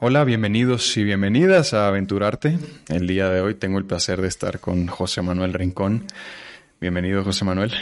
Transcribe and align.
Hola, 0.00 0.22
bienvenidos 0.22 0.96
y 0.96 1.02
bienvenidas 1.02 1.74
a 1.74 1.88
Aventurarte. 1.88 2.56
El 2.88 3.08
día 3.08 3.30
de 3.30 3.40
hoy 3.40 3.56
tengo 3.56 3.78
el 3.78 3.84
placer 3.84 4.22
de 4.22 4.28
estar 4.28 4.60
con 4.60 4.86
José 4.86 5.22
Manuel 5.22 5.52
Rincón. 5.52 6.04
Bienvenido, 6.80 7.24
José 7.24 7.44
Manuel. 7.44 7.72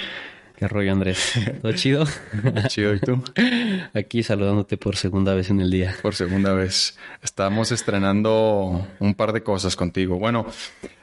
¿Qué 0.57 0.69
rollo, 0.69 0.91
Andrés? 0.91 1.35
¿Todo 1.61 1.73
chido? 1.73 2.07
Chido, 2.69 2.95
¿y 2.95 3.01
tú? 3.01 3.23
Aquí 3.95 4.23
saludándote 4.23 4.79
por 4.79 4.97
segunda 4.97 5.35
vez 5.35 5.51
en 5.51 5.61
el 5.61 5.71
día. 5.71 5.95
Por 6.01 6.15
segunda 6.15 6.55
vez. 6.55 6.97
Estamos 7.23 7.73
estrenando 7.73 8.87
un 8.99 9.15
par 9.15 9.35
de 9.35 9.43
cosas 9.43 9.77
contigo. 9.77 10.19
Bueno, 10.19 10.47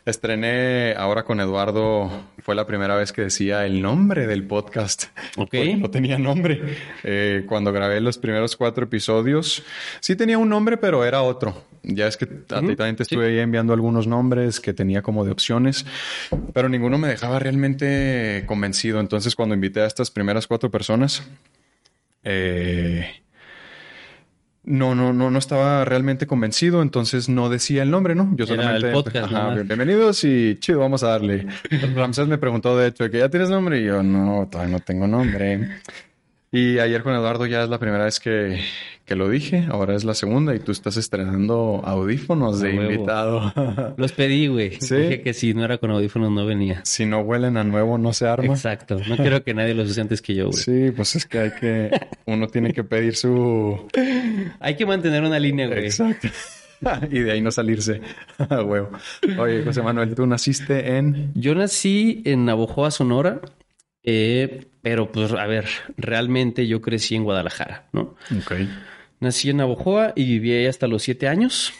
estrené 0.08 0.96
ahora 0.98 1.24
con 1.24 1.40
Eduardo. 1.40 2.10
Fue 2.40 2.56
la 2.56 2.66
primera 2.66 2.96
vez 2.96 3.12
que 3.12 3.22
decía 3.22 3.66
el 3.68 3.80
nombre 3.84 4.26
del 4.26 4.44
podcast. 4.48 5.06
Ok. 5.38 5.54
No 5.78 5.92
tenía 5.92 6.18
nombre. 6.18 6.78
Eh, 7.04 7.44
cuando 7.48 7.72
grabé 7.72 8.00
los 8.02 8.18
primeros 8.18 8.56
cuatro 8.56 8.86
episodios, 8.86 9.64
sí 10.00 10.16
tenía 10.16 10.38
un 10.38 10.50
nombre, 10.50 10.78
pero 10.78 11.06
era 11.06 11.22
otro. 11.22 11.66
Ya 11.84 12.08
es 12.08 12.16
que 12.16 12.24
a 12.24 12.62
ti 12.62 12.76
también 12.78 12.96
te 12.96 13.04
estuve 13.04 13.28
ahí 13.28 13.40
enviando 13.40 13.74
algunos 13.74 14.08
nombres 14.08 14.62
que 14.62 14.74
tenía 14.74 15.02
como 15.02 15.26
de 15.26 15.32
opciones, 15.32 15.86
pero 16.54 16.70
ninguno 16.70 16.98
me 16.98 17.10
dejaba 17.10 17.40
realmente 17.40 18.44
convencido. 18.46 19.02
Entonces, 19.02 19.36
cuando 19.44 19.56
invité 19.56 19.82
a 19.82 19.86
estas 19.86 20.10
primeras 20.10 20.48
cuatro 20.48 20.72
personas, 20.72 21.22
eh, 22.24 23.06
no, 24.64 24.96
no, 24.96 25.12
no, 25.12 25.30
no 25.30 25.38
estaba 25.38 25.84
realmente 25.84 26.28
convencido, 26.28 26.82
entonces 26.82 27.28
no 27.28 27.50
decía 27.50 27.84
el 27.84 27.92
nombre, 27.92 28.16
¿no? 28.16 28.32
Yo 28.38 28.48
solamente. 28.48 28.88
el 28.88 28.94
podcast, 28.94 29.34
ajá, 29.34 29.50
bienvenidos 29.56 30.24
y 30.24 30.56
chido, 30.62 30.80
vamos 30.80 31.04
a 31.04 31.10
darle. 31.10 31.46
Ramsés 31.94 32.30
me 32.30 32.38
preguntó, 32.38 32.78
de 32.78 32.88
hecho, 32.88 33.12
que 33.12 33.20
ya 33.20 33.28
tienes 33.28 33.50
nombre 33.50 33.82
y 33.82 33.84
yo 33.84 34.02
no, 34.02 34.48
todavía 34.50 34.72
no 34.72 34.80
tengo 34.80 35.08
nombre. 35.08 35.82
Y 36.56 36.78
ayer 36.78 37.02
con 37.02 37.16
Eduardo 37.16 37.48
ya 37.48 37.64
es 37.64 37.70
la 37.70 37.80
primera 37.80 38.04
vez 38.04 38.20
que, 38.20 38.60
que 39.06 39.16
lo 39.16 39.28
dije, 39.28 39.66
ahora 39.72 39.96
es 39.96 40.04
la 40.04 40.14
segunda 40.14 40.54
y 40.54 40.60
tú 40.60 40.72
estás 40.72 40.98
estrenando 40.98 41.82
audífonos 41.84 42.60
de 42.60 42.76
invitado. 42.76 43.52
Los 43.98 44.12
pedí, 44.12 44.46
güey. 44.46 44.80
¿Sí? 44.80 44.96
Dije 44.98 45.22
que 45.22 45.34
si 45.34 45.56
no 45.56 45.66
era 45.66 45.80
con 45.80 45.90
audífonos 45.90 46.32
no 46.32 46.46
venía. 46.46 46.82
Si 46.86 47.08
no 47.08 47.22
huelen 47.22 47.58
a 47.58 47.64
nuevo 47.64 47.98
no 47.98 48.14
se 48.14 48.28
arma. 48.28 48.54
Exacto. 48.54 49.00
No 49.08 49.18
quiero 49.18 49.44
que 49.44 49.56
nadie 49.56 49.74
los 49.74 49.90
use 49.90 50.02
antes 50.02 50.22
que 50.22 50.36
yo, 50.36 50.52
güey. 50.52 50.62
Sí, 50.62 50.92
pues 50.96 51.16
es 51.16 51.26
que 51.26 51.40
hay 51.40 51.52
que... 51.60 51.90
Uno 52.28 52.46
tiene 52.46 52.72
que 52.72 52.84
pedir 52.84 53.16
su... 53.16 53.88
hay 54.60 54.76
que 54.76 54.86
mantener 54.86 55.24
una 55.24 55.40
línea, 55.40 55.66
güey. 55.66 55.86
Exacto. 55.86 56.28
y 57.10 57.18
de 57.18 57.32
ahí 57.32 57.42
no 57.42 57.50
salirse. 57.50 58.00
huevo. 58.52 58.92
Oye, 59.40 59.64
José 59.64 59.82
Manuel, 59.82 60.14
¿tú 60.14 60.28
naciste 60.28 60.98
en...? 60.98 61.32
Yo 61.34 61.56
nací 61.56 62.22
en 62.26 62.46
Navojoa, 62.46 62.92
Sonora. 62.92 63.42
Eh, 64.04 64.68
pero 64.84 65.14
pues, 65.14 65.32
a 65.32 65.48
ver, 65.48 65.66
realmente 65.96 66.68
yo 66.68 66.82
crecí 66.82 67.16
en 67.16 67.24
Guadalajara, 67.24 67.88
¿no? 67.94 68.16
Ok. 68.38 68.52
Nací 69.22 69.50
en 69.50 69.58
Navojoa 69.58 70.12
y 70.14 70.26
viví 70.26 70.52
ahí 70.52 70.66
hasta 70.66 70.88
los 70.88 71.04
siete 71.04 71.30
años. 71.30 71.72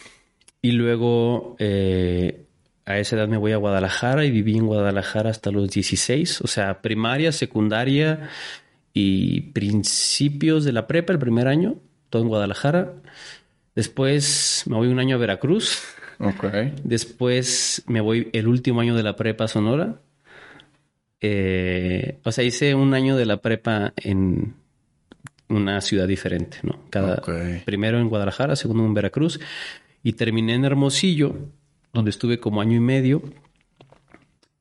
Y 0.62 0.72
luego 0.72 1.58
eh, 1.60 2.46
a 2.86 2.98
esa 3.00 3.18
edad 3.18 3.28
me 3.28 3.36
voy 3.36 3.52
a 3.52 3.58
Guadalajara 3.58 4.24
y 4.24 4.32
viví 4.32 4.56
en 4.56 4.68
Guadalajara 4.68 5.30
hasta 5.30 5.52
los 5.52 5.70
16. 5.70 6.42
O 6.44 6.48
sea, 6.48 6.82
primaria, 6.82 7.34
secundaria 7.34 8.30
y 8.94 9.52
principios 9.52 10.64
de 10.64 10.72
la 10.72 10.88
prepa, 10.88 11.12
el 11.12 11.20
primer 11.20 11.50
año, 11.50 11.76
todo 12.10 12.22
en 12.22 12.30
Guadalajara. 12.30 12.94
Después 13.76 14.64
me 14.68 14.78
voy 14.78 14.88
un 14.88 15.00
año 15.00 15.18
a 15.18 15.20
Veracruz. 15.20 15.84
Ok. 16.20 16.46
Después 16.86 17.84
me 17.86 18.00
voy 18.00 18.30
el 18.32 18.48
último 18.48 18.80
año 18.80 18.96
de 18.96 19.04
la 19.04 19.18
prepa 19.18 19.44
a 19.44 19.48
Sonora. 19.50 20.00
Eh, 21.26 22.18
o 22.26 22.34
sea, 22.34 22.44
hice 22.44 22.76
un 22.76 22.94
año 22.94 23.16
de 23.16 23.26
la 23.26 23.38
prepa 23.38 23.94
en 23.96 24.56
una 25.48 25.80
ciudad 25.80 26.06
diferente, 26.06 26.58
¿no? 26.64 26.82
Cada, 26.90 27.22
Primero 27.64 27.98
en 27.98 28.10
Guadalajara, 28.10 28.58
segundo 28.58 28.86
en 28.86 28.94
Veracruz 28.94 29.40
y 30.04 30.14
terminé 30.14 30.54
en 30.54 30.66
Hermosillo, 30.66 31.34
donde 31.94 32.10
estuve 32.10 32.42
como 32.42 32.60
año 32.60 32.76
y 32.76 32.82
medio 32.82 33.24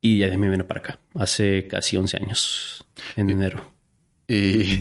y 0.01 0.19
ya 0.19 0.39
me 0.39 0.49
vine 0.49 0.63
para 0.63 0.79
acá, 0.79 0.99
hace 1.15 1.67
casi 1.67 1.97
11 1.97 2.17
años, 2.19 2.86
en 3.17 3.31
enero. 3.31 3.73
Y, 4.29 4.79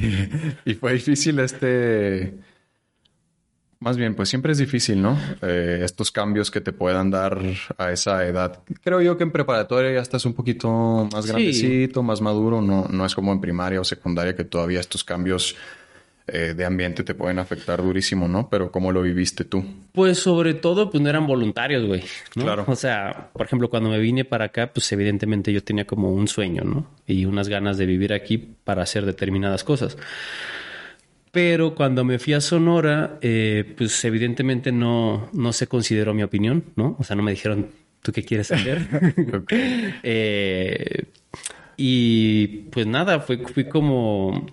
y 0.66 0.75
fue 0.75 0.94
difícil 0.94 1.39
este 1.39 2.35
más 3.81 3.97
bien, 3.97 4.13
pues 4.13 4.29
siempre 4.29 4.51
es 4.51 4.59
difícil, 4.59 5.01
¿no? 5.01 5.17
Eh, 5.41 5.81
estos 5.83 6.11
cambios 6.11 6.51
que 6.51 6.61
te 6.61 6.71
puedan 6.71 7.09
dar 7.09 7.39
a 7.79 7.91
esa 7.91 8.25
edad. 8.27 8.59
Creo 8.83 9.01
yo 9.01 9.17
que 9.17 9.23
en 9.23 9.31
preparatoria 9.31 9.91
ya 9.91 10.01
estás 10.01 10.23
un 10.25 10.33
poquito 10.33 11.09
más 11.11 11.25
grandecito, 11.25 12.03
más 12.03 12.21
maduro. 12.21 12.61
No, 12.61 12.87
no 12.87 13.05
es 13.07 13.15
como 13.15 13.33
en 13.33 13.41
primaria 13.41 13.81
o 13.81 13.83
secundaria 13.83 14.35
que 14.35 14.43
todavía 14.43 14.79
estos 14.79 15.03
cambios 15.03 15.55
eh, 16.27 16.53
de 16.55 16.63
ambiente 16.63 17.03
te 17.03 17.15
pueden 17.15 17.39
afectar 17.39 17.81
durísimo, 17.81 18.27
¿no? 18.27 18.47
Pero 18.49 18.71
¿cómo 18.71 18.91
lo 18.91 19.01
viviste 19.01 19.45
tú? 19.45 19.65
Pues 19.91 20.19
sobre 20.19 20.53
todo, 20.53 20.91
pues 20.91 21.01
no 21.01 21.09
eran 21.09 21.25
voluntarios, 21.25 21.83
güey. 21.87 22.03
Claro. 22.29 22.65
O 22.67 22.75
sea, 22.75 23.31
por 23.33 23.47
ejemplo, 23.47 23.67
cuando 23.67 23.89
me 23.89 23.97
vine 23.97 24.25
para 24.25 24.45
acá, 24.45 24.71
pues 24.71 24.91
evidentemente 24.91 25.51
yo 25.51 25.63
tenía 25.63 25.87
como 25.87 26.13
un 26.13 26.27
sueño, 26.27 26.63
¿no? 26.63 26.85
Y 27.07 27.25
unas 27.25 27.49
ganas 27.49 27.79
de 27.79 27.87
vivir 27.87 28.13
aquí 28.13 28.37
para 28.37 28.83
hacer 28.83 29.07
determinadas 29.07 29.63
cosas. 29.63 29.97
Pero 31.31 31.75
cuando 31.75 32.03
me 32.03 32.19
fui 32.19 32.33
a 32.33 32.41
Sonora, 32.41 33.17
eh, 33.21 33.73
pues 33.77 34.03
evidentemente 34.03 34.71
no, 34.71 35.29
no 35.31 35.53
se 35.53 35.67
consideró 35.67 36.13
mi 36.13 36.23
opinión, 36.23 36.65
¿no? 36.75 36.97
O 36.99 37.03
sea, 37.03 37.15
no 37.15 37.23
me 37.23 37.31
dijeron, 37.31 37.69
¿tú 38.01 38.11
qué 38.11 38.23
quieres 38.23 38.51
hacer? 38.51 38.87
Eh, 40.03 41.05
y 41.77 42.47
pues 42.69 42.85
nada, 42.85 43.21
fui, 43.21 43.37
fui 43.37 43.65
como 43.65 44.45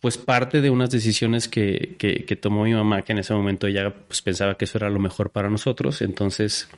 pues 0.00 0.16
parte 0.16 0.60
de 0.60 0.70
unas 0.70 0.90
decisiones 0.90 1.48
que, 1.48 1.96
que, 1.98 2.36
tomó 2.36 2.64
mi 2.64 2.72
mamá, 2.72 3.02
que 3.02 3.12
en 3.12 3.18
ese 3.18 3.34
momento 3.34 3.66
ella 3.66 3.92
pues, 3.92 4.22
pensaba 4.22 4.56
que 4.56 4.64
eso 4.64 4.78
era 4.78 4.90
lo 4.90 5.00
mejor 5.00 5.30
para 5.30 5.50
nosotros. 5.50 6.02
Entonces, 6.02 6.68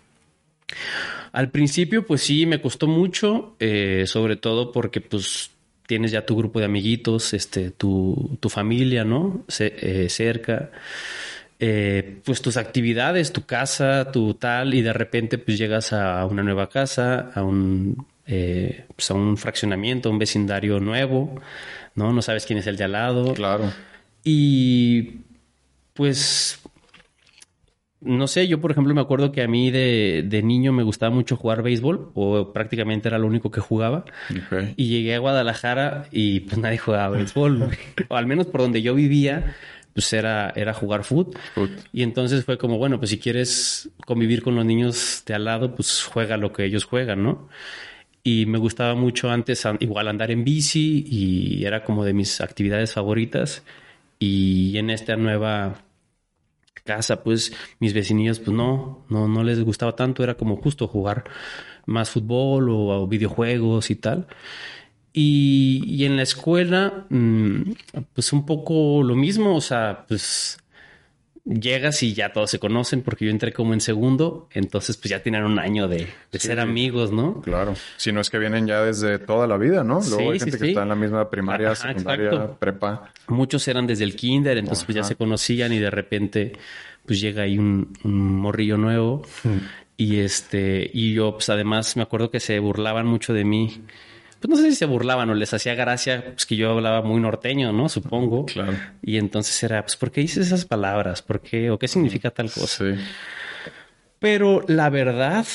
al 1.32 1.50
principio, 1.50 2.06
pues 2.06 2.22
sí, 2.22 2.46
me 2.46 2.62
costó 2.62 2.86
mucho, 2.86 3.56
eh, 3.60 4.04
sobre 4.06 4.36
todo 4.36 4.72
porque 4.72 5.00
pues 5.02 5.50
tienes 5.90 6.12
ya 6.12 6.24
tu 6.24 6.36
grupo 6.36 6.60
de 6.60 6.66
amiguitos, 6.66 7.34
este, 7.34 7.72
tu, 7.72 8.38
tu 8.38 8.48
familia, 8.48 9.02
¿no? 9.02 9.44
Eh, 9.58 10.06
cerca. 10.08 10.70
Eh, 11.58 12.20
pues 12.24 12.40
tus 12.40 12.56
actividades, 12.56 13.32
tu 13.32 13.44
casa, 13.44 14.12
tu 14.12 14.34
tal, 14.34 14.72
y 14.74 14.82
de 14.82 14.92
repente 14.92 15.36
pues 15.36 15.58
llegas 15.58 15.92
a 15.92 16.24
una 16.26 16.44
nueva 16.44 16.68
casa, 16.68 17.32
a 17.34 17.42
un, 17.42 18.06
eh, 18.28 18.84
pues, 18.94 19.10
a 19.10 19.14
un 19.14 19.36
fraccionamiento, 19.36 20.08
a 20.08 20.12
un 20.12 20.20
vecindario 20.20 20.78
nuevo, 20.78 21.34
¿no? 21.96 22.12
No 22.12 22.22
sabes 22.22 22.46
quién 22.46 22.60
es 22.60 22.68
el 22.68 22.76
de 22.76 22.84
al 22.84 22.92
lado. 22.92 23.34
Claro. 23.34 23.72
Y 24.22 25.22
pues 25.92 26.59
no 28.00 28.26
sé, 28.26 28.48
yo 28.48 28.60
por 28.60 28.70
ejemplo 28.70 28.94
me 28.94 29.00
acuerdo 29.00 29.30
que 29.30 29.42
a 29.42 29.48
mí 29.48 29.70
de, 29.70 30.24
de, 30.26 30.42
niño 30.42 30.72
me 30.72 30.82
gustaba 30.82 31.14
mucho 31.14 31.36
jugar 31.36 31.62
béisbol, 31.62 32.10
o 32.14 32.52
prácticamente 32.52 33.08
era 33.08 33.18
lo 33.18 33.26
único 33.26 33.50
que 33.50 33.60
jugaba. 33.60 34.04
Y 34.76 34.88
llegué 34.88 35.14
a 35.14 35.18
Guadalajara 35.18 36.06
y 36.10 36.40
pues 36.40 36.58
nadie 36.58 36.78
jugaba 36.78 37.16
béisbol, 37.16 37.70
o 38.08 38.16
al 38.16 38.26
menos 38.26 38.46
por 38.46 38.62
donde 38.62 38.80
yo 38.80 38.94
vivía, 38.94 39.54
pues 39.92 40.12
era, 40.12 40.50
era 40.56 40.72
jugar 40.72 41.04
fútbol. 41.04 41.36
Y 41.92 42.02
entonces 42.02 42.44
fue 42.44 42.56
como, 42.56 42.78
bueno, 42.78 42.98
pues 42.98 43.10
si 43.10 43.18
quieres 43.18 43.90
convivir 44.06 44.42
con 44.42 44.56
los 44.56 44.64
niños 44.64 45.22
de 45.26 45.34
al 45.34 45.44
lado, 45.44 45.74
pues 45.74 46.02
juega 46.02 46.38
lo 46.38 46.52
que 46.52 46.64
ellos 46.64 46.84
juegan, 46.84 47.22
¿no? 47.22 47.48
Y 48.22 48.46
me 48.46 48.58
gustaba 48.58 48.94
mucho 48.94 49.30
antes 49.30 49.66
igual 49.80 50.08
andar 50.08 50.30
en 50.30 50.44
bici 50.44 51.04
y 51.06 51.64
era 51.64 51.84
como 51.84 52.04
de 52.04 52.12
mis 52.12 52.40
actividades 52.40 52.92
favoritas. 52.92 53.62
Y 54.18 54.76
en 54.76 54.90
esta 54.90 55.16
nueva 55.16 55.82
casa, 56.84 57.22
pues 57.22 57.52
mis 57.78 57.92
vecinillos, 57.94 58.38
pues 58.40 58.56
no, 58.56 59.04
no, 59.08 59.28
no 59.28 59.42
les 59.44 59.62
gustaba 59.62 59.96
tanto, 59.96 60.22
era 60.22 60.34
como 60.34 60.56
justo 60.56 60.88
jugar 60.88 61.24
más 61.86 62.10
fútbol 62.10 62.68
o, 62.70 63.06
videojuegos 63.06 63.90
y 63.90 63.96
tal. 63.96 64.26
Y, 65.12 66.04
en 66.04 66.16
la 66.16 66.22
escuela, 66.22 67.06
mm, 67.10 67.72
pues 68.14 68.32
un 68.32 68.46
poco 68.46 69.02
lo 69.02 69.16
mismo, 69.16 69.56
o 69.56 69.60
sea, 69.60 70.04
pues 70.06 70.58
llegas 71.44 72.02
y 72.02 72.14
ya 72.14 72.32
todos 72.32 72.50
se 72.50 72.58
conocen 72.58 73.02
porque 73.02 73.24
yo 73.24 73.30
entré 73.30 73.52
como 73.52 73.72
en 73.72 73.80
segundo, 73.80 74.48
entonces 74.52 74.96
pues 74.96 75.10
ya 75.10 75.22
tienen 75.22 75.44
un 75.44 75.58
año 75.58 75.88
de, 75.88 76.08
ser 76.32 76.60
amigos, 76.60 77.12
¿no? 77.12 77.40
Claro, 77.40 77.74
si 77.96 78.12
no 78.12 78.20
es 78.20 78.30
que 78.30 78.38
vienen 78.38 78.66
ya 78.66 78.82
desde 78.82 79.18
toda 79.18 79.46
la 79.46 79.56
vida, 79.56 79.84
¿no? 79.84 80.00
Luego 80.08 80.32
hay 80.32 80.40
gente 80.40 80.58
que 80.58 80.68
está 80.68 80.82
en 80.82 80.88
la 80.88 80.94
misma 80.94 81.30
primaria, 81.30 81.74
secundaria, 81.74 82.48
prepa. 82.58 83.12
Muchos 83.28 83.66
eran 83.68 83.86
desde 83.86 84.04
el 84.04 84.16
kinder, 84.16 84.58
entonces 84.58 84.84
pues 84.84 84.96
ya 84.96 85.04
se 85.04 85.16
conocían 85.16 85.72
y 85.72 85.78
de 85.78 85.90
repente 85.90 86.52
pues 87.06 87.20
llega 87.20 87.42
ahí 87.42 87.58
un, 87.58 87.92
morrillo 88.04 88.76
nuevo. 88.76 89.22
Y 89.96 90.20
este, 90.20 90.90
y 90.92 91.12
yo 91.12 91.32
pues 91.32 91.48
además 91.50 91.96
me 91.96 92.02
acuerdo 92.02 92.30
que 92.30 92.40
se 92.40 92.58
burlaban 92.58 93.06
mucho 93.06 93.34
de 93.34 93.44
mí 93.44 93.82
pues 94.40 94.50
no 94.50 94.56
sé 94.56 94.70
si 94.70 94.76
se 94.76 94.86
burlaban 94.86 95.28
o 95.30 95.34
les 95.34 95.52
hacía 95.52 95.74
gracia, 95.74 96.24
pues 96.24 96.46
que 96.46 96.56
yo 96.56 96.70
hablaba 96.72 97.02
muy 97.02 97.20
norteño, 97.20 97.72
¿no? 97.72 97.88
Supongo. 97.88 98.46
Claro. 98.46 98.76
Y 99.02 99.18
entonces 99.18 99.62
era, 99.62 99.82
pues, 99.82 99.96
¿por 99.96 100.10
qué 100.10 100.22
dices 100.22 100.46
esas 100.46 100.64
palabras? 100.64 101.20
¿Por 101.20 101.40
qué? 101.40 101.70
¿O 101.70 101.78
qué 101.78 101.88
significa 101.88 102.30
tal 102.30 102.50
cosa? 102.50 102.84
Sí. 102.84 103.00
Pero 104.18 104.64
la 104.66 104.88
verdad 104.88 105.46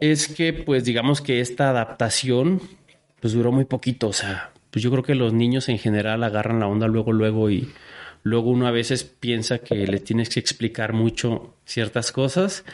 es 0.00 0.28
que, 0.28 0.52
pues, 0.52 0.84
digamos 0.84 1.20
que 1.20 1.40
esta 1.40 1.70
adaptación, 1.70 2.62
pues, 3.20 3.34
duró 3.34 3.52
muy 3.52 3.66
poquito. 3.66 4.08
O 4.08 4.12
sea, 4.12 4.52
pues 4.70 4.82
yo 4.82 4.90
creo 4.90 5.02
que 5.02 5.14
los 5.14 5.32
niños 5.32 5.68
en 5.68 5.78
general 5.78 6.24
agarran 6.24 6.60
la 6.60 6.66
onda 6.66 6.88
luego, 6.88 7.12
luego 7.12 7.50
y 7.50 7.68
luego 8.24 8.50
uno 8.50 8.66
a 8.66 8.70
veces 8.70 9.04
piensa 9.04 9.58
que 9.58 9.86
le 9.86 10.00
tienes 10.00 10.30
que 10.30 10.40
explicar 10.40 10.94
mucho 10.94 11.54
ciertas 11.64 12.10
cosas 12.10 12.64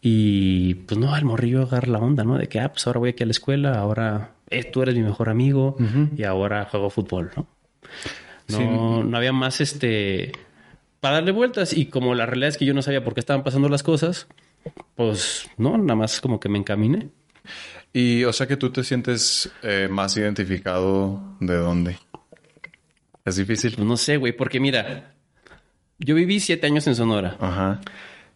y 0.00 0.74
pues 0.74 0.98
no, 0.98 1.14
al 1.14 1.24
morrillo 1.24 1.62
agarra 1.62 1.88
la 1.88 1.98
onda, 1.98 2.24
¿no? 2.24 2.38
De 2.38 2.48
que, 2.48 2.58
ah, 2.58 2.72
pues 2.72 2.86
ahora 2.86 3.00
voy 3.00 3.10
aquí 3.10 3.22
a 3.22 3.26
la 3.26 3.32
escuela, 3.32 3.74
ahora 3.74 4.30
tú 4.72 4.82
eres 4.82 4.94
mi 4.94 5.02
mejor 5.02 5.28
amigo 5.28 5.76
y 6.16 6.24
ahora 6.24 6.66
juego 6.66 6.90
fútbol, 6.90 7.30
¿no? 7.36 7.46
No, 8.48 9.04
no 9.04 9.16
había 9.16 9.32
más 9.32 9.60
este 9.60 10.32
para 11.00 11.16
darle 11.16 11.32
vueltas 11.32 11.72
y 11.72 11.86
como 11.86 12.14
la 12.14 12.26
realidad 12.26 12.50
es 12.50 12.58
que 12.58 12.64
yo 12.64 12.74
no 12.74 12.82
sabía 12.82 13.02
por 13.02 13.14
qué 13.14 13.20
estaban 13.20 13.42
pasando 13.42 13.68
las 13.68 13.82
cosas, 13.82 14.28
pues 14.94 15.48
no, 15.56 15.76
nada 15.76 15.96
más 15.96 16.20
como 16.20 16.38
que 16.38 16.48
me 16.48 16.58
encaminé. 16.58 17.08
Y 17.92 18.24
o 18.24 18.32
sea 18.32 18.46
que 18.46 18.56
tú 18.56 18.70
te 18.70 18.84
sientes 18.84 19.50
eh, 19.62 19.88
más 19.90 20.16
identificado 20.16 21.36
de 21.40 21.56
dónde. 21.56 21.98
Es 23.24 23.36
difícil. 23.36 23.74
No 23.78 23.96
sé, 23.96 24.16
güey, 24.16 24.32
porque 24.32 24.60
mira, 24.60 25.14
yo 25.98 26.14
viví 26.14 26.40
siete 26.40 26.66
años 26.66 26.86
en 26.86 26.94
Sonora. 26.94 27.36
Ajá. 27.40 27.80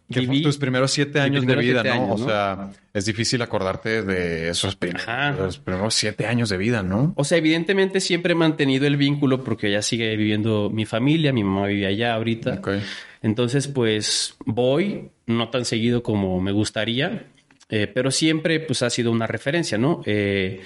Que 0.09 0.21
fue 0.21 0.41
tus 0.41 0.57
primeros 0.57 0.91
siete 0.91 1.19
años 1.19 1.45
de 1.45 1.55
vida, 1.55 1.83
¿no? 1.83 2.13
O 2.13 2.17
sea, 2.17 2.71
es 2.93 3.05
difícil 3.05 3.41
acordarte 3.41 4.03
de 4.03 4.49
esos 4.49 4.75
primeros, 4.75 5.57
primeros, 5.59 5.93
siete 5.93 6.27
años 6.27 6.49
de 6.49 6.57
vida, 6.57 6.81
¿no? 6.81 7.13
O 7.17 7.25
sea, 7.25 7.37
evidentemente 7.37 7.99
siempre 7.99 8.31
he 8.31 8.35
mantenido 8.35 8.87
el 8.87 8.95
vínculo 8.95 9.43
porque 9.43 9.69
ya 9.69 9.81
sigue 9.81 10.15
viviendo 10.15 10.69
mi 10.69 10.85
familia, 10.85 11.33
mi 11.33 11.43
mamá 11.43 11.67
vive 11.67 11.87
allá 11.87 12.13
ahorita. 12.13 12.53
Okay. 12.53 12.81
Entonces, 13.21 13.67
pues 13.67 14.37
voy, 14.45 15.09
no 15.25 15.49
tan 15.49 15.65
seguido 15.65 16.03
como 16.03 16.39
me 16.39 16.53
gustaría, 16.53 17.25
eh, 17.69 17.87
pero 17.87 18.11
siempre 18.11 18.61
pues 18.61 18.81
ha 18.83 18.89
sido 18.89 19.11
una 19.11 19.27
referencia, 19.27 19.77
¿no? 19.77 20.01
Eh, 20.05 20.61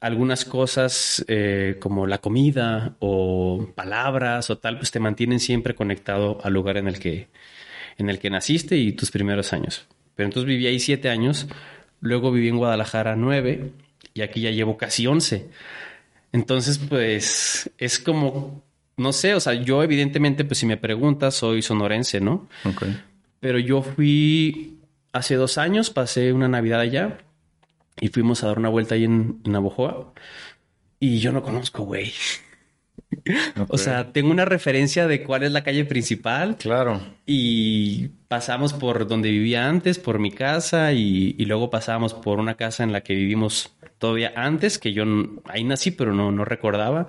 algunas 0.00 0.44
cosas 0.44 1.24
eh, 1.28 1.76
como 1.80 2.06
la 2.06 2.18
comida 2.18 2.96
o 2.98 3.70
palabras 3.74 4.50
o 4.50 4.58
tal, 4.58 4.78
pues 4.78 4.90
te 4.90 5.00
mantienen 5.00 5.40
siempre 5.40 5.74
conectado 5.74 6.38
al 6.42 6.52
lugar 6.52 6.76
en 6.76 6.88
el 6.88 6.98
que, 6.98 7.28
en 7.98 8.10
el 8.10 8.18
que 8.18 8.30
naciste 8.30 8.76
y 8.76 8.92
tus 8.92 9.10
primeros 9.10 9.52
años. 9.52 9.86
Pero 10.14 10.28
entonces 10.28 10.46
viví 10.46 10.66
ahí 10.66 10.80
siete 10.80 11.10
años, 11.10 11.46
luego 12.00 12.32
viví 12.32 12.48
en 12.48 12.56
Guadalajara 12.58 13.16
nueve 13.16 13.72
y 14.14 14.22
aquí 14.22 14.40
ya 14.40 14.50
llevo 14.50 14.76
casi 14.76 15.06
once. 15.06 15.48
Entonces, 16.32 16.78
pues 16.78 17.70
es 17.78 17.98
como, 17.98 18.62
no 18.96 19.12
sé, 19.12 19.34
o 19.34 19.40
sea, 19.40 19.54
yo 19.54 19.82
evidentemente, 19.82 20.44
pues 20.44 20.58
si 20.58 20.66
me 20.66 20.76
preguntas, 20.76 21.34
soy 21.34 21.62
sonorense, 21.62 22.20
¿no? 22.20 22.48
Ok. 22.64 22.84
Pero 23.40 23.58
yo 23.58 23.82
fui 23.82 24.78
hace 25.12 25.36
dos 25.36 25.58
años, 25.58 25.90
pasé 25.90 26.32
una 26.32 26.48
Navidad 26.48 26.80
allá 26.80 27.18
y 28.00 28.08
fuimos 28.08 28.42
a 28.42 28.48
dar 28.48 28.58
una 28.58 28.68
vuelta 28.68 28.94
ahí 28.94 29.04
en, 29.04 29.40
Navojoa. 29.44 30.12
Y 31.00 31.18
yo 31.18 31.32
no 31.32 31.42
conozco, 31.42 31.84
güey. 31.84 32.12
O 33.68 33.78
sea, 33.78 34.12
tengo 34.12 34.30
una 34.30 34.44
referencia 34.44 35.06
de 35.06 35.22
cuál 35.22 35.42
es 35.42 35.52
la 35.52 35.64
calle 35.64 35.84
principal. 35.84 36.56
Claro. 36.56 37.00
Y 37.24 38.08
pasamos 38.28 38.72
por 38.72 39.06
donde 39.06 39.30
vivía 39.30 39.68
antes, 39.68 39.98
por 39.98 40.18
mi 40.18 40.30
casa, 40.30 40.92
y, 40.92 41.32
luego 41.44 41.70
pasamos 41.70 42.14
por 42.14 42.38
una 42.38 42.54
casa 42.54 42.84
en 42.84 42.92
la 42.92 43.02
que 43.02 43.14
vivimos 43.14 43.74
todavía 43.98 44.32
antes, 44.36 44.78
que 44.78 44.92
yo 44.92 45.04
ahí 45.46 45.64
nací, 45.64 45.90
pero 45.90 46.12
no, 46.12 46.30
no 46.32 46.44
recordaba. 46.44 47.08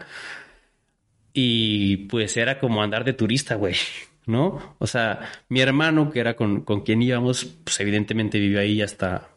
Y 1.34 1.98
pues 2.08 2.36
era 2.38 2.60
como 2.60 2.82
andar 2.82 3.04
de 3.04 3.14
turista, 3.14 3.56
güey. 3.56 3.76
¿No? 4.26 4.76
O 4.80 4.88
sea, 4.88 5.22
mi 5.48 5.62
hermano, 5.62 6.12
que 6.12 6.20
era 6.20 6.36
con, 6.36 6.62
con 6.62 6.82
quien 6.82 7.02
íbamos, 7.02 7.46
pues 7.64 7.80
evidentemente 7.80 8.40
vivió 8.40 8.60
ahí 8.60 8.82
hasta 8.82 9.30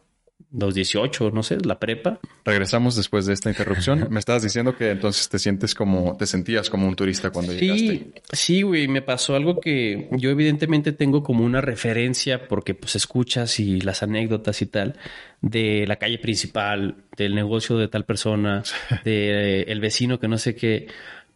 los 0.51 0.73
18, 0.73 1.31
no 1.31 1.43
sé, 1.43 1.57
la 1.63 1.79
prepa. 1.79 2.19
Regresamos 2.45 2.95
después 2.95 3.25
de 3.25 3.33
esta 3.33 3.49
interrupción. 3.49 4.07
me 4.09 4.19
estabas 4.19 4.43
diciendo 4.43 4.75
que 4.75 4.91
entonces 4.91 5.29
te 5.29 5.39
sientes 5.39 5.75
como, 5.75 6.15
te 6.17 6.25
sentías 6.25 6.69
como 6.69 6.87
un 6.87 6.95
turista 6.95 7.29
cuando 7.29 7.53
llegaste. 7.53 8.11
Sí, 8.31 8.61
güey, 8.61 8.87
me 8.87 9.01
pasó 9.01 9.35
algo 9.35 9.59
que 9.59 10.09
yo 10.11 10.29
evidentemente 10.29 10.91
tengo 10.91 11.23
como 11.23 11.43
una 11.43 11.61
referencia 11.61 12.47
porque 12.47 12.73
pues 12.73 12.95
escuchas 12.95 13.59
y 13.59 13.81
las 13.81 14.03
anécdotas 14.03 14.61
y 14.61 14.65
tal 14.65 14.95
de 15.41 15.85
la 15.87 15.95
calle 15.95 16.19
principal, 16.19 16.95
del 17.17 17.35
negocio 17.35 17.77
de 17.77 17.87
tal 17.87 18.05
persona, 18.05 18.63
de 19.03 19.63
el 19.63 19.79
vecino 19.79 20.19
que 20.19 20.27
no 20.27 20.37
sé 20.37 20.55
qué, 20.55 20.87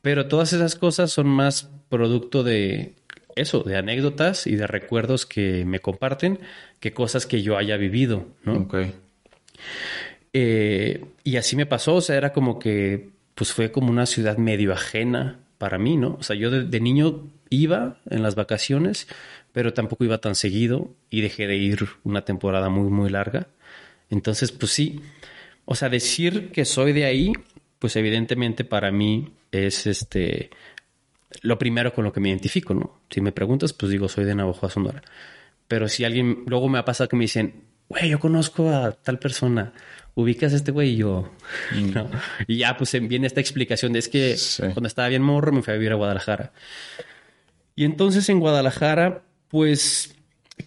pero 0.01 0.27
todas 0.27 0.53
esas 0.53 0.75
cosas 0.75 1.11
son 1.11 1.27
más 1.27 1.69
producto 1.89 2.43
de 2.43 2.93
eso, 3.35 3.63
de 3.63 3.75
anécdotas 3.75 4.47
y 4.47 4.55
de 4.55 4.67
recuerdos 4.67 5.25
que 5.25 5.65
me 5.65 5.79
comparten 5.79 6.39
que 6.79 6.93
cosas 6.93 7.25
que 7.25 7.41
yo 7.41 7.57
haya 7.57 7.77
vivido, 7.77 8.27
¿no? 8.43 8.59
Ok. 8.59 8.75
Eh, 10.33 11.05
y 11.23 11.37
así 11.37 11.55
me 11.55 11.65
pasó, 11.65 11.95
o 11.95 12.01
sea, 12.01 12.17
era 12.17 12.33
como 12.33 12.59
que, 12.59 13.09
pues 13.35 13.53
fue 13.53 13.71
como 13.71 13.89
una 13.89 14.05
ciudad 14.05 14.37
medio 14.37 14.73
ajena 14.73 15.39
para 15.57 15.77
mí, 15.77 15.97
¿no? 15.97 16.17
O 16.19 16.23
sea, 16.23 16.35
yo 16.35 16.51
de, 16.51 16.79
niño 16.79 17.27
iba 17.49 17.99
en 18.09 18.21
las 18.21 18.35
vacaciones, 18.35 19.07
pero 19.53 19.73
tampoco 19.73 20.03
iba 20.03 20.17
tan 20.19 20.35
seguido 20.35 20.93
y 21.09 21.21
dejé 21.21 21.47
de 21.47 21.55
ir 21.55 21.87
una 22.03 22.25
temporada 22.25 22.69
muy, 22.69 22.89
muy 22.89 23.09
larga. 23.09 23.47
Entonces, 24.09 24.51
pues 24.51 24.71
sí, 24.71 24.99
o 25.63 25.75
sea, 25.75 25.89
decir 25.89 26.51
que 26.51 26.65
soy 26.65 26.91
de 26.91 27.05
ahí, 27.05 27.33
pues 27.79 27.95
evidentemente 27.95 28.65
para 28.65 28.91
mí 28.91 29.31
es 29.51 29.87
este 29.87 30.49
lo 31.41 31.57
primero 31.57 31.93
con 31.93 32.03
lo 32.03 32.13
que 32.13 32.19
me 32.19 32.29
identifico, 32.29 32.73
¿no? 32.73 32.99
Si 33.09 33.21
me 33.21 33.31
preguntas, 33.31 33.73
pues 33.73 33.91
digo, 33.91 34.07
soy 34.07 34.25
de 34.25 34.35
Navajo, 34.35 34.69
Sonora. 34.69 35.01
Pero 35.67 35.87
si 35.87 36.03
alguien, 36.05 36.43
luego 36.47 36.69
me 36.69 36.79
ha 36.79 36.85
pasado 36.85 37.09
que 37.09 37.15
me 37.15 37.23
dicen, 37.23 37.65
güey, 37.89 38.09
yo 38.09 38.19
conozco 38.19 38.69
a 38.69 38.91
tal 38.91 39.19
persona, 39.19 39.73
ubicas 40.13 40.53
a 40.53 40.55
este 40.55 40.71
güey 40.71 40.91
y 40.91 40.97
yo, 40.97 41.31
mm. 41.75 41.93
¿no? 41.93 42.09
Y 42.47 42.57
ya, 42.57 42.77
pues 42.77 42.91
viene 43.07 43.27
esta 43.27 43.41
explicación 43.41 43.93
de 43.93 43.99
es 43.99 44.09
que 44.09 44.35
cuando 44.73 44.87
estaba 44.87 45.07
bien 45.09 45.21
morro 45.21 45.51
me 45.51 45.61
fui 45.61 45.73
a 45.73 45.77
vivir 45.77 45.91
a 45.91 45.95
Guadalajara. 45.95 46.51
Y 47.75 47.83
entonces 47.83 48.29
en 48.29 48.39
Guadalajara, 48.39 49.23
pues 49.49 50.15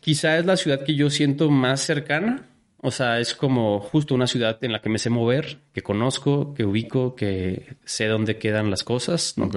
quizá 0.01 0.39
es 0.39 0.45
la 0.45 0.57
ciudad 0.57 0.85
que 0.85 0.95
yo 0.95 1.11
siento 1.11 1.51
más 1.51 1.81
cercana. 1.81 2.45
O 2.81 2.91
sea, 2.93 3.19
es 3.19 3.35
como 3.35 3.81
justo 3.81 4.15
una 4.15 4.29
ciudad 4.29 4.63
en 4.63 4.73
la 4.73 4.81
que 4.81 4.89
me 4.89 4.99
sé 4.99 5.11
mover, 5.11 5.59
que 5.73 5.83
conozco, 5.83 6.55
que 6.55 6.65
ubico, 6.65 7.17
que 7.17 7.77
sé 7.85 8.07
dónde 8.07 8.39
quedan 8.39 8.71
las 8.71 8.85
cosas. 8.85 9.35
¿no? 9.37 9.51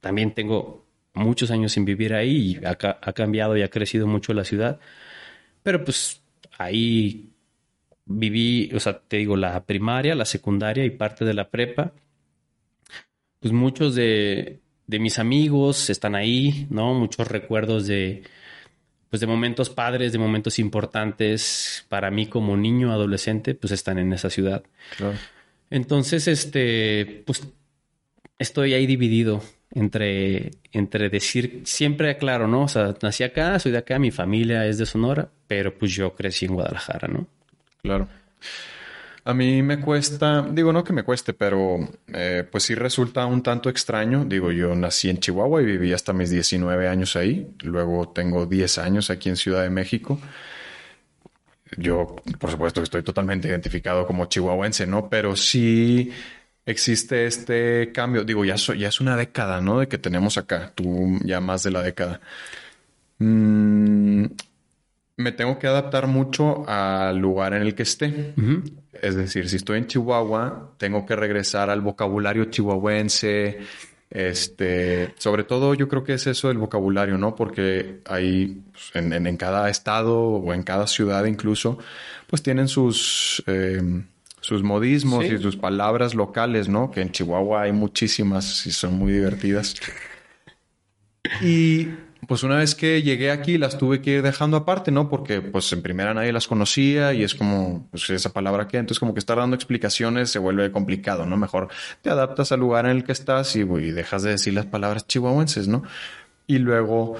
También 0.00 0.32
tengo 0.32 0.85
muchos 1.16 1.50
años 1.50 1.72
sin 1.72 1.84
vivir 1.84 2.14
ahí 2.14 2.58
y 2.60 2.64
ha, 2.64 2.70
ha 2.80 3.12
cambiado 3.12 3.56
y 3.56 3.62
ha 3.62 3.70
crecido 3.70 4.06
mucho 4.06 4.32
la 4.32 4.44
ciudad. 4.44 4.78
Pero 5.62 5.84
pues 5.84 6.22
ahí 6.58 7.30
viví, 8.06 8.70
o 8.74 8.80
sea, 8.80 8.98
te 9.00 9.18
digo, 9.18 9.36
la 9.36 9.64
primaria, 9.64 10.14
la 10.14 10.24
secundaria 10.24 10.84
y 10.84 10.90
parte 10.90 11.24
de 11.24 11.34
la 11.34 11.50
prepa. 11.50 11.92
Pues 13.40 13.52
muchos 13.52 13.94
de, 13.94 14.60
de 14.86 14.98
mis 14.98 15.18
amigos 15.18 15.90
están 15.90 16.14
ahí, 16.14 16.66
¿no? 16.70 16.94
Muchos 16.94 17.28
recuerdos 17.28 17.86
de, 17.86 18.22
pues 19.10 19.20
de 19.20 19.26
momentos 19.26 19.70
padres, 19.70 20.12
de 20.12 20.18
momentos 20.18 20.58
importantes 20.58 21.84
para 21.88 22.10
mí 22.10 22.26
como 22.26 22.56
niño, 22.56 22.92
adolescente, 22.92 23.54
pues 23.54 23.72
están 23.72 23.98
en 23.98 24.12
esa 24.12 24.30
ciudad. 24.30 24.62
Entonces, 25.70 26.28
este, 26.28 27.24
pues 27.26 27.42
estoy 28.38 28.74
ahí 28.74 28.86
dividido 28.86 29.42
entre, 29.76 30.52
entre 30.72 31.10
decir, 31.10 31.60
siempre 31.64 32.16
claro, 32.16 32.48
¿no? 32.48 32.62
O 32.62 32.68
sea, 32.68 32.94
nací 33.02 33.24
acá, 33.24 33.58
soy 33.58 33.72
de 33.72 33.78
acá, 33.78 33.98
mi 33.98 34.10
familia 34.10 34.66
es 34.66 34.78
de 34.78 34.86
Sonora, 34.86 35.28
pero 35.46 35.76
pues 35.76 35.92
yo 35.92 36.14
crecí 36.14 36.46
en 36.46 36.54
Guadalajara, 36.54 37.08
¿no? 37.08 37.26
Claro. 37.82 38.08
A 39.24 39.34
mí 39.34 39.60
me 39.62 39.78
cuesta, 39.78 40.46
digo 40.50 40.72
no 40.72 40.82
que 40.82 40.94
me 40.94 41.02
cueste, 41.02 41.34
pero 41.34 41.78
eh, 42.14 42.44
pues 42.50 42.64
sí 42.64 42.74
resulta 42.74 43.26
un 43.26 43.42
tanto 43.42 43.68
extraño. 43.68 44.24
Digo, 44.24 44.50
yo 44.50 44.74
nací 44.74 45.10
en 45.10 45.18
Chihuahua 45.18 45.60
y 45.60 45.66
viví 45.66 45.92
hasta 45.92 46.14
mis 46.14 46.30
19 46.30 46.88
años 46.88 47.14
ahí. 47.14 47.46
Luego 47.62 48.08
tengo 48.08 48.46
10 48.46 48.78
años 48.78 49.10
aquí 49.10 49.28
en 49.28 49.36
Ciudad 49.36 49.62
de 49.62 49.70
México. 49.70 50.18
Yo, 51.76 52.16
por 52.38 52.50
supuesto, 52.50 52.82
estoy 52.82 53.02
totalmente 53.02 53.48
identificado 53.48 54.06
como 54.06 54.26
chihuahuense, 54.26 54.86
¿no? 54.86 55.10
Pero 55.10 55.36
sí 55.36 56.12
existe 56.66 57.26
este 57.26 57.92
cambio. 57.92 58.24
Digo, 58.24 58.44
ya, 58.44 58.56
ya 58.56 58.88
es 58.88 59.00
una 59.00 59.16
década, 59.16 59.60
¿no? 59.60 59.78
De 59.78 59.88
que 59.88 59.98
tenemos 59.98 60.36
acá, 60.36 60.72
tú 60.74 61.18
ya 61.24 61.40
más 61.40 61.62
de 61.62 61.70
la 61.70 61.82
década. 61.82 62.20
Mm, 63.18 64.26
me 65.16 65.32
tengo 65.32 65.58
que 65.58 65.66
adaptar 65.66 66.08
mucho 66.08 66.68
al 66.68 67.16
lugar 67.16 67.54
en 67.54 67.62
el 67.62 67.74
que 67.74 67.84
esté. 67.84 68.34
Es 68.92 69.14
decir, 69.14 69.48
si 69.48 69.56
estoy 69.56 69.78
en 69.78 69.86
Chihuahua, 69.86 70.74
tengo 70.76 71.06
que 71.06 71.16
regresar 71.16 71.70
al 71.70 71.80
vocabulario 71.80 72.46
chihuahuense. 72.46 73.60
Este, 74.08 75.14
sobre 75.18 75.44
todo 75.44 75.74
yo 75.74 75.88
creo 75.88 76.04
que 76.04 76.14
es 76.14 76.26
eso 76.26 76.50
el 76.50 76.58
vocabulario, 76.58 77.18
¿no? 77.18 77.34
Porque 77.34 78.00
hay 78.06 78.62
pues, 78.72 78.90
en, 78.94 79.36
cada 79.36 79.68
estado 79.70 80.20
o 80.20 80.52
en 80.52 80.62
cada 80.62 80.86
ciudad 80.86 81.24
incluso, 81.24 81.78
pues 82.26 82.42
tienen 82.42 82.68
sus... 82.68 83.42
Eh, 83.46 84.02
sus 84.46 84.62
modismos 84.62 85.24
y 85.24 85.38
sus 85.38 85.56
palabras 85.56 86.14
locales, 86.14 86.68
¿no? 86.68 86.92
Que 86.92 87.00
en 87.00 87.10
Chihuahua 87.10 87.62
hay 87.62 87.72
muchísimas 87.72 88.64
y 88.64 88.70
son 88.70 88.96
muy 88.96 89.12
divertidas. 89.12 89.74
Y 91.42 91.88
pues 92.28 92.44
una 92.44 92.58
vez 92.58 92.76
que 92.76 93.02
llegué 93.02 93.32
aquí 93.32 93.58
las 93.58 93.76
tuve 93.76 94.00
que 94.00 94.12
ir 94.12 94.22
dejando 94.22 94.56
aparte, 94.56 94.92
¿no? 94.92 95.08
Porque 95.08 95.40
pues 95.40 95.72
en 95.72 95.82
primera 95.82 96.14
nadie 96.14 96.32
las 96.32 96.46
conocía 96.46 97.12
y 97.12 97.24
es 97.24 97.34
como, 97.34 97.88
pues 97.90 98.08
esa 98.10 98.32
palabra 98.32 98.68
que, 98.68 98.76
entonces 98.76 99.00
como 99.00 99.14
que 99.14 99.18
estar 99.18 99.36
dando 99.36 99.56
explicaciones 99.56 100.30
se 100.30 100.38
vuelve 100.38 100.70
complicado, 100.70 101.26
¿no? 101.26 101.36
Mejor 101.36 101.66
te 102.02 102.10
adaptas 102.10 102.52
al 102.52 102.60
lugar 102.60 102.84
en 102.84 102.92
el 102.92 103.02
que 103.02 103.10
estás 103.10 103.56
y, 103.56 103.62
y 103.62 103.90
dejas 103.90 104.22
de 104.22 104.30
decir 104.30 104.54
las 104.54 104.66
palabras 104.66 105.08
chihuahuenses, 105.08 105.66
¿no? 105.66 105.82
y 106.46 106.58
luego 106.58 107.16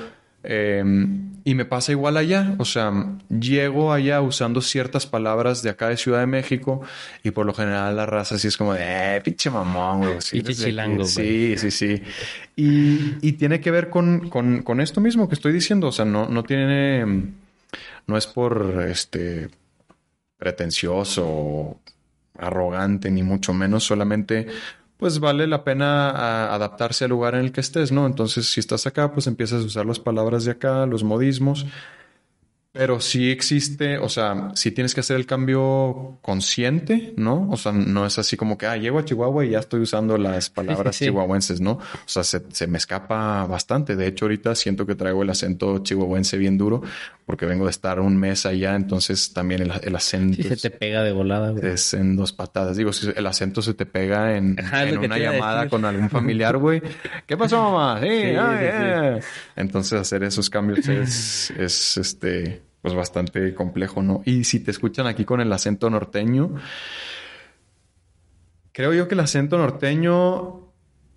Em, 0.49 1.33
y 1.43 1.55
me 1.55 1.65
pasa 1.65 1.91
igual 1.91 2.17
allá, 2.17 2.55
o 2.59 2.65
sea, 2.65 3.19
llego 3.29 3.93
allá 3.93 4.21
usando 4.21 4.61
ciertas 4.61 5.07
palabras 5.07 5.63
de 5.63 5.71
acá 5.71 5.89
de 5.89 5.97
Ciudad 5.97 6.21
de 6.21 6.27
México 6.27 6.83
y 7.25 7.33
por 7.33 7.47
lo 7.47 7.53
general 7.53 7.97
la 7.97 8.07
raza 8.07 8.37
así 8.37 8.47
es 8.47 8.57
como 8.57 8.75
de, 8.75 8.81
eh, 9.17 9.21
pinche 9.23 9.51
mamón, 9.51 9.99
güey. 10.03 10.21
Sí, 10.21 10.43
chilango, 10.43 11.05
Sí, 11.05 11.57
sí, 11.57 11.71
sí. 11.73 12.03
Y, 12.55 13.17
y 13.23 13.33
tiene 13.33 13.61
que 13.61 13.73
ver 13.73 13.91
con, 13.91 14.31
con, 14.31 14.63
con, 14.63 14.81
esto 14.81 15.01
mismo 15.01 15.29
que 15.29 15.35
estoy 15.35 15.53
diciendo, 15.53 15.89
o 15.89 15.93
sea, 15.93 16.05
no, 16.05 16.29
no 16.29 16.45
tiene, 16.45 17.05
no 18.07 18.17
es 18.17 18.27
por, 18.29 18.87
este, 18.89 19.49
pretencioso, 20.37 21.81
arrogante, 22.39 23.11
ni 23.11 23.23
mucho 23.23 23.53
menos, 23.53 23.85
solamente 23.85 24.47
pues 24.97 25.21
vale 25.21 25.47
la 25.47 25.65
pena 25.65 26.11
ah, 26.11 26.55
adaptarse 26.55 27.05
al 27.05 27.11
lugar 27.11 27.35
en 27.35 27.41
el 27.41 27.53
que 27.53 27.61
estés, 27.61 27.93
¿no? 27.93 28.07
Entonces, 28.07 28.51
si 28.51 28.61
estás 28.61 28.87
acá, 28.87 29.13
pues 29.13 29.27
empiezas 29.27 29.63
a 29.63 29.67
usar 29.67 29.87
las 29.87 30.01
palabras 30.01 30.45
de 30.45 30.53
acá, 30.53 30.87
los 30.87 31.05
modismos. 31.05 31.67
Pero 32.77 33.01
sí 33.01 33.31
existe, 33.31 33.99
o 33.99 34.09
sea, 34.09 34.51
sí 34.55 34.71
tienes 34.71 34.95
que 34.95 35.01
hacer 35.01 35.17
el 35.17 35.25
cambio 35.25 36.19
consciente, 36.21 37.15
¿no? 37.17 37.49
O 37.51 37.57
sea, 37.57 37.73
no 37.73 38.05
es 38.05 38.19
así 38.19 38.37
como 38.37 38.59
que, 38.59 38.67
ah, 38.67 38.77
llego 38.77 38.99
a 38.99 39.05
Chihuahua 39.05 39.47
y 39.47 39.51
ya 39.51 39.61
estoy 39.61 39.81
usando 39.81 40.19
las 40.19 40.51
palabras 40.51 40.99
chihuahuenses, 40.99 41.61
¿no? 41.61 41.73
O 41.73 41.81
sea, 42.05 42.23
se, 42.23 42.43
se, 42.51 42.67
me 42.67 42.79
escapa 42.79 43.47
bastante. 43.47 43.97
De 43.97 44.07
hecho, 44.07 44.27
ahorita 44.27 44.55
siento 44.55 44.85
que 44.85 44.95
traigo 44.95 45.23
el 45.23 45.31
acento 45.31 45.79
chihuahuense 45.79 46.37
bien 46.37 46.59
duro 46.59 46.83
porque 47.27 47.45
vengo 47.45 47.65
de 47.65 47.73
estar 47.73 47.99
un 47.99 48.17
mes 48.17 48.47
allá, 48.47 48.77
entonces 48.77 49.33
también 49.33 49.63
el, 49.63 49.73
el 49.83 49.97
acento... 49.97 50.37
Sí, 50.37 50.45
se 50.45 50.57
te 50.57 50.71
pega 50.71 51.03
de 51.03 51.11
volada, 51.11 51.51
güey. 51.51 51.67
Es 51.67 51.93
en 51.93 52.15
dos 52.15 52.33
patadas. 52.33 52.77
Digo, 52.77 52.93
si 52.93 53.11
el 53.15 53.27
acento 53.27 53.63
se 53.63 53.75
te 53.75 53.85
pega 53.85 54.37
en, 54.37 54.57
en 54.73 54.99
una 54.99 55.19
llamada 55.19 55.69
con 55.69 55.85
algún 55.85 56.09
familiar, 56.09 56.57
güey. 56.57 56.81
¿Qué 57.27 57.37
pasó, 57.37 57.71
mamá? 57.71 58.01
Sí, 58.07 58.09
sí, 58.09 58.37
ay, 58.39 59.21
sí 59.21 59.27
Entonces, 59.57 59.99
hacer 59.99 60.23
esos 60.23 60.49
cambios 60.49 60.87
es, 60.87 61.51
es 61.53 61.97
este 61.97 62.66
pues 62.87 62.95
bastante 62.95 63.53
complejo, 63.53 64.01
¿no? 64.01 64.23
Y 64.25 64.45
si 64.45 64.61
te 64.61 64.71
escuchan 64.71 65.09
aquí 65.09 65.25
con 65.25 65.41
el 65.41 65.53
acento 65.53 65.91
norteño, 65.91 66.55
creo 68.71 68.95
yo 68.95 69.09
que 69.09 69.15
el 69.15 69.21
acento 69.23 69.59
norteño 69.59 70.71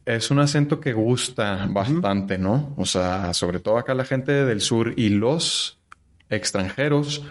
es 0.03 0.31
un 0.31 0.39
acento 0.39 0.79
que 0.79 0.93
gusta 0.93 1.67
bastante, 1.69 2.39
¿no? 2.39 2.73
O 2.75 2.87
sea, 2.87 3.35
sobre 3.35 3.59
todo 3.59 3.77
acá 3.77 3.93
la 3.93 4.03
gente 4.03 4.31
del 4.31 4.61
sur 4.61 4.95
y 4.97 5.09
los 5.09 5.79
extranjeros 6.31 7.23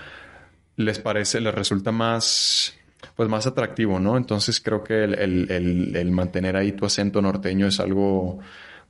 les 0.76 1.00
parece, 1.00 1.40
les 1.40 1.52
resulta 1.52 1.90
más, 1.90 2.74
pues 3.16 3.28
más 3.28 3.44
atractivo, 3.48 3.98
¿no? 3.98 4.16
Entonces 4.16 4.60
creo 4.60 4.84
que 4.84 5.02
el, 5.02 5.14
el, 5.18 5.96
el, 5.96 6.10
mantener 6.12 6.54
ahí 6.54 6.70
tu 6.70 6.86
acento 6.86 7.20
norteño 7.20 7.66
es 7.66 7.80
algo, 7.80 8.38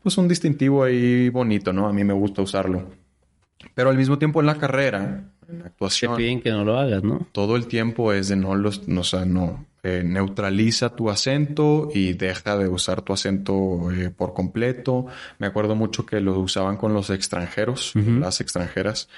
pues 0.02 0.18
un 0.18 0.28
distintivo 0.28 0.84
ahí 0.84 1.30
bonito, 1.30 1.72
¿no? 1.72 1.88
A 1.88 1.92
mí 1.94 2.04
me 2.04 2.12
gusta 2.12 2.42
usarlo. 2.42 2.90
Pero 3.74 3.88
al 3.88 3.96
mismo 3.96 4.18
tiempo 4.18 4.40
en 4.40 4.46
la 4.46 4.58
carrera, 4.58 5.24
en 5.48 5.60
la 5.60 5.66
actuación. 5.66 6.12
Te 6.12 6.18
piden 6.18 6.40
que 6.40 6.50
no 6.50 6.64
lo 6.64 6.78
hagas, 6.78 7.02
¿no? 7.02 7.26
Todo 7.32 7.56
el 7.56 7.66
tiempo 7.66 8.12
es 8.12 8.28
de 8.28 8.36
no 8.36 8.54
los, 8.54 8.86
no, 8.88 9.00
o 9.00 9.04
sea, 9.04 9.24
no. 9.24 9.66
Eh, 9.84 10.02
neutraliza 10.04 10.94
tu 10.96 11.08
acento 11.08 11.88
y 11.94 12.12
deja 12.12 12.56
de 12.56 12.68
usar 12.68 13.02
tu 13.02 13.12
acento 13.12 13.90
eh, 13.92 14.10
por 14.10 14.34
completo. 14.34 15.06
Me 15.38 15.46
acuerdo 15.46 15.76
mucho 15.76 16.04
que 16.04 16.20
lo 16.20 16.38
usaban 16.38 16.76
con 16.76 16.92
los 16.92 17.10
extranjeros, 17.10 17.94
las 17.94 18.40
extranjeras, 18.40 19.08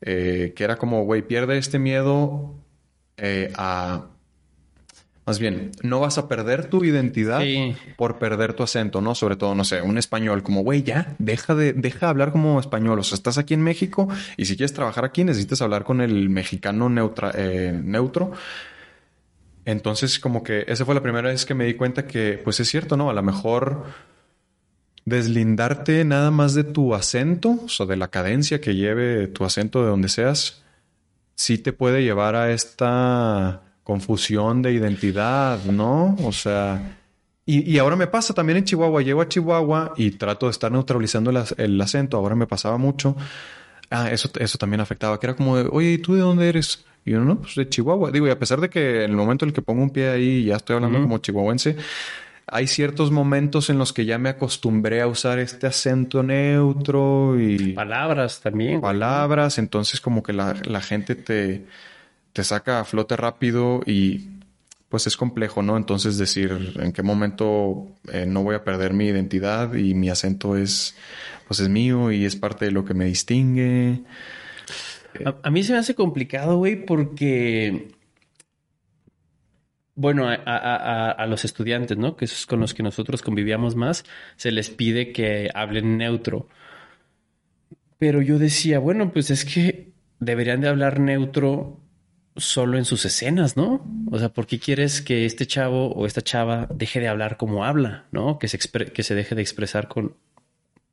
eh, 0.00 0.52
que 0.54 0.64
era 0.64 0.76
como, 0.76 1.04
güey, 1.04 1.22
pierde 1.22 1.58
este 1.58 1.78
miedo 1.78 2.54
a 3.56 4.06
más 5.30 5.38
bien, 5.38 5.70
no 5.84 6.00
vas 6.00 6.18
a 6.18 6.26
perder 6.26 6.64
tu 6.64 6.84
identidad 6.84 7.40
por 7.96 8.18
perder 8.18 8.52
tu 8.52 8.64
acento, 8.64 9.00
¿no? 9.00 9.14
Sobre 9.14 9.36
todo, 9.36 9.54
no 9.54 9.62
sé, 9.62 9.80
un 9.80 9.96
español 9.96 10.42
como, 10.42 10.62
güey, 10.64 10.82
ya, 10.82 11.14
deja 11.20 11.54
de, 11.54 11.72
deja 11.72 12.06
de 12.06 12.10
hablar 12.10 12.32
como 12.32 12.58
español. 12.58 12.98
O 12.98 13.04
sea, 13.04 13.14
estás 13.14 13.38
aquí 13.38 13.54
en 13.54 13.62
México 13.62 14.08
y 14.36 14.46
si 14.46 14.56
quieres 14.56 14.72
trabajar 14.72 15.04
aquí 15.04 15.22
necesitas 15.22 15.62
hablar 15.62 15.84
con 15.84 16.00
el 16.00 16.30
mexicano 16.30 16.88
neutra, 16.88 17.30
eh, 17.36 17.80
neutro. 17.80 18.32
Entonces, 19.64 20.18
como 20.18 20.42
que 20.42 20.64
esa 20.66 20.84
fue 20.84 20.96
la 20.96 21.00
primera 21.00 21.28
vez 21.28 21.46
que 21.46 21.54
me 21.54 21.64
di 21.64 21.74
cuenta 21.74 22.08
que, 22.08 22.40
pues 22.42 22.58
es 22.58 22.68
cierto, 22.68 22.96
¿no? 22.96 23.08
A 23.08 23.12
lo 23.12 23.22
mejor 23.22 23.84
deslindarte 25.04 26.04
nada 26.04 26.32
más 26.32 26.54
de 26.54 26.64
tu 26.64 26.92
acento, 26.92 27.56
o 27.66 27.68
sea, 27.68 27.86
de 27.86 27.96
la 27.96 28.08
cadencia 28.08 28.60
que 28.60 28.74
lleve 28.74 29.28
tu 29.28 29.44
acento 29.44 29.80
de 29.80 29.90
donde 29.90 30.08
seas, 30.08 30.64
sí 31.36 31.56
te 31.56 31.72
puede 31.72 32.02
llevar 32.02 32.34
a 32.34 32.50
esta 32.50 33.69
confusión 33.90 34.62
de 34.62 34.72
identidad, 34.72 35.64
¿no? 35.64 36.16
O 36.22 36.30
sea, 36.30 36.96
y, 37.44 37.76
ahora 37.78 37.96
me 37.96 38.06
pasa 38.06 38.32
también 38.32 38.58
en 38.58 38.64
Chihuahua. 38.64 39.02
Llego 39.02 39.20
a 39.20 39.28
Chihuahua 39.28 39.94
y 39.96 40.12
trato 40.12 40.46
de 40.46 40.52
estar 40.52 40.70
neutralizando 40.70 41.32
el, 41.56 41.80
acento. 41.80 42.16
Ahora 42.16 42.36
me 42.36 42.46
pasaba 42.46 42.78
mucho. 42.78 43.16
Ah, 43.90 44.08
eso, 44.12 44.30
eso 44.38 44.58
también 44.58 44.80
afectaba, 44.80 45.18
que 45.18 45.26
era 45.26 45.34
como 45.34 45.56
de, 45.56 45.68
oye, 45.72 45.90
¿y 45.90 45.98
tú 45.98 46.14
de 46.14 46.20
dónde 46.20 46.48
eres? 46.48 46.84
Y 47.04 47.10
yo, 47.10 47.18
no, 47.18 47.40
pues 47.40 47.56
de 47.56 47.68
Chihuahua. 47.68 48.12
Digo, 48.12 48.28
y 48.28 48.30
a 48.30 48.38
pesar 48.38 48.60
de 48.60 48.70
que 48.70 49.02
en 49.02 49.10
el 49.10 49.16
momento 49.16 49.44
en 49.44 49.48
el 49.48 49.54
que 49.54 49.62
pongo 49.62 49.82
un 49.82 49.90
pie 49.90 50.10
ahí 50.10 50.44
ya 50.44 50.54
estoy 50.54 50.76
hablando 50.76 51.02
como 51.02 51.18
chihuahuense, 51.18 51.74
hay 52.46 52.68
ciertos 52.68 53.10
momentos 53.10 53.70
en 53.70 53.78
los 53.78 53.92
que 53.92 54.04
ya 54.04 54.18
me 54.18 54.28
acostumbré 54.28 55.00
a 55.00 55.08
usar 55.08 55.40
este 55.40 55.66
acento 55.66 56.22
neutro 56.22 57.40
y... 57.40 57.72
Palabras 57.72 58.40
también. 58.40 58.80
Palabras, 58.80 59.58
entonces 59.58 60.00
como 60.00 60.22
que 60.22 60.32
la, 60.32 60.54
la 60.64 60.80
gente 60.80 61.16
te 61.16 61.64
te 62.32 62.44
saca 62.44 62.80
a 62.80 62.84
flote 62.84 63.16
rápido 63.16 63.80
y 63.86 64.40
pues 64.90 65.06
es 65.06 65.16
complejo, 65.16 65.62
¿no? 65.62 65.76
Entonces 65.76 66.18
decir 66.18 66.74
en 66.80 66.92
qué 66.92 67.02
momento 67.02 67.86
eh, 68.12 68.26
no 68.26 68.42
voy 68.42 68.56
a 68.56 68.64
perder 68.64 68.92
mi 68.92 69.06
identidad 69.06 69.74
y 69.74 69.94
mi 69.94 70.10
acento 70.10 70.56
es, 70.56 70.96
pues 71.46 71.60
es 71.60 71.68
mío 71.68 72.10
y 72.10 72.24
es 72.24 72.34
parte 72.34 72.64
de 72.64 72.72
lo 72.72 72.84
que 72.84 72.92
me 72.92 73.04
distingue. 73.04 74.02
A, 75.42 75.50
mí 75.50 75.62
se 75.62 75.72
me 75.72 75.78
hace 75.78 75.94
complicado, 75.94 76.56
güey, 76.56 76.84
porque, 76.84 77.92
bueno, 79.94 80.28
a, 80.28 81.10
a, 81.10 81.26
los 81.26 81.44
estudiantes, 81.44 81.96
¿no? 81.96 82.16
Que 82.16 82.24
es 82.24 82.46
con 82.46 82.58
los 82.60 82.74
que 82.74 82.82
nosotros 82.82 83.22
convivíamos 83.22 83.76
más, 83.76 84.04
se 84.36 84.50
les 84.50 84.70
pide 84.70 85.12
que 85.12 85.50
hablen 85.54 85.98
neutro. 85.98 86.48
Pero 87.98 88.22
yo 88.22 88.38
decía, 88.38 88.80
bueno, 88.80 89.12
pues 89.12 89.30
es 89.30 89.44
que 89.44 89.92
deberían 90.18 90.60
de 90.60 90.68
hablar 90.68 90.98
neutro 90.98 91.80
solo 92.36 92.78
en 92.78 92.84
sus 92.84 93.04
escenas, 93.04 93.56
¿no? 93.56 93.84
O 94.10 94.18
sea, 94.18 94.30
¿por 94.30 94.46
qué 94.46 94.58
quieres 94.58 95.02
que 95.02 95.26
este 95.26 95.46
chavo 95.46 95.92
o 95.92 96.06
esta 96.06 96.22
chava 96.22 96.68
deje 96.72 97.00
de 97.00 97.08
hablar 97.08 97.36
como 97.36 97.64
habla, 97.64 98.06
¿no? 98.12 98.38
Que 98.38 98.48
se, 98.48 98.58
que 98.58 99.02
se 99.02 99.14
deje 99.14 99.34
de 99.34 99.42
expresar 99.42 99.88
con 99.88 100.16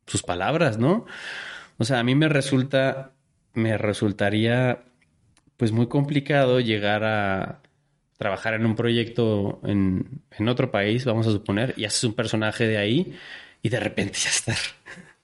sus 0.06 0.24
palabras, 0.24 0.78
¿no? 0.78 1.06
O 1.78 1.84
sea, 1.84 2.00
a 2.00 2.04
mí 2.04 2.16
me 2.16 2.30
resulta, 2.30 3.12
me 3.54 3.78
resultaría 3.78 4.84
pues 5.58 5.72
muy 5.72 5.88
complicado 5.88 6.60
llegar 6.60 7.04
a 7.04 7.62
trabajar 8.18 8.54
en 8.56 8.66
un 8.66 8.76
proyecto 8.76 9.60
en, 9.64 10.22
en 10.32 10.48
otro 10.50 10.72
país, 10.72 11.06
vamos 11.06 11.28
a 11.28 11.32
suponer, 11.32 11.74
y 11.78 11.86
haces 11.86 12.04
un 12.04 12.14
personaje 12.14 12.68
de 12.68 12.78
ahí 12.78 13.14
y 13.62 13.70
de 13.70 13.80
repente 13.80 14.18
ya 14.24 14.30
estar 14.30 14.58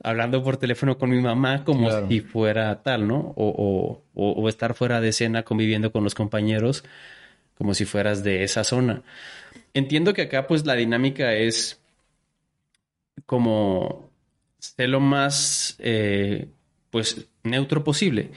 hablando 0.03 0.43
por 0.43 0.57
teléfono 0.57 0.97
con 0.97 1.09
mi 1.09 1.19
mamá 1.19 1.63
como 1.63 1.89
si 2.07 2.19
fuera 2.19 2.83
tal, 2.83 3.07
¿no? 3.07 3.33
O, 3.37 4.03
o, 4.13 4.33
o, 4.41 4.49
estar 4.49 4.75
fuera 4.75 4.99
de 4.99 5.09
escena 5.09 5.43
conviviendo 5.43 5.91
con 5.91 6.03
los 6.03 6.13
compañeros 6.13 6.83
como 7.57 7.73
si 7.73 7.85
fueras 7.85 8.23
de 8.23 8.43
esa 8.43 8.65
zona. 8.65 9.01
Entiendo 9.73 10.13
que 10.13 10.23
acá 10.23 10.45
pues 10.45 10.65
la 10.65 10.75
dinámica 10.75 11.33
es 11.33 11.81
como 13.25 14.11
ser 14.59 14.89
lo 14.89 14.99
más 14.99 15.77
eh, 15.79 16.49
pues 16.89 17.27
neutro 17.43 17.83
posible 17.83 18.31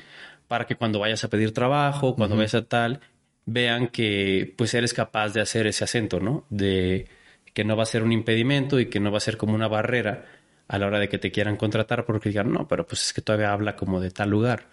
para 0.46 0.66
que 0.66 0.76
cuando 0.76 1.00
vayas 1.00 1.24
a 1.24 1.28
pedir 1.28 1.52
trabajo, 1.52 2.14
cuando 2.14 2.36
vayas 2.36 2.54
a 2.54 2.64
tal, 2.64 3.00
vean 3.44 3.88
que 3.88 4.54
pues 4.56 4.72
eres 4.74 4.94
capaz 4.94 5.30
de 5.30 5.40
hacer 5.40 5.66
ese 5.66 5.82
acento, 5.82 6.20
¿no? 6.20 6.46
De 6.48 7.08
que 7.52 7.64
no 7.64 7.76
va 7.76 7.82
a 7.82 7.86
ser 7.86 8.04
un 8.04 8.12
impedimento 8.12 8.78
y 8.78 8.86
que 8.86 9.00
no 9.00 9.10
va 9.10 9.16
a 9.16 9.20
ser 9.20 9.36
como 9.36 9.54
una 9.54 9.66
barrera 9.66 10.26
a 10.68 10.78
la 10.78 10.86
hora 10.86 10.98
de 10.98 11.08
que 11.08 11.18
te 11.18 11.30
quieran 11.30 11.56
contratar 11.56 12.04
porque 12.04 12.30
digan, 12.30 12.52
no, 12.52 12.66
pero 12.66 12.86
pues 12.86 13.06
es 13.06 13.12
que 13.12 13.22
todavía 13.22 13.52
habla 13.52 13.76
como 13.76 14.00
de 14.00 14.10
tal 14.10 14.30
lugar. 14.30 14.64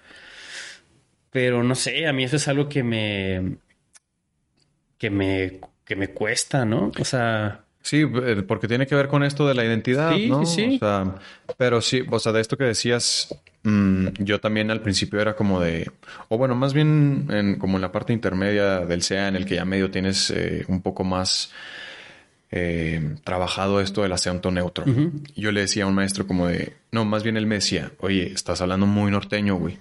Pero 1.29 1.63
no 1.63 1.75
sé, 1.75 2.07
a 2.07 2.13
mí 2.13 2.23
eso 2.23 2.35
es 2.35 2.47
algo 2.47 2.69
que 2.69 2.83
me. 2.83 3.57
que 4.97 5.09
me. 5.09 5.59
que 5.83 5.95
me 5.95 6.09
cuesta, 6.09 6.63
¿no? 6.65 6.91
O 6.99 7.05
sea. 7.05 7.61
Sí, 7.81 8.01
eh, 8.01 8.43
porque 8.47 8.67
tiene 8.67 8.87
que 8.87 8.95
ver 8.95 9.09
con 9.09 9.23
esto 9.23 9.45
de 9.45 9.55
la 9.55 9.65
identidad, 9.65 10.13
sí, 10.15 10.29
¿no? 10.29 10.45
Sí, 10.45 10.55
sí. 10.55 10.75
O 10.75 10.79
sea, 10.79 11.15
pero 11.57 11.81
sí, 11.81 12.03
o 12.09 12.19
sea, 12.19 12.31
de 12.31 12.39
esto 12.39 12.55
que 12.55 12.63
decías, 12.63 13.35
mm, 13.63 14.07
yo 14.19 14.39
también 14.39 14.71
al 14.71 14.79
principio 14.79 15.19
era 15.19 15.35
como 15.35 15.59
de, 15.59 15.91
o 16.29 16.37
bueno, 16.37 16.55
más 16.55 16.73
bien 16.73 17.27
en, 17.29 17.59
como 17.59 17.75
en 17.75 17.81
la 17.81 17.91
parte 17.91 18.13
intermedia 18.13 18.79
del 18.85 19.01
SEA, 19.01 19.27
en 19.27 19.35
el 19.35 19.45
que 19.45 19.55
ya 19.55 19.65
medio 19.65 19.91
tienes 19.91 20.29
eh, 20.29 20.63
un 20.69 20.81
poco 20.81 21.03
más 21.03 21.51
eh, 22.55 23.15
trabajado 23.23 23.81
esto 23.81 24.03
del 24.03 24.11
acento 24.11 24.51
neutro. 24.51 24.85
Yo 25.35 25.51
le 25.51 25.61
decía 25.61 25.85
a 25.85 25.87
un 25.87 25.95
maestro 25.95 26.27
como 26.27 26.45
de, 26.45 26.73
no, 26.91 27.03
más 27.03 27.23
bien 27.23 27.35
él 27.35 27.47
me 27.47 27.55
decía, 27.55 27.91
oye, 27.97 28.31
estás 28.31 28.61
hablando 28.61 28.85
muy 28.85 29.09
norteño, 29.09 29.55
güey. 29.55 29.79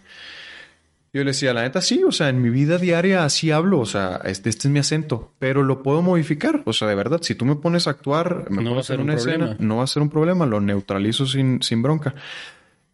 Yo 1.13 1.23
le 1.23 1.33
decía, 1.33 1.53
la 1.53 1.61
neta, 1.61 1.83
sí, 1.83 2.03
o 2.03 2.13
sea, 2.13 2.31
en 2.31 2.41
mi 2.41 2.49
vida 2.49 2.79
diaria 2.79 3.27
así 3.27 3.51
hablo, 3.51 3.79
o 3.79 3.85
sea, 3.85 4.23
este, 4.25 4.49
este 4.49 4.69
es 4.69 4.73
mi 4.73 4.79
acento, 4.79 5.35
pero 5.39 5.63
lo 5.63 5.83
puedo 5.83 6.01
modificar. 6.01 6.63
O 6.65 6.73
sea, 6.73 6.89
de 6.89 6.95
verdad, 6.95 7.21
si 7.21 7.35
tú 7.35 7.45
me 7.45 7.57
pones 7.57 7.87
a 7.87 7.91
actuar, 7.91 8.51
me 8.51 8.63
no 8.63 8.75
va 8.75 8.81
a 8.81 8.85
ser 8.85 9.01
una 9.01 9.17
escena, 9.17 9.55
no 9.59 9.77
va 9.77 9.85
a 9.85 9.87
ser 9.87 10.01
un 10.01 10.09
problema, 10.09 10.47
lo 10.47 10.63
neutralizo 10.63 11.27
sin, 11.27 11.61
sin 11.61 11.83
bronca. 11.83 12.15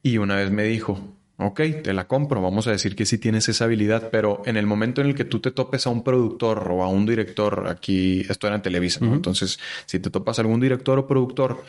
Y 0.03 0.19
una 0.19 0.35
vez 0.35 0.51
me 0.51 0.65
dijo, 0.65 1.01
ok, 1.41 1.61
te 1.85 1.93
la 1.93 2.09
compro, 2.09 2.43
vamos 2.43 2.67
a 2.67 2.73
decir 2.73 2.97
que 2.97 3.07
sí 3.07 3.17
tienes 3.17 3.49
esa 3.49 3.65
habilidad, 3.65 4.11
pero 4.11 4.43
en 4.45 4.57
el 4.57 4.67
momento 4.67 5.01
en 5.01 5.07
el 5.07 5.15
que 5.15 5.25
tú 5.25 5.39
te 5.39 5.53
topes 5.53 5.87
a 5.87 5.91
un 5.91 6.03
productor 6.03 6.69
o 6.71 6.83
a 6.83 6.89
un 6.89 7.07
director, 7.07 7.69
aquí 7.69 8.27
esto 8.29 8.49
era 8.49 8.57
en 8.57 8.63
Televisa, 8.63 9.05
entonces 9.05 9.59
si 9.87 10.01
te 10.01 10.11
topas 10.11 10.39
a 10.39 10.43
algún 10.43 10.61
director 10.61 10.99
o 10.99 11.07
productor 11.07 11.63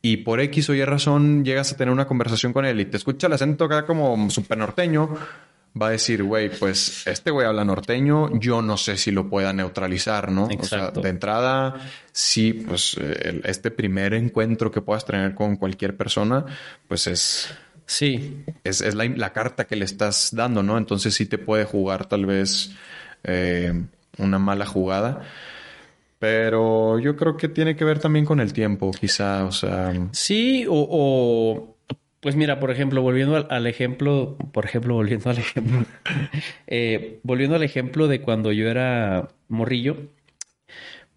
y 0.00 0.18
por 0.18 0.40
X 0.40 0.70
o 0.70 0.74
Y 0.74 0.84
razón 0.84 1.44
llegas 1.44 1.72
a 1.72 1.76
tener 1.76 1.92
una 1.92 2.06
conversación 2.06 2.52
con 2.52 2.64
él 2.64 2.80
y 2.80 2.84
te 2.86 2.96
escucha 2.96 3.26
el 3.26 3.32
acento 3.32 3.64
acá 3.64 3.84
como 3.84 4.30
súper 4.30 4.58
norteño, 4.58 5.16
va 5.80 5.88
a 5.88 5.90
decir, 5.90 6.22
güey, 6.22 6.48
pues 6.48 7.06
este 7.06 7.30
güey 7.30 7.46
habla 7.46 7.64
norteño, 7.64 8.38
yo 8.38 8.62
no 8.62 8.76
sé 8.76 8.96
si 8.96 9.10
lo 9.10 9.28
pueda 9.28 9.52
neutralizar, 9.52 10.30
¿no? 10.30 10.48
O 10.58 10.64
sea, 10.64 10.90
de 10.90 11.08
entrada, 11.08 11.74
sí, 12.12 12.52
pues 12.52 12.96
este 13.44 13.70
primer 13.70 14.14
encuentro 14.14 14.70
que 14.70 14.80
puedas 14.80 15.04
tener 15.04 15.34
con 15.34 15.56
cualquier 15.56 15.96
persona, 15.96 16.44
pues 16.86 17.06
es... 17.06 17.52
Sí. 17.90 18.44
Es, 18.62 18.94
la, 18.94 19.32
carta 19.32 19.66
que 19.66 19.74
le 19.74 19.84
estás 19.84 20.30
dando, 20.32 20.62
¿no? 20.62 20.78
Entonces 20.78 21.12
sí 21.12 21.26
te 21.26 21.38
puede 21.38 21.64
jugar 21.64 22.06
tal 22.06 22.24
vez 22.24 22.70
eh, 23.24 23.72
una 24.16 24.38
mala 24.38 24.64
jugada. 24.64 25.22
Pero 26.20 27.00
yo 27.00 27.16
creo 27.16 27.36
que 27.36 27.48
tiene 27.48 27.74
que 27.74 27.84
ver 27.84 27.98
también 27.98 28.24
con 28.24 28.38
el 28.38 28.52
tiempo, 28.52 28.92
quizá, 28.92 29.44
o 29.44 29.50
sea... 29.50 29.92
Sí, 30.12 30.66
o, 30.68 31.76
pues 32.20 32.36
mira, 32.36 32.60
por 32.60 32.70
ejemplo, 32.70 33.02
volviendo 33.02 33.44
al, 33.50 33.66
ejemplo, 33.66 34.36
por 34.52 34.66
ejemplo, 34.66 34.94
volviendo 34.94 35.28
al 35.28 35.38
ejemplo, 35.38 35.84
eh, 36.68 37.18
volviendo 37.24 37.56
al 37.56 37.64
ejemplo 37.64 38.06
de 38.06 38.20
cuando 38.20 38.52
yo 38.52 38.68
era 38.68 39.30
morrillo, 39.48 39.96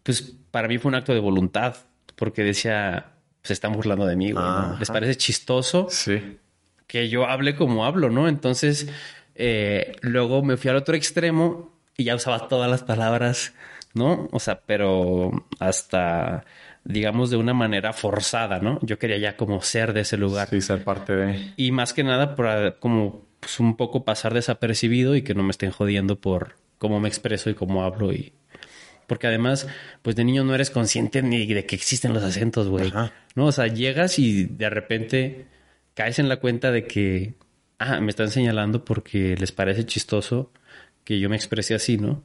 pues 0.02 0.38
para 0.50 0.68
mí 0.68 0.80
fue 0.80 0.90
un 0.90 0.96
acto 0.96 1.14
de 1.14 1.20
voluntad, 1.20 1.76
porque 2.16 2.42
decía, 2.42 3.12
se 3.44 3.54
están 3.54 3.74
burlando 3.74 4.08
de 4.08 4.16
mí, 4.16 4.32
güey, 4.32 4.44
¿Les 4.80 4.90
parece 4.90 5.16
chistoso? 5.18 5.86
Sí. 5.92 6.40
Que 6.88 7.10
yo 7.10 7.28
hable 7.28 7.56
como 7.56 7.86
hablo, 7.86 8.10
¿no? 8.10 8.28
Entonces, 8.28 8.90
eh, 9.36 9.96
luego 10.02 10.44
me 10.44 10.58
fui 10.58 10.70
al 10.70 10.78
otro 10.78 10.96
extremo 10.96 11.74
y 11.98 12.06
ya 12.06 12.16
usaba 12.16 12.48
todas 12.48 12.70
las 12.70 12.84
palabras 12.84 13.54
¿no? 13.94 14.28
O 14.32 14.40
sea, 14.40 14.62
pero 14.66 15.32
hasta, 15.60 16.46
digamos, 16.84 17.30
de 17.30 17.38
una 17.38 17.54
manera 17.54 17.94
forzada, 17.94 18.60
¿no? 18.60 18.80
Yo 18.82 19.00
quería 19.00 19.18
ya 19.18 19.38
como 19.38 19.62
ser 19.62 19.94
de 19.94 20.02
ese 20.02 20.18
lugar. 20.18 20.50
Sí, 20.50 20.62
ser 20.62 20.84
parte 20.84 21.16
de... 21.16 21.54
Y 21.58 21.72
más 21.72 21.94
que 21.94 22.04
nada, 22.04 22.36
para 22.36 22.80
como 22.80 23.26
pues, 23.40 23.60
un 23.60 23.78
poco 23.78 24.04
pasar 24.04 24.34
desapercibido 24.34 25.16
y 25.16 25.22
que 25.22 25.36
no 25.36 25.44
me 25.44 25.52
estén 25.52 25.72
jodiendo 25.72 26.20
por 26.20 26.56
cómo 26.78 27.00
me 27.00 27.08
expreso 27.08 27.50
y 27.50 27.54
cómo 27.54 27.84
hablo 27.84 28.12
y... 28.12 28.34
Porque 29.06 29.28
además, 29.28 29.68
pues 30.02 30.16
de 30.16 30.24
niño 30.24 30.46
no 30.46 30.56
eres 30.56 30.72
consciente 30.72 31.22
ni 31.22 31.46
de 31.46 31.66
que 31.66 31.76
existen 31.76 32.14
los 32.14 32.24
acentos, 32.24 32.70
güey. 32.70 32.92
¿No? 33.36 33.48
O 33.48 33.52
sea, 33.52 33.68
llegas 33.68 34.18
y 34.18 34.46
de 34.46 34.70
repente 34.70 35.46
caes 35.94 36.20
en 36.20 36.30
la 36.30 36.38
cuenta 36.38 36.72
de 36.72 36.86
que, 36.86 37.34
ah, 37.80 38.00
me 38.00 38.10
están 38.10 38.30
señalando 38.30 38.86
porque 38.86 39.36
les 39.38 39.52
parece 39.52 39.86
chistoso 39.86 40.52
que 41.04 41.20
yo 41.20 41.30
me 41.30 41.36
exprese 41.36 41.76
así, 41.76 41.98
¿no? 41.98 42.24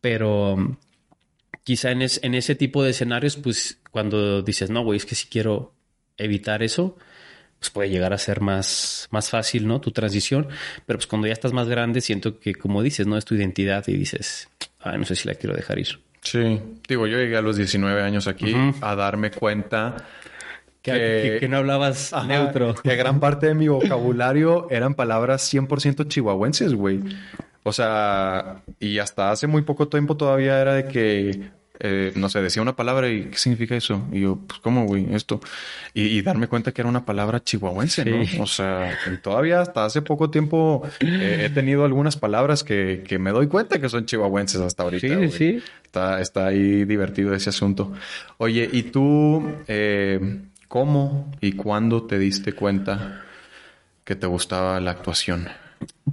Pero 0.00 0.78
quizá 1.64 1.90
en, 1.90 2.02
ese 2.02 2.54
tipo 2.54 2.82
de 2.82 2.90
escenarios, 2.90 3.36
pues 3.36 3.80
cuando 3.90 4.42
dices, 4.42 4.70
no, 4.70 4.82
güey, 4.84 4.98
es 4.98 5.06
que 5.06 5.14
si 5.14 5.26
quiero 5.26 5.72
evitar 6.16 6.62
eso, 6.62 6.96
pues 7.58 7.70
puede 7.70 7.90
llegar 7.90 8.12
a 8.12 8.18
ser 8.18 8.40
más, 8.40 9.08
más 9.10 9.30
fácil, 9.30 9.66
¿no? 9.66 9.80
Tu 9.80 9.90
transición. 9.90 10.48
Pero 10.86 10.98
pues 10.98 11.06
cuando 11.06 11.26
ya 11.26 11.32
estás 11.32 11.52
más 11.52 11.68
grande, 11.68 12.00
siento 12.00 12.38
que, 12.38 12.54
como 12.54 12.82
dices, 12.82 13.06
¿no? 13.06 13.16
Es 13.16 13.24
tu 13.24 13.34
identidad 13.34 13.84
y 13.88 13.96
dices, 13.96 14.48
ay, 14.80 14.98
no 14.98 15.04
sé 15.04 15.16
si 15.16 15.26
la 15.28 15.34
quiero 15.34 15.56
dejar 15.56 15.78
ir. 15.78 15.98
Sí, 16.20 16.60
digo, 16.88 17.06
yo 17.06 17.18
llegué 17.18 17.36
a 17.36 17.42
los 17.42 17.56
19 17.56 18.00
años 18.00 18.26
aquí 18.28 18.54
a 18.80 18.94
darme 18.94 19.30
cuenta 19.30 19.96
que, 20.84 21.46
no 21.48 21.56
hablabas 21.56 22.12
neutro. 22.26 22.74
Que 22.74 22.96
gran 22.96 23.18
parte 23.20 23.46
de 23.46 23.54
mi 23.54 23.68
vocabulario 23.68 24.68
eran 24.70 24.94
palabras 24.94 25.52
100% 25.52 26.08
chihuahuenses, 26.08 26.74
güey. 26.74 27.00
O 27.62 27.72
sea, 27.72 28.62
y 28.78 28.98
hasta 28.98 29.30
hace 29.30 29.46
muy 29.46 29.62
poco 29.62 29.88
tiempo 29.88 30.16
todavía 30.16 30.60
era 30.60 30.74
de 30.74 30.86
que, 30.86 31.50
eh, 31.80 32.12
no 32.16 32.28
sé, 32.28 32.42
decía 32.42 32.60
una 32.60 32.76
palabra 32.76 33.08
y 33.08 33.24
¿qué 33.24 33.38
significa 33.38 33.74
eso? 33.74 34.06
Y 34.12 34.20
yo, 34.20 34.38
pues, 34.46 34.60
¿cómo, 34.60 34.84
güey? 34.84 35.14
Esto. 35.14 35.40
Y, 35.94 36.20
darme 36.20 36.48
cuenta 36.48 36.72
que 36.72 36.82
era 36.82 36.90
una 36.90 37.06
palabra 37.06 37.42
chihuahuense, 37.42 38.04
¿no? 38.04 38.42
O 38.42 38.46
sea, 38.46 38.98
todavía 39.22 39.62
hasta 39.62 39.86
hace 39.86 40.02
poco 40.02 40.28
tiempo 40.28 40.82
eh, 41.00 41.46
he 41.46 41.48
tenido 41.48 41.86
algunas 41.86 42.18
palabras 42.18 42.62
que, 42.62 43.02
que, 43.08 43.18
me 43.18 43.30
doy 43.30 43.46
cuenta 43.46 43.80
que 43.80 43.88
son 43.88 44.04
chihuahuenses 44.04 44.60
hasta 44.60 44.82
ahorita. 44.82 45.18
Sí, 45.20 45.30
sí. 45.30 45.62
Está, 45.82 46.20
está 46.20 46.48
ahí 46.48 46.84
divertido 46.84 47.34
ese 47.34 47.48
asunto. 47.48 47.94
Oye, 48.36 48.68
¿y 48.70 48.82
tú 48.82 49.42
eh, 49.66 50.20
cómo 50.74 51.30
y 51.40 51.52
cuándo 51.52 52.02
te 52.02 52.18
diste 52.18 52.52
cuenta 52.52 53.22
que 54.02 54.16
te 54.16 54.26
gustaba 54.26 54.80
la 54.80 54.90
actuación? 54.90 55.46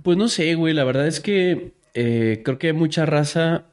Pues 0.03 0.19
no 0.19 0.27
sé, 0.27 0.53
güey. 0.53 0.75
La 0.75 0.83
verdad 0.83 1.07
es 1.07 1.19
que 1.19 1.71
eh, 1.95 2.43
creo 2.45 2.59
que 2.59 2.67
hay 2.67 2.73
mucha 2.73 3.07
raza 3.07 3.63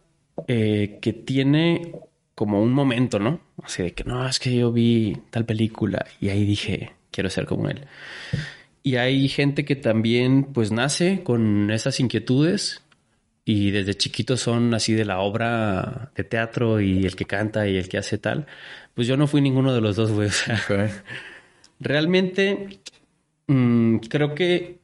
eh, 0.46 0.98
que 1.03 1.12
tiene 1.12 1.92
como 2.35 2.62
un 2.62 2.72
momento, 2.72 3.18
¿no? 3.18 3.38
Así 3.62 3.83
de 3.83 3.92
que 3.92 4.05
no, 4.05 4.27
es 4.27 4.38
que 4.38 4.57
yo 4.57 4.72
vi 4.72 5.14
tal 5.29 5.44
película 5.44 6.07
y 6.22 6.31
ahí 6.31 6.46
dije, 6.46 6.92
quiero 7.11 7.29
ser 7.29 7.44
como 7.44 7.68
él. 7.68 7.83
Y 8.83 8.96
hay 8.96 9.29
gente 9.29 9.66
que 9.66 9.77
también 9.77 10.44
pues 10.55 10.72
nace 10.72 11.22
con 11.22 11.70
esas 11.70 12.01
inquietudes 12.01 12.83
y 13.44 13.72
desde 13.72 13.94
chiquitos 13.94 14.40
son 14.40 14.72
así 14.72 14.94
de 14.94 15.05
la 15.05 15.20
obra 15.20 16.12
de 16.14 16.24
teatro 16.24 16.81
y 16.81 17.05
el 17.05 17.14
que 17.14 17.27
canta 17.27 17.68
y 17.68 17.77
el 17.77 17.90
que 17.90 17.98
hace 17.98 18.16
tal. 18.16 18.46
Pues 18.98 19.06
yo 19.06 19.16
no 19.16 19.28
fui 19.28 19.40
ninguno 19.40 19.72
de 19.72 19.80
los 19.80 19.94
dos, 19.94 20.11
güey. 20.11 20.28
realmente 21.78 22.80
mm, 23.46 23.98
creo 23.98 24.34
que 24.34 24.80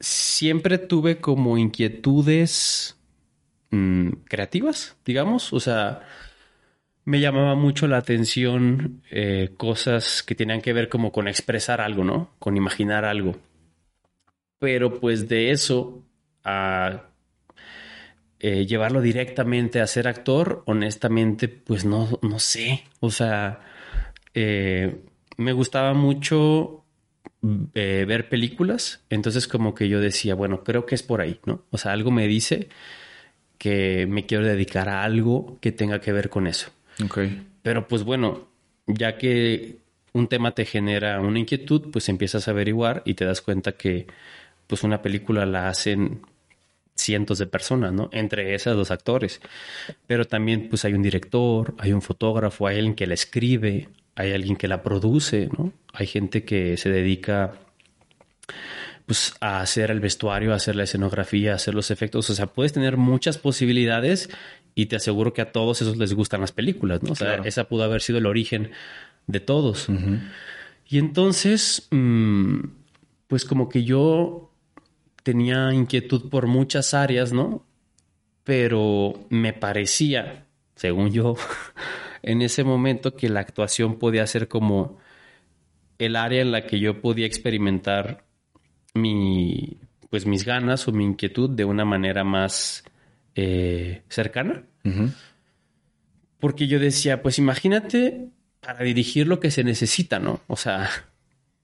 siempre 0.00 0.78
tuve 0.78 1.20
como 1.20 1.58
inquietudes 1.58 2.98
mm, 3.70 4.12
creativas, 4.24 4.96
digamos. 5.04 5.52
O 5.52 5.60
sea, 5.60 6.00
me 7.04 7.20
llamaba 7.20 7.54
mucho 7.54 7.86
la 7.86 7.98
atención 7.98 9.02
eh, 9.10 9.52
cosas 9.58 10.22
que 10.22 10.34
tenían 10.34 10.62
que 10.62 10.72
ver 10.72 10.88
como 10.88 11.12
con 11.12 11.28
expresar 11.28 11.82
algo, 11.82 12.02
¿no? 12.02 12.30
Con 12.38 12.56
imaginar 12.56 13.04
algo. 13.04 13.36
Pero 14.58 14.98
pues 15.00 15.28
de 15.28 15.50
eso 15.50 16.02
a 16.44 17.09
eh, 18.40 18.66
llevarlo 18.66 19.02
directamente 19.02 19.80
a 19.80 19.86
ser 19.86 20.08
actor, 20.08 20.62
honestamente, 20.66 21.48
pues 21.48 21.84
no, 21.84 22.18
no 22.22 22.38
sé. 22.38 22.84
O 23.00 23.10
sea, 23.10 23.60
eh, 24.34 25.02
me 25.36 25.52
gustaba 25.52 25.92
mucho 25.92 26.84
eh, 27.74 28.04
ver 28.08 28.28
películas, 28.28 29.04
entonces 29.10 29.46
como 29.46 29.74
que 29.74 29.88
yo 29.88 30.00
decía, 30.00 30.34
bueno, 30.34 30.64
creo 30.64 30.86
que 30.86 30.94
es 30.94 31.02
por 31.02 31.20
ahí, 31.20 31.38
¿no? 31.44 31.64
O 31.70 31.78
sea, 31.78 31.92
algo 31.92 32.10
me 32.10 32.26
dice 32.26 32.68
que 33.58 34.06
me 34.06 34.24
quiero 34.24 34.46
dedicar 34.46 34.88
a 34.88 35.02
algo 35.02 35.58
que 35.60 35.70
tenga 35.70 36.00
que 36.00 36.12
ver 36.12 36.30
con 36.30 36.46
eso. 36.46 36.70
Ok. 37.04 37.18
Pero 37.62 37.88
pues 37.88 38.04
bueno, 38.04 38.48
ya 38.86 39.18
que 39.18 39.80
un 40.12 40.28
tema 40.28 40.52
te 40.54 40.64
genera 40.64 41.20
una 41.20 41.38
inquietud, 41.38 41.90
pues 41.92 42.08
empiezas 42.08 42.48
a 42.48 42.52
averiguar 42.52 43.02
y 43.04 43.14
te 43.14 43.26
das 43.26 43.42
cuenta 43.42 43.72
que 43.72 44.06
pues 44.66 44.82
una 44.82 45.02
película 45.02 45.44
la 45.44 45.68
hacen 45.68 46.22
cientos 47.00 47.38
de 47.38 47.46
personas, 47.46 47.92
¿no? 47.92 48.08
Entre 48.12 48.54
esas 48.54 48.76
dos 48.76 48.90
actores. 48.90 49.40
Pero 50.06 50.26
también 50.26 50.68
pues 50.68 50.84
hay 50.84 50.94
un 50.94 51.02
director, 51.02 51.74
hay 51.78 51.92
un 51.92 52.02
fotógrafo, 52.02 52.66
hay 52.66 52.76
alguien 52.76 52.94
que 52.94 53.06
la 53.06 53.14
escribe, 53.14 53.88
hay 54.14 54.32
alguien 54.32 54.56
que 54.56 54.68
la 54.68 54.82
produce, 54.82 55.48
¿no? 55.56 55.72
Hay 55.92 56.06
gente 56.06 56.44
que 56.44 56.76
se 56.76 56.90
dedica 56.90 57.54
pues 59.06 59.34
a 59.40 59.60
hacer 59.60 59.90
el 59.90 59.98
vestuario, 59.98 60.52
a 60.52 60.56
hacer 60.56 60.76
la 60.76 60.84
escenografía, 60.84 61.52
a 61.52 61.56
hacer 61.56 61.74
los 61.74 61.90
efectos. 61.90 62.30
O 62.30 62.34
sea, 62.34 62.46
puedes 62.46 62.72
tener 62.72 62.96
muchas 62.96 63.38
posibilidades 63.38 64.30
y 64.76 64.86
te 64.86 64.96
aseguro 64.96 65.32
que 65.32 65.42
a 65.42 65.50
todos 65.50 65.82
esos 65.82 65.96
les 65.96 66.14
gustan 66.14 66.40
las 66.40 66.52
películas, 66.52 67.02
¿no? 67.02 67.12
O 67.12 67.16
sea, 67.16 67.36
esa 67.44 67.64
pudo 67.64 67.82
haber 67.82 68.02
sido 68.02 68.18
el 68.18 68.26
origen 68.26 68.70
de 69.26 69.40
todos. 69.40 69.88
Y 70.88 70.98
entonces, 70.98 71.88
mm, 71.90 72.60
pues 73.26 73.44
como 73.44 73.68
que 73.68 73.84
yo 73.84 74.49
tenía 75.22 75.72
inquietud 75.72 76.28
por 76.28 76.46
muchas 76.46 76.94
áreas, 76.94 77.32
¿no? 77.32 77.66
Pero 78.44 79.26
me 79.28 79.52
parecía, 79.52 80.46
según 80.74 81.12
yo, 81.12 81.36
en 82.22 82.42
ese 82.42 82.64
momento 82.64 83.16
que 83.16 83.28
la 83.28 83.40
actuación 83.40 83.98
podía 83.98 84.26
ser 84.26 84.48
como 84.48 84.98
el 85.98 86.16
área 86.16 86.40
en 86.40 86.52
la 86.52 86.66
que 86.66 86.80
yo 86.80 87.00
podía 87.00 87.26
experimentar 87.26 88.24
mi, 88.94 89.78
pues 90.08 90.26
mis 90.26 90.44
ganas 90.44 90.88
o 90.88 90.92
mi 90.92 91.04
inquietud 91.04 91.50
de 91.50 91.64
una 91.64 91.84
manera 91.84 92.24
más 92.24 92.84
eh, 93.34 94.02
cercana. 94.08 94.64
Porque 96.38 96.66
yo 96.66 96.78
decía, 96.80 97.22
pues 97.22 97.38
imagínate 97.38 98.30
para 98.60 98.82
dirigir 98.82 99.26
lo 99.26 99.40
que 99.40 99.50
se 99.50 99.62
necesita, 99.62 100.18
¿no? 100.18 100.40
O 100.46 100.56
sea, 100.56 100.88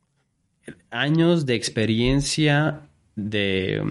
años 0.90 1.46
de 1.46 1.54
experiencia, 1.54 2.85
de, 3.16 3.82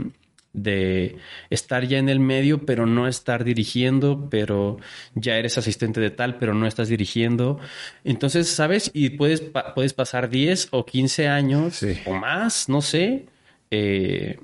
de 0.53 1.17
estar 1.49 1.85
ya 1.85 1.97
en 1.97 2.09
el 2.09 2.19
medio, 2.19 2.65
pero 2.65 2.85
no 2.85 3.07
estar 3.07 3.43
dirigiendo, 3.43 4.29
pero 4.29 4.77
ya 5.13 5.37
eres 5.37 5.57
asistente 5.57 5.99
de 5.99 6.11
tal, 6.11 6.37
pero 6.37 6.53
no 6.53 6.65
estás 6.65 6.87
dirigiendo. 6.87 7.59
Entonces, 8.03 8.47
¿sabes? 8.47 8.89
Y 8.93 9.09
puedes, 9.11 9.43
puedes 9.75 9.93
pasar 9.93 10.29
10 10.29 10.69
o 10.71 10.85
15 10.85 11.27
años 11.27 11.85
o 12.05 12.13
más, 12.13 12.69
no 12.69 12.81
sé, 12.81 13.25
eh, 13.69 14.39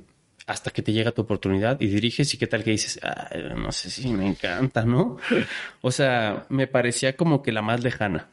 hasta 0.48 0.72
que 0.72 0.82
te 0.82 0.91
llega 0.91 1.12
tu 1.12 1.22
oportunidad 1.22 1.80
y 1.80 1.88
diriges 1.88 2.34
y 2.34 2.38
qué 2.38 2.48
tal 2.48 2.63
que 2.63 2.72
dices, 2.72 3.00
no 3.56 3.72
sé 3.72 3.89
si 3.89 4.10
me 4.10 4.28
encanta, 4.28 4.84
¿no? 4.84 5.17
o 5.82 5.91
sea, 5.91 6.46
me 6.50 6.67
parecía 6.67 7.15
como 7.15 7.41
que 7.41 7.54
la 7.54 7.62
más 7.62 7.84
lejana. 7.84 8.28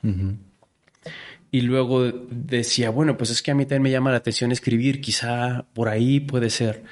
Y 1.50 1.62
luego 1.62 2.12
decía, 2.30 2.90
bueno, 2.90 3.16
pues 3.16 3.30
es 3.30 3.42
que 3.42 3.50
a 3.50 3.54
mí 3.54 3.64
también 3.64 3.82
me 3.82 3.90
llama 3.90 4.10
la 4.10 4.18
atención 4.18 4.52
escribir, 4.52 5.00
quizá 5.00 5.66
por 5.72 5.88
ahí 5.88 6.20
puede 6.20 6.50
ser. 6.50 6.84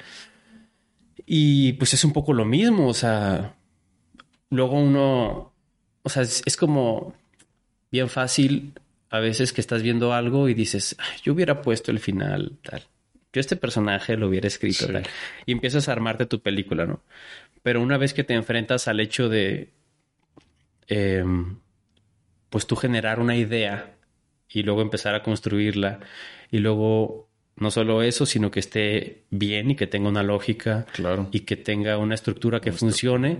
Y 1.25 1.73
pues 1.73 1.93
es 1.93 2.03
un 2.03 2.13
poco 2.13 2.33
lo 2.33 2.45
mismo, 2.45 2.87
o 2.87 2.93
sea, 2.93 3.55
luego 4.49 4.79
uno, 4.79 5.53
o 6.01 6.09
sea, 6.09 6.23
es, 6.23 6.57
como 6.57 7.13
bien 7.91 8.09
fácil 8.09 8.73
a 9.09 9.19
veces 9.19 9.53
que 9.53 9.61
estás 9.61 9.83
viendo 9.83 10.13
algo 10.13 10.47
y 10.49 10.53
dices, 10.53 10.95
yo 11.23 11.33
hubiera 11.33 11.61
puesto 11.61 11.91
el 11.91 11.99
final 11.99 12.57
tal, 12.63 12.83
yo 13.33 13.41
este 13.41 13.57
personaje 13.57 14.15
lo 14.15 14.29
hubiera 14.29 14.47
escrito 14.47 14.87
tal, 14.87 15.05
y 15.45 15.51
empiezas 15.51 15.89
a 15.89 15.91
armarte 15.91 16.25
tu 16.25 16.41
película, 16.41 16.85
¿no? 16.85 17.01
Pero 17.61 17.81
una 17.81 17.97
vez 17.97 18.13
que 18.13 18.23
te 18.23 18.33
enfrentas 18.33 18.87
al 18.87 19.01
hecho 19.01 19.27
de, 19.27 19.73
em, 20.87 21.57
pues 22.49 22.67
tú 22.67 22.77
generar 22.77 23.19
una 23.19 23.35
idea 23.35 23.96
y 24.49 24.63
luego 24.63 24.81
empezar 24.81 25.15
a 25.15 25.23
construirla 25.23 25.99
y 26.51 26.59
luego 26.59 27.27
no 27.57 27.71
solo 27.71 28.03
eso, 28.03 28.25
sino 28.25 28.51
que 28.51 28.59
esté 28.59 29.23
bien 29.29 29.71
y 29.71 29.75
que 29.75 29.87
tenga 29.87 30.09
una 30.09 30.23
lógica 30.23 30.85
claro. 30.93 31.27
y 31.31 31.41
que 31.41 31.55
tenga 31.55 31.97
una 31.97 32.15
estructura 32.15 32.59
que 32.59 32.71
funcione, 32.71 33.39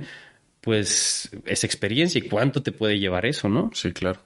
pues 0.62 1.30
es 1.46 1.64
experiencia 1.64 2.20
y 2.20 2.28
cuánto 2.28 2.64
te 2.64 2.72
puede 2.72 3.00
llevar 3.00 3.26
eso, 3.26 3.48
¿no? 3.48 3.70
Sí, 3.74 3.94
claro. 3.94 4.20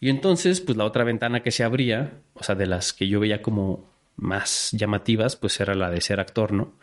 Y 0.00 0.08
entonces, 0.08 0.60
pues 0.60 0.78
la 0.78 0.84
otra 0.84 1.04
ventana 1.04 1.42
que 1.42 1.50
se 1.50 1.64
abría, 1.64 2.12
o 2.34 2.42
sea, 2.42 2.54
de 2.54 2.66
las 2.66 2.92
que 2.92 3.08
yo 3.08 3.20
veía 3.20 3.42
como 3.42 3.90
más 4.16 4.70
llamativas, 4.72 5.36
pues 5.36 5.60
era 5.60 5.74
la 5.74 5.90
de 5.90 6.00
ser 6.00 6.20
actor, 6.20 6.52
¿no? 6.52 6.74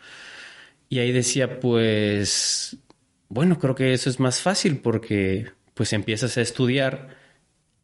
Y 0.90 1.00
ahí 1.00 1.12
decía, 1.12 1.60
pues, 1.60 2.78
bueno, 3.30 3.58
creo 3.58 3.76
que 3.76 3.94
eso 3.94 4.10
es 4.10 4.20
más 4.20 4.42
fácil 4.42 4.78
porque 4.78 5.52
pues 5.74 5.94
empiezas 5.94 6.38
a 6.38 6.42
estudiar 6.42 7.17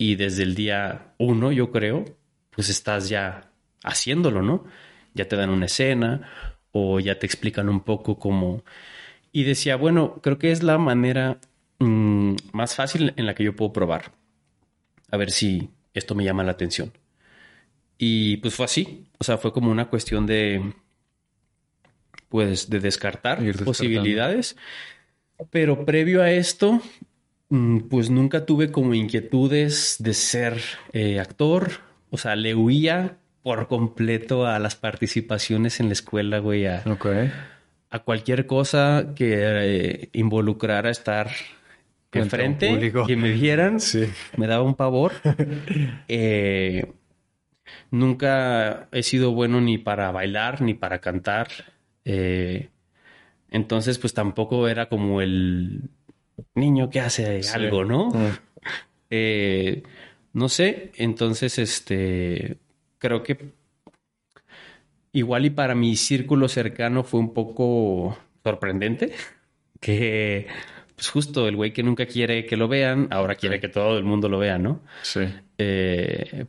y 0.03 0.15
desde 0.15 0.43
el 0.43 0.53
día 0.53 1.13
uno, 1.17 1.53
yo 1.53 1.71
creo, 1.71 2.03
pues 2.49 2.67
estás 2.67 3.07
ya 3.07 3.49
haciéndolo, 3.85 4.41
¿no? 4.41 4.65
Ya 5.13 5.29
te 5.29 5.37
dan 5.37 5.49
una 5.49 5.67
escena 5.67 6.29
o 6.73 6.99
ya 6.99 7.19
te 7.19 7.25
explican 7.25 7.69
un 7.69 7.79
poco 7.79 8.19
cómo... 8.19 8.65
Y 9.31 9.45
decía, 9.45 9.77
bueno, 9.77 10.19
creo 10.21 10.37
que 10.37 10.51
es 10.51 10.61
la 10.61 10.77
manera 10.77 11.39
mm, 11.79 12.35
más 12.51 12.75
fácil 12.75 13.13
en 13.15 13.25
la 13.25 13.33
que 13.33 13.45
yo 13.45 13.55
puedo 13.55 13.71
probar. 13.71 14.11
A 15.09 15.15
ver 15.15 15.31
si 15.31 15.69
esto 15.93 16.15
me 16.15 16.25
llama 16.25 16.43
la 16.43 16.51
atención. 16.51 16.91
Y 17.97 18.35
pues 18.37 18.55
fue 18.55 18.65
así. 18.65 19.05
O 19.19 19.23
sea, 19.23 19.37
fue 19.37 19.53
como 19.53 19.71
una 19.71 19.87
cuestión 19.87 20.25
de... 20.25 20.73
Pues 22.27 22.69
de 22.69 22.81
descartar 22.81 23.39
posibilidades. 23.63 24.57
Pero 25.49 25.85
previo 25.85 26.21
a 26.21 26.29
esto, 26.29 26.81
pues 27.89 28.09
nunca 28.09 28.45
tuve 28.45 28.71
como 28.71 28.95
inquietudes 28.95 29.97
de 29.99 30.13
ser 30.13 30.59
eh, 30.91 31.19
actor. 31.19 31.71
O 32.09 32.17
sea, 32.17 32.35
le 32.35 32.55
huía 32.55 33.17
por 33.43 33.67
completo 33.67 34.47
a 34.47 34.57
las 34.57 34.75
participaciones 34.75 35.79
en 35.79 35.87
la 35.87 35.93
escuela, 35.93 36.39
güey. 36.39 36.65
A, 36.65 36.83
a 37.89 37.99
cualquier 37.99 38.47
cosa 38.47 39.13
que 39.15 39.35
eh, 39.37 40.09
involucrara 40.13 40.89
estar 40.89 41.29
enfrente 42.11 42.91
y 43.07 43.15
me 43.15 43.31
vieran. 43.31 43.77
Me 44.37 44.47
daba 44.47 44.63
un 44.63 44.75
pavor. 44.75 45.13
Eh, 46.07 46.91
nunca 47.91 48.87
he 48.91 49.03
sido 49.03 49.31
bueno 49.31 49.61
ni 49.61 49.77
para 49.77 50.11
bailar 50.11 50.61
ni 50.61 50.73
para 50.73 50.99
cantar. 50.99 51.49
entonces, 53.49 53.99
pues 53.99 54.13
tampoco 54.13 54.67
era 54.67 54.89
como 54.89 55.21
el 55.21 55.89
niño 56.55 56.89
que 56.89 56.99
hace 56.99 57.41
algo, 57.53 57.83
¿no? 57.83 58.09
Mm. 58.09 58.37
Eh, 59.09 59.83
no 60.33 60.49
sé, 60.49 60.91
entonces, 60.95 61.59
este, 61.59 62.57
creo 62.97 63.21
que 63.23 63.53
igual 65.11 65.45
y 65.45 65.49
para 65.51 65.75
mi 65.75 65.95
círculo 65.95 66.47
cercano 66.47 67.03
fue 67.03 67.19
un 67.19 67.33
poco 67.33 68.17
sorprendente 68.43 69.13
que, 69.79 70.47
pues 70.95 71.09
justo 71.09 71.47
el 71.47 71.55
güey 71.55 71.71
que 71.71 71.83
nunca 71.83 72.05
quiere 72.05 72.45
que 72.45 72.57
lo 72.57 72.67
vean, 72.67 73.07
ahora 73.11 73.35
quiere 73.35 73.59
que 73.59 73.69
todo 73.69 73.97
el 73.97 74.03
mundo 74.03 74.27
lo 74.29 74.39
vea, 74.39 74.57
¿no? 74.57 74.81
Sí. 75.03 75.21
Eh, 75.57 76.45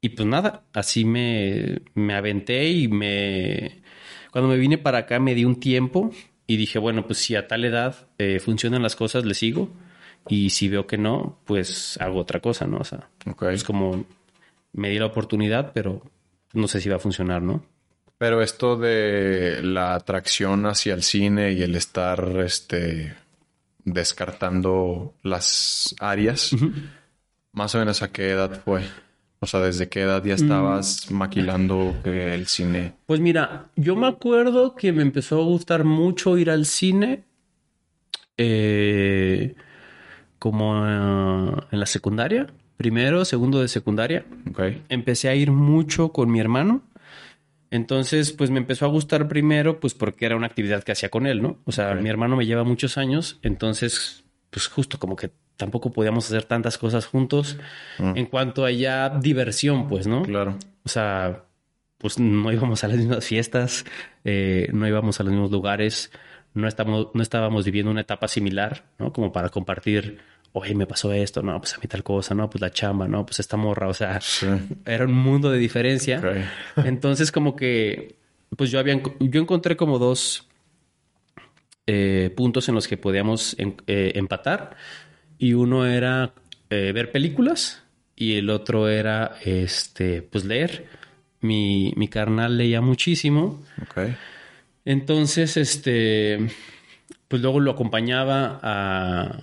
y 0.00 0.08
pues 0.10 0.26
nada, 0.26 0.64
así 0.72 1.04
me, 1.04 1.80
me 1.94 2.14
aventé 2.14 2.68
y 2.68 2.88
me... 2.88 3.82
Cuando 4.30 4.48
me 4.48 4.56
vine 4.56 4.78
para 4.78 4.98
acá 4.98 5.20
me 5.20 5.34
di 5.34 5.44
un 5.44 5.60
tiempo 5.60 6.10
y 6.52 6.58
dije, 6.58 6.78
bueno, 6.78 7.06
pues 7.06 7.18
si 7.18 7.34
a 7.34 7.48
tal 7.48 7.64
edad 7.64 8.08
eh, 8.18 8.38
funcionan 8.38 8.82
las 8.82 8.94
cosas, 8.94 9.24
le 9.24 9.32
sigo. 9.32 9.70
Y 10.28 10.50
si 10.50 10.68
veo 10.68 10.86
que 10.86 10.98
no, 10.98 11.38
pues 11.46 11.96
hago 11.98 12.20
otra 12.20 12.40
cosa, 12.40 12.66
¿no? 12.66 12.76
O 12.76 12.84
sea, 12.84 13.08
es 13.50 13.64
como 13.64 14.04
me 14.74 14.90
di 14.90 14.98
la 14.98 15.06
oportunidad, 15.06 15.72
pero 15.72 16.02
no 16.52 16.68
sé 16.68 16.82
si 16.82 16.90
va 16.90 16.96
a 16.96 16.98
funcionar, 16.98 17.40
¿no? 17.40 17.64
Pero 18.18 18.42
esto 18.42 18.76
de 18.76 19.62
la 19.62 19.94
atracción 19.94 20.66
hacia 20.66 20.92
el 20.92 21.02
cine 21.02 21.52
y 21.52 21.62
el 21.62 21.74
estar 21.74 22.22
este, 22.44 23.16
descartando 23.82 25.14
las 25.22 25.94
áreas, 26.00 26.54
más 27.52 27.74
o 27.74 27.78
menos 27.78 28.02
a 28.02 28.12
qué 28.12 28.28
edad 28.28 28.60
fue. 28.62 28.82
O 29.42 29.46
sea, 29.46 29.58
¿desde 29.58 29.88
qué 29.88 30.02
edad 30.02 30.24
ya 30.24 30.34
estabas 30.34 31.10
mm. 31.10 31.14
maquilando 31.14 31.96
el 32.04 32.46
cine? 32.46 32.92
Pues 33.06 33.18
mira, 33.18 33.66
yo 33.74 33.96
me 33.96 34.06
acuerdo 34.06 34.76
que 34.76 34.92
me 34.92 35.02
empezó 35.02 35.40
a 35.40 35.44
gustar 35.44 35.82
mucho 35.82 36.38
ir 36.38 36.48
al 36.48 36.64
cine. 36.64 37.24
Eh, 38.38 39.56
como 40.38 40.86
eh, 40.86 41.66
en 41.72 41.80
la 41.80 41.86
secundaria, 41.86 42.54
primero, 42.76 43.24
segundo 43.24 43.60
de 43.60 43.66
secundaria. 43.66 44.24
Okay. 44.48 44.84
Empecé 44.88 45.28
a 45.28 45.34
ir 45.34 45.50
mucho 45.50 46.12
con 46.12 46.30
mi 46.30 46.38
hermano. 46.38 46.84
Entonces, 47.72 48.30
pues 48.30 48.50
me 48.50 48.58
empezó 48.58 48.84
a 48.84 48.90
gustar 48.90 49.26
primero, 49.26 49.80
pues 49.80 49.92
porque 49.94 50.24
era 50.24 50.36
una 50.36 50.46
actividad 50.46 50.84
que 50.84 50.92
hacía 50.92 51.08
con 51.08 51.26
él, 51.26 51.42
¿no? 51.42 51.58
O 51.64 51.72
sea, 51.72 51.94
mi 51.94 52.08
hermano 52.08 52.36
me 52.36 52.46
lleva 52.46 52.62
muchos 52.62 52.96
años, 52.96 53.40
entonces, 53.42 54.22
pues 54.50 54.68
justo 54.68 55.00
como 55.00 55.16
que 55.16 55.32
tampoco 55.62 55.92
podíamos 55.92 56.26
hacer 56.26 56.42
tantas 56.42 56.76
cosas 56.76 57.06
juntos 57.06 57.56
mm. 58.00 58.16
en 58.16 58.26
cuanto 58.26 58.64
a 58.64 58.72
ya 58.72 59.10
diversión, 59.10 59.86
pues, 59.86 60.08
¿no? 60.08 60.22
Claro. 60.22 60.56
O 60.84 60.88
sea, 60.88 61.44
pues 61.98 62.18
no 62.18 62.50
íbamos 62.50 62.82
a 62.82 62.88
las 62.88 62.96
mismas 62.96 63.24
fiestas, 63.24 63.84
eh, 64.24 64.68
no 64.72 64.88
íbamos 64.88 65.20
a 65.20 65.22
los 65.22 65.32
mismos 65.32 65.52
lugares, 65.52 66.10
no, 66.52 66.66
estamos, 66.66 67.10
no 67.14 67.22
estábamos 67.22 67.64
viviendo 67.64 67.92
una 67.92 68.00
etapa 68.00 68.26
similar, 68.26 68.86
¿no? 68.98 69.12
Como 69.12 69.30
para 69.30 69.50
compartir, 69.50 70.18
oye, 70.50 70.74
me 70.74 70.88
pasó 70.88 71.12
esto, 71.12 71.42
no, 71.42 71.56
pues 71.60 71.74
a 71.74 71.78
mí 71.78 71.86
tal 71.86 72.02
cosa, 72.02 72.34
no, 72.34 72.50
pues 72.50 72.60
la 72.60 72.72
chamba, 72.72 73.06
no, 73.06 73.24
pues 73.24 73.38
esta 73.38 73.56
morra, 73.56 73.86
o 73.86 73.94
sea, 73.94 74.18
era 74.84 75.04
un 75.04 75.14
mundo 75.14 75.48
de 75.48 75.58
diferencia. 75.58 76.20
Entonces, 76.84 77.30
como 77.30 77.54
que, 77.54 78.16
pues 78.56 78.72
yo 78.72 78.80
había, 78.80 79.00
yo 79.20 79.40
encontré 79.40 79.76
como 79.76 80.00
dos 80.00 80.48
eh, 81.86 82.32
puntos 82.36 82.68
en 82.68 82.74
los 82.74 82.88
que 82.88 82.96
podíamos 82.96 83.56
eh, 83.58 84.12
empatar 84.16 84.76
y 85.42 85.54
uno 85.54 85.84
era 85.86 86.34
eh, 86.70 86.92
ver 86.94 87.10
películas 87.10 87.82
y 88.14 88.34
el 88.34 88.48
otro 88.48 88.88
era 88.88 89.38
este 89.44 90.22
pues 90.22 90.44
leer. 90.44 90.86
Mi, 91.40 91.92
mi 91.96 92.06
carnal 92.06 92.56
leía 92.56 92.80
muchísimo. 92.80 93.60
Entonces, 94.84 95.56
este, 95.56 96.46
pues 97.26 97.42
luego 97.42 97.58
lo 97.58 97.72
acompañaba 97.72 98.60
a, 98.62 99.40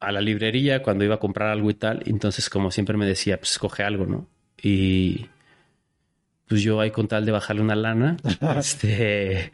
a 0.00 0.10
la 0.10 0.20
librería 0.20 0.82
cuando 0.82 1.04
iba 1.04 1.14
a 1.14 1.20
comprar 1.20 1.50
algo 1.50 1.70
y 1.70 1.74
tal. 1.74 2.02
Entonces, 2.06 2.50
como 2.50 2.72
siempre 2.72 2.96
me 2.96 3.06
decía, 3.06 3.38
pues 3.38 3.52
escoge 3.52 3.84
algo, 3.84 4.06
¿no? 4.06 4.26
Y 4.60 5.26
pues 6.48 6.60
yo 6.62 6.80
ahí 6.80 6.90
con 6.90 7.06
tal 7.06 7.24
de 7.24 7.30
bajarle 7.30 7.62
una 7.62 7.76
lana, 7.76 8.16
este... 8.58 9.52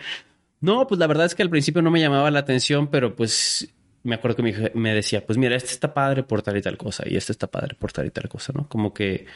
No, 0.63 0.87
pues 0.87 0.99
la 0.99 1.07
verdad 1.07 1.27
es 1.27 1.35
que 1.35 1.43
al 1.43 1.51
principio 1.51 1.83
no 1.83 1.91
me 1.91 2.01
llamaba 2.01 2.31
la 2.31 2.39
atención, 2.39 2.89
pero 2.89 3.15
pues 3.15 3.75
me 4.03 4.15
acuerdo 4.15 4.37
que 4.37 4.43
me, 4.43 4.71
me, 4.75 4.95
decía, 4.95 5.25
pues 5.25 5.39
mira, 5.39 5.57
este 5.57 5.71
está 5.71 5.93
padre 5.93 6.23
por 6.23 6.43
tal 6.43 6.57
y 6.57 6.63
tal 6.63 6.77
cosa, 6.77 7.05
y 7.07 7.17
este 7.17 7.33
está 7.33 7.47
padre 7.47 7.77
por 7.79 7.93
tal 7.93 8.07
y 8.07 8.11
tal 8.11 8.29
cosa, 8.29 8.53
¿no? 8.55 8.69
Como 8.69 8.95
que, 8.95 9.27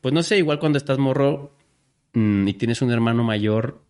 pues 0.00 0.14
no 0.14 0.22
sé, 0.22 0.38
igual 0.38 0.58
cuando 0.58 0.78
estás 0.78 0.98
morro 0.98 1.52
mm, 2.12 2.48
y 2.48 2.54
tienes 2.54 2.82
un 2.82 2.92
hermano 2.92 3.24
mayor, 3.24 3.82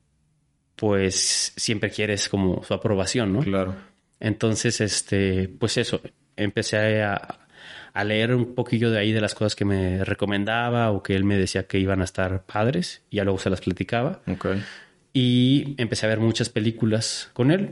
pues 0.76 1.52
siempre 1.56 1.90
quieres 1.90 2.28
como 2.28 2.62
su 2.64 2.72
aprobación, 2.74 3.32
¿no? 3.32 3.40
Claro. 3.40 3.74
Entonces, 4.20 4.80
este, 4.80 5.48
pues 5.48 5.76
eso, 5.76 6.00
empecé 6.36 7.02
a, 7.02 7.48
a 7.92 8.04
leer 8.04 8.34
un 8.34 8.54
poquillo 8.54 8.90
de 8.90 8.98
ahí 9.00 9.12
de 9.12 9.20
las 9.20 9.34
cosas 9.34 9.56
que 9.56 9.64
me 9.64 10.04
recomendaba 10.04 10.90
o 10.90 11.02
que 11.02 11.14
él 11.14 11.24
me 11.24 11.36
decía 11.36 11.66
que 11.66 11.78
iban 11.78 12.00
a 12.00 12.04
estar 12.04 12.44
padres, 12.44 13.02
y 13.10 13.16
ya 13.16 13.24
luego 13.24 13.38
se 13.38 13.50
las 13.50 13.60
platicaba. 13.60 14.20
Ok. 14.26 14.46
y 15.12 15.74
empecé 15.78 16.06
a 16.06 16.08
ver 16.10 16.20
muchas 16.20 16.48
películas 16.48 17.30
con 17.32 17.50
él. 17.50 17.70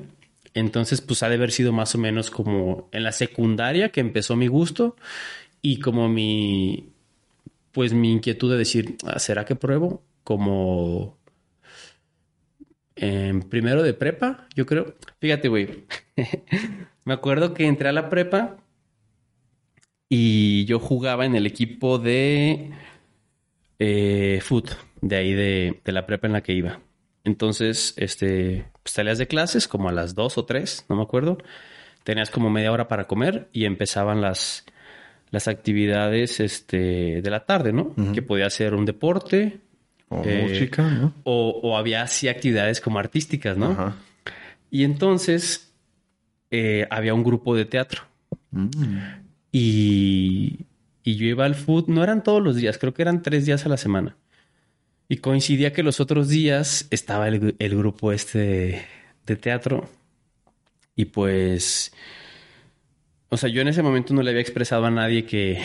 Entonces, 0.57 1.03
pues 1.03 1.23
ha 1.23 1.29
de 1.29 1.35
haber 1.35 1.53
sido 1.53 1.71
más 1.73 1.95
o 1.95 1.99
menos 1.99 2.31
como 2.31 2.89
en 2.91 3.05
la 3.05 3.13
secundaria 3.13 3.91
que 3.91 4.01
empezó 4.01 4.37
mi 4.37 4.47
gusto 4.47 4.97
y 5.61 5.81
como 5.81 6.09
mi, 6.09 6.95
pues 7.73 7.93
mi 7.93 8.11
inquietud 8.11 8.51
de 8.51 8.57
decir, 8.57 8.97
ah, 9.05 9.19
¿será 9.19 9.45
que 9.45 9.55
pruebo? 9.55 10.03
Como 10.25 11.19
en 12.95 13.43
primero 13.43 13.83
de 13.83 13.93
prepa, 13.93 14.49
yo 14.55 14.65
creo. 14.65 14.95
Fíjate, 15.21 15.49
güey. 15.49 15.85
Me 17.05 17.13
acuerdo 17.13 17.53
que 17.53 17.67
entré 17.67 17.91
a 17.91 17.93
la 17.93 18.09
prepa 18.09 18.57
y 20.09 20.65
yo 20.65 20.79
jugaba 20.79 21.27
en 21.27 21.37
el 21.37 21.47
equipo 21.47 21.99
de 21.99 22.71
eh, 23.79 24.41
foot, 24.43 24.71
de 25.03 25.17
ahí 25.17 25.35
de, 25.35 25.83
de, 25.85 25.93
la 25.93 26.07
prepa 26.07 26.27
en 26.29 26.33
la 26.33 26.43
que 26.43 26.55
iba. 26.55 26.81
Entonces, 27.27 27.93
este, 27.97 28.67
pues 28.85 28.93
salías 28.95 29.19
de 29.19 29.27
clases 29.27 29.67
como 29.67 29.89
a 29.89 29.93
las 29.93 30.15
dos 30.15 30.39
o 30.39 30.45
tres, 30.45 30.87
no 30.89 30.95
me 30.95 31.03
acuerdo. 31.03 31.39
Tenías 32.05 32.31
como 32.31 32.51
media 32.51 32.71
hora 32.71 32.87
para 32.87 33.09
comer 33.09 33.49
y 33.53 33.65
empezaban 33.65 34.21
las, 34.21 34.65
las 35.31 35.49
actividades 35.49 36.39
este, 36.39 37.21
de 37.21 37.31
la 37.31 37.45
tarde, 37.45 37.73
¿no? 37.73 37.93
Que 38.15 38.23
podía 38.23 38.49
ser 38.49 38.75
un 38.75 38.85
deporte. 38.85 39.59
O 40.09 40.23
eh, 40.25 40.47
música, 40.49 40.89
¿no? 40.89 41.15
O, 41.25 41.77
había 41.77 42.03
así 42.03 42.29
actividades 42.29 42.81
como 42.81 43.01
artísticas, 43.01 43.57
¿no? 43.57 43.97
Y 44.71 44.85
entonces 44.85 45.75
eh, 46.53 46.87
había 46.91 47.13
un 47.13 47.25
grupo 47.25 47.57
de 47.57 47.65
teatro. 47.65 48.03
Mm. 48.53 48.69
Y, 49.51 50.61
y 51.03 51.17
yo 51.17 51.27
iba 51.27 51.45
al 51.45 51.57
food, 51.57 51.89
no 51.89 52.05
eran 52.05 52.23
todos 52.23 52.41
los 52.41 52.55
días, 52.55 52.79
creo 52.79 52.95
que 52.95 53.03
eran 53.03 53.21
tres 53.23 53.47
días 53.47 53.67
a 53.67 53.69
la 53.69 53.79
semana. 53.79 54.17
Y 55.09 55.19
coincidía 55.19 55.73
que 55.73 55.83
los 55.83 56.01
otros 56.01 56.29
días 56.29 56.89
estaba 56.91 57.29
el, 57.29 57.55
grupo 57.59 58.13
este 58.13 58.85
de, 59.25 59.37
teatro. 59.37 59.89
Y 60.97 61.07
pues, 61.07 61.93
o 63.29 63.37
sea, 63.37 63.49
yo 63.49 63.63
en 63.63 63.69
ese 63.69 63.83
momento 63.83 64.15
no 64.15 64.23
le 64.23 64.31
había 64.31 64.43
expresado 64.43 64.85
a 64.87 64.91
nadie 64.91 65.25
que, 65.25 65.63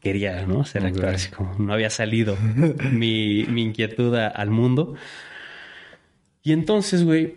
quería, 0.00 0.46
¿no? 0.46 0.64
Ser 0.64 0.86
actor, 0.86 1.06
así 1.06 1.30
como 1.30 1.54
no 1.58 1.72
había 1.72 1.90
salido 1.90 2.36
mi, 2.92 3.40
inquietud 3.40 4.14
al 4.16 4.50
mundo. 4.50 4.94
Y 6.42 6.52
entonces, 6.52 7.04
güey, 7.04 7.34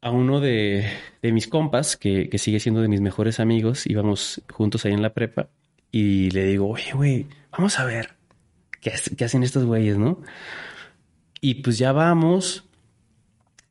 a 0.00 0.10
uno 0.10 0.40
de, 0.40 0.86
mis 1.22 1.48
compas, 1.48 1.96
que, 1.96 2.28
que, 2.28 2.38
sigue 2.38 2.60
siendo 2.60 2.82
de 2.82 2.88
mis 2.88 3.00
mejores 3.00 3.40
amigos, 3.40 3.84
íbamos 3.86 4.42
juntos 4.48 4.84
ahí 4.84 4.92
en 4.92 5.02
la 5.02 5.12
prepa, 5.12 5.48
y 5.90 6.30
le 6.30 6.44
digo, 6.44 6.68
oye, 6.68 6.92
güey, 6.92 7.26
vamos 7.50 7.78
a 7.80 7.84
ver. 7.84 8.21
¿Qué, 8.82 9.24
hacen 9.24 9.42
estos 9.42 9.64
güeyes, 9.64 9.96
no? 9.96 10.20
Y 11.40 11.56
pues 11.56 11.78
ya 11.78 11.92
vamos 11.92 12.64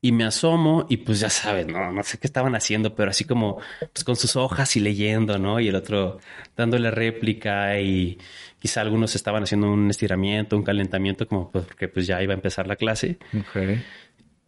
y 0.02 0.12
me 0.14 0.24
asomo 0.24 0.88
y 0.90 0.98
pues 0.98 1.20
ya 1.20 1.30
sabes, 1.30 1.68
no, 1.68 1.92
no 1.92 2.02
sé 2.02 2.18
qué 2.18 2.26
estaban 2.26 2.56
haciendo, 2.56 2.96
pero 2.96 3.12
así 3.12 3.26
como 3.26 3.60
pues 3.94 4.04
con 4.04 4.16
sus 4.16 4.36
hojas 4.36 4.76
y 4.76 4.80
leyendo, 4.80 5.38
¿no? 5.38 5.60
Y 5.60 5.68
el 5.68 5.76
otro 5.76 6.20
dándole 6.58 6.90
réplica 6.90 7.80
y 7.80 8.18
quizá 8.60 8.82
algunos 8.82 9.14
estaban 9.16 9.44
haciendo 9.44 9.72
un 9.72 9.90
estiramiento, 9.90 10.58
un 10.58 10.64
calentamiento, 10.64 11.28
como 11.28 11.52
pues, 11.52 11.66
porque 11.66 11.88
pues 11.88 12.08
ya 12.08 12.22
iba 12.24 12.34
a 12.34 12.38
empezar 12.38 12.66
la 12.66 12.78
clase. 12.78 13.20
Okay. 13.50 13.84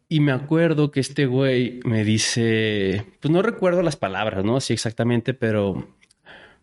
Y 0.10 0.20
me 0.22 0.32
acuerdo 0.32 0.92
que 0.92 1.02
este 1.02 1.26
güey 1.26 1.82
me 1.86 2.04
dice, 2.04 3.06
pues 3.20 3.32
no 3.32 3.42
recuerdo 3.42 3.84
las 3.84 3.96
palabras, 3.96 4.44
¿no? 4.44 4.60
Sí, 4.60 4.74
exactamente, 4.74 5.34
pero 5.34 5.88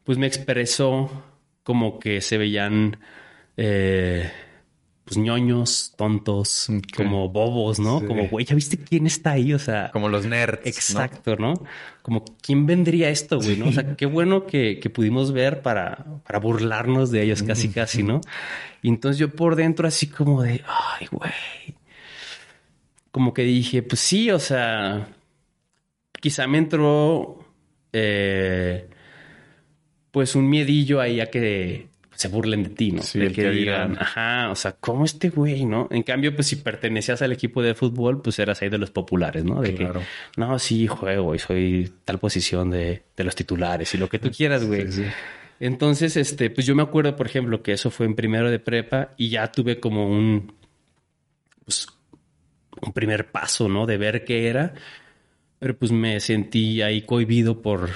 pues 0.04 0.18
me 0.18 0.26
expresó 0.26 1.10
como 1.62 1.98
que 1.98 2.20
se 2.20 2.38
veían 2.38 2.98
eh, 3.62 4.33
pues 5.05 5.18
ñoños, 5.18 5.92
tontos, 5.99 6.68
como 6.96 7.29
bobos, 7.29 7.79
¿no? 7.79 8.07
Como, 8.07 8.27
güey, 8.29 8.46
¿ya 8.46 8.55
viste 8.55 8.79
quién 8.79 9.07
está 9.07 9.33
ahí? 9.33 9.53
O 9.53 9.59
sea... 9.59 9.90
Como 9.92 10.09
los 10.09 10.25
nerds. 10.25 10.64
Exacto, 10.64 11.37
¿no? 11.37 11.53
Como, 12.01 12.25
¿quién 12.40 12.64
vendría 12.64 13.11
esto, 13.11 13.38
güey? 13.38 13.59
¿no? 13.59 13.68
O 13.68 13.73
sea, 13.73 13.96
qué 13.96 14.07
bueno 14.07 14.46
que, 14.46 14.81
que, 14.81 14.88
pudimos 14.88 15.33
ver 15.33 15.61
para, 15.61 16.07
para 16.25 16.38
burlarnos 16.38 17.11
de 17.11 17.23
ellos 17.23 17.42
casi, 17.42 17.68
casi, 17.68 18.03
¿no? 18.03 18.23
Y 18.81 18.88
entonces 18.88 19.18
yo 19.18 19.31
por 19.31 19.57
dentro 19.57 19.87
así 19.87 20.07
como 20.07 20.42
de, 20.42 20.64
ay, 20.66 21.09
güey. 21.11 21.31
Como 23.11 23.35
que 23.35 23.42
dije, 23.42 23.83
pues 23.83 24.01
sí, 24.01 24.31
o 24.31 24.38
sea, 24.38 25.07
quizá 26.18 26.46
me 26.46 26.57
entró... 26.57 27.44
Eh, 27.92 28.88
pues 30.12 30.35
un 30.35 30.49
miedillo 30.49 31.01
ahí 31.01 31.20
a 31.20 31.27
que 31.27 31.89
se 32.20 32.28
burlen 32.28 32.62
de 32.62 32.68
ti, 32.68 32.92
¿no? 32.92 33.00
de 33.00 33.33
que, 33.33 33.48
digan, 33.48 33.96
ajá, 33.98 34.50
o 34.50 34.54
sea, 34.54 34.72
¿cómo 34.72 35.06
este 35.06 35.30
güey, 35.30 35.64
no? 35.64 35.88
En 35.90 36.02
cambio, 36.02 36.35
pues 36.35 36.48
si 36.48 36.56
pertenecías 36.56 37.22
al 37.22 37.33
equipo 37.33 37.62
de 37.62 37.74
fútbol, 37.74 38.20
pues 38.20 38.38
eras 38.38 38.61
ahí 38.61 38.68
de 38.68 38.76
los 38.76 38.90
populares, 38.90 39.42
¿no? 39.42 39.62
De 39.62 39.74
claro. 39.74 40.00
que, 40.00 40.06
no, 40.38 40.59
sí, 40.59 40.87
juego 40.87 41.35
y 41.35 41.38
soy 41.38 41.90
tal 42.04 42.18
posición 42.18 42.68
de, 42.68 43.04
de 43.16 43.24
los 43.24 43.35
titulares 43.35 43.94
y 43.94 43.96
lo 43.96 44.11
que 44.11 44.18
tú 44.18 44.30
quieras, 44.30 44.66
güey. 44.66 44.87
Entonces, 45.61 46.18
este, 46.18 46.50
pues 46.50 46.66
yo 46.66 46.74
me 46.74 46.83
acuerdo, 46.83 47.16
por 47.16 47.26
ejemplo, 47.26 47.62
que 47.62 47.72
eso 47.72 47.90
fue 47.90 48.04
en 48.04 48.14
primero 48.14 48.50
de 48.50 48.59
prepa 48.59 49.14
y 49.16 49.30
ya 49.30 49.50
tuve 49.50 49.80
como 49.80 50.06
un, 50.06 50.52
pues, 51.64 51.87
un 52.83 52.92
primer 52.92 53.30
paso, 53.30 53.66
¿no? 53.66 53.87
De 53.87 53.96
ver 53.96 54.26
qué 54.26 54.48
era, 54.48 54.74
pero 55.59 55.74
pues 55.74 55.90
me 55.90 56.20
sentí 56.20 56.83
ahí 56.83 57.00
cohibido 57.00 57.62
por, 57.62 57.88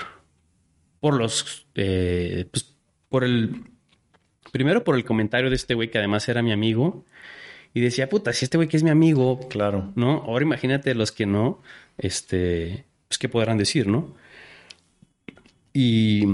por 0.99 1.13
los, 1.13 1.67
eh, 1.75 2.47
pues, 2.51 2.75
por 3.11 3.25
el 3.25 3.74
Primero 4.55 4.85
por 4.85 4.95
el 4.95 5.05
comentario 5.05 5.51
de 5.51 5.57
este 5.57 5.75
güey 5.75 5.91
que 5.91 5.99
además 5.99 6.29
era 6.29 6.41
mi 6.41 6.53
amigo. 6.53 7.05
Y 7.75 7.81
decía, 7.81 8.09
puta, 8.09 8.33
si 8.33 8.45
este 8.45 8.57
güey 8.57 8.69
que 8.69 8.77
es 8.77 8.85
mi 8.85 8.91
amigo. 8.91 9.49
Claro. 9.49 9.91
¿No? 9.97 10.23
Ahora 10.29 10.45
imagínate 10.45 10.95
los 10.95 11.11
que 11.11 11.27
no. 11.27 11.61
Este. 11.99 12.85
Pues 13.09 13.19
qué 13.19 13.29
podrán 13.29 13.59
decir, 13.59 13.89
¿no? 13.89 14.15
Y. 15.73 16.25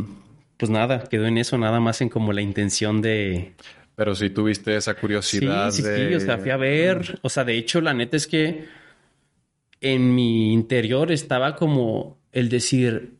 Pues 0.59 0.69
nada, 0.69 1.05
quedó 1.05 1.25
en 1.25 1.39
eso, 1.39 1.57
nada 1.57 1.81
más 1.81 2.03
en 2.03 2.11
como 2.11 2.35
la 2.35 2.43
intención 2.43 3.01
de. 3.01 3.55
Pero 3.97 4.15
si 4.15 4.29
tuviste 4.29 4.77
esa 4.77 4.93
curiosidad. 4.93 5.71
Sí, 5.71 5.81
sí, 5.81 5.89
sí, 5.89 6.15
o 6.15 6.21
sea, 6.21 6.37
fui 6.37 6.51
a 6.51 6.59
ver. 6.59 7.19
O 7.23 7.31
sea, 7.31 7.45
de 7.45 7.57
hecho, 7.57 7.81
la 7.81 7.95
neta 7.95 8.19
es 8.19 8.27
que 8.27 8.67
en 9.81 10.15
mi 10.15 10.53
interior 10.53 11.11
estaba 11.11 11.57
como 11.57 12.19
el 12.33 12.51
decir, 12.51 13.15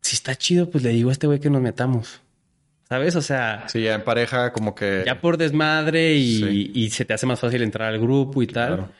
si 0.00 0.16
está 0.16 0.34
chido, 0.34 0.68
pues 0.68 0.82
le 0.82 0.90
digo 0.90 1.10
a 1.10 1.12
este 1.12 1.28
güey 1.28 1.38
que 1.38 1.48
nos 1.48 1.62
metamos. 1.62 2.22
¿Sabes? 2.92 3.16
O 3.16 3.22
sea. 3.22 3.66
Sí, 3.68 3.80
ya 3.80 3.94
en 3.94 4.04
pareja, 4.04 4.52
como 4.52 4.74
que. 4.74 5.02
Ya 5.06 5.18
por 5.18 5.38
desmadre 5.38 6.12
y, 6.14 6.90
se 6.90 7.06
te 7.06 7.14
hace 7.14 7.24
más 7.24 7.40
fácil 7.40 7.62
entrar 7.62 7.88
al 7.88 7.98
grupo 7.98 8.42
y 8.42 8.46
tal. 8.46 8.90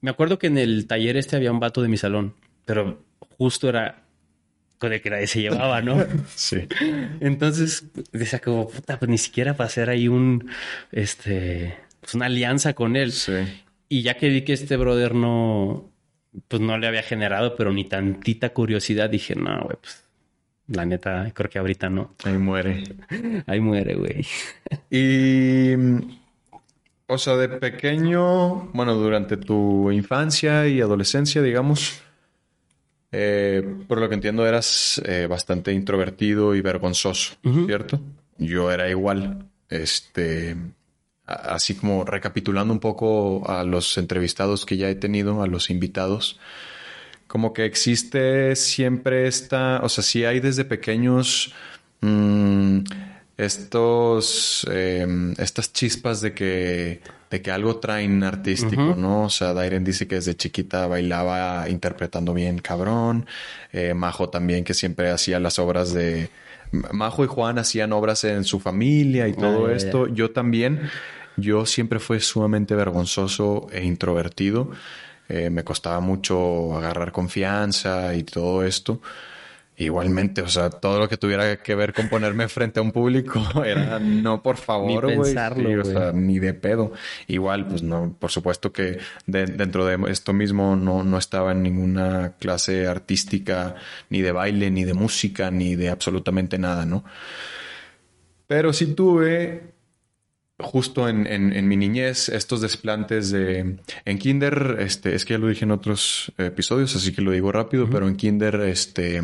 Me 0.00 0.10
acuerdo 0.10 0.38
que 0.38 0.46
en 0.46 0.56
el 0.56 0.86
taller 0.86 1.18
este 1.18 1.36
había 1.36 1.52
un 1.52 1.60
vato 1.60 1.82
de 1.82 1.88
mi 1.88 1.98
salón, 1.98 2.34
pero 2.64 3.04
justo 3.36 3.68
era 3.68 4.02
con 4.78 4.94
el 4.94 5.02
que 5.02 5.10
nadie 5.10 5.26
se 5.26 5.42
llevaba, 5.42 5.82
¿no? 5.82 6.02
sí. 6.34 6.66
Entonces 7.20 7.84
decía 8.12 8.38
como, 8.38 8.66
puta, 8.66 8.98
pues 8.98 9.10
ni 9.10 9.18
siquiera 9.18 9.54
para 9.58 9.66
hacer 9.66 9.90
ahí 9.90 10.08
un. 10.08 10.48
Este. 10.90 11.76
Pues 12.00 12.14
una 12.14 12.26
alianza 12.26 12.72
con 12.72 12.96
él. 12.96 13.12
Sí. 13.12 13.34
Y 13.90 14.00
ya 14.00 14.14
que 14.14 14.30
vi 14.30 14.40
que 14.40 14.54
este 14.54 14.78
brother 14.78 15.14
no. 15.14 15.92
Pues 16.48 16.62
no 16.62 16.78
le 16.78 16.86
había 16.86 17.02
generado, 17.02 17.56
pero 17.56 17.74
ni 17.74 17.84
tantita 17.84 18.54
curiosidad, 18.54 19.10
dije, 19.10 19.34
no, 19.34 19.64
güey, 19.64 19.76
pues 19.82 20.03
la 20.68 20.86
neta, 20.86 21.30
creo 21.34 21.50
que 21.50 21.58
ahorita 21.58 21.90
no. 21.90 22.14
Ahí 22.24 22.38
muere. 22.38 22.84
Ahí 23.46 23.60
muere, 23.60 23.94
güey. 23.94 24.26
Y. 24.90 25.74
O 27.06 27.18
sea, 27.18 27.36
de 27.36 27.48
pequeño, 27.48 28.70
bueno, 28.72 28.94
durante 28.94 29.36
tu 29.36 29.90
infancia 29.90 30.66
y 30.66 30.80
adolescencia, 30.80 31.42
digamos, 31.42 32.00
eh, 33.12 33.62
por 33.86 34.00
lo 34.00 34.08
que 34.08 34.14
entiendo, 34.14 34.46
eras 34.46 35.02
eh, 35.04 35.26
bastante 35.28 35.72
introvertido 35.72 36.54
y 36.54 36.62
vergonzoso, 36.62 37.36
¿cierto? 37.66 38.00
Yo 38.38 38.70
era 38.70 38.88
igual. 38.88 39.46
Este. 39.68 40.56
Así 41.26 41.74
como 41.74 42.04
recapitulando 42.04 42.72
un 42.72 42.80
poco 42.80 43.48
a 43.48 43.64
los 43.64 43.96
entrevistados 43.96 44.66
que 44.66 44.76
ya 44.76 44.90
he 44.90 44.94
tenido, 44.94 45.42
a 45.42 45.46
los 45.46 45.70
invitados 45.70 46.38
como 47.34 47.52
que 47.52 47.64
existe 47.64 48.54
siempre 48.54 49.26
esta, 49.26 49.80
o 49.82 49.88
sea, 49.88 50.04
si 50.04 50.24
hay 50.24 50.38
desde 50.38 50.64
pequeños 50.64 51.52
mm, 52.00 52.78
estos, 53.36 54.64
em, 54.70 55.34
estas 55.38 55.72
chispas 55.72 56.20
de 56.20 56.32
que, 56.32 57.00
de 57.32 57.42
que 57.42 57.50
algo 57.50 57.78
traen 57.80 58.22
artístico, 58.22 58.94
¿no? 58.96 59.24
O 59.24 59.30
sea, 59.30 59.52
Dairen 59.52 59.82
dice 59.82 60.06
que 60.06 60.14
desde 60.14 60.36
chiquita 60.36 60.86
bailaba 60.86 61.68
interpretando 61.68 62.34
bien 62.34 62.60
cabrón, 62.60 63.26
eh, 63.72 63.94
Majo 63.94 64.28
también 64.28 64.62
que 64.62 64.72
siempre 64.72 65.10
hacía 65.10 65.40
las 65.40 65.58
obras 65.58 65.92
de... 65.92 66.30
Majo 66.92 67.24
y 67.24 67.26
Juan 67.26 67.58
hacían 67.58 67.92
obras 67.92 68.22
en 68.22 68.44
su 68.44 68.60
familia 68.60 69.26
y 69.26 69.32
todo 69.32 69.70
esto. 69.70 70.06
Yo 70.06 70.30
también, 70.30 70.88
yo 71.36 71.66
siempre 71.66 71.98
fui 71.98 72.20
sumamente 72.20 72.76
vergonzoso 72.76 73.66
e 73.72 73.82
introvertido. 73.82 74.70
Eh, 75.28 75.50
me 75.50 75.64
costaba 75.64 76.00
mucho 76.00 76.76
agarrar 76.76 77.12
confianza 77.12 78.14
y 78.14 78.24
todo 78.24 78.64
esto. 78.64 79.00
Igualmente, 79.76 80.40
o 80.40 80.46
sea, 80.46 80.70
todo 80.70 81.00
lo 81.00 81.08
que 81.08 81.16
tuviera 81.16 81.56
que 81.60 81.74
ver 81.74 81.92
con 81.92 82.08
ponerme 82.08 82.46
frente 82.46 82.78
a 82.78 82.82
un 82.82 82.92
público 82.92 83.42
era 83.64 83.98
no, 83.98 84.40
por 84.40 84.56
favor, 84.56 85.04
ni 85.04 85.16
pensarlo, 85.16 85.82
o 85.82 85.84
sea, 85.84 86.12
ni 86.12 86.38
de 86.38 86.54
pedo. 86.54 86.92
Igual, 87.26 87.66
pues 87.66 87.82
no, 87.82 88.14
por 88.16 88.30
supuesto 88.30 88.72
que 88.72 88.98
dentro 89.26 89.84
de 89.84 89.98
esto 90.12 90.32
mismo 90.32 90.76
no, 90.76 91.02
no 91.02 91.18
estaba 91.18 91.50
en 91.50 91.64
ninguna 91.64 92.34
clase 92.38 92.86
artística, 92.86 93.74
ni 94.10 94.20
de 94.20 94.30
baile, 94.30 94.70
ni 94.70 94.84
de 94.84 94.94
música, 94.94 95.50
ni 95.50 95.74
de 95.74 95.88
absolutamente 95.88 96.56
nada, 96.56 96.86
¿no? 96.86 97.04
Pero 98.46 98.72
sí 98.72 98.94
tuve 98.94 99.73
justo 100.58 101.08
en, 101.08 101.26
en, 101.26 101.68
mi 101.68 101.76
niñez 101.76 102.28
estos 102.28 102.60
desplantes 102.60 103.30
de 103.30 103.76
en 104.04 104.18
kinder 104.18 104.76
este 104.78 105.16
es 105.16 105.24
que 105.24 105.34
ya 105.34 105.38
lo 105.38 105.48
dije 105.48 105.64
en 105.64 105.72
otros 105.72 106.32
episodios 106.38 106.94
así 106.94 107.12
que 107.12 107.22
lo 107.22 107.32
digo 107.32 107.50
rápido 107.50 107.90
pero 107.90 108.06
en 108.06 108.14
kinder 108.14 108.60
este 108.60 109.20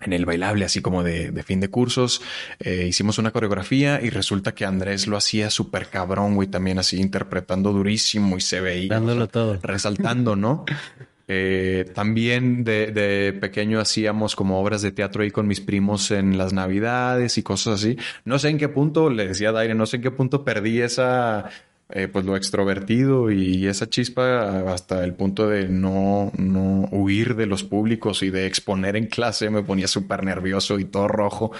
en 0.00 0.14
el 0.14 0.24
bailable, 0.24 0.64
así 0.64 0.80
como 0.80 1.02
de, 1.02 1.30
de 1.30 1.42
fin 1.42 1.60
de 1.60 1.68
cursos, 1.68 2.22
eh, 2.58 2.86
hicimos 2.88 3.18
una 3.18 3.32
coreografía 3.32 4.00
y 4.02 4.08
resulta 4.08 4.54
que 4.54 4.64
Andrés 4.64 5.06
lo 5.06 5.16
hacía 5.16 5.50
súper 5.50 5.88
cabrón, 5.88 6.36
güey, 6.36 6.48
también 6.48 6.78
así 6.78 6.98
interpretando 6.98 7.72
durísimo 7.72 8.38
y 8.38 8.40
se 8.40 8.60
veía. 8.60 8.88
Dándolo 8.88 9.28
todo. 9.28 9.58
Resaltando, 9.62 10.36
¿no? 10.36 10.64
Eh, 11.32 11.84
también 11.94 12.64
de, 12.64 12.90
de, 12.90 13.32
pequeño 13.32 13.78
hacíamos 13.78 14.34
como 14.34 14.60
obras 14.60 14.82
de 14.82 14.90
teatro 14.90 15.22
ahí 15.22 15.30
con 15.30 15.46
mis 15.46 15.60
primos 15.60 16.10
en 16.10 16.36
las 16.36 16.52
navidades 16.52 17.38
y 17.38 17.44
cosas 17.44 17.74
así. 17.74 17.96
No 18.24 18.40
sé 18.40 18.48
en 18.48 18.58
qué 18.58 18.68
punto, 18.68 19.10
le 19.10 19.28
decía 19.28 19.50
a 19.50 19.52
Daire, 19.52 19.76
no 19.76 19.86
sé 19.86 19.98
en 19.98 20.02
qué 20.02 20.10
punto 20.10 20.44
perdí 20.44 20.80
esa 20.80 21.48
eh, 21.88 22.08
pues 22.08 22.24
lo 22.24 22.34
extrovertido 22.34 23.30
y 23.30 23.68
esa 23.68 23.88
chispa 23.88 24.72
hasta 24.72 25.04
el 25.04 25.14
punto 25.14 25.48
de 25.48 25.68
no, 25.68 26.32
no 26.36 26.88
huir 26.90 27.36
de 27.36 27.46
los 27.46 27.62
públicos 27.62 28.24
y 28.24 28.30
de 28.30 28.46
exponer 28.46 28.96
en 28.96 29.06
clase 29.06 29.50
me 29.50 29.62
ponía 29.62 29.86
súper 29.86 30.24
nervioso 30.24 30.80
y 30.80 30.84
todo 30.84 31.06
rojo. 31.06 31.52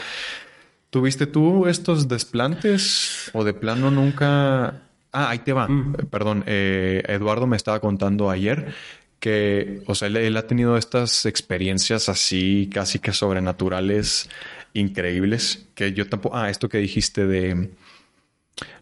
¿Tuviste 0.90 1.28
tú 1.28 1.68
estos 1.68 2.08
desplantes 2.08 3.30
o 3.34 3.44
de 3.44 3.54
plano 3.54 3.92
nunca... 3.92 4.82
Ah, 5.12 5.30
ahí 5.30 5.38
te 5.38 5.52
va. 5.52 5.68
Mm. 5.68 6.08
Perdón, 6.10 6.42
eh, 6.46 7.04
Eduardo 7.06 7.46
me 7.46 7.56
estaba 7.56 7.78
contando 7.78 8.30
ayer 8.30 8.74
que, 9.20 9.82
o 9.86 9.94
sea, 9.94 10.08
él, 10.08 10.36
ha 10.36 10.46
tenido 10.46 10.76
estas 10.76 11.26
experiencias 11.26 12.08
así 12.08 12.68
casi 12.72 12.98
que 12.98 13.12
sobrenaturales 13.12 14.28
increíbles 14.72 15.66
que 15.74 15.92
yo 15.92 16.08
tampoco... 16.08 16.36
Ah, 16.36 16.50
esto 16.50 16.68
que 16.68 16.78
dijiste 16.78 17.26
de 17.26 17.70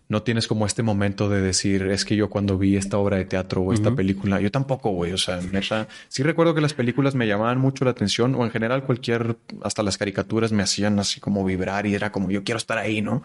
no 0.09 0.23
tienes 0.23 0.49
como 0.49 0.65
este 0.65 0.83
momento 0.83 1.29
de 1.29 1.43
decir, 1.43 1.83
es 1.83 2.07
que 2.07 2.17
yo 2.17 2.31
cuando 2.31 2.57
vi 2.57 2.77
esta 2.77 2.97
obra 2.97 3.19
de 3.19 3.27
teatro 3.27 3.61
o 3.61 3.75
esta 3.75 3.95
película, 3.95 4.41
yo 4.41 4.51
tampoco, 4.51 4.91
güey, 4.91 5.13
o 5.13 5.19
sea, 5.19 5.39
neta, 5.53 5.87
sí 6.09 6.23
recuerdo 6.23 6.55
que 6.55 6.63
las 6.63 6.73
películas 6.73 7.15
me 7.15 7.27
llamaban 7.27 7.59
mucho 7.59 7.85
la 7.85 7.91
atención 7.91 8.35
o 8.35 8.43
en 8.43 8.51
general 8.51 8.85
cualquier, 8.85 9.37
hasta 9.63 9.83
las 9.83 9.99
caricaturas 9.99 10.51
me 10.51 10.63
hacían 10.63 10.99
así 10.99 11.21
como 11.21 11.45
vibrar 11.45 11.87
y 11.87 11.95
era 11.95 12.11
como, 12.11 12.31
yo 12.31 12.43
quiero 12.43 12.57
estar 12.57 12.79
ahí, 12.79 13.03
¿no? 13.03 13.23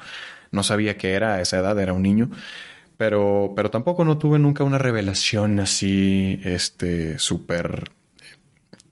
No 0.52 0.62
sabía 0.62 0.98
qué 0.98 1.14
era 1.14 1.36
a 1.36 1.42
esa 1.42 1.60
edad, 1.60 1.80
era 1.80 1.94
un 1.94 2.04
niño. 2.04 2.30
Pero, 3.04 3.52
pero 3.54 3.70
tampoco 3.70 4.06
no 4.06 4.18
tuve 4.18 4.40
nunca 4.40 4.64
una 4.64 4.78
revelación 4.78 5.60
así, 5.60 6.40
este, 6.46 7.20
súper 7.20 7.92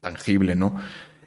tangible, 0.02 0.54
¿no? 0.54 0.76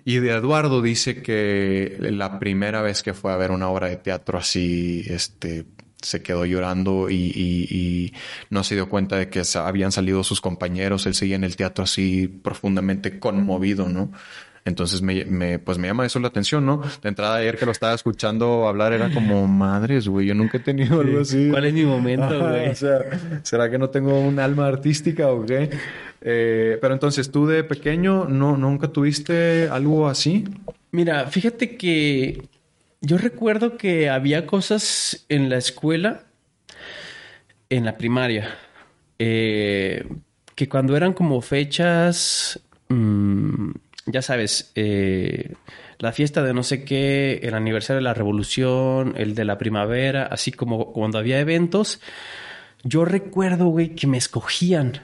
Y 0.05 0.19
de 0.19 0.33
Eduardo 0.33 0.83
dice 0.83 1.23
que 1.23 1.97
la 1.99 2.39
primera 2.39 2.83
vez 2.83 3.03
que 3.03 3.15
fue 3.15 3.33
a 3.33 3.39
ver 3.39 3.53
una 3.53 3.71
obra 3.71 3.89
de 3.89 3.97
teatro 3.97 4.37
así, 4.37 5.03
este, 5.07 5.65
se 6.03 6.23
quedó 6.23 6.45
llorando 6.45 7.09
y, 7.09 8.13
no 8.51 8.63
se 8.65 8.75
dio 8.75 8.91
cuenta 8.91 9.17
de 9.17 9.31
que 9.31 9.43
habían 9.55 9.91
salido 9.91 10.23
sus 10.23 10.43
compañeros. 10.43 11.07
Él 11.07 11.15
seguía 11.15 11.37
en 11.37 11.45
el 11.45 11.57
teatro 11.57 11.85
así 11.85 12.29
profundamente 12.29 13.19
conmovido, 13.19 13.89
¿no? 13.89 14.13
Entonces 14.67 15.03
me, 15.03 15.59
pues 15.59 15.77
me 15.77 15.89
llama 15.89 16.07
eso 16.07 16.19
la 16.21 16.29
atención, 16.29 16.65
¿no? 16.65 16.81
De 17.03 17.09
entrada 17.11 17.37
ayer 17.37 17.59
que 17.59 17.67
lo 17.67 17.73
estaba 17.73 17.93
escuchando 17.93 18.67
hablar 18.67 18.95
era 18.95 19.13
como, 19.13 19.47
madres, 19.47 20.09
güey, 20.09 20.27
yo 20.27 20.35
nunca 20.35 20.57
he 20.57 20.61
tenido 20.61 21.01
algo 21.01 21.21
así. 21.21 21.51
¿Cuál 21.51 21.67
es 21.67 21.75
mi 21.75 21.85
momento, 21.85 22.41
güey? 22.41 22.71
o 22.71 22.75
sea, 22.75 23.01
¿será 23.43 23.71
que 23.71 23.77
no 23.77 23.91
tengo 23.91 24.19
un 24.19 24.39
alma 24.39 24.67
artística 24.67 25.29
o 25.29 25.45
qué? 25.45 25.69
Eh, 26.23 26.79
pero 26.81 26.95
entonces, 26.95 27.31
¿tú 27.31 27.47
de 27.47 27.63
pequeño 27.63 28.25
no, 28.25 28.57
nunca 28.57 28.89
tuviste 28.89 29.69
algo 29.69 30.09
así? 30.09 30.45
Mira, 30.93 31.27
fíjate 31.27 31.77
que 31.77 32.49
yo 33.03 33.19
recuerdo 33.19 33.77
que 33.77 34.09
había 34.09 34.47
cosas 34.47 35.27
en 35.29 35.51
la 35.51 35.59
escuela, 35.59 36.23
en 37.69 37.85
la 37.85 37.99
primaria, 37.99 38.49
eh, 39.19 40.07
que 40.55 40.69
cuando 40.71 40.97
eran 40.97 41.13
como 41.13 41.43
fechas, 41.43 42.59
mm, 42.89 43.73
ya 44.07 44.23
sabes, 44.23 44.73
eh, 44.75 45.55
la 45.99 46.13
fiesta 46.13 46.43
de 46.43 46.55
no 46.55 46.63
sé 46.63 46.85
qué, 46.85 47.41
el 47.43 47.55
aniversario 47.55 47.97
de 47.99 48.05
la 48.05 48.15
revolución, 48.15 49.15
el 49.17 49.35
de 49.35 49.45
la 49.45 49.59
primavera, 49.59 50.27
así 50.27 50.53
como 50.53 50.93
cuando 50.93 51.19
había 51.19 51.41
eventos, 51.41 52.01
yo 52.83 53.05
recuerdo, 53.05 53.67
güey, 53.67 53.95
que 53.95 54.07
me 54.07 54.19
escogían 54.19 55.01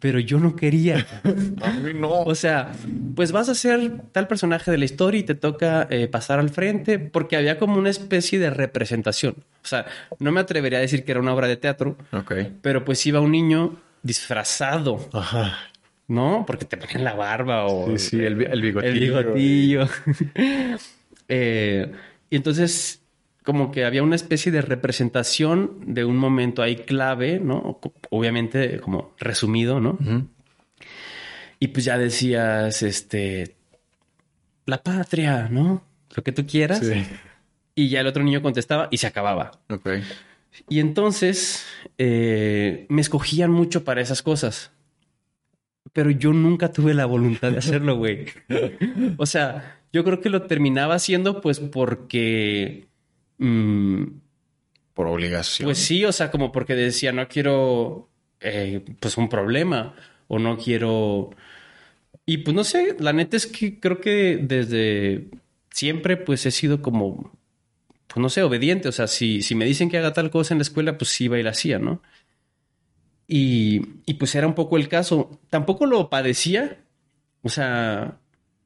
pero 0.00 0.18
yo 0.18 0.38
no 0.38 0.56
quería. 0.56 1.06
a 1.62 1.70
mí 1.72 1.94
no. 1.94 2.22
O 2.22 2.34
sea, 2.34 2.72
pues 3.14 3.32
vas 3.32 3.48
a 3.48 3.54
ser 3.54 4.02
tal 4.12 4.28
personaje 4.28 4.70
de 4.70 4.78
la 4.78 4.84
historia 4.84 5.20
y 5.20 5.22
te 5.24 5.34
toca 5.34 5.86
eh, 5.90 6.08
pasar 6.08 6.38
al 6.38 6.50
frente 6.50 6.98
porque 6.98 7.36
había 7.36 7.58
como 7.58 7.78
una 7.78 7.90
especie 7.90 8.38
de 8.38 8.50
representación. 8.50 9.36
O 9.62 9.66
sea, 9.66 9.86
no 10.18 10.32
me 10.32 10.40
atrevería 10.40 10.78
a 10.78 10.82
decir 10.82 11.04
que 11.04 11.12
era 11.12 11.20
una 11.20 11.34
obra 11.34 11.48
de 11.48 11.56
teatro. 11.56 11.96
Ok. 12.12 12.32
Pero 12.62 12.84
pues 12.84 13.04
iba 13.06 13.20
un 13.20 13.32
niño 13.32 13.76
disfrazado. 14.02 15.08
Ajá. 15.12 15.58
¿No? 16.08 16.44
Porque 16.46 16.64
te 16.64 16.76
ponen 16.76 17.04
la 17.04 17.14
barba 17.14 17.66
o... 17.66 17.96
Sí, 17.96 17.98
sí, 17.98 18.16
el, 18.24 18.42
el 18.42 18.62
bigotillo. 18.62 18.92
El 18.92 18.98
bigotillo. 18.98 19.88
eh, 21.28 21.92
y 22.30 22.36
entonces 22.36 23.02
como 23.48 23.72
que 23.72 23.86
había 23.86 24.02
una 24.02 24.14
especie 24.14 24.52
de 24.52 24.60
representación 24.60 25.94
de 25.94 26.04
un 26.04 26.18
momento 26.18 26.60
ahí 26.60 26.76
clave, 26.76 27.40
¿no? 27.40 27.80
Obviamente 28.10 28.78
como 28.78 29.14
resumido, 29.18 29.80
¿no? 29.80 29.96
Y 31.58 31.68
pues 31.68 31.86
ya 31.86 31.96
decías, 31.96 32.82
este, 32.82 33.56
la 34.66 34.82
patria, 34.82 35.48
¿no? 35.50 35.82
Lo 36.14 36.22
que 36.22 36.32
tú 36.32 36.46
quieras. 36.46 36.80
Sí. 36.80 37.06
Y 37.74 37.88
ya 37.88 38.00
el 38.00 38.06
otro 38.06 38.22
niño 38.22 38.42
contestaba 38.42 38.88
y 38.90 38.98
se 38.98 39.06
acababa. 39.06 39.52
Ok. 39.70 39.88
Y 40.68 40.80
entonces 40.80 41.64
eh, 41.96 42.84
me 42.90 43.00
escogían 43.00 43.50
mucho 43.50 43.82
para 43.82 44.02
esas 44.02 44.22
cosas. 44.22 44.72
Pero 45.92 46.10
yo 46.10 46.32
nunca 46.32 46.72
tuve 46.72 46.94
la 46.94 47.06
voluntad 47.06 47.52
de 47.52 47.58
hacerlo, 47.58 47.96
güey. 47.96 48.26
o 49.16 49.26
sea, 49.26 49.80
yo 49.92 50.04
creo 50.04 50.20
que 50.20 50.28
lo 50.28 50.42
terminaba 50.42 50.94
haciendo 50.94 51.40
pues 51.40 51.60
porque 51.60 52.88
Mm, 53.38 54.04
por 54.94 55.06
obligación. 55.06 55.66
Pues 55.66 55.78
sí, 55.78 56.04
o 56.04 56.12
sea, 56.12 56.30
como 56.30 56.52
porque 56.52 56.74
decía, 56.74 57.12
no 57.12 57.28
quiero 57.28 58.08
eh, 58.40 58.84
pues 59.00 59.16
un 59.16 59.28
problema 59.28 59.94
o 60.26 60.38
no 60.38 60.58
quiero... 60.58 61.30
Y 62.26 62.38
pues 62.38 62.54
no 62.54 62.64
sé, 62.64 62.96
la 62.98 63.14
neta 63.14 63.36
es 63.36 63.46
que 63.46 63.80
creo 63.80 64.00
que 64.00 64.38
desde 64.42 65.28
siempre 65.70 66.18
pues 66.18 66.44
he 66.44 66.50
sido 66.50 66.82
como, 66.82 67.32
pues 68.06 68.18
no 68.18 68.28
sé, 68.28 68.42
obediente. 68.42 68.88
O 68.88 68.92
sea, 68.92 69.06
si, 69.06 69.40
si 69.40 69.54
me 69.54 69.64
dicen 69.64 69.88
que 69.88 69.96
haga 69.96 70.12
tal 70.12 70.30
cosa 70.30 70.52
en 70.52 70.58
la 70.58 70.62
escuela, 70.62 70.98
pues 70.98 71.10
sí 71.10 71.24
iba 71.24 71.38
y 71.38 71.42
la 71.42 71.50
hacía, 71.50 71.78
¿no? 71.78 72.02
Y, 73.28 73.82
y 74.06 74.14
pues 74.14 74.34
era 74.34 74.46
un 74.46 74.54
poco 74.54 74.76
el 74.76 74.88
caso. 74.88 75.38
Tampoco 75.50 75.86
lo 75.86 76.10
padecía. 76.10 76.78
O 77.42 77.50
sea, 77.50 78.18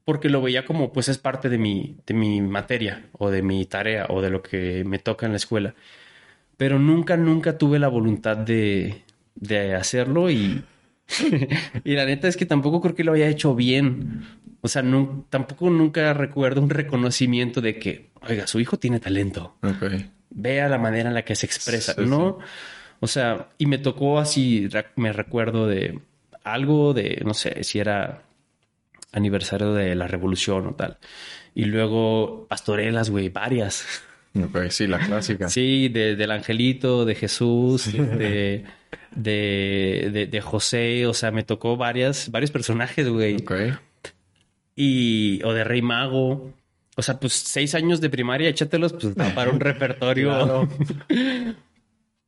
porque 0.05 0.29
lo 0.29 0.41
veía 0.41 0.65
como 0.65 0.91
pues 0.91 1.09
es 1.09 1.17
parte 1.17 1.49
de 1.49 1.57
mi, 1.57 1.97
de 2.05 2.13
mi 2.13 2.41
materia 2.41 3.05
o 3.13 3.29
de 3.29 3.41
mi 3.41 3.65
tarea 3.65 4.07
o 4.09 4.21
de 4.21 4.29
lo 4.29 4.41
que 4.41 4.83
me 4.85 4.99
toca 4.99 5.25
en 5.25 5.33
la 5.33 5.37
escuela. 5.37 5.75
Pero 6.57 6.79
nunca, 6.79 7.17
nunca 7.17 7.57
tuve 7.57 7.79
la 7.79 7.87
voluntad 7.87 8.37
de, 8.37 9.03
de 9.35 9.75
hacerlo 9.75 10.29
y, 10.29 10.63
y 11.83 11.93
la 11.93 12.05
neta 12.05 12.27
es 12.27 12.37
que 12.37 12.45
tampoco 12.45 12.81
creo 12.81 12.95
que 12.95 13.03
lo 13.03 13.13
haya 13.13 13.27
hecho 13.27 13.55
bien. 13.55 14.25
O 14.61 14.67
sea, 14.67 14.81
no, 14.81 15.25
tampoco 15.29 15.69
nunca 15.69 16.13
recuerdo 16.13 16.61
un 16.61 16.69
reconocimiento 16.69 17.59
de 17.59 17.79
que, 17.79 18.11
oiga, 18.21 18.47
su 18.47 18.59
hijo 18.59 18.77
tiene 18.77 18.99
talento. 18.99 19.57
Vea 20.29 20.69
la 20.69 20.77
manera 20.77 21.09
en 21.09 21.15
la 21.15 21.23
que 21.23 21.35
se 21.35 21.45
expresa, 21.45 21.95
¿no? 21.97 22.39
O 23.03 23.07
sea, 23.07 23.49
y 23.57 23.65
me 23.65 23.79
tocó 23.79 24.17
así, 24.17 24.69
me 24.95 25.11
recuerdo 25.11 25.67
de 25.67 25.99
algo 26.45 26.93
de, 26.93 27.21
no 27.25 27.33
sé, 27.33 27.61
si 27.65 27.79
era 27.79 28.23
aniversario 29.11 29.73
de 29.73 29.93
la 29.93 30.07
revolución 30.07 30.67
o 30.67 30.75
tal. 30.75 30.99
Y 31.53 31.65
luego 31.65 32.47
pastorelas, 32.47 33.09
güey, 33.09 33.27
varias. 33.27 33.85
Ok, 34.41 34.69
sí, 34.69 34.87
la 34.87 34.97
clásica. 34.97 35.47
Sí, 35.47 35.89
de, 35.89 36.15
del 36.15 36.31
angelito, 36.31 37.05
de 37.05 37.13
Jesús, 37.13 37.93
de, 37.93 38.63
de, 39.11 40.27
de, 40.31 40.41
José, 40.41 41.05
o 41.05 41.13
sea, 41.13 41.29
me 41.29 41.43
tocó 41.43 41.77
varias, 41.77 42.31
varios 42.31 42.49
personajes, 42.49 43.07
güey. 43.07 43.35
Ok. 43.35 43.51
Y, 44.75 45.39
o 45.43 45.53
de 45.53 45.63
Rey 45.63 45.83
Mago. 45.83 46.51
O 46.95 47.01
sea, 47.03 47.19
pues 47.19 47.33
seis 47.33 47.75
años 47.75 48.01
de 48.01 48.09
primaria, 48.09 48.49
échatelos 48.49 48.93
pues, 48.93 49.13
para 49.35 49.51
un 49.51 49.59
repertorio. 49.59 50.67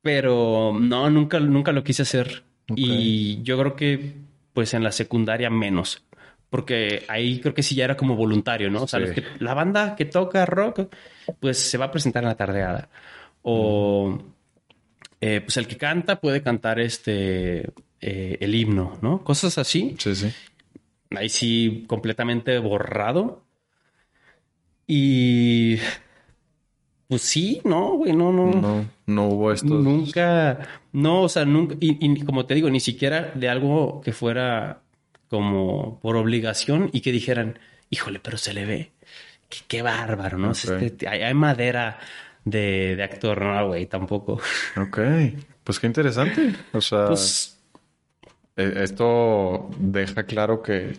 Pero 0.05 0.77
no, 0.79 1.09
nunca, 1.09 1.39
nunca 1.39 1.71
lo 1.71 1.83
quise 1.83 2.03
hacer. 2.03 2.43
Y 2.75 3.41
yo 3.41 3.57
creo 3.57 3.75
que, 3.75 4.13
pues 4.53 4.75
en 4.75 4.83
la 4.83 4.91
secundaria 4.91 5.49
menos 5.49 6.05
porque 6.47 7.03
ahí 7.09 7.39
creo 7.41 7.55
que 7.55 7.63
sí 7.63 7.73
ya 7.75 7.85
era 7.85 7.97
como 7.97 8.15
voluntario, 8.15 8.69
¿no? 8.69 8.83
O 8.83 8.87
sea, 8.87 9.01
la 9.39 9.53
banda 9.53 9.95
que 9.95 10.05
toca 10.05 10.45
rock, 10.45 10.87
pues 11.39 11.57
se 11.57 11.77
va 11.77 11.85
a 11.85 11.91
presentar 11.91 12.23
en 12.23 12.29
la 12.29 12.35
tardeada. 12.35 12.87
O 13.41 14.17
eh, 15.19 15.41
pues 15.41 15.57
el 15.57 15.67
que 15.67 15.75
canta 15.75 16.21
puede 16.21 16.43
cantar 16.43 16.79
este 16.79 17.71
eh, 17.99 18.37
el 18.39 18.53
himno, 18.55 18.97
¿no? 19.01 19.23
Cosas 19.23 19.57
así. 19.57 19.95
Sí, 19.97 20.15
sí. 20.15 20.31
Ahí 21.09 21.29
sí, 21.29 21.83
completamente 21.87 22.57
borrado. 22.59 23.43
Y 24.87 25.77
pues 27.07 27.21
sí, 27.21 27.61
no, 27.63 27.97
güey, 27.97 28.13
no, 28.13 28.31
no. 28.31 28.51
No, 28.51 28.85
no 29.05 29.27
hubo 29.27 29.51
esto. 29.51 29.67
Nunca, 29.67 30.59
no, 30.91 31.23
o 31.23 31.29
sea, 31.29 31.45
nunca, 31.45 31.75
y, 31.79 32.23
como 32.23 32.45
te 32.45 32.55
digo, 32.55 32.69
ni 32.69 32.79
siquiera 32.79 33.31
de 33.35 33.47
algo 33.47 34.01
que 34.01 34.11
fuera 34.11 34.81
como 35.29 35.99
por 35.99 36.15
obligación 36.15 36.89
y 36.93 37.01
que 37.01 37.11
dijeran, 37.11 37.59
híjole, 37.89 38.19
pero 38.19 38.37
se 38.37 38.53
le 38.53 38.65
ve. 38.65 38.91
Qué, 39.67 39.81
bárbaro, 39.83 40.37
¿no? 40.37 40.51
Este, 40.51 41.07
hay, 41.07 41.33
madera 41.35 41.99
de, 42.43 42.95
de 42.95 43.03
actor, 43.03 43.41
no, 43.41 43.67
güey, 43.67 43.85
tampoco. 43.85 44.39
Ok, 44.75 44.99
pues 45.63 45.79
qué 45.79 45.87
interesante. 45.87 46.55
O 46.73 46.81
sea, 46.81 47.07
pues, 47.07 47.59
e, 48.55 48.83
esto 48.83 49.69
deja 49.77 50.23
claro 50.23 50.63
que 50.63 50.97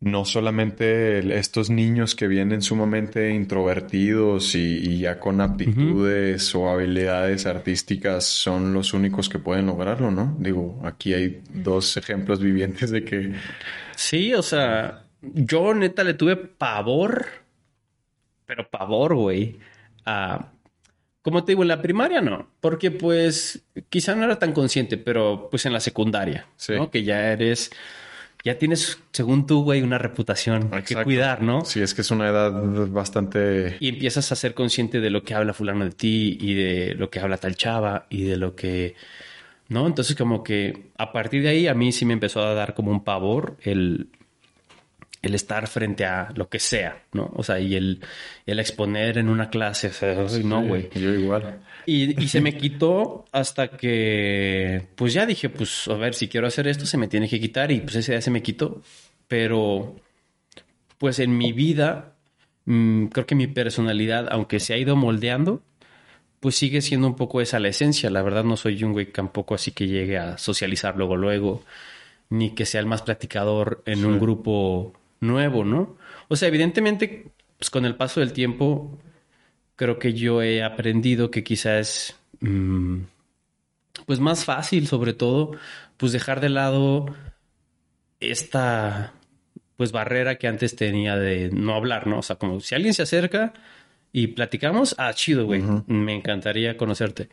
no 0.00 0.24
solamente 0.24 1.38
estos 1.38 1.70
niños 1.70 2.14
que 2.14 2.28
vienen 2.28 2.60
sumamente 2.60 3.30
introvertidos 3.30 4.54
y, 4.54 4.98
ya 4.98 5.18
con 5.18 5.40
aptitudes 5.40 6.54
o 6.54 6.68
habilidades 6.68 7.46
artísticas 7.46 8.24
son 8.24 8.74
los 8.74 8.92
únicos 8.92 9.28
que 9.28 9.38
pueden 9.38 9.66
lograrlo, 9.66 10.10
¿no? 10.10 10.36
Digo, 10.38 10.80
aquí 10.84 11.14
hay 11.14 11.40
dos 11.54 11.96
ejemplos 11.96 12.40
vivientes 12.40 12.90
de 12.90 13.04
que... 13.04 13.32
Sí, 13.96 14.34
o 14.34 14.42
sea, 14.42 15.04
yo 15.22 15.72
neta 15.72 16.04
le 16.04 16.14
tuve 16.14 16.36
pavor, 16.36 17.26
pero 18.46 18.68
pavor, 18.68 19.14
güey, 19.14 19.58
a... 20.04 20.50
Como 21.22 21.42
te 21.42 21.52
digo, 21.52 21.62
en 21.62 21.68
la 21.68 21.80
primaria 21.80 22.20
no, 22.20 22.50
porque 22.60 22.90
pues 22.90 23.64
quizá 23.88 24.14
no 24.14 24.24
era 24.24 24.38
tan 24.38 24.52
consciente, 24.52 24.98
pero 24.98 25.48
pues 25.50 25.64
en 25.64 25.72
la 25.72 25.80
secundaria, 25.80 26.46
¿no? 26.68 26.90
Que 26.90 27.02
ya 27.02 27.32
eres 27.32 27.70
ya 28.44 28.58
tienes, 28.58 28.98
según 29.10 29.46
tú, 29.46 29.64
güey, 29.64 29.80
una 29.80 29.96
reputación 29.96 30.70
que 30.86 31.02
cuidar, 31.02 31.42
¿no? 31.42 31.64
Sí, 31.64 31.80
es 31.80 31.94
que 31.94 32.02
es 32.02 32.10
una 32.10 32.28
edad 32.28 32.52
bastante... 32.88 33.78
Y 33.80 33.88
empiezas 33.88 34.30
a 34.32 34.36
ser 34.36 34.52
consciente 34.52 35.00
de 35.00 35.08
lo 35.08 35.22
que 35.22 35.34
habla 35.34 35.54
fulano 35.54 35.86
de 35.86 35.92
ti 35.92 36.36
y 36.38 36.52
de 36.52 36.94
lo 36.94 37.08
que 37.08 37.20
habla 37.20 37.38
tal 37.38 37.56
chava 37.56 38.06
y 38.10 38.24
de 38.24 38.36
lo 38.36 38.54
que... 38.54 38.96
¿No? 39.68 39.86
Entonces 39.86 40.14
como 40.14 40.44
que 40.44 40.90
a 40.98 41.10
partir 41.10 41.42
de 41.42 41.48
ahí 41.48 41.66
a 41.68 41.74
mí 41.74 41.90
sí 41.90 42.04
me 42.04 42.12
empezó 42.12 42.42
a 42.42 42.52
dar 42.52 42.74
como 42.74 42.90
un 42.90 43.02
pavor 43.02 43.56
el, 43.62 44.08
el 45.24 45.34
estar 45.34 45.66
frente 45.66 46.04
a 46.04 46.30
lo 46.34 46.48
que 46.48 46.58
sea, 46.58 47.02
¿no? 47.12 47.32
O 47.34 47.42
sea, 47.42 47.58
y 47.58 47.74
el, 47.74 48.00
el 48.46 48.60
exponer 48.60 49.18
en 49.18 49.28
una 49.28 49.50
clase, 49.50 49.88
o 49.88 49.92
sea, 49.92 50.14
no, 50.44 50.62
güey. 50.62 50.88
yo 50.94 51.14
igual. 51.14 51.60
Y, 51.86 52.22
y, 52.22 52.28
se 52.28 52.40
me 52.40 52.56
quitó 52.56 53.24
hasta 53.32 53.68
que, 53.68 54.86
pues 54.96 55.12
ya 55.12 55.26
dije, 55.26 55.48
pues 55.48 55.88
a 55.88 55.94
ver, 55.94 56.14
si 56.14 56.28
quiero 56.28 56.46
hacer 56.46 56.68
esto, 56.68 56.86
se 56.86 56.96
me 56.96 57.08
tiene 57.08 57.28
que 57.28 57.40
quitar 57.40 57.70
y 57.72 57.80
pues 57.80 57.96
ese 57.96 58.12
día 58.12 58.20
se 58.20 58.30
me 58.30 58.42
quitó. 58.42 58.82
Pero, 59.28 59.96
pues 60.98 61.18
en 61.18 61.36
mi 61.36 61.52
vida, 61.52 62.14
mm, 62.66 63.06
creo 63.06 63.26
que 63.26 63.34
mi 63.34 63.46
personalidad, 63.46 64.28
aunque 64.30 64.60
se 64.60 64.74
ha 64.74 64.78
ido 64.78 64.96
moldeando, 64.96 65.62
pues 66.40 66.56
sigue 66.56 66.82
siendo 66.82 67.06
un 67.06 67.16
poco 67.16 67.40
esa 67.40 67.58
la 67.58 67.68
esencia. 67.68 68.10
La 68.10 68.22
verdad 68.22 68.44
no 68.44 68.56
soy 68.58 68.82
un 68.84 68.92
güey 68.92 69.06
tampoco 69.06 69.54
así 69.54 69.72
que 69.72 69.86
llegue 69.86 70.18
a 70.18 70.36
socializar 70.36 70.96
luego, 70.96 71.16
luego, 71.16 71.62
ni 72.28 72.50
que 72.50 72.66
sea 72.66 72.80
el 72.80 72.86
más 72.86 73.02
platicador 73.02 73.82
en 73.86 74.04
un 74.04 74.18
grupo 74.18 74.92
nuevo, 75.20 75.64
¿no? 75.64 75.96
O 76.28 76.36
sea, 76.36 76.48
evidentemente, 76.48 77.32
pues 77.58 77.70
con 77.70 77.84
el 77.84 77.96
paso 77.96 78.20
del 78.20 78.32
tiempo 78.32 78.98
creo 79.76 79.98
que 79.98 80.12
yo 80.12 80.42
he 80.42 80.62
aprendido 80.62 81.30
que 81.30 81.44
quizás 81.44 82.18
mm, 82.40 83.00
pues 84.06 84.20
más 84.20 84.44
fácil, 84.44 84.86
sobre 84.86 85.12
todo, 85.12 85.52
pues 85.96 86.12
dejar 86.12 86.40
de 86.40 86.48
lado 86.48 87.06
esta 88.20 89.14
pues 89.76 89.92
barrera 89.92 90.36
que 90.36 90.46
antes 90.46 90.76
tenía 90.76 91.16
de 91.16 91.50
no 91.50 91.74
hablar, 91.74 92.06
¿no? 92.06 92.18
O 92.18 92.22
sea, 92.22 92.36
como 92.36 92.60
si 92.60 92.74
alguien 92.74 92.94
se 92.94 93.02
acerca 93.02 93.52
y 94.12 94.28
platicamos, 94.28 94.94
ah, 94.98 95.12
chido, 95.12 95.46
güey, 95.46 95.62
me 95.86 96.14
encantaría 96.14 96.76
conocerte. 96.76 97.28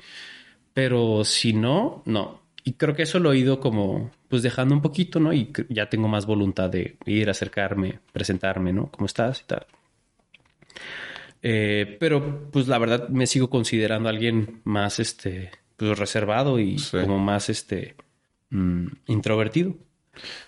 Pero 0.73 1.23
si 1.23 1.53
no, 1.53 2.01
no. 2.05 2.40
Y 2.63 2.73
creo 2.73 2.95
que 2.95 3.03
eso 3.03 3.19
lo 3.19 3.33
he 3.33 3.37
ido 3.37 3.59
como 3.59 4.11
pues 4.27 4.43
dejando 4.43 4.75
un 4.75 4.81
poquito, 4.81 5.19
¿no? 5.19 5.33
Y 5.33 5.51
ya 5.69 5.89
tengo 5.89 6.07
más 6.07 6.25
voluntad 6.25 6.69
de 6.69 6.97
ir, 7.05 7.29
acercarme, 7.29 7.99
presentarme, 8.13 8.71
¿no? 8.71 8.87
¿Cómo 8.91 9.05
estás 9.05 9.41
y 9.41 9.43
tal? 9.45 9.65
Eh, 11.41 11.97
pero 11.99 12.51
pues 12.51 12.67
la 12.67 12.77
verdad 12.77 13.09
me 13.09 13.25
sigo 13.25 13.49
considerando 13.49 14.09
alguien 14.09 14.61
más 14.63 14.99
este 14.99 15.51
pues 15.75 15.97
reservado 15.97 16.59
y 16.59 16.77
como 16.91 17.17
más 17.17 17.49
este 17.49 17.95
mm, 18.51 18.87
introvertido. 19.07 19.75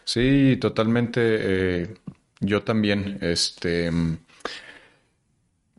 Sí, 0.03 0.57
totalmente. 0.61 1.21
Eh, 1.23 1.93
yo 2.39 2.61
también, 2.61 3.17
este 3.21 3.89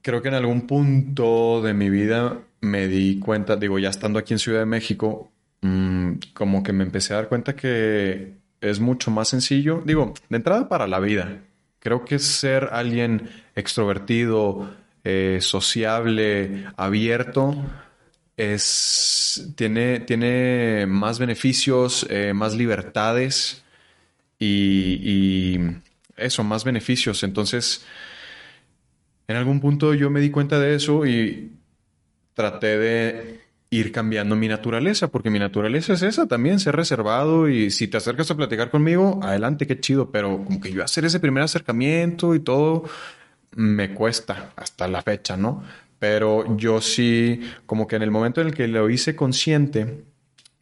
creo 0.05 0.21
que 0.21 0.29
en 0.29 0.35
algún 0.35 0.67
punto 0.67 1.63
de 1.63 1.73
mi 1.73 1.89
vida 1.89 2.39
me 2.61 2.89
di 2.89 3.19
cuenta, 3.19 3.57
digo, 3.57 3.79
ya 3.79 3.89
estando 3.89 4.19
aquí 4.19 4.35
en 4.35 4.39
Ciudad 4.39 4.61
de 4.61 4.67
México, 4.67 5.33
mm, 5.65 6.19
como 6.35 6.63
que 6.63 6.73
me 6.73 6.85
empecé 6.85 7.15
a 7.15 7.17
dar 7.17 7.29
cuenta 7.29 7.57
que 7.57 8.35
es 8.61 8.81
mucho 8.81 9.11
más 9.11 9.29
sencillo, 9.29 9.83
digo, 9.85 10.15
de 10.29 10.37
entrada 10.37 10.69
para 10.69 10.87
la 10.87 11.01
vida. 11.01 11.43
Creo 11.81 12.05
que 12.05 12.19
ser 12.19 12.71
alguien 12.73 13.29
extrovertido, 13.55 14.71
eh, 15.05 15.39
sociable, 15.41 16.67
abierto, 16.77 17.55
es, 18.37 19.53
tiene, 19.57 20.01
tiene 20.01 20.87
más 20.89 21.19
beneficios, 21.19 22.07
eh, 22.11 22.33
más 22.35 22.55
libertades 22.57 23.65
y, 24.39 25.59
eso, 26.17 26.45
más 26.45 26.65
beneficios. 26.65 27.23
Entonces, 27.23 27.85
en 29.29 29.37
algún 29.37 29.61
punto 29.61 29.95
yo 29.95 30.11
me 30.11 30.21
di 30.21 30.31
cuenta 30.31 30.59
de 30.59 30.75
eso 30.75 31.07
y 31.07 31.53
traté 32.35 32.79
de 32.79 33.44
ir 33.79 33.91
cambiando 33.93 34.37
mi 34.37 34.47
naturaleza, 34.47 35.09
porque 35.09 35.31
mi 35.31 35.39
naturaleza 35.39 35.95
es 35.95 36.03
esa 36.03 36.27
también, 36.27 36.61
ser 36.61 36.77
reservado 36.77 37.49
y 37.49 37.71
si 37.71 37.89
te 37.89 37.97
acercas 37.97 38.31
a 38.31 38.37
platicar 38.37 38.71
conmigo, 38.71 39.21
adelante, 39.23 39.67
qué 39.67 39.81
chido, 39.81 40.11
pero 40.11 40.45
como 40.45 40.61
que 40.61 40.73
yo 40.73 40.85
hacer 40.85 41.05
ese 41.05 41.19
primer 41.19 41.43
acercamiento 41.43 42.35
y 42.35 42.41
todo, 42.41 42.85
me 43.57 43.93
cuesta 43.93 44.53
hasta 44.57 44.87
la 44.87 45.03
fecha, 45.03 45.37
¿no? 45.37 45.65
Pero 45.99 46.57
yo 46.57 46.81
sí, 46.81 47.41
como 47.67 47.87
que 47.87 47.97
en 47.97 48.03
el 48.03 48.11
momento 48.11 48.41
en 48.41 48.49
el 48.49 48.55
que 48.55 48.69
lo 48.69 48.89
hice 48.91 49.17
consciente, 49.17 50.05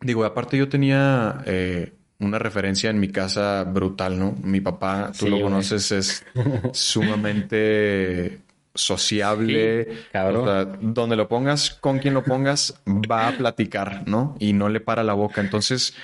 digo, 0.00 0.24
aparte 0.24 0.56
yo 0.56 0.68
tenía 0.68 1.42
eh, 1.44 1.92
una 2.18 2.38
referencia 2.38 2.88
en 2.88 2.98
mi 2.98 3.08
casa 3.08 3.64
brutal, 3.64 4.18
¿no? 4.18 4.34
Mi 4.42 4.60
papá, 4.60 5.12
tú 5.18 5.28
lo 5.28 5.40
conoces, 5.40 5.92
es 5.92 6.24
sumamente 6.72 8.40
sociable, 8.74 10.06
cabrón. 10.12 10.94
donde 10.94 11.16
lo 11.16 11.28
pongas, 11.28 11.70
con 11.70 11.98
quien 11.98 12.14
lo 12.14 12.24
pongas, 12.24 12.80
va 12.86 13.28
a 13.28 13.32
platicar, 13.32 14.04
¿no? 14.06 14.36
Y 14.38 14.52
no 14.52 14.68
le 14.68 14.80
para 14.80 15.02
la 15.02 15.12
boca. 15.12 15.40
Entonces, 15.40 15.94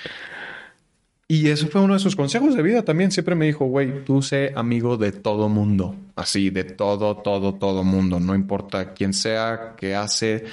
y 1.31 1.49
eso 1.49 1.67
fue 1.67 1.81
uno 1.81 1.93
de 1.93 1.99
sus 1.99 2.15
consejos 2.15 2.55
de 2.55 2.63
vida 2.63 2.81
también. 2.81 3.11
Siempre 3.11 3.35
me 3.35 3.45
dijo, 3.45 3.65
güey, 3.65 4.03
tú 4.03 4.23
sé 4.23 4.51
amigo 4.55 4.97
de 4.97 5.11
todo 5.11 5.47
mundo. 5.47 5.95
Así, 6.15 6.49
de 6.49 6.63
todo, 6.63 7.17
todo, 7.17 7.53
todo 7.53 7.83
mundo. 7.83 8.19
No 8.19 8.33
importa 8.33 8.93
quién 8.95 9.13
sea, 9.13 9.75
qué 9.77 9.93
hace. 9.93 10.45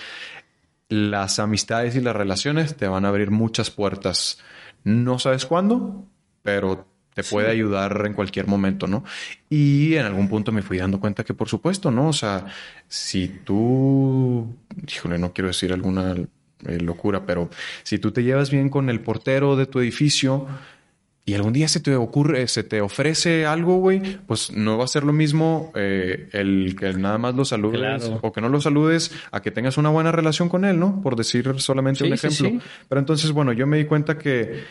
Las 0.90 1.38
amistades 1.38 1.96
y 1.96 2.00
las 2.00 2.14
relaciones 2.14 2.76
te 2.76 2.88
van 2.88 3.06
a 3.06 3.08
abrir 3.08 3.30
muchas 3.30 3.70
puertas. 3.70 4.38
No 4.84 5.18
sabes 5.18 5.46
cuándo, 5.46 6.04
pero 6.42 6.86
te 7.16 7.24
puede 7.24 7.50
ayudar 7.50 8.02
en 8.04 8.12
cualquier 8.12 8.46
momento, 8.46 8.86
¿no? 8.86 9.02
Y 9.48 9.94
en 9.94 10.04
algún 10.04 10.28
punto 10.28 10.52
me 10.52 10.60
fui 10.60 10.76
dando 10.76 11.00
cuenta 11.00 11.24
que, 11.24 11.32
por 11.32 11.48
supuesto, 11.48 11.90
¿no? 11.90 12.08
O 12.08 12.12
sea, 12.12 12.44
si 12.88 13.28
tú, 13.42 14.54
híjole, 14.86 15.16
no 15.16 15.32
quiero 15.32 15.48
decir 15.48 15.72
alguna 15.72 16.14
eh, 16.14 16.78
locura, 16.78 17.24
pero 17.24 17.48
si 17.84 17.98
tú 17.98 18.12
te 18.12 18.22
llevas 18.22 18.50
bien 18.50 18.68
con 18.68 18.90
el 18.90 19.00
portero 19.00 19.56
de 19.56 19.64
tu 19.64 19.80
edificio 19.80 20.46
y 21.24 21.32
algún 21.32 21.54
día 21.54 21.68
se 21.68 21.80
te 21.80 21.96
ocurre, 21.96 22.46
se 22.48 22.64
te 22.64 22.82
ofrece 22.82 23.46
algo, 23.46 23.78
güey, 23.78 24.18
pues 24.26 24.52
no 24.52 24.76
va 24.76 24.84
a 24.84 24.88
ser 24.88 25.02
lo 25.02 25.14
mismo 25.14 25.72
eh, 25.74 26.28
el 26.32 26.76
que 26.78 26.92
nada 26.92 27.16
más 27.16 27.34
lo 27.34 27.46
saludes 27.46 28.12
o 28.20 28.30
que 28.30 28.42
no 28.42 28.50
lo 28.50 28.60
saludes 28.60 29.10
a 29.30 29.40
que 29.40 29.50
tengas 29.50 29.78
una 29.78 29.88
buena 29.88 30.12
relación 30.12 30.50
con 30.50 30.66
él, 30.66 30.78
¿no? 30.78 31.00
Por 31.00 31.16
decir 31.16 31.60
solamente 31.60 32.04
un 32.04 32.12
ejemplo. 32.12 32.60
Pero 32.90 32.98
entonces, 32.98 33.32
bueno, 33.32 33.54
yo 33.54 33.66
me 33.66 33.78
di 33.78 33.86
cuenta 33.86 34.18
que 34.18 34.64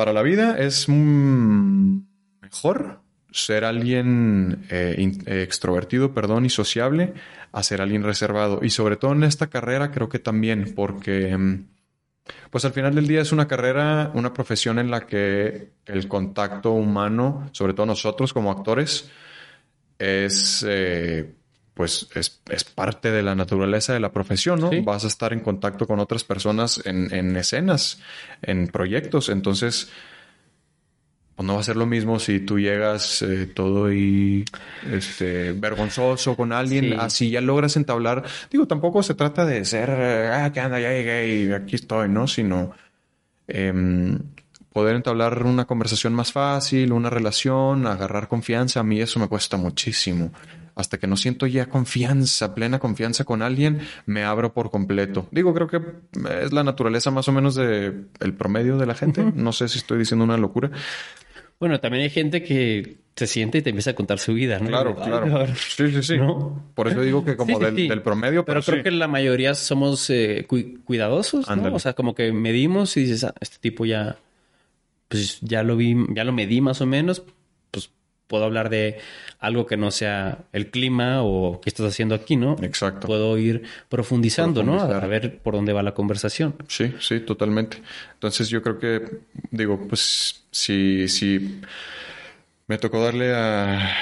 para 0.00 0.14
la 0.14 0.22
vida 0.22 0.58
es 0.58 0.88
mejor 0.88 3.00
ser 3.30 3.66
alguien 3.66 4.64
eh, 4.70 4.96
extrovertido, 5.26 6.14
perdón, 6.14 6.46
y 6.46 6.48
sociable 6.48 7.12
a 7.52 7.62
ser 7.62 7.82
alguien 7.82 8.02
reservado. 8.02 8.60
Y 8.62 8.70
sobre 8.70 8.96
todo 8.96 9.12
en 9.12 9.24
esta 9.24 9.48
carrera 9.48 9.90
creo 9.90 10.08
que 10.08 10.18
también 10.18 10.72
porque 10.74 11.36
mm, 11.36 11.66
Pues 12.48 12.64
al 12.64 12.72
final 12.72 12.94
del 12.94 13.08
día 13.08 13.20
es 13.20 13.30
una 13.30 13.46
carrera, 13.46 14.10
una 14.14 14.32
profesión 14.32 14.78
en 14.78 14.90
la 14.90 15.04
que 15.04 15.72
el 15.84 16.08
contacto 16.08 16.70
humano, 16.70 17.50
sobre 17.52 17.74
todo 17.74 17.84
nosotros 17.84 18.32
como 18.32 18.50
actores, 18.50 19.10
es 19.98 20.64
eh, 20.66 21.34
pues 21.80 22.08
es, 22.14 22.64
parte 22.74 23.10
de 23.10 23.22
la 23.22 23.34
naturaleza 23.34 23.94
de 23.94 24.00
la 24.00 24.12
profesión, 24.12 24.60
¿no? 24.60 24.70
Vas 24.82 25.04
a 25.04 25.06
estar 25.06 25.32
en 25.32 25.40
contacto 25.40 25.86
con 25.86 25.98
otras 25.98 26.24
personas 26.24 26.78
en, 26.84 27.10
en 27.10 27.34
escenas, 27.38 28.02
en 28.42 28.68
proyectos. 28.68 29.30
Entonces, 29.30 29.88
pues 31.34 31.46
no 31.46 31.54
va 31.54 31.60
a 31.60 31.62
ser 31.62 31.76
lo 31.76 31.86
mismo 31.86 32.18
si 32.18 32.40
tú 32.40 32.60
llegas 32.60 33.22
eh, 33.22 33.46
todo 33.46 33.90
y 33.90 34.44
este 34.92 35.52
vergonzoso 35.52 36.36
con 36.36 36.52
alguien, 36.52 37.00
así 37.00 37.30
ya 37.30 37.40
logras 37.40 37.78
entablar. 37.78 38.24
Digo, 38.50 38.66
tampoco 38.66 39.02
se 39.02 39.14
trata 39.14 39.46
de 39.46 39.64
ser, 39.64 39.88
ah, 39.90 40.52
que 40.52 40.60
anda, 40.60 40.78
ya 40.80 40.90
llegué 40.90 41.34
y 41.34 41.50
aquí 41.50 41.76
estoy, 41.76 42.10
¿no? 42.10 42.28
Sino 42.28 42.72
em, 43.48 44.18
poder 44.70 44.96
entablar 44.96 45.46
una 45.46 45.64
conversación 45.64 46.12
más 46.12 46.30
fácil, 46.30 46.92
una 46.92 47.08
relación, 47.08 47.86
agarrar 47.86 48.28
confianza. 48.28 48.80
A 48.80 48.82
mí 48.82 49.00
eso 49.00 49.18
me 49.18 49.28
cuesta 49.28 49.56
muchísimo 49.56 50.30
hasta 50.80 50.98
que 50.98 51.06
no 51.06 51.16
siento 51.16 51.46
ya 51.46 51.66
confianza, 51.66 52.54
plena 52.54 52.78
confianza 52.78 53.24
con 53.24 53.42
alguien, 53.42 53.80
me 54.06 54.24
abro 54.24 54.52
por 54.52 54.70
completo. 54.70 55.28
Digo, 55.30 55.54
creo 55.54 55.68
que 55.68 55.80
es 56.42 56.52
la 56.52 56.64
naturaleza 56.64 57.10
más 57.10 57.28
o 57.28 57.32
menos 57.32 57.54
del 57.54 58.08
el 58.20 58.34
promedio 58.34 58.78
de 58.78 58.86
la 58.86 58.94
gente. 58.94 59.24
No 59.34 59.52
sé 59.52 59.68
si 59.68 59.78
estoy 59.78 59.98
diciendo 59.98 60.24
una 60.24 60.36
locura. 60.36 60.70
Bueno, 61.58 61.78
también 61.78 62.04
hay 62.04 62.10
gente 62.10 62.42
que 62.42 62.96
se 63.14 63.26
siente 63.26 63.58
y 63.58 63.62
te 63.62 63.68
empieza 63.68 63.90
a 63.90 63.94
contar 63.94 64.18
su 64.18 64.32
vida, 64.32 64.58
¿no? 64.58 64.68
Claro, 64.68 64.96
claro. 64.96 65.46
Sí, 65.54 65.90
sí, 65.90 66.02
sí. 66.02 66.14
Por 66.74 66.88
eso 66.88 67.02
digo 67.02 67.22
que 67.22 67.36
como 67.36 67.58
del, 67.58 68.00
promedio. 68.00 68.46
Pero, 68.46 68.62
creo 68.62 68.82
que 68.82 68.90
la 68.90 69.08
mayoría 69.08 69.54
somos 69.54 70.08
eh, 70.08 70.46
cuidadosos, 70.84 71.48
¿no? 71.54 71.74
O 71.74 71.78
sea, 71.78 71.92
como 71.92 72.14
que 72.14 72.32
medimos 72.32 72.96
y 72.96 73.02
dices, 73.02 73.24
ah, 73.24 73.34
este 73.40 73.58
tipo 73.60 73.84
ya, 73.84 74.16
pues 75.08 75.38
ya 75.42 75.62
lo 75.62 75.76
vi, 75.76 75.94
ya 76.14 76.24
lo 76.24 76.32
medí 76.32 76.62
más 76.62 76.80
o 76.80 76.86
menos, 76.86 77.22
puedo 78.30 78.44
hablar 78.44 78.70
de 78.70 78.98
algo 79.40 79.66
que 79.66 79.78
no 79.78 79.90
sea 79.90 80.44
el 80.52 80.70
clima 80.70 81.22
o 81.22 81.60
qué 81.60 81.70
estás 81.70 81.86
haciendo 81.86 82.14
aquí, 82.14 82.36
¿no? 82.36 82.56
Exacto. 82.62 83.06
Puedo 83.06 83.38
ir 83.38 83.62
profundizando, 83.88 84.62
¿no? 84.62 84.80
A 84.80 85.06
ver 85.06 85.38
por 85.38 85.54
dónde 85.54 85.72
va 85.72 85.82
la 85.82 85.94
conversación. 85.94 86.54
Sí, 86.68 86.94
sí, 87.00 87.20
totalmente. 87.20 87.82
Entonces 88.12 88.50
yo 88.50 88.62
creo 88.62 88.78
que, 88.78 89.02
digo, 89.50 89.80
pues 89.88 90.44
si, 90.50 91.08
si 91.08 91.60
me 92.66 92.76
tocó 92.76 93.02
darle 93.02 93.34
a, 93.34 93.94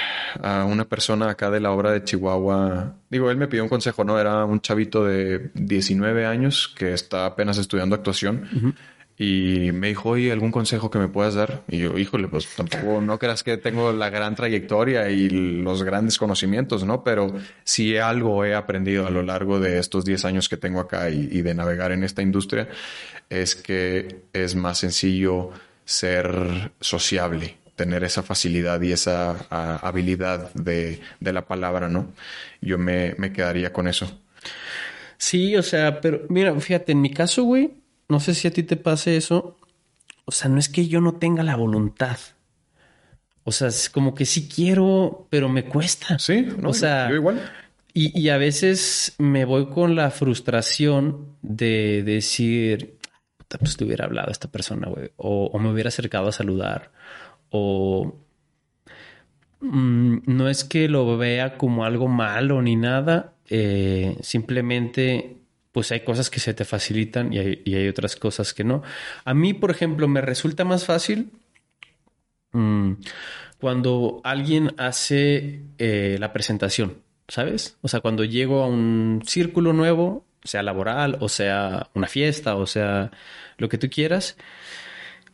a, 0.43 0.65
una 0.65 0.83
persona 0.83 1.29
acá 1.29 1.49
de 1.49 1.61
la 1.61 1.71
obra 1.71 1.91
de 1.93 2.03
Chihuahua, 2.03 2.97
digo, 3.09 3.31
él 3.31 3.37
me 3.37 3.47
pidió 3.47 3.63
un 3.63 3.69
consejo, 3.69 4.03
¿no? 4.03 4.19
Era 4.19 4.43
un 4.43 4.59
chavito 4.59 5.05
de 5.05 5.51
19 5.53 6.25
años 6.25 6.67
que 6.77 6.93
está 6.93 7.25
apenas 7.25 7.57
estudiando 7.57 7.95
actuación. 7.95 8.75
Y 9.21 9.73
me 9.73 9.89
dijo, 9.89 10.11
oye, 10.11 10.31
¿algún 10.31 10.49
consejo 10.49 10.89
que 10.89 10.97
me 10.97 11.09
puedas 11.09 11.35
dar? 11.35 11.63
Y 11.67 11.79
yo, 11.79 11.97
híjole, 11.97 12.29
pues 12.29 12.47
tampoco, 12.55 13.01
no 13.01 13.19
creas 13.19 13.43
que 13.43 13.57
tengo 13.57 13.91
la 13.91 14.09
gran 14.09 14.33
trayectoria 14.33 15.09
y 15.09 15.29
los 15.29 15.83
grandes 15.83 16.17
conocimientos, 16.17 16.85
¿no? 16.85 17.03
Pero 17.03 17.33
si 17.65 17.97
algo 17.97 18.45
he 18.45 18.55
aprendido 18.55 19.05
a 19.05 19.09
lo 19.09 19.21
largo 19.21 19.59
de 19.59 19.77
estos 19.77 20.05
10 20.05 20.23
años 20.23 20.47
que 20.47 20.55
tengo 20.55 20.79
acá 20.79 21.09
y, 21.09 21.41
de 21.41 21.53
navegar 21.53 21.91
en 21.91 22.05
esta 22.05 22.21
industria, 22.21 22.69
es 23.29 23.57
que 23.57 24.21
es 24.31 24.55
más 24.55 24.77
sencillo 24.77 25.49
ser 25.83 26.71
sociable, 26.79 27.57
tener 27.75 28.05
esa 28.05 28.23
facilidad 28.23 28.81
y 28.81 28.93
esa 28.93 29.31
habilidad 29.79 30.53
de, 30.53 31.01
de, 31.19 31.33
la 31.33 31.45
palabra, 31.45 31.89
¿no? 31.89 32.13
Yo 32.61 32.77
me, 32.77 33.15
me 33.17 33.33
quedaría 33.33 33.73
con 33.73 33.89
eso. 33.89 34.17
Sí, 35.17 35.57
o 35.57 35.61
sea, 35.61 35.99
pero 35.99 36.21
mira, 36.29 36.57
fíjate, 36.57 36.93
en 36.93 37.01
mi 37.01 37.11
caso, 37.11 37.43
güey, 37.43 37.78
no 38.09 38.19
sé 38.19 38.33
si 38.33 38.47
a 38.47 38.51
ti 38.51 38.63
te 38.63 38.75
pase 38.75 39.15
eso. 39.15 39.57
O 40.25 40.31
sea, 40.31 40.49
no 40.49 40.59
es 40.59 40.67
que 40.67 40.87
yo 40.87 40.99
no 40.99 41.13
tenga 41.13 41.43
la 41.43 41.55
voluntad. 41.55 42.17
O 43.43 43.51
sea, 43.51 43.69
es 43.69 43.89
como 43.89 44.13
que 44.13 44.25
sí 44.25 44.49
quiero, 44.49 45.27
pero 45.29 45.47
me 45.49 45.65
cuesta. 45.65 46.19
Sí, 46.19 46.47
no, 46.57 46.69
o 46.69 46.73
sea, 46.73 47.09
yo 47.09 47.15
igual. 47.15 47.41
Y, 47.93 48.29
a 48.29 48.37
veces 48.37 49.15
me 49.17 49.45
voy 49.45 49.67
con 49.67 49.95
la 49.95 50.11
frustración 50.11 51.35
de 51.41 52.03
decir, 52.03 52.97
pues 53.59 53.75
te 53.75 53.83
hubiera 53.83 54.05
hablado 54.05 54.29
a 54.29 54.31
esta 54.31 54.47
persona, 54.47 54.87
güey. 54.87 55.09
O, 55.17 55.57
me 55.59 55.71
hubiera 55.71 55.89
acercado 55.89 56.29
a 56.29 56.31
saludar. 56.31 56.91
O 57.49 58.15
mm, 59.59 60.19
no 60.27 60.47
es 60.47 60.63
que 60.63 60.87
lo 60.87 61.17
vea 61.17 61.57
como 61.57 61.83
algo 61.83 62.07
malo 62.07 62.61
ni 62.61 62.75
nada. 62.75 63.33
Eh, 63.49 64.15
simplemente 64.21 65.38
pues 65.71 65.91
hay 65.91 66.01
cosas 66.01 66.29
que 66.29 66.39
se 66.39 66.53
te 66.53 66.65
facilitan 66.65 67.31
y 67.33 67.39
hay, 67.39 67.87
otras 67.87 68.15
cosas 68.15 68.53
que 68.53 68.63
no. 68.63 68.81
A 69.25 69.33
mí, 69.33 69.53
por 69.53 69.71
ejemplo, 69.71 70.07
me 70.07 70.21
resulta 70.21 70.65
más 70.65 70.85
fácil 70.85 71.31
mm, 72.51 72.93
cuando 73.59 74.21
alguien 74.23 74.73
hace 74.77 75.63
eh, 75.77 76.17
la 76.19 76.33
presentación, 76.33 76.97
¿sabes? 77.27 77.77
O 77.81 77.87
sea, 77.87 77.99
cuando 77.99 78.23
llego 78.23 78.63
a 78.63 78.67
un 78.67 79.21
círculo 79.25 79.73
nuevo, 79.73 80.25
sea 80.43 80.63
laboral 80.63 81.17
o 81.19 81.27
sea 81.27 81.89
una 81.93 82.07
fiesta 82.07 82.55
o 82.55 82.65
sea 82.65 83.11
lo 83.57 83.67
que 83.67 83.77
tú 83.77 83.89
quieras, 83.89 84.37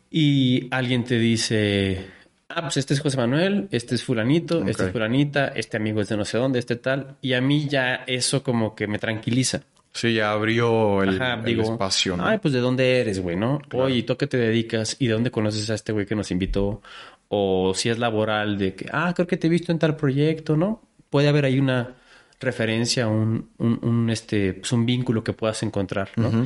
y 0.10 0.68
alguien 0.72 1.04
te 1.04 1.20
dice, 1.20 2.08
ah, 2.50 2.62
pues 2.62 2.78
este 2.78 2.94
es 2.94 3.02
José 3.02 3.18
Manuel, 3.18 3.68
este 3.72 3.96
es 3.96 4.04
fulanito, 4.04 4.66
este 4.66 4.86
es 4.86 4.92
fulanita, 4.92 5.50
este 5.50 5.78
amigo 5.78 6.02
es 6.02 6.10
de 6.10 6.18
no 6.18 6.26
sé 6.26 6.38
dónde, 6.38 6.60
este 6.60 6.76
tal, 6.76 7.18
y 7.22 7.34
a 7.34 7.42
mí 7.42 7.68
ya 7.68 8.04
eso 8.08 8.42
como 8.42 8.76
que 8.76 8.88
me 8.88 8.98
tranquiliza. 8.98 9.62
Sí, 9.96 10.14
ya 10.14 10.34
abrió 10.34 11.04
el, 11.04 11.22
espacio. 11.62 12.18
Ay, 12.20 12.40
pues 12.40 12.54
de 12.54 12.60
dónde 12.60 13.00
eres, 13.00 13.22
güey, 13.22 13.38
¿no? 13.38 13.62
Oye, 13.72 14.04
¿tú 14.04 14.12
a 14.12 14.18
qué 14.18 14.28
te 14.28 14.36
dedicas? 14.36 14.98
¿Y 15.00 15.08
de 15.08 15.14
dónde 15.14 15.32
conoces 15.32 15.70
a 15.70 15.74
este 15.74 15.94
güey 15.94 16.06
que 16.06 16.16
nos 16.16 16.32
invitó? 16.32 16.82
O 17.30 17.74
si 17.74 17.88
es 17.88 17.98
laboral, 17.98 18.58
de 18.58 18.76
que, 18.76 18.90
ah, 18.92 19.14
creo 19.16 19.26
que 19.26 19.38
te 19.38 19.48
he 19.48 19.50
visto 19.50 19.72
en 19.72 19.80
tal 19.80 19.96
proyecto, 19.96 20.58
¿no? 20.58 20.82
Puede 21.10 21.30
haber 21.30 21.46
ahí 21.46 21.60
una 21.60 21.96
referencia, 22.42 23.08
un, 23.08 23.52
un, 23.58 24.10
este, 24.10 24.56
pues 24.56 24.74
un 24.74 24.86
vínculo 24.86 25.24
que 25.24 25.32
puedas 25.32 25.64
encontrar, 25.64 26.10
¿no? 26.18 26.46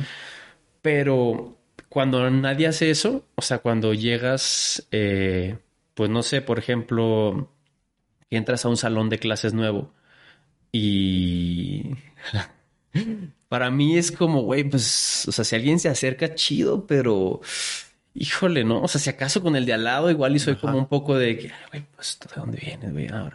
Pero 0.80 1.58
cuando 1.88 2.30
nadie 2.30 2.68
hace 2.68 2.88
eso, 2.90 3.24
o 3.34 3.42
sea, 3.42 3.58
cuando 3.58 3.94
llegas, 3.94 4.86
eh, 4.92 5.58
pues 5.94 6.08
no 6.08 6.22
sé, 6.22 6.40
por 6.40 6.60
ejemplo, 6.60 7.50
entras 8.30 8.64
a 8.64 8.68
un 8.68 8.76
salón 8.76 9.08
de 9.08 9.18
clases 9.18 9.54
nuevo 9.54 9.92
y 10.70 11.96
Para 13.50 13.68
mí 13.68 13.98
es 13.98 14.12
como, 14.12 14.42
güey, 14.42 14.62
pues, 14.62 15.26
o 15.26 15.32
sea, 15.32 15.44
si 15.44 15.56
alguien 15.56 15.80
se 15.80 15.88
acerca, 15.88 16.36
chido, 16.36 16.86
pero 16.86 17.40
híjole, 18.14 18.62
¿no? 18.62 18.80
O 18.80 18.86
sea, 18.86 19.00
si 19.00 19.10
acaso 19.10 19.42
con 19.42 19.56
el 19.56 19.66
de 19.66 19.72
al 19.72 19.82
lado, 19.82 20.08
igual 20.08 20.36
y 20.36 20.38
soy 20.38 20.54
como 20.54 20.78
un 20.78 20.86
poco 20.86 21.18
de 21.18 21.36
que, 21.36 21.50
güey, 21.72 21.84
pues, 21.96 22.16
¿de 22.20 22.40
dónde 22.40 22.58
vienes, 22.64 22.92
güey? 22.92 23.08
Ah, 23.08 23.28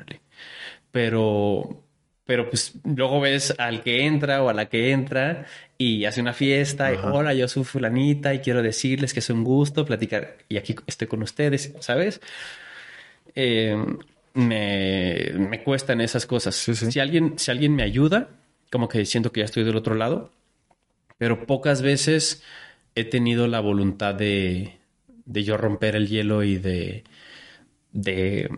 pero, 0.89 1.83
pero 2.23 2.49
pues 2.49 2.75
luego 2.85 3.19
ves 3.19 3.53
al 3.57 3.83
que 3.83 4.05
entra 4.05 4.41
o 4.41 4.47
a 4.47 4.53
la 4.53 4.69
que 4.69 4.91
entra 4.91 5.47
y 5.77 6.05
hace 6.05 6.21
una 6.21 6.31
fiesta 6.31 6.93
y 6.93 6.95
hola, 6.95 7.33
yo 7.33 7.49
soy 7.49 7.65
fulanita 7.65 8.33
y 8.33 8.39
quiero 8.39 8.61
decirles 8.61 9.13
que 9.13 9.19
es 9.19 9.29
un 9.29 9.43
gusto 9.43 9.85
platicar 9.85 10.37
y 10.47 10.55
aquí 10.55 10.77
estoy 10.87 11.07
con 11.07 11.23
ustedes, 11.23 11.73
¿sabes? 11.81 12.21
Eh, 13.35 13.75
me, 14.33 15.31
me 15.37 15.61
cuestan 15.61 15.99
esas 15.99 16.25
cosas. 16.25 16.55
Si 16.55 16.99
alguien, 17.01 17.37
si 17.37 17.51
alguien 17.51 17.75
me 17.75 17.83
ayuda, 17.83 18.29
como 18.71 18.87
que 18.87 19.05
siento 19.05 19.31
que 19.31 19.41
ya 19.41 19.45
estoy 19.45 19.63
del 19.63 19.75
otro 19.75 19.95
lado, 19.95 20.31
pero 21.17 21.45
pocas 21.45 21.81
veces 21.81 22.43
he 22.95 23.03
tenido 23.03 23.47
la 23.47 23.59
voluntad 23.59 24.15
de, 24.15 24.77
de 25.25 25.43
yo 25.43 25.57
romper 25.57 25.95
el 25.95 26.07
hielo 26.07 26.43
y 26.43 26.57
de, 26.57 27.03
de, 27.91 28.49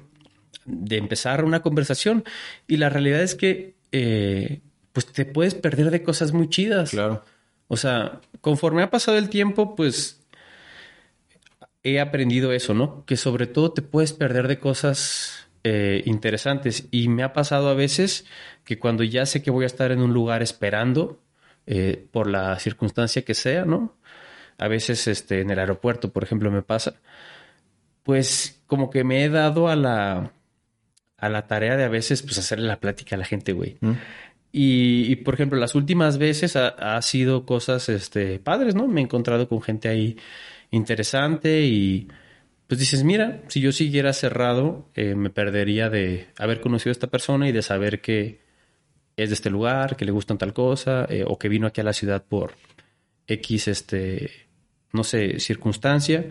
de, 0.65 0.97
empezar 0.97 1.43
una 1.43 1.61
conversación. 1.61 2.23
Y 2.67 2.77
la 2.77 2.89
realidad 2.89 3.21
es 3.21 3.35
que 3.35 3.75
eh, 3.91 4.61
pues 4.93 5.07
te 5.07 5.25
puedes 5.25 5.55
perder 5.55 5.91
de 5.91 6.03
cosas 6.03 6.33
muy 6.33 6.49
chidas. 6.49 6.91
Claro. 6.91 7.23
O 7.67 7.77
sea, 7.77 8.21
conforme 8.41 8.83
ha 8.83 8.89
pasado 8.89 9.17
el 9.17 9.29
tiempo, 9.29 9.75
pues 9.75 10.21
he 11.83 11.99
aprendido 11.99 12.51
eso, 12.51 12.73
¿no? 12.73 13.05
Que 13.05 13.17
sobre 13.17 13.47
todo 13.47 13.71
te 13.71 13.81
puedes 13.81 14.13
perder 14.13 14.47
de 14.47 14.59
cosas 14.59 15.46
eh, 15.69 16.01
interesantes. 16.05 16.87
Y 16.91 17.09
me 17.09 17.23
ha 17.23 17.33
pasado 17.33 17.67
a 17.67 17.73
veces 17.73 18.25
que 18.63 18.79
cuando 18.79 19.03
ya 19.03 19.25
sé 19.25 19.43
que 19.43 19.51
voy 19.51 19.65
a 19.65 19.67
estar 19.67 19.91
en 19.91 19.99
un 19.99 20.13
lugar 20.13 20.41
esperando, 20.41 21.19
eh, 21.65 22.07
por 22.11 22.27
la 22.27 22.57
circunstancia 22.59 23.25
que 23.25 23.33
sea, 23.33 23.65
¿no? 23.65 23.97
A 24.57 24.69
veces 24.69 25.05
este, 25.07 25.41
en 25.41 25.49
el 25.49 25.59
aeropuerto, 25.59 26.13
por 26.13 26.23
ejemplo, 26.23 26.49
me 26.49 26.61
pasa. 26.61 26.95
Pues 28.03 28.61
como 28.65 28.89
que 28.89 29.03
me 29.03 29.25
he 29.25 29.29
dado 29.29 29.67
a 29.67 29.75
la, 29.75 30.31
a 31.17 31.29
la 31.29 31.47
tarea 31.47 31.75
de 31.75 31.83
a 31.83 31.89
veces 31.89 32.23
pues 32.23 32.37
hacerle 32.37 32.67
la 32.67 32.79
plática 32.79 33.17
a 33.17 33.19
la 33.19 33.25
gente, 33.25 33.51
güey. 33.51 33.75
Mm. 33.81 33.91
Y, 34.53 35.17
por 35.17 35.33
ejemplo, 35.33 35.59
las 35.59 35.75
últimas 35.75 36.17
veces 36.17 36.55
ha, 36.55 36.69
ha, 36.69 37.01
sido 37.01 37.45
cosas 37.45 37.89
este, 37.89 38.39
padres, 38.39 38.73
¿no? 38.73 38.87
Me 38.87 39.01
he 39.01 39.03
encontrado 39.03 39.49
con 39.49 39.61
gente 39.61 39.89
ahí 39.89 40.17
interesante 40.71 41.63
y 41.63 42.07
pues 42.67 42.79
dices, 42.79 43.03
mira, 43.03 43.41
si 43.47 43.61
yo 43.61 43.71
siguiera 43.71 44.11
cerrado, 44.13 44.89
eh, 44.93 45.15
me 45.15 45.29
perdería 45.29 45.89
de 45.89 46.27
haber 46.37 46.59
conocido 46.59 46.91
a 46.91 46.93
esta 46.93 47.07
persona 47.07 47.47
y 47.47 47.53
de 47.53 47.61
saber 47.61 48.01
que 48.01 48.41
es 49.15 49.29
de 49.29 49.35
este 49.35 49.49
lugar, 49.49 49.95
que 49.95 50.05
le 50.05 50.11
gustan 50.11 50.37
tal 50.37 50.53
cosa, 50.53 51.05
eh, 51.09 51.23
o 51.25 51.39
que 51.39 51.49
vino 51.49 51.65
aquí 51.65 51.81
a 51.81 51.85
la 51.85 51.93
ciudad 51.93 52.23
por 52.23 52.55
X 53.25 53.69
este, 53.69 54.31
no 54.91 55.03
sé, 55.03 55.39
circunstancia. 55.39 56.25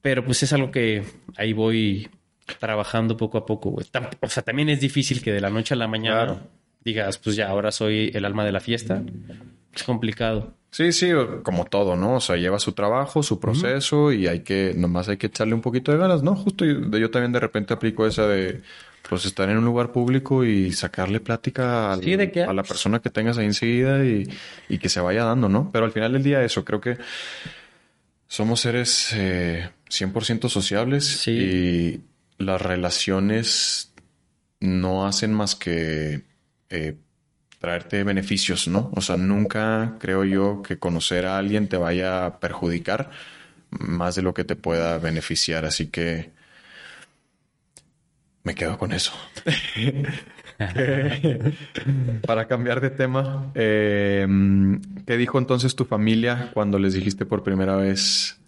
Pero 0.00 0.24
pues 0.24 0.42
es 0.42 0.52
algo 0.52 0.70
que 0.70 1.02
ahí 1.36 1.52
voy 1.52 2.08
trabajando 2.58 3.16
poco 3.16 3.38
a 3.38 3.46
poco, 3.46 3.70
güey. 3.70 3.86
O 4.20 4.28
sea, 4.28 4.42
también 4.42 4.68
es 4.68 4.80
difícil 4.80 5.22
que 5.22 5.32
de 5.32 5.40
la 5.40 5.50
noche 5.50 5.74
a 5.74 5.76
la 5.76 5.88
mañana 5.88 6.42
digas, 6.84 7.18
pues 7.18 7.36
ya, 7.36 7.48
ahora 7.48 7.72
soy 7.72 8.10
el 8.14 8.24
alma 8.24 8.44
de 8.44 8.52
la 8.52 8.60
fiesta. 8.60 9.02
Es 9.74 9.82
complicado. 9.82 10.54
Sí, 10.70 10.92
sí, 10.92 11.10
como 11.44 11.66
todo, 11.66 11.94
¿no? 11.94 12.16
O 12.16 12.20
sea, 12.20 12.36
lleva 12.36 12.58
su 12.58 12.72
trabajo, 12.72 13.22
su 13.22 13.38
proceso 13.38 14.12
y 14.12 14.26
hay 14.26 14.40
que, 14.40 14.74
nomás 14.76 15.08
hay 15.08 15.16
que 15.16 15.28
echarle 15.28 15.54
un 15.54 15.60
poquito 15.60 15.92
de 15.92 15.98
ganas, 15.98 16.22
¿no? 16.22 16.34
Justo 16.34 16.64
yo, 16.64 16.98
yo 16.98 17.10
también 17.10 17.30
de 17.30 17.38
repente 17.38 17.72
aplico 17.72 18.06
esa 18.06 18.26
de, 18.26 18.60
pues 19.08 19.24
estar 19.26 19.48
en 19.50 19.58
un 19.58 19.64
lugar 19.64 19.92
público 19.92 20.44
y 20.44 20.72
sacarle 20.72 21.20
plática 21.20 21.92
a 21.92 22.52
la 22.52 22.62
persona 22.62 23.00
que 23.00 23.10
tengas 23.10 23.38
ahí 23.38 23.46
enseguida 23.46 24.04
y, 24.04 24.28
y, 24.68 24.78
que 24.78 24.88
se 24.88 25.00
vaya 25.00 25.24
dando, 25.24 25.48
¿no? 25.48 25.70
Pero 25.72 25.84
al 25.84 25.92
final 25.92 26.12
del 26.12 26.22
día 26.22 26.42
eso, 26.42 26.64
creo 26.64 26.80
que 26.80 26.96
somos 28.26 28.60
seres 28.60 29.12
eh, 29.14 29.70
100% 29.88 30.48
sociables 30.48 31.28
y 31.28 32.00
las 32.38 32.60
relaciones 32.60 33.92
no 34.60 35.06
hacen 35.06 35.32
más 35.34 35.54
que 35.54 36.24
eh, 36.70 36.96
traerte 37.64 38.04
beneficios, 38.04 38.68
¿no? 38.68 38.90
O 38.94 39.00
sea, 39.00 39.16
nunca 39.16 39.94
creo 39.98 40.22
yo 40.24 40.60
que 40.60 40.78
conocer 40.78 41.24
a 41.24 41.38
alguien 41.38 41.66
te 41.66 41.78
vaya 41.78 42.26
a 42.26 42.38
perjudicar 42.38 43.10
más 43.70 44.16
de 44.16 44.22
lo 44.22 44.34
que 44.34 44.44
te 44.44 44.54
pueda 44.54 44.98
beneficiar. 44.98 45.64
Así 45.64 45.86
que 45.86 46.30
me 48.42 48.54
quedo 48.54 48.76
con 48.76 48.92
eso. 48.92 49.12
Para 52.26 52.46
cambiar 52.48 52.82
de 52.82 52.90
tema, 52.90 53.50
eh, 53.54 54.26
¿qué 55.06 55.16
dijo 55.16 55.38
entonces 55.38 55.74
tu 55.74 55.86
familia 55.86 56.50
cuando 56.52 56.78
les 56.78 56.92
dijiste 56.92 57.24
por 57.24 57.42
primera 57.42 57.76
vez 57.76 58.38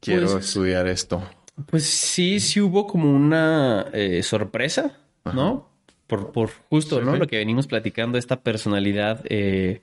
quiero 0.00 0.30
pues, 0.30 0.46
estudiar 0.46 0.86
esto? 0.88 1.26
Pues 1.64 1.84
sí, 1.84 2.38
sí 2.38 2.60
hubo 2.60 2.86
como 2.86 3.10
una 3.10 3.86
eh, 3.94 4.22
sorpresa, 4.22 4.98
¿no? 5.24 5.70
Por, 6.06 6.32
por 6.32 6.50
justo, 6.70 7.00
¿no? 7.00 7.16
Lo 7.16 7.26
que 7.26 7.38
venimos 7.38 7.66
platicando, 7.66 8.16
esta 8.18 8.40
personalidad 8.40 9.24
eh, 9.28 9.82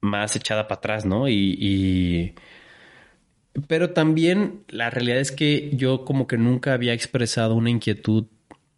más 0.00 0.36
echada 0.36 0.68
para 0.68 0.78
atrás, 0.78 1.04
¿no? 1.04 1.28
y, 1.28 2.34
Pero 3.66 3.90
también 3.90 4.64
la 4.68 4.90
realidad 4.90 5.18
es 5.18 5.32
que 5.32 5.70
yo 5.74 6.04
como 6.04 6.26
que 6.26 6.38
nunca 6.38 6.72
había 6.72 6.94
expresado 6.94 7.54
una 7.54 7.70
inquietud 7.70 8.26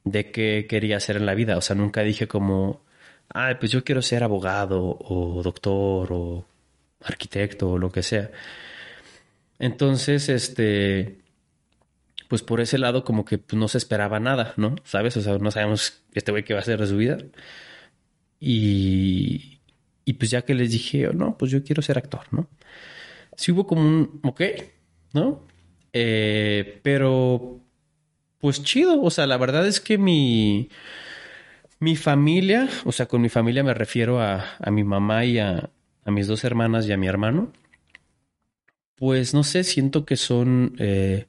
de 0.04 0.30
qué 0.30 0.66
quería 0.68 0.96
hacer 0.96 1.16
en 1.16 1.26
la 1.26 1.34
vida. 1.34 1.56
O 1.56 1.60
sea, 1.60 1.76
nunca 1.76 2.02
dije 2.02 2.26
como, 2.28 2.82
ah, 3.32 3.56
pues 3.58 3.72
yo 3.72 3.84
quiero 3.84 4.02
ser 4.02 4.24
abogado 4.24 4.96
o 5.00 5.42
doctor 5.42 6.08
o 6.12 6.44
arquitecto 7.02 7.72
o 7.72 7.78
lo 7.78 7.90
que 7.90 8.02
sea. 8.02 8.30
Entonces, 9.58 10.28
este, 10.28 11.19
pues 12.30 12.42
por 12.42 12.60
ese 12.60 12.78
lado 12.78 13.02
como 13.02 13.24
que 13.24 13.38
pues, 13.38 13.58
no 13.58 13.66
se 13.66 13.76
esperaba 13.76 14.20
nada, 14.20 14.54
¿no? 14.56 14.76
¿Sabes? 14.84 15.16
O 15.16 15.20
sea, 15.20 15.36
no 15.38 15.50
sabemos 15.50 16.04
este 16.14 16.30
güey 16.30 16.44
qué 16.44 16.54
va 16.54 16.60
a 16.60 16.62
hacer 16.62 16.78
de 16.78 16.86
su 16.86 16.96
vida. 16.96 17.18
Y, 18.38 19.58
y 20.04 20.12
pues 20.12 20.30
ya 20.30 20.42
que 20.42 20.54
les 20.54 20.70
dije, 20.70 21.08
oh, 21.08 21.12
no, 21.12 21.36
pues 21.36 21.50
yo 21.50 21.64
quiero 21.64 21.82
ser 21.82 21.98
actor, 21.98 22.22
¿no? 22.30 22.48
Sí 23.36 23.50
hubo 23.50 23.66
como 23.66 23.82
un, 23.82 24.20
ok, 24.22 24.42
¿no? 25.12 25.44
Eh, 25.92 26.78
pero, 26.84 27.60
pues 28.38 28.62
chido, 28.62 29.02
o 29.02 29.10
sea, 29.10 29.26
la 29.26 29.36
verdad 29.36 29.66
es 29.66 29.80
que 29.80 29.98
mi, 29.98 30.68
mi 31.80 31.96
familia, 31.96 32.68
o 32.84 32.92
sea, 32.92 33.06
con 33.06 33.22
mi 33.22 33.28
familia 33.28 33.64
me 33.64 33.74
refiero 33.74 34.20
a, 34.20 34.54
a 34.60 34.70
mi 34.70 34.84
mamá 34.84 35.24
y 35.24 35.40
a, 35.40 35.68
a, 36.04 36.10
mis 36.12 36.28
dos 36.28 36.44
hermanas 36.44 36.86
y 36.86 36.92
a 36.92 36.96
mi 36.96 37.08
hermano, 37.08 37.52
pues 38.94 39.34
no 39.34 39.42
sé, 39.42 39.64
siento 39.64 40.04
que 40.04 40.16
son... 40.16 40.76
Eh, 40.78 41.26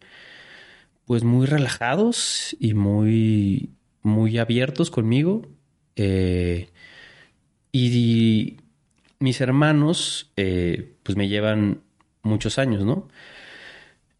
pues 1.11 1.25
muy 1.25 1.45
relajados 1.45 2.55
y 2.57 2.73
muy, 2.73 3.71
muy 4.01 4.37
abiertos 4.37 4.89
conmigo. 4.89 5.41
Eh, 5.97 6.69
y, 7.73 8.55
mis 9.19 9.41
hermanos, 9.41 10.31
eh, 10.37 10.95
pues 11.03 11.17
me 11.17 11.27
llevan 11.27 11.81
muchos 12.21 12.57
años, 12.57 12.85
¿no? 12.85 13.09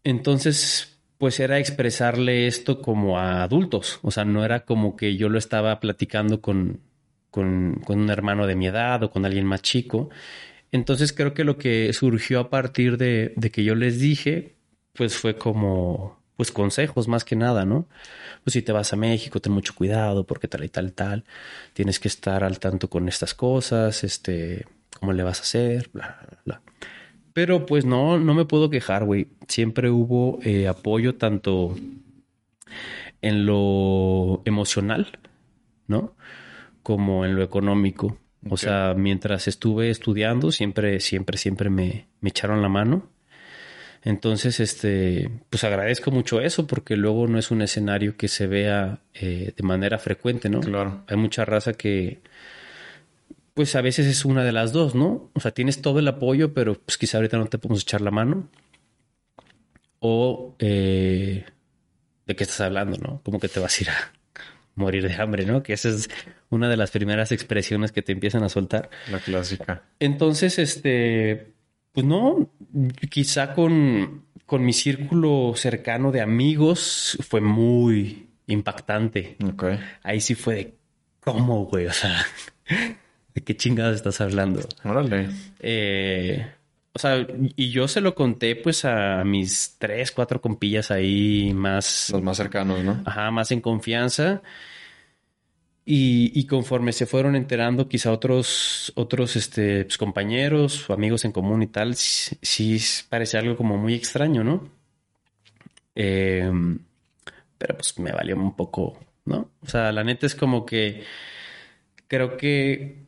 Entonces, 0.04 0.98
pues 1.16 1.40
era 1.40 1.58
expresarle 1.58 2.46
esto 2.46 2.82
como 2.82 3.18
a 3.18 3.42
adultos, 3.42 3.98
o 4.02 4.10
sea, 4.10 4.26
no 4.26 4.44
era 4.44 4.66
como 4.66 4.94
que 4.94 5.16
yo 5.16 5.30
lo 5.30 5.38
estaba 5.38 5.80
platicando 5.80 6.42
con, 6.42 6.82
con, 7.30 7.80
con 7.86 8.00
un 8.00 8.10
hermano 8.10 8.46
de 8.46 8.54
mi 8.54 8.66
edad 8.66 9.02
o 9.02 9.10
con 9.10 9.24
alguien 9.24 9.46
más 9.46 9.62
chico. 9.62 10.10
Entonces 10.72 11.14
creo 11.14 11.32
que 11.32 11.44
lo 11.44 11.56
que 11.56 11.90
surgió 11.94 12.38
a 12.38 12.50
partir 12.50 12.98
de, 12.98 13.32
de 13.34 13.50
que 13.50 13.64
yo 13.64 13.74
les 13.74 13.98
dije, 13.98 14.56
pues 14.92 15.16
fue 15.16 15.38
como, 15.38 16.21
pues 16.42 16.50
consejos 16.50 17.06
más 17.06 17.24
que 17.24 17.36
nada, 17.36 17.64
¿no? 17.64 17.86
Pues 18.42 18.54
si 18.54 18.62
te 18.62 18.72
vas 18.72 18.92
a 18.92 18.96
México, 18.96 19.40
ten 19.40 19.52
mucho 19.52 19.76
cuidado 19.76 20.26
porque 20.26 20.48
tal 20.48 20.64
y 20.64 20.68
tal, 20.68 20.92
tal. 20.92 21.24
Tienes 21.72 22.00
que 22.00 22.08
estar 22.08 22.42
al 22.42 22.58
tanto 22.58 22.90
con 22.90 23.08
estas 23.08 23.32
cosas, 23.32 24.02
este, 24.02 24.66
cómo 24.98 25.12
le 25.12 25.22
vas 25.22 25.38
a 25.38 25.42
hacer, 25.42 25.88
bla, 25.92 26.18
bla, 26.28 26.38
bla. 26.44 26.62
Pero 27.32 27.64
pues 27.64 27.84
no, 27.84 28.18
no 28.18 28.34
me 28.34 28.44
puedo 28.44 28.70
quejar, 28.70 29.04
güey. 29.04 29.28
Siempre 29.46 29.88
hubo 29.88 30.40
eh, 30.42 30.66
apoyo 30.66 31.14
tanto 31.14 31.76
en 33.20 33.46
lo 33.46 34.42
emocional, 34.44 35.20
¿no? 35.86 36.16
Como 36.82 37.24
en 37.24 37.36
lo 37.36 37.44
económico. 37.44 38.18
O 38.50 38.56
sea, 38.56 38.94
mientras 38.96 39.46
estuve 39.46 39.90
estudiando, 39.90 40.50
siempre, 40.50 40.98
siempre, 40.98 41.38
siempre 41.38 41.70
me, 41.70 42.08
me 42.20 42.30
echaron 42.30 42.62
la 42.62 42.68
mano. 42.68 43.11
Entonces, 44.04 44.58
este, 44.58 45.30
pues 45.48 45.62
agradezco 45.62 46.10
mucho 46.10 46.40
eso 46.40 46.66
porque 46.66 46.96
luego 46.96 47.28
no 47.28 47.38
es 47.38 47.50
un 47.50 47.62
escenario 47.62 48.16
que 48.16 48.28
se 48.28 48.48
vea 48.48 49.00
eh, 49.14 49.52
de 49.56 49.62
manera 49.62 49.98
frecuente, 49.98 50.48
¿no? 50.48 50.60
Claro. 50.60 51.04
Hay 51.06 51.16
mucha 51.16 51.44
raza 51.44 51.72
que, 51.74 52.20
pues 53.54 53.76
a 53.76 53.80
veces 53.80 54.06
es 54.06 54.24
una 54.24 54.42
de 54.42 54.52
las 54.52 54.72
dos, 54.72 54.94
¿no? 54.96 55.30
O 55.34 55.40
sea, 55.40 55.52
tienes 55.52 55.82
todo 55.82 56.00
el 56.00 56.08
apoyo, 56.08 56.52
pero 56.52 56.74
pues 56.74 56.98
quizá 56.98 57.18
ahorita 57.18 57.38
no 57.38 57.46
te 57.46 57.58
podemos 57.58 57.82
echar 57.82 58.00
la 58.00 58.10
mano. 58.10 58.48
O 60.00 60.56
eh, 60.58 61.44
de 62.26 62.36
qué 62.36 62.42
estás 62.42 62.60
hablando, 62.62 62.98
¿no? 62.98 63.20
Como 63.22 63.38
que 63.38 63.48
te 63.48 63.60
vas 63.60 63.78
a 63.78 63.82
ir 63.82 63.90
a 63.90 64.12
morir 64.74 65.06
de 65.06 65.14
hambre, 65.14 65.46
¿no? 65.46 65.62
Que 65.62 65.74
esa 65.74 65.90
es 65.90 66.10
una 66.50 66.68
de 66.68 66.76
las 66.76 66.90
primeras 66.90 67.30
expresiones 67.30 67.92
que 67.92 68.02
te 68.02 68.10
empiezan 68.10 68.42
a 68.42 68.48
soltar. 68.48 68.90
La 69.12 69.20
clásica. 69.20 69.84
Entonces, 70.00 70.58
este, 70.58 71.52
pues 71.92 72.06
no, 72.06 72.50
quizá 73.10 73.54
con, 73.54 74.24
con 74.46 74.64
mi 74.64 74.72
círculo 74.72 75.52
cercano 75.56 76.10
de 76.10 76.20
amigos 76.20 77.18
fue 77.20 77.40
muy 77.40 78.28
impactante. 78.46 79.36
Okay. 79.54 79.78
Ahí 80.02 80.20
sí 80.20 80.34
fue 80.34 80.54
de 80.54 80.74
cómo, 81.20 81.64
güey, 81.66 81.86
o 81.86 81.92
sea, 81.92 82.24
¿de 83.34 83.40
qué 83.42 83.56
chingadas 83.56 83.96
estás 83.96 84.20
hablando? 84.20 84.60
Órale. 84.84 85.28
Eh, 85.60 86.46
o 86.94 86.98
sea, 86.98 87.26
y 87.56 87.70
yo 87.70 87.88
se 87.88 88.00
lo 88.00 88.14
conté 88.14 88.56
pues 88.56 88.84
a 88.84 89.24
mis 89.24 89.76
tres, 89.78 90.12
cuatro 90.12 90.40
compillas 90.40 90.90
ahí 90.90 91.52
más... 91.54 92.10
Los 92.12 92.22
más 92.22 92.36
cercanos, 92.36 92.84
¿no? 92.84 93.02
Ajá, 93.06 93.30
más 93.30 93.50
en 93.50 93.62
confianza. 93.62 94.42
Y, 95.84 96.46
conforme 96.46 96.92
se 96.92 97.06
fueron 97.06 97.34
enterando, 97.34 97.88
quizá 97.88 98.12
otros, 98.12 98.92
otros 98.94 99.34
este, 99.34 99.84
pues, 99.84 99.98
compañeros 99.98 100.88
amigos 100.90 101.24
en 101.24 101.32
común 101.32 101.62
y 101.62 101.66
tal, 101.66 101.96
sí, 101.96 102.78
parece 103.08 103.38
algo 103.38 103.56
como 103.56 103.76
muy 103.76 103.94
extraño, 103.94 104.44
¿no? 104.44 104.70
Em, 105.94 106.78
pero 107.58 107.76
pues 107.76 107.98
me 107.98 108.12
valió 108.12 108.36
un 108.36 108.56
poco, 108.56 108.98
¿no? 109.24 109.50
O 109.62 109.66
sea, 109.66 109.92
la 109.92 110.04
neta 110.04 110.26
es 110.26 110.34
como 110.34 110.64
que 110.66 111.02
creo 112.08 112.36
que, 112.36 113.06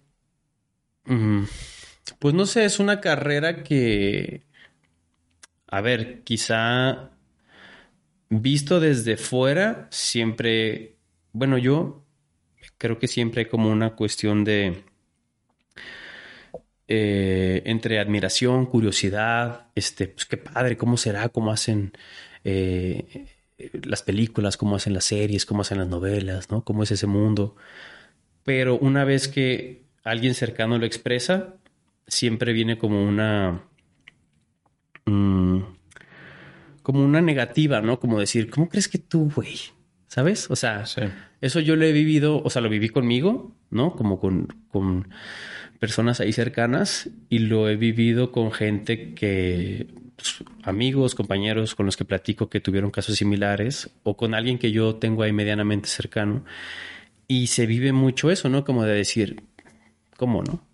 mm, 1.07 1.45
pues 2.19 2.35
no 2.35 2.47
sé, 2.47 2.65
es 2.65 2.79
una 2.81 3.01
carrera 3.01 3.63
que, 3.63 4.45
a 5.69 5.81
ver, 5.81 6.23
quizá 6.25 7.11
visto 8.31 8.81
desde 8.81 9.17
fuera, 9.17 9.89
siempre, 9.91 10.97
bueno, 11.33 11.59
yo 11.59 12.04
creo 12.85 12.99
que 12.99 13.09
siempre 13.09 13.41
hay 13.41 13.47
como 13.47 13.71
una 13.71 13.97
cuestión 13.97 14.45
de 14.45 14.85
eh, 16.87 17.63
entre 17.65 17.99
admiración, 17.99 18.67
curiosidad, 18.67 19.69
este, 19.75 20.07
pues 20.07 20.27
qué 20.27 20.37
padre, 20.37 20.77
cómo 20.77 20.99
será, 20.99 21.31
cómo 21.31 21.51
hacen 21.51 21.93
eh, 22.45 23.25
las 23.85 24.03
películas, 24.03 24.59
cómo 24.59 24.77
hacen 24.77 24.93
las 24.93 25.07
series, 25.07 25.47
cómo 25.47 25.63
hacen 25.63 25.79
las 25.79 25.89
novelas, 25.89 26.51
¿no? 26.51 26.63
Cómo 26.63 26.83
es 26.83 26.91
ese 26.91 27.07
mundo. 27.07 27.57
Pero 28.43 28.77
una 28.79 29.05
vez 29.05 29.29
que 29.29 29.85
alguien 30.03 30.35
cercano 30.35 30.77
lo 30.77 30.85
expresa, 30.85 31.55
siempre 32.07 32.53
viene 32.53 32.77
como 32.77 33.03
una. 33.03 33.63
Mm, 35.07 35.61
como 36.83 37.03
una 37.03 37.23
negativa, 37.23 37.81
¿no? 37.81 37.99
Como 37.99 38.21
decir, 38.21 38.51
¿cómo 38.51 38.69
crees 38.69 38.89
que 38.89 38.99
tú, 38.99 39.33
güey? 39.35 39.59
¿Sabes? 40.07 40.51
O 40.51 40.55
sea, 40.55 40.85
eso 41.45 41.61
yo 41.61 41.77
lo 41.77 41.85
he 41.85 41.93
vivido, 41.93 42.43
o 42.43 42.49
sea, 42.49 42.63
lo 42.63 42.71
viví 42.71 42.89
conmigo, 42.89 43.55
¿no? 43.71 43.95
Como 43.97 44.19
con, 44.19 44.49
con 44.71 45.09
personas 45.79 46.21
ahí 46.21 46.33
cercanas 46.33 47.11
y 47.29 47.41
lo 47.41 47.69
he 47.69 47.77
vivido 47.77 48.33
con 48.33 48.51
gente 48.51 49.13
que 49.13 49.89
pues, 50.17 50.43
amigos, 50.63 51.15
compañeros 51.15 51.75
con 51.75 51.85
los 51.85 51.99
que 51.99 52.07
platico 52.07 52.49
que 52.49 52.63
tuvieron 52.63 52.91
casos 52.91 53.17
similares 53.17 53.91
o 54.05 54.17
con 54.17 54.33
alguien 54.33 54.59
que 54.59 54.73
yo 54.73 54.95
tengo 54.95 55.23
ahí 55.23 55.33
medianamente 55.33 55.87
cercano. 55.87 56.47
Y 57.29 57.49
se 57.49 57.67
vive 57.67 57.93
mucho 57.93 58.31
eso, 58.31 58.49
¿no? 58.49 58.65
Como 58.65 58.85
de 58.85 58.95
decir, 58.95 59.43
¿cómo 60.17 60.43
no? 60.43 60.65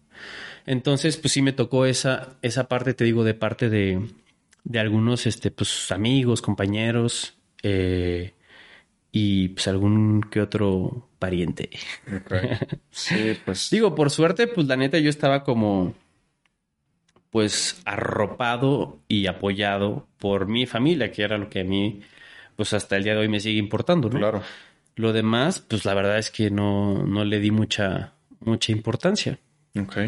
Entonces, 0.66 1.16
pues 1.16 1.32
sí 1.32 1.42
me 1.42 1.52
tocó 1.52 1.84
esa, 1.84 2.36
esa 2.42 2.68
parte, 2.68 2.94
te 2.94 3.02
digo, 3.02 3.24
de 3.24 3.34
parte 3.34 3.70
de, 3.70 4.06
de 4.62 4.78
algunos 4.78 5.26
este, 5.26 5.50
pues, 5.50 5.90
amigos, 5.90 6.42
compañeros 6.42 7.34
eh, 7.64 8.34
y 9.12 9.48
pues 9.48 9.68
algún 9.68 10.22
que 10.22 10.40
otro 10.40 11.08
pariente. 11.18 11.70
Sí, 12.90 13.36
pues. 13.44 13.70
digo, 13.70 13.94
por 13.94 14.10
suerte, 14.10 14.46
pues 14.46 14.66
la 14.66 14.76
neta 14.76 14.98
yo 14.98 15.10
estaba 15.10 15.44
como 15.44 15.94
pues 17.30 17.80
arropado 17.84 18.98
y 19.06 19.26
apoyado 19.26 20.08
por 20.18 20.48
mi 20.48 20.66
familia, 20.66 21.12
que 21.12 21.22
era 21.22 21.38
lo 21.38 21.48
que 21.48 21.60
a 21.60 21.64
mí, 21.64 22.00
pues 22.56 22.72
hasta 22.72 22.96
el 22.96 23.04
día 23.04 23.14
de 23.14 23.20
hoy 23.20 23.28
me 23.28 23.40
sigue 23.40 23.58
importando, 23.58 24.08
¿no? 24.10 24.18
Claro. 24.18 24.42
Lo 24.96 25.12
demás, 25.12 25.60
pues 25.60 25.84
la 25.84 25.94
verdad 25.94 26.18
es 26.18 26.30
que 26.30 26.50
no, 26.50 27.06
no 27.06 27.24
le 27.24 27.38
di 27.38 27.52
mucha, 27.52 28.14
mucha 28.40 28.72
importancia. 28.72 29.38
Ok. 29.80 29.98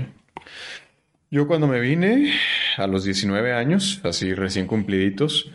Yo 1.31 1.47
cuando 1.47 1.67
me 1.67 1.81
vine 1.81 2.35
a 2.77 2.87
los 2.87 3.05
19 3.05 3.53
años, 3.53 4.01
así 4.05 4.35
recién 4.35 4.67
cumpliditos, 4.67 5.51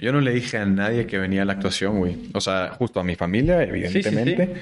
yo 0.00 0.12
no 0.12 0.20
le 0.20 0.32
dije 0.32 0.58
a 0.58 0.66
nadie 0.66 1.06
que 1.06 1.18
venía 1.18 1.42
a 1.42 1.44
la 1.44 1.54
actuación, 1.54 1.98
güey. 1.98 2.30
O 2.32 2.40
sea, 2.40 2.70
justo 2.70 3.00
a 3.00 3.04
mi 3.04 3.16
familia, 3.16 3.62
evidentemente. 3.62 4.54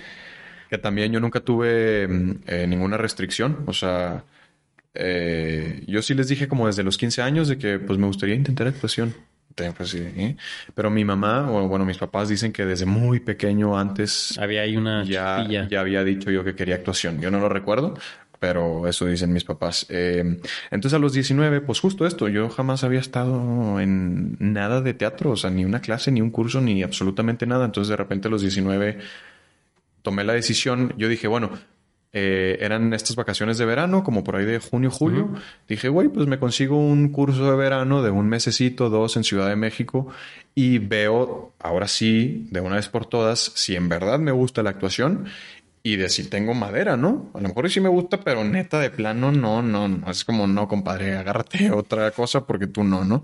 Que 0.69 0.79
también 0.79 1.13
yo 1.13 1.21
nunca 1.21 1.41
tuve 1.41 2.07
mm, 2.07 2.31
eh, 2.47 2.67
ninguna 2.67 2.97
restricción. 2.97 3.65
O 3.67 3.73
sea, 3.73 4.25
eh, 4.95 5.83
yo 5.87 6.03
sí 6.03 6.15
les 6.15 6.29
dije 6.29 6.49
como 6.49 6.67
desde 6.67 6.83
los 6.83 6.99
15 6.99 7.23
años 7.23 7.49
de 7.49 7.57
que 7.57 7.79
pues 7.79 7.99
me 7.99 8.07
gustaría 8.07 8.35
intentar 8.35 8.67
actuación. 8.67 9.15
Pues, 9.77 9.95
¿eh? 9.95 10.37
Pero 10.75 10.91
mi 10.91 11.05
mamá, 11.05 11.51
o 11.51 11.67
bueno, 11.67 11.85
mis 11.85 11.99
papás 11.99 12.29
dicen 12.29 12.53
que 12.53 12.65
desde 12.65 12.87
muy 12.87 13.19
pequeño 13.19 13.77
antes... 13.77 14.39
Había 14.39 14.63
ahí 14.63 14.77
una 14.77 15.03
ya, 15.05 15.45
ya 15.49 15.81
había 15.81 16.05
dicho 16.05 16.31
yo 16.31 16.45
que 16.45 16.55
quería 16.55 16.77
actuación. 16.77 17.21
Yo 17.21 17.31
no 17.31 17.41
lo 17.41 17.49
recuerdo, 17.49 17.99
pero 18.39 18.87
eso 18.87 19.07
dicen 19.07 19.33
mis 19.33 19.45
papás. 19.45 19.87
Eh, 19.89 20.41
entonces 20.71 20.95
a 20.95 20.99
los 20.99 21.13
19, 21.13 21.61
pues 21.61 21.81
justo 21.81 22.07
esto, 22.07 22.29
yo 22.29 22.49
jamás 22.49 22.85
había 22.85 23.01
estado 23.01 23.81
en 23.81 24.37
nada 24.39 24.81
de 24.81 24.95
teatro, 24.95 25.31
o 25.31 25.37
sea, 25.37 25.51
ni 25.51 25.65
una 25.65 25.81
clase, 25.81 26.11
ni 26.11 26.21
un 26.21 26.31
curso, 26.31 26.61
ni 26.61 26.83
absolutamente 26.83 27.47
nada. 27.47 27.65
Entonces 27.65 27.89
de 27.91 27.97
repente 27.97 28.29
a 28.29 28.31
los 28.31 28.43
19 28.43 28.99
tomé 30.03 30.25
la 30.25 30.33
decisión, 30.33 30.95
yo 30.97 31.09
dije, 31.09 31.29
bueno, 31.29 31.51
eh, 32.13 32.57
eran 32.61 32.95
estas 32.95 33.17
vacaciones 33.17 33.59
de 33.59 33.67
verano, 33.67 34.03
como 34.03 34.25
por 34.25 34.37
ahí 34.37 34.47
de 34.47 34.59
junio, 34.59 34.91
julio. 34.91 35.29
Dije, 35.69 35.89
güey, 35.91 36.09
pues 36.09 36.27
me 36.27 36.39
consigo 36.39 36.79
un 36.79 37.11
curso 37.11 37.51
de 37.51 37.57
verano 37.57 38.03
de 38.03 38.11
un 38.11 38.29
mesecito, 38.29 38.89
dos 38.89 39.17
en 39.17 39.25
Ciudad 39.25 39.49
de 39.49 39.57
México 39.57 40.09
y 40.55 40.79
veo, 40.79 41.53
ahora 41.61 41.87
sí, 41.87 42.49
de 42.51 42.61
una 42.61 42.77
vez 42.77 42.89
por 42.89 43.07
todas, 43.07 43.53
si 43.55 43.77
en 43.77 43.89
verdad 43.89 44.19
me 44.19 44.33
gusta 44.33 44.63
la 44.63 44.71
actuación 44.71 45.27
y 45.83 45.97
de 45.97 46.09
si 46.09 46.29
tengo 46.29 46.55
madera, 46.55 46.97
¿no? 46.97 47.31
A 47.35 47.41
lo 47.41 47.49
mejor 47.49 47.71
sí 47.71 47.81
me 47.81 47.89
gusta, 47.89 48.21
pero 48.21 48.45
neta 48.45 48.79
de 48.81 48.91
plano, 48.91 49.33
no, 49.33 49.63
no, 49.63 49.89
no. 49.89 50.11
Es 50.11 50.25
como, 50.25 50.47
no, 50.47 50.69
compadre, 50.69 51.17
agárrate 51.17 51.71
otra 51.73 52.11
cosa 52.11 52.47
porque 52.47 52.67
tú 52.67 52.85
no, 52.85 53.05
¿no? 53.05 53.23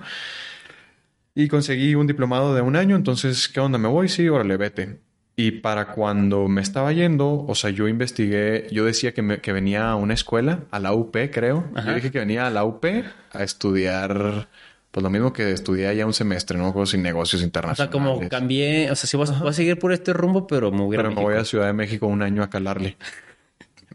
Y 1.34 1.48
conseguí 1.48 1.94
un 1.94 2.06
diplomado 2.06 2.54
de 2.54 2.62
un 2.62 2.76
año, 2.76 2.94
entonces, 2.96 3.48
¿qué 3.48 3.60
onda? 3.60 3.76
¿Me 3.76 3.88
voy? 3.88 4.08
Sí, 4.08 4.28
órale, 4.28 4.56
vete. 4.56 5.00
Y 5.36 5.50
para 5.50 5.88
cuando 5.88 6.46
me 6.46 6.60
estaba 6.60 6.92
yendo, 6.92 7.44
o 7.44 7.54
sea, 7.56 7.70
yo 7.70 7.88
investigué, 7.88 8.68
yo 8.70 8.84
decía 8.84 9.12
que, 9.12 9.22
me, 9.22 9.40
que 9.40 9.52
venía 9.52 9.90
a 9.90 9.96
una 9.96 10.14
escuela, 10.14 10.60
a 10.70 10.78
la 10.78 10.92
UP, 10.92 11.16
creo. 11.32 11.68
Yo 11.84 11.94
dije 11.94 12.12
que 12.12 12.20
venía 12.20 12.46
a 12.46 12.50
la 12.50 12.64
UP 12.64 12.84
a 13.32 13.42
estudiar, 13.42 14.48
pues 14.94 15.02
lo 15.02 15.10
mismo 15.10 15.32
que 15.32 15.50
estudié 15.50 15.88
allá 15.88 16.06
un 16.06 16.12
semestre, 16.12 16.56
¿no? 16.56 16.72
Cosas 16.72 16.94
y 16.94 16.98
negocios 16.98 17.42
internacionales. 17.42 17.92
O 17.92 17.98
sea, 17.98 18.16
como 18.16 18.28
cambié, 18.28 18.92
o 18.92 18.94
sea, 18.94 19.08
si 19.08 19.16
vas, 19.16 19.30
a 19.30 19.52
seguir 19.52 19.76
por 19.76 19.92
este 19.92 20.12
rumbo, 20.12 20.46
pero 20.46 20.70
me 20.70 20.82
hubiera. 20.82 21.02
Pero 21.02 21.16
me 21.16 21.20
voy 21.20 21.34
a 21.34 21.44
Ciudad 21.44 21.66
de 21.66 21.72
México 21.72 22.06
un 22.06 22.22
año 22.22 22.44
a 22.44 22.48
calarle. 22.48 22.96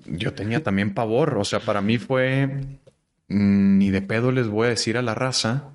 Yo 0.05 0.33
tenía 0.33 0.61
también 0.61 0.93
pavor, 0.93 1.37
o 1.37 1.45
sea, 1.45 1.61
para 1.61 1.79
mí 1.79 1.99
fue, 1.99 2.47
mm, 3.29 3.77
ni 3.77 3.91
de 3.91 4.01
pedo 4.01 4.33
les 4.33 4.49
voy 4.49 4.67
a 4.67 4.71
decir 4.71 4.97
a 4.97 5.01
la 5.01 5.15
raza, 5.15 5.69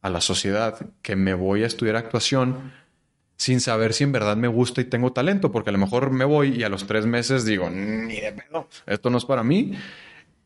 a 0.00 0.10
la 0.10 0.20
sociedad, 0.20 0.78
que 1.02 1.16
me 1.16 1.34
voy 1.34 1.64
a 1.64 1.66
estudiar 1.66 1.96
actuación 1.96 2.70
sin 3.36 3.60
saber 3.60 3.94
si 3.94 4.04
en 4.04 4.12
verdad 4.12 4.36
me 4.36 4.46
gusta 4.46 4.80
y 4.80 4.84
tengo 4.84 5.12
talento, 5.12 5.50
porque 5.50 5.70
a 5.70 5.72
lo 5.72 5.78
mejor 5.80 6.12
me 6.12 6.24
voy 6.24 6.54
y 6.54 6.62
a 6.62 6.68
los 6.68 6.86
tres 6.86 7.04
meses 7.04 7.44
digo, 7.44 7.68
ni 7.68 8.20
de 8.20 8.30
pedo, 8.30 8.68
esto 8.86 9.10
no 9.10 9.18
es 9.18 9.24
para 9.24 9.42
mí. 9.42 9.72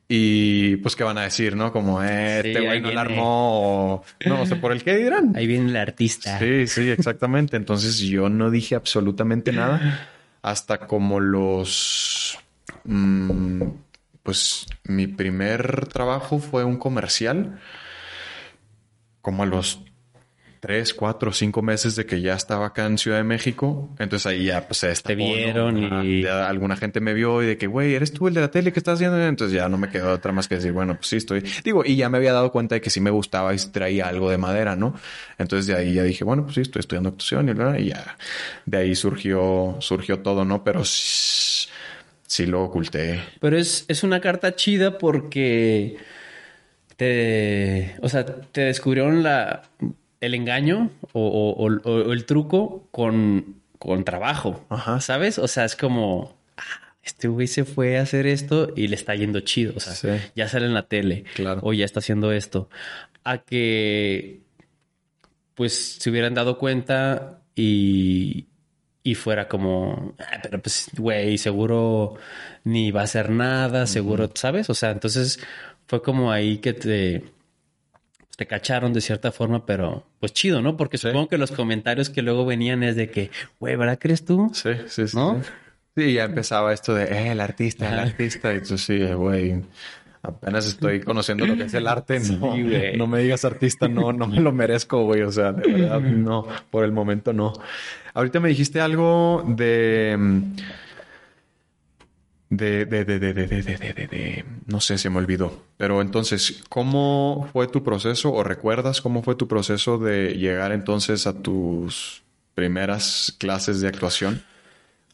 Y 0.08 0.76
pues, 0.76 0.94
¿qué 0.94 1.04
van 1.04 1.18
a 1.18 1.22
decir, 1.22 1.56
no? 1.56 1.72
Como, 1.72 2.02
eh, 2.02 2.42
este 2.44 2.60
güey 2.60 2.80
no 2.80 2.90
la 2.90 3.00
armó, 3.00 4.04
no, 4.26 4.46
sé, 4.46 4.56
por 4.56 4.72
el 4.72 4.82
qué 4.84 4.96
dirán. 4.96 5.32
Ahí 5.36 5.46
viene 5.46 5.70
el 5.70 5.76
artista. 5.76 6.38
Sí, 6.38 6.66
sí, 6.66 6.90
exactamente. 6.90 7.56
Entonces 7.56 7.98
yo 7.98 8.28
no 8.28 8.50
dije 8.50 8.74
absolutamente 8.74 9.52
nada 9.52 10.08
hasta 10.42 10.86
como 10.86 11.20
los. 11.20 12.38
Mm, 12.84 13.62
pues 14.22 14.66
mi 14.84 15.06
primer 15.06 15.86
trabajo 15.86 16.38
fue 16.38 16.64
un 16.64 16.76
comercial. 16.76 17.60
Como 19.22 19.44
a 19.44 19.46
los 19.46 19.80
tres, 20.62 20.94
cuatro, 20.94 21.32
cinco 21.32 21.60
meses 21.60 21.96
de 21.96 22.06
que 22.06 22.20
ya 22.20 22.34
estaba 22.34 22.66
acá 22.66 22.86
en 22.86 22.96
Ciudad 22.96 23.16
de 23.16 23.24
México. 23.24 23.90
Entonces 23.98 24.26
ahí 24.26 24.44
ya 24.44 24.68
pues 24.68 24.78
se 24.78 24.94
Te 24.94 25.16
vieron 25.16 25.76
y... 25.76 26.24
alguna 26.24 26.76
gente 26.76 27.00
me 27.00 27.14
vio 27.14 27.42
y 27.42 27.46
de 27.46 27.58
que, 27.58 27.66
güey, 27.66 27.96
¿eres 27.96 28.12
tú 28.12 28.28
el 28.28 28.34
de 28.34 28.42
la 28.42 28.50
tele 28.52 28.72
que 28.72 28.78
estás 28.78 28.94
haciendo? 28.94 29.20
Entonces 29.20 29.56
ya 29.56 29.68
no 29.68 29.76
me 29.76 29.90
quedó 29.90 30.12
otra 30.12 30.30
más 30.30 30.46
que 30.46 30.54
decir, 30.54 30.70
bueno, 30.70 30.94
pues 30.94 31.08
sí 31.08 31.16
estoy. 31.16 31.42
Digo, 31.64 31.82
y 31.84 31.96
ya 31.96 32.08
me 32.08 32.18
había 32.18 32.32
dado 32.32 32.52
cuenta 32.52 32.76
de 32.76 32.80
que 32.80 32.90
sí 32.90 33.00
me 33.00 33.10
gustaba 33.10 33.52
y 33.52 33.56
traía 33.56 34.06
algo 34.06 34.30
de 34.30 34.38
madera, 34.38 34.76
¿no? 34.76 34.94
Entonces 35.36 35.66
de 35.66 35.74
ahí 35.74 35.94
ya 35.94 36.04
dije, 36.04 36.22
bueno, 36.22 36.44
pues 36.44 36.54
sí, 36.54 36.60
estoy 36.60 36.78
estudiando 36.78 37.08
actuación 37.08 37.48
y, 37.48 37.82
y 37.82 37.88
ya 37.88 38.16
de 38.64 38.78
ahí 38.78 38.94
surgió, 38.94 39.78
surgió 39.80 40.20
todo, 40.20 40.44
¿no? 40.44 40.62
Pero 40.62 40.84
sí, 40.84 41.68
sí 42.24 42.46
lo 42.46 42.62
oculté. 42.62 43.20
Pero 43.40 43.58
es, 43.58 43.84
es 43.88 44.04
una 44.04 44.20
carta 44.20 44.54
chida 44.54 44.96
porque 44.96 45.96
te, 46.96 47.96
o 48.00 48.08
sea, 48.08 48.24
te 48.24 48.60
descubrieron 48.60 49.24
la 49.24 49.62
el 50.22 50.34
engaño 50.34 50.90
o, 51.12 51.68
el 52.12 52.24
truco 52.24 52.88
con, 52.92 53.56
con 53.78 54.04
trabajo, 54.04 54.64
Ajá. 54.70 55.00
¿sabes? 55.00 55.38
O 55.38 55.48
sea, 55.48 55.64
es 55.64 55.74
como, 55.74 56.36
ah, 56.56 56.94
este 57.02 57.26
güey 57.26 57.48
se 57.48 57.64
fue 57.64 57.98
a 57.98 58.02
hacer 58.02 58.28
esto 58.28 58.72
y 58.76 58.86
le 58.86 58.94
está 58.94 59.16
yendo 59.16 59.40
chido, 59.40 59.74
o 59.76 59.80
sea, 59.80 60.20
ya 60.36 60.48
sale 60.48 60.66
en 60.66 60.74
la 60.74 60.86
tele 60.86 61.24
claro. 61.34 61.60
o 61.64 61.72
ya 61.72 61.84
está 61.84 61.98
haciendo 61.98 62.32
esto. 62.32 62.70
A 63.24 63.38
que, 63.38 64.42
pues, 65.56 65.96
se 65.98 66.08
hubieran 66.08 66.34
dado 66.34 66.56
cuenta 66.56 67.40
y, 67.56 68.46
y 69.02 69.16
fuera 69.16 69.48
como, 69.48 70.14
ah, 70.20 70.38
pero 70.40 70.62
pues, 70.62 70.88
güey, 70.96 71.36
seguro 71.36 72.14
ni 72.62 72.92
va 72.92 73.00
a 73.00 73.04
hacer 73.04 73.30
nada, 73.30 73.88
seguro, 73.88 74.30
¿sabes? 74.34 74.70
O 74.70 74.74
sea, 74.74 74.92
entonces 74.92 75.40
fue 75.88 76.00
como 76.00 76.30
ahí 76.30 76.58
que 76.58 76.74
te 76.74 77.24
te 78.36 78.46
cacharon 78.46 78.92
de 78.92 79.00
cierta 79.00 79.32
forma, 79.32 79.66
pero 79.66 80.04
pues 80.20 80.32
chido, 80.32 80.62
¿no? 80.62 80.76
Porque 80.76 80.98
supongo 80.98 81.28
que 81.28 81.38
los 81.38 81.52
comentarios 81.52 82.10
que 82.10 82.22
luego 82.22 82.46
venían 82.46 82.82
es 82.82 82.96
de 82.96 83.10
que, 83.10 83.30
güey, 83.60 83.76
¿verdad 83.76 83.98
crees 84.00 84.24
tú? 84.24 84.50
Sí, 84.54 84.70
sí, 84.86 85.08
sí. 85.08 85.16
¿No? 85.16 85.40
Sí, 85.94 86.14
ya 86.14 86.24
empezaba 86.24 86.72
esto 86.72 86.94
de, 86.94 87.04
eh, 87.04 87.32
el 87.32 87.40
artista, 87.40 87.92
el 87.92 87.98
artista. 87.98 88.54
Y 88.54 88.62
tú 88.62 88.78
sí, 88.78 89.04
güey, 89.12 89.62
apenas 90.22 90.66
estoy 90.66 91.00
conociendo 91.00 91.46
lo 91.46 91.54
que 91.54 91.64
es 91.64 91.74
el 91.74 91.86
arte. 91.86 92.18
No, 92.20 92.56
no 92.96 93.06
me 93.06 93.20
digas 93.20 93.44
artista, 93.44 93.88
no, 93.88 94.12
no 94.12 94.26
me 94.26 94.40
lo 94.40 94.52
merezco, 94.52 95.04
güey. 95.04 95.20
O 95.22 95.30
sea, 95.30 95.52
de 95.52 95.70
verdad, 95.70 96.00
no, 96.00 96.46
por 96.70 96.84
el 96.84 96.92
momento 96.92 97.34
no. 97.34 97.52
Ahorita 98.14 98.40
me 98.40 98.48
dijiste 98.48 98.80
algo 98.80 99.44
de 99.46 100.18
de, 102.52 102.84
de, 102.84 103.06
de, 103.06 103.18
de, 103.18 103.32
de, 103.32 103.46
de, 103.46 103.62
de, 103.62 104.06
de, 104.06 104.44
no 104.66 104.80
sé, 104.80 104.98
se 104.98 105.08
me 105.08 105.16
olvidó. 105.16 105.64
Pero 105.78 106.02
entonces, 106.02 106.62
¿cómo 106.68 107.48
fue 107.50 107.66
tu 107.66 107.82
proceso 107.82 108.30
o 108.30 108.44
recuerdas 108.44 109.00
cómo 109.00 109.22
fue 109.22 109.36
tu 109.36 109.48
proceso 109.48 109.96
de 109.96 110.34
llegar 110.34 110.70
entonces 110.72 111.26
a 111.26 111.32
tus 111.32 112.22
primeras 112.54 113.34
clases 113.38 113.80
de 113.80 113.88
actuación? 113.88 114.42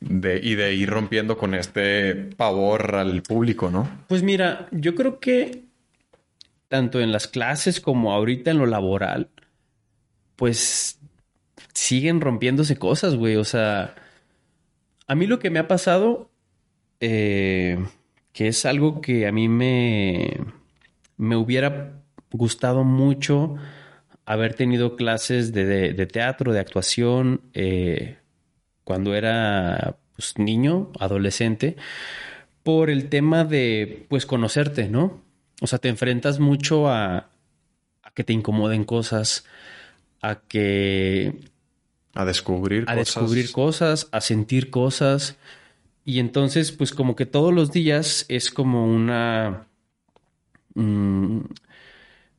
De, 0.01 0.41
y 0.43 0.55
de 0.55 0.75
ir 0.75 0.91
rompiendo 0.91 1.39
con 1.39 1.55
este 1.55 2.15
pavor 2.15 2.97
al 2.97 3.23
público, 3.23 3.71
¿no? 3.71 3.89
Pues 4.09 4.23
mira, 4.23 4.69
yo 4.71 4.95
creo 4.95 5.19
que 5.19 5.65
tanto 6.69 7.01
en 7.01 7.13
las 7.13 7.29
clases 7.29 7.81
como 7.81 8.13
ahorita 8.13 8.51
en 8.51 8.59
lo 8.59 8.67
laboral, 8.67 9.29
pues 10.35 10.99
siguen 11.73 12.21
rompiéndose 12.21 12.79
cosas, 12.79 13.15
güey. 13.15 13.37
O 13.37 13.45
sea, 13.45 13.95
a 15.07 15.15
mí 15.15 15.27
lo 15.27 15.39
que 15.39 15.51
me 15.51 15.59
ha 15.59 15.67
pasado 15.69 16.28
eh, 17.01 17.79
que 18.33 18.49
es 18.49 18.65
algo 18.67 19.01
que 19.01 19.27
a 19.27 19.33
mí 19.33 19.49
me, 19.49 20.37
me 21.17 21.37
hubiera 21.37 22.01
gustado 22.31 22.85
mucho 22.85 23.57
haber 24.29 24.55
tenido 24.55 24.95
clases 24.95 25.53
de, 25.55 26.07
teatro, 26.07 26.53
de 26.53 26.61
actuación, 26.61 27.41
eh, 27.55 28.19
cuando 28.85 29.15
era 29.15 29.97
pues, 30.17 30.39
niño, 30.39 30.91
adolescente, 30.99 31.77
por 32.63 32.91
el 32.91 33.09
tema 33.09 33.45
de, 33.45 34.07
pues, 34.11 34.27
conocerte, 34.27 34.89
¿no? 34.89 35.23
O 35.63 35.67
sea, 35.67 35.79
te 35.79 35.89
enfrentas 35.89 36.41
mucho 36.41 36.89
a, 36.89 37.31
que 38.15 38.25
te 38.25 38.35
incomoden 38.35 38.85
cosas, 38.85 39.47
a 40.21 40.41
que... 40.41 41.33
A 42.15 42.25
descubrir 42.25 42.85
a 42.87 42.97
descubrir 42.97 43.51
cosas, 43.53 44.09
a 44.13 44.21
sentir 44.21 44.71
cosas. 44.71 45.37
Y 46.09 46.21
entonces, 46.21 46.73
pues 46.73 46.93
como 46.95 47.15
que 47.15 47.27
todos 47.27 47.53
los 47.53 47.71
días 47.71 48.25
es 48.31 48.51
como 48.51 48.87
una... 48.87 49.67
Mm, 50.73 51.41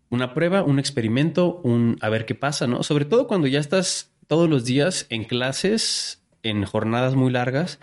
una 0.10 0.34
prueba, 0.34 0.64
un 0.64 0.80
experimento, 0.80 1.62
un 1.64 1.96
a 2.02 2.10
ver 2.10 2.26
qué 2.26 2.34
pasa, 2.34 2.66
¿no? 2.66 2.82
Sobre 2.82 3.06
todo 3.06 3.28
cuando 3.28 3.46
ya 3.46 3.60
estás 3.60 4.10
todos 4.26 4.50
los 4.50 4.66
días 4.66 5.06
en 5.12 5.24
clases, 5.24 6.20
en 6.42 6.66
jornadas 6.66 7.14
muy 7.14 7.32
largas, 7.32 7.78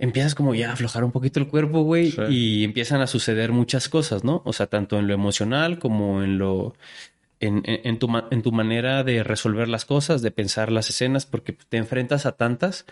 empiezas 0.00 0.34
como 0.34 0.52
ya 0.56 0.70
a 0.70 0.72
aflojar 0.72 1.04
un 1.04 1.12
poquito 1.12 1.38
el 1.38 1.46
cuerpo, 1.46 1.82
güey, 1.82 2.12
y 2.28 2.64
empiezan 2.64 3.00
a 3.00 3.06
suceder 3.06 3.52
muchas 3.52 3.88
cosas, 3.88 4.24
¿no? 4.24 4.42
O 4.44 4.52
sea, 4.52 4.66
tanto 4.66 4.98
en 4.98 5.06
lo 5.06 5.14
emocional 5.14 5.78
como 5.78 6.24
en 6.24 6.38
lo... 6.38 6.74
En, 7.38 8.00
tu, 8.00 8.08
en 8.32 8.42
tu 8.42 8.50
manera 8.50 9.04
de 9.04 9.22
resolver 9.22 9.68
las 9.68 9.84
cosas, 9.84 10.22
de 10.22 10.32
pensar 10.32 10.72
las 10.72 10.90
escenas, 10.90 11.24
porque 11.24 11.52
te 11.52 11.76
enfrentas 11.76 12.26
a 12.26 12.32
tantas 12.32 12.84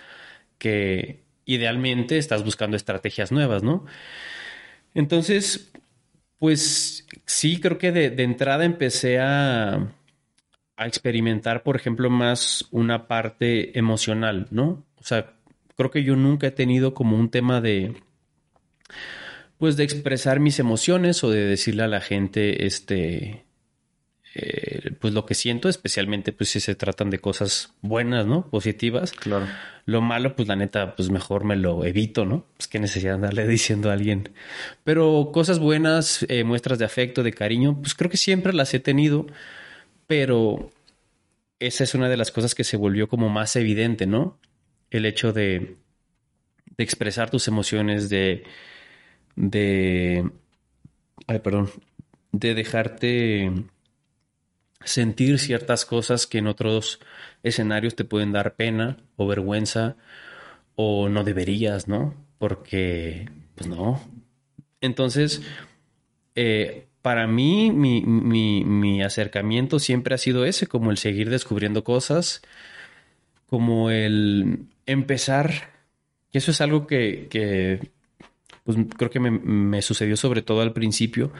que 0.58 1.25
idealmente 1.46 2.18
estás 2.18 2.44
buscando 2.44 2.76
estrategias 2.76 3.32
nuevas, 3.32 3.62
¿no? 3.62 3.86
Entonces, 4.92 5.72
pues 6.38 7.06
sí, 7.24 7.60
creo 7.60 7.78
que 7.78 7.92
de, 7.92 8.22
entrada 8.22 8.64
empecé 8.64 9.18
a, 9.20 9.94
a, 10.76 10.86
experimentar, 10.86 11.62
por 11.62 11.76
ejemplo, 11.76 12.10
más 12.10 12.66
una 12.72 13.06
parte 13.06 13.78
emocional, 13.78 14.48
¿no? 14.50 14.84
O 14.96 15.04
sea, 15.04 15.34
creo 15.76 15.90
que 15.90 16.02
yo 16.02 16.16
nunca 16.16 16.48
he 16.48 16.50
tenido 16.50 16.92
como 16.92 17.16
un 17.16 17.30
tema 17.30 17.60
de, 17.60 17.94
pues, 19.58 19.76
de 19.76 19.84
expresar 19.84 20.40
mis 20.40 20.58
emociones 20.58 21.24
o 21.24 21.30
de 21.30 21.46
decirle 21.46 21.84
a 21.84 21.88
la 21.88 22.00
gente, 22.00 22.66
este, 22.66 23.45
eh, 24.38 24.90
pues 25.00 25.14
lo 25.14 25.24
que 25.24 25.34
siento, 25.34 25.70
especialmente 25.70 26.30
pues 26.30 26.50
si 26.50 26.60
se 26.60 26.74
tratan 26.74 27.08
de 27.08 27.18
cosas 27.20 27.72
buenas, 27.80 28.26
¿no? 28.26 28.50
Positivas. 28.50 29.12
Claro. 29.12 29.46
Lo 29.86 30.02
malo, 30.02 30.36
pues 30.36 30.46
la 30.46 30.56
neta, 30.56 30.94
pues 30.94 31.08
mejor 31.08 31.44
me 31.44 31.56
lo 31.56 31.86
evito, 31.86 32.26
¿no? 32.26 32.44
Pues 32.58 32.68
qué 32.68 32.78
necesidad 32.78 33.14
andarle 33.14 33.48
diciendo 33.48 33.88
a 33.88 33.94
alguien. 33.94 34.28
Pero 34.84 35.30
cosas 35.32 35.58
buenas, 35.58 36.26
eh, 36.28 36.44
muestras 36.44 36.78
de 36.78 36.84
afecto, 36.84 37.22
de 37.22 37.32
cariño, 37.32 37.80
pues 37.80 37.94
creo 37.94 38.10
que 38.10 38.18
siempre 38.18 38.52
las 38.52 38.74
he 38.74 38.78
tenido, 38.78 39.26
pero 40.06 40.70
esa 41.58 41.84
es 41.84 41.94
una 41.94 42.10
de 42.10 42.18
las 42.18 42.30
cosas 42.30 42.54
que 42.54 42.64
se 42.64 42.76
volvió 42.76 43.08
como 43.08 43.30
más 43.30 43.56
evidente, 43.56 44.06
¿no? 44.06 44.38
El 44.90 45.06
hecho 45.06 45.32
de, 45.32 45.76
de 46.76 46.84
expresar 46.84 47.30
tus 47.30 47.48
emociones, 47.48 48.10
de, 48.10 48.44
de, 49.34 50.30
ay, 51.26 51.38
perdón, 51.38 51.70
de 52.32 52.54
dejarte 52.54 53.50
sentir 54.84 55.38
ciertas 55.38 55.84
cosas 55.84 56.26
que 56.26 56.38
en 56.38 56.46
otros 56.46 57.00
escenarios 57.42 57.96
te 57.96 58.04
pueden 58.04 58.32
dar 58.32 58.54
pena 58.54 58.98
o 59.16 59.26
vergüenza 59.26 59.96
o 60.74 61.08
no 61.08 61.24
deberías, 61.24 61.88
¿no? 61.88 62.14
Porque, 62.38 63.28
pues 63.54 63.68
no. 63.68 64.00
Entonces, 64.80 65.42
eh, 66.34 66.86
para 67.02 67.26
mí, 67.26 67.70
mi, 67.72 68.02
mi, 68.02 69.02
acercamiento 69.02 69.78
siempre 69.78 70.14
ha 70.14 70.18
sido 70.18 70.44
ese, 70.44 70.66
como 70.66 70.90
el 70.90 70.98
seguir 70.98 71.30
descubriendo 71.30 71.84
cosas, 71.84 72.42
como 73.46 73.90
el 73.90 74.66
empezar, 74.86 75.72
y 76.32 76.38
eso 76.38 76.50
es 76.50 76.60
algo 76.60 76.86
que, 76.86 77.28
que 77.30 77.90
pues 78.64 78.76
creo 78.96 79.10
que 79.10 79.20
me, 79.20 79.30
me 79.30 79.82
sucedió 79.82 80.16
sobre 80.16 80.42
todo 80.42 80.60
al 80.62 80.72
principio, 80.72 81.32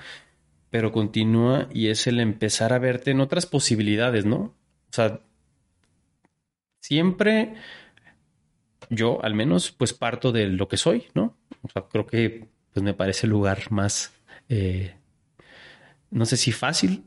pero 0.70 0.92
continúa 0.92 1.68
y 1.72 1.88
es 1.88 2.06
el 2.06 2.20
empezar 2.20 2.72
a 2.72 2.78
verte 2.78 3.10
en 3.10 3.20
otras 3.20 3.46
posibilidades, 3.46 4.26
¿no? 4.26 4.54
O 4.90 4.92
sea, 4.92 5.20
siempre 6.80 7.54
yo, 8.90 9.22
al 9.24 9.34
menos, 9.34 9.72
pues 9.72 9.92
parto 9.92 10.32
de 10.32 10.46
lo 10.46 10.68
que 10.68 10.76
soy, 10.76 11.04
¿no? 11.14 11.36
O 11.62 11.68
sea, 11.68 11.82
creo 11.82 12.06
que 12.06 12.48
pues 12.72 12.84
me 12.84 12.94
parece 12.94 13.26
el 13.26 13.30
lugar 13.30 13.70
más, 13.70 14.12
eh, 14.48 14.94
no 16.10 16.26
sé 16.26 16.36
si 16.36 16.52
fácil 16.52 17.04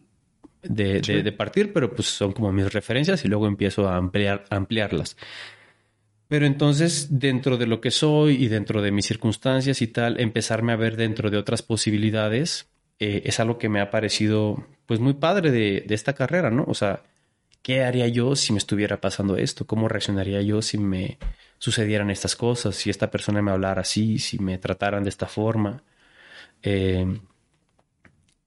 de, 0.62 1.34
partir, 1.38 1.72
pero 1.72 1.94
pues 1.94 2.08
son 2.08 2.34
como 2.34 2.52
mis 2.52 2.72
referencias 2.74 3.24
y 3.24 3.28
luego 3.28 3.48
empiezo 3.48 3.88
a, 3.88 3.96
ampliar, 3.96 4.46
a 4.50 4.56
ampliarlas. 4.56 5.16
Pero 6.28 6.46
entonces, 6.46 7.20
dentro 7.20 7.58
de 7.58 7.66
lo 7.66 7.82
que 7.82 7.92
soy 7.92 8.44
y 8.44 8.50
dentro 8.50 8.82
de 8.82 8.92
mis 8.92 9.06
circunstancias 9.06 9.82
y 9.82 9.88
tal, 9.88 10.20
empezarme 10.20 10.74
a 10.74 10.76
ver 10.76 10.96
dentro 10.96 11.30
de 11.30 11.38
otras 11.38 11.62
posibilidades 11.62 12.70
eh, 13.00 13.24
es 13.26 13.40
algo 13.40 13.58
que 13.58 13.70
me 13.70 13.82
ha 13.82 13.92
parecido 13.92 14.68
pues 14.86 15.00
muy 15.00 15.14
padre 15.14 15.52
de, 15.52 15.86
esta 15.90 16.14
carrera, 16.14 16.50
¿no? 16.50 16.66
O 16.68 16.74
sea, 16.74 17.04
¿qué 17.62 17.84
haría 17.84 18.08
yo 18.08 18.36
si 18.36 18.54
me 18.54 18.60
estuviera 18.60 19.02
pasando 19.02 19.38
esto? 19.38 19.66
¿Cómo 19.68 19.88
reaccionaría 19.88 20.42
yo 20.42 20.62
si 20.62 20.78
me 20.78 21.18
sucedieran 21.60 22.10
estas 22.10 22.36
cosas? 22.36 22.76
Si 22.76 22.90
esta 22.90 23.12
persona 23.12 23.42
me 23.42 23.52
hablara 23.52 23.82
así, 23.82 24.20
si 24.20 24.40
me 24.40 24.58
trataran 24.58 25.04
de 25.04 25.10
esta 25.10 25.28
forma. 25.28 25.84
Eh, 26.64 27.20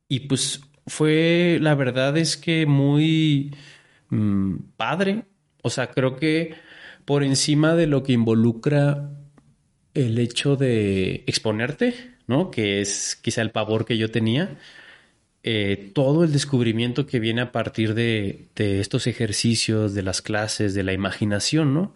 y 0.09 0.21
pues 0.21 0.61
fue, 0.87 1.59
la 1.61 1.75
verdad 1.75 2.17
es 2.19 2.37
que 2.37 2.67
muy 2.67 3.55
mm, 4.11 4.57
padre. 4.77 5.25
O 5.63 5.71
sea, 5.71 5.91
creo 5.91 6.17
que 6.17 6.55
por 7.05 7.25
encima 7.25 7.75
de 7.75 7.87
lo 7.87 8.03
que 8.03 8.13
involucra 8.13 9.11
el 9.95 10.19
hecho 10.19 10.57
de 10.57 11.25
exponerte, 11.27 12.12
¿no? 12.27 12.51
Que 12.51 12.81
es 12.81 13.17
quizá 13.17 13.43
el 13.43 13.51
pavor 13.51 13.85
que 13.85 13.99
yo 13.99 14.11
tenía. 14.11 14.59
Eh, 15.45 15.91
todo 15.95 16.25
el 16.25 16.33
descubrimiento 16.33 17.07
que 17.07 17.19
viene 17.19 17.41
a 17.43 17.53
partir 17.53 17.95
de, 17.95 18.49
estos 18.57 19.07
ejercicios, 19.07 19.95
de 19.95 20.03
las 20.03 20.23
clases, 20.23 20.75
de 20.75 20.85
la 20.85 20.93
imaginación, 20.93 21.75
¿no? 21.75 21.95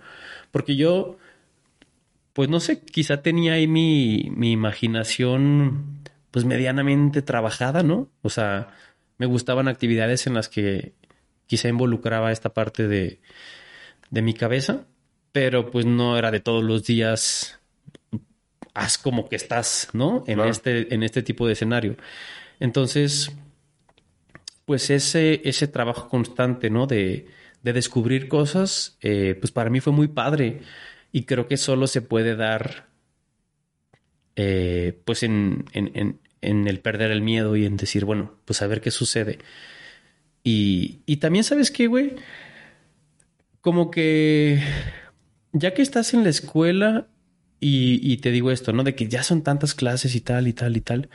Porque 0.50 0.74
yo, 0.76 1.18
pues 2.32 2.48
no 2.48 2.60
sé, 2.60 2.80
quizá 2.80 3.22
tenía 3.22 3.54
ahí 3.54 3.68
mi, 3.68 4.30
mi 4.34 4.52
imaginación, 4.52 6.00
pues 6.32 6.44
medianamente 6.44 7.22
trabajada, 7.22 7.82
¿no? 7.82 8.08
O 8.22 8.30
sea, 8.30 8.74
me 9.18 9.26
gustaban 9.26 9.68
actividades 9.68 10.26
en 10.26 10.34
las 10.34 10.48
que 10.48 10.94
quizá 11.46 11.68
involucraba 11.68 12.32
esta 12.32 12.52
parte 12.52 12.88
de, 12.88 13.20
de 14.10 14.22
mi 14.22 14.34
cabeza, 14.34 14.86
pero 15.32 15.70
pues 15.70 15.86
no 15.86 16.18
era 16.18 16.30
de 16.30 16.40
todos 16.40 16.64
los 16.64 16.84
días 16.84 17.60
haz 18.76 18.98
como 18.98 19.28
que 19.28 19.36
estás, 19.36 19.88
¿no? 19.94 20.22
En, 20.26 20.38
este, 20.40 20.94
en 20.94 21.02
este 21.02 21.22
tipo 21.22 21.46
de 21.46 21.54
escenario. 21.54 21.96
Entonces, 22.60 23.32
pues 24.66 24.90
ese, 24.90 25.40
ese 25.44 25.66
trabajo 25.66 26.08
constante, 26.08 26.68
¿no? 26.68 26.86
De, 26.86 27.26
de 27.62 27.72
descubrir 27.72 28.28
cosas, 28.28 28.98
eh, 29.00 29.34
pues 29.40 29.50
para 29.50 29.70
mí 29.70 29.80
fue 29.80 29.94
muy 29.94 30.08
padre 30.08 30.60
y 31.10 31.24
creo 31.24 31.48
que 31.48 31.56
solo 31.56 31.86
se 31.86 32.02
puede 32.02 32.36
dar, 32.36 32.88
eh, 34.36 35.00
pues 35.06 35.22
en, 35.22 35.64
en, 35.72 36.20
en, 36.42 36.68
el 36.68 36.80
perder 36.80 37.10
el 37.10 37.22
miedo 37.22 37.56
y 37.56 37.64
en 37.64 37.78
decir, 37.78 38.04
bueno, 38.04 38.34
pues 38.44 38.60
a 38.60 38.66
ver 38.66 38.82
qué 38.82 38.90
sucede. 38.90 39.38
Y, 40.44 41.00
y 41.06 41.16
también 41.16 41.44
sabes 41.44 41.70
qué, 41.70 41.86
güey, 41.86 42.14
como 43.62 43.90
que 43.90 44.62
ya 45.52 45.72
que 45.72 45.80
estás 45.80 46.12
en 46.12 46.24
la 46.24 46.30
escuela, 46.30 47.08
y, 47.60 48.16
te 48.18 48.30
digo 48.30 48.50
esto, 48.50 48.72
¿no? 48.72 48.84
De 48.84 48.94
que 48.94 49.08
ya 49.08 49.22
son 49.22 49.42
tantas 49.42 49.74
clases 49.74 50.14
y 50.14 50.20
tal 50.20 50.48
y 50.48 50.52
tal 50.52 50.76
y 50.76 50.80
tal. 50.80 51.08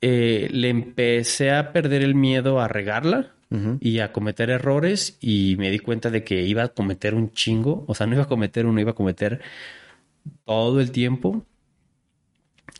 Eh, 0.00 0.48
le 0.52 0.68
empecé 0.68 1.50
a 1.50 1.72
perder 1.72 2.02
el 2.02 2.14
miedo 2.14 2.60
a 2.60 2.68
regarla 2.68 3.34
y 3.80 4.00
a 4.00 4.12
cometer 4.12 4.50
errores 4.50 5.16
y 5.22 5.56
me 5.56 5.70
di 5.70 5.78
cuenta 5.78 6.10
de 6.10 6.22
que 6.22 6.42
iba 6.42 6.64
a 6.64 6.68
cometer 6.68 7.14
un 7.14 7.32
chingo. 7.32 7.84
O 7.88 7.94
sea, 7.94 8.06
no 8.06 8.14
iba 8.14 8.24
a 8.24 8.28
cometer 8.28 8.66
uno, 8.66 8.80
iba 8.80 8.92
a 8.92 8.94
cometer 8.94 9.40
todo 10.44 10.80
el 10.80 10.92
tiempo. 10.92 11.44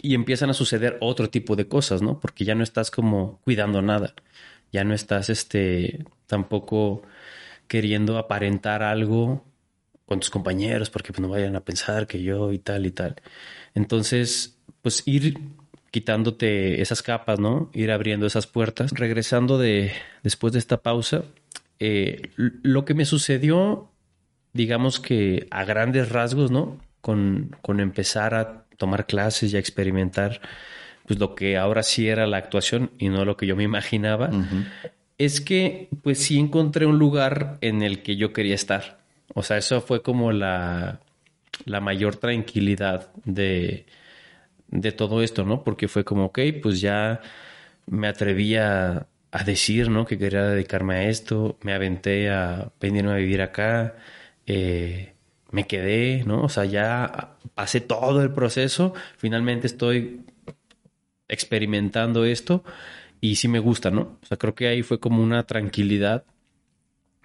Y 0.03 0.15
empiezan 0.15 0.51
a 0.51 0.55
suceder 0.55 0.99
otro 1.01 1.31
tipo 1.31 1.57
de 1.57 1.67
cosas, 1.67 2.03
¿no? 2.03 2.21
Porque 2.21 2.45
ya 2.45 2.55
no 2.55 2.63
estás 2.63 2.91
como 2.91 3.41
cuidando 3.43 3.83
nada. 3.83 4.15
Ya 4.73 4.85
no 4.85 4.95
estás, 4.95 5.31
este, 5.31 6.05
tampoco 6.27 7.03
queriendo 7.67 8.19
aparentar 8.19 8.83
algo 8.83 9.48
con 10.09 10.21
tus 10.21 10.31
compañeros 10.31 10.89
porque 10.89 11.13
pues, 11.13 11.21
no 11.21 11.29
vayan 11.29 11.55
a 11.55 11.61
pensar 11.61 12.07
que 12.07 12.23
yo 12.23 12.51
y 12.53 12.59
tal 12.59 12.87
y 12.87 12.91
tal. 12.91 13.17
Entonces, 13.75 14.59
pues 14.81 15.03
ir 15.07 15.39
quitándote 15.91 16.81
esas 16.81 17.03
capas, 17.03 17.39
¿no? 17.39 17.71
Ir 17.75 17.91
abriendo 17.91 18.27
esas 18.27 18.47
puertas. 18.47 18.91
Regresando 18.93 19.59
de 19.59 19.93
después 20.23 20.55
de 20.55 20.59
esta 20.59 20.79
pausa, 20.79 21.25
eh, 21.79 22.31
lo 22.37 22.87
que 22.87 22.95
me 22.95 23.05
sucedió, 23.05 23.91
digamos 24.55 24.99
que 24.99 25.47
a 25.51 25.65
grandes 25.65 26.09
rasgos, 26.09 26.51
¿no? 26.51 26.79
Con, 27.03 27.55
con 27.61 27.79
empezar 27.81 28.35
a 28.35 28.65
tomar 28.79 29.07
clases 29.07 29.53
y 29.53 29.57
a 29.57 29.61
experimentar, 29.61 30.41
pues 31.07 31.19
lo 31.21 31.35
que 31.35 31.59
ahora 31.59 31.83
sí 31.83 32.09
era 32.09 32.27
la 32.27 32.39
actuación 32.39 32.93
y 32.99 33.11
no 33.11 33.25
lo 33.25 33.37
que 33.37 33.47
yo 33.47 33.57
me 33.57 33.65
imaginaba, 33.65 34.31
es 35.19 35.41
que 35.41 35.89
pues 36.03 36.19
sí 36.19 36.39
encontré 36.39 36.87
un 36.87 36.99
lugar 36.99 37.59
en 37.61 37.83
el 37.83 38.03
que 38.03 38.17
yo 38.17 38.33
quería 38.33 38.55
estar. 38.55 38.98
O 39.35 39.43
sea, 39.43 39.59
eso 39.59 39.81
fue 39.81 40.03
como 40.03 40.33
la, 40.33 41.01
la 41.65 41.81
mayor 41.81 42.17
tranquilidad 42.17 43.13
de, 43.25 43.87
de 44.69 44.93
todo 44.93 45.23
esto, 45.23 45.45
¿no? 45.45 45.65
Porque 45.65 45.89
fue 45.89 46.05
como, 46.05 46.27
ok, 46.27 46.39
pues 46.63 46.81
ya 46.81 47.21
me 47.87 48.09
atreví 48.09 48.57
a, 48.57 49.09
decir, 49.45 49.91
¿no? 49.91 50.07
Que 50.07 50.19
quería 50.19 50.45
dedicarme 50.45 50.97
a 50.97 51.09
esto, 51.09 51.59
me 51.63 51.73
aventé 51.75 52.31
a 52.31 52.73
venirme 52.81 53.13
a 53.13 53.17
vivir 53.17 53.43
acá, 53.43 53.97
eh, 54.47 55.15
me 55.51 55.67
quedé, 55.67 56.25
¿no? 56.25 56.43
O 56.45 56.49
sea, 56.49 56.65
ya 56.65 57.37
pasé 57.55 57.81
todo 57.81 58.23
el 58.23 58.33
proceso, 58.33 58.95
finalmente 59.17 59.67
estoy 59.67 60.25
experimentando 61.29 62.25
esto 62.25 62.65
y 63.21 63.37
sí 63.37 63.49
me 63.49 63.59
gusta, 63.59 63.91
¿no? 63.91 64.19
O 64.23 64.27
sea, 64.27 64.39
creo 64.39 64.55
que 64.55 64.69
ahí 64.69 64.83
fue 64.83 65.01
como 65.01 65.23
una 65.23 65.45
tranquilidad 65.47 66.25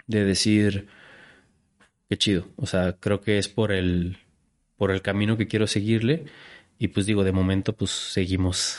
de 0.06 0.24
decir, 0.24 0.88
qué 2.08 2.18
chido, 2.18 2.48
o 2.56 2.66
sea, 2.66 2.94
creo 2.94 3.20
que 3.20 3.38
es 3.38 3.48
por 3.48 3.72
el, 3.72 4.18
por 4.76 4.90
el 4.90 5.02
camino 5.02 5.36
que 5.36 5.48
quiero 5.48 5.66
seguirle 5.66 6.24
y 6.78 6.88
pues 6.88 7.06
digo, 7.06 7.24
de 7.24 7.32
momento 7.32 7.74
pues 7.74 7.90
seguimos. 7.90 8.78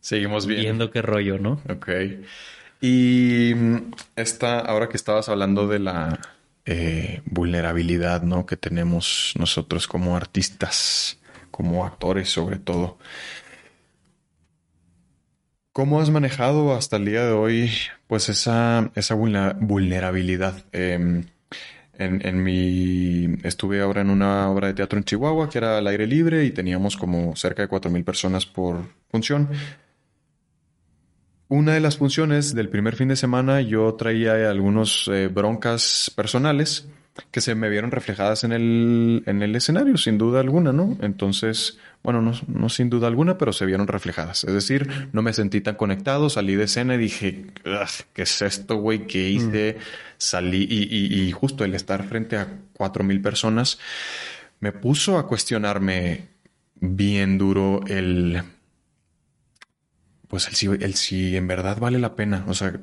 Seguimos 0.00 0.46
viendo 0.46 0.90
qué 0.90 1.00
rollo, 1.00 1.38
¿no? 1.38 1.60
Ok. 1.68 1.88
Y 2.80 3.52
mm, 3.54 3.92
esta, 4.16 4.58
ahora 4.58 4.88
que 4.88 4.96
estabas 4.96 5.28
hablando 5.28 5.68
de 5.68 5.78
la 5.78 6.18
eh, 6.64 7.22
vulnerabilidad, 7.24 8.22
¿no? 8.22 8.46
Que 8.46 8.56
tenemos 8.56 9.34
nosotros 9.38 9.86
como 9.86 10.16
artistas, 10.16 11.18
como 11.50 11.84
actores 11.86 12.28
sobre 12.28 12.58
todo. 12.58 12.98
¿Cómo 15.72 16.00
has 16.00 16.10
manejado 16.10 16.74
hasta 16.74 16.96
el 16.96 17.06
día 17.06 17.24
de 17.24 17.32
hoy, 17.32 17.70
pues, 18.06 18.28
esa, 18.28 18.90
esa 18.94 19.14
vulnerabilidad? 19.14 20.64
Em, 20.72 21.24
en, 22.04 22.26
en, 22.26 22.42
mi... 22.42 23.36
Estuve 23.42 23.80
ahora 23.80 24.00
en 24.00 24.10
una 24.10 24.50
obra 24.50 24.68
de 24.68 24.74
teatro 24.74 24.98
en 24.98 25.04
Chihuahua 25.04 25.48
que 25.48 25.58
era 25.58 25.78
al 25.78 25.86
aire 25.86 26.06
libre 26.06 26.44
y 26.44 26.50
teníamos 26.50 26.96
como 26.96 27.34
cerca 27.36 27.62
de 27.62 27.68
4.000 27.68 28.04
personas 28.04 28.46
por 28.46 28.80
función. 29.10 29.48
Una 31.48 31.74
de 31.74 31.80
las 31.80 31.98
funciones 31.98 32.54
del 32.54 32.68
primer 32.68 32.96
fin 32.96 33.08
de 33.08 33.16
semana 33.16 33.60
yo 33.60 33.94
traía 33.94 34.50
algunos 34.50 35.08
eh, 35.12 35.28
broncas 35.28 36.10
personales 36.16 36.88
que 37.30 37.40
se 37.40 37.54
me 37.54 37.68
vieron 37.68 37.90
reflejadas 37.90 38.44
en 38.44 38.52
el, 38.52 39.22
en 39.26 39.42
el 39.42 39.54
escenario, 39.54 39.96
sin 39.96 40.16
duda 40.16 40.40
alguna, 40.40 40.72
¿no? 40.72 40.96
Entonces, 41.02 41.78
bueno, 42.02 42.22
no, 42.22 42.32
no, 42.46 42.68
sin 42.68 42.88
duda 42.88 43.06
alguna, 43.06 43.36
pero 43.36 43.52
se 43.52 43.66
vieron 43.66 43.86
reflejadas. 43.86 44.44
Es 44.44 44.54
decir, 44.54 44.88
no 45.12 45.22
me 45.22 45.32
sentí 45.32 45.60
tan 45.60 45.74
conectado, 45.74 46.30
salí 46.30 46.54
de 46.54 46.64
escena 46.64 46.94
y 46.94 46.98
dije, 46.98 47.46
¿qué 48.14 48.22
es 48.22 48.42
esto, 48.42 48.76
güey? 48.76 49.06
¿Qué 49.06 49.28
hice? 49.28 49.76
Mm. 49.78 49.82
Salí 50.16 50.66
y, 50.68 50.84
y, 50.84 51.22
y, 51.22 51.32
justo 51.32 51.64
el 51.64 51.74
estar 51.74 52.04
frente 52.04 52.36
a 52.36 52.48
cuatro 52.72 53.04
mil 53.04 53.20
personas 53.20 53.78
me 54.60 54.70
puso 54.70 55.18
a 55.18 55.26
cuestionarme 55.26 56.28
bien 56.76 57.36
duro 57.36 57.80
el 57.88 58.42
pues 60.28 60.48
el 60.48 60.54
si, 60.54 60.66
el 60.66 60.94
si 60.94 61.36
en 61.36 61.46
verdad 61.46 61.78
vale 61.78 61.98
la 61.98 62.16
pena. 62.16 62.44
O 62.48 62.54
sea, 62.54 62.80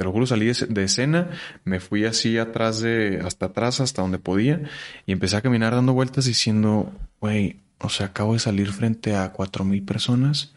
te 0.00 0.04
lo 0.04 0.12
juro, 0.12 0.26
salí 0.26 0.46
de, 0.46 0.82
escena, 0.82 1.28
me 1.64 1.78
fui 1.78 2.06
así 2.06 2.38
atrás 2.38 2.80
de, 2.80 3.20
hasta 3.22 3.46
atrás, 3.46 3.82
hasta 3.82 4.00
donde 4.00 4.18
podía, 4.18 4.62
y 5.04 5.12
empecé 5.12 5.36
a 5.36 5.42
caminar 5.42 5.74
dando 5.74 5.92
vueltas 5.92 6.24
diciendo, 6.24 6.90
güey, 7.20 7.60
o 7.80 7.90
sea, 7.90 8.06
acabo 8.06 8.32
de 8.32 8.38
salir 8.38 8.72
frente 8.72 9.14
a 9.14 9.30
cuatro 9.30 9.62
mil 9.62 9.82
personas 9.82 10.54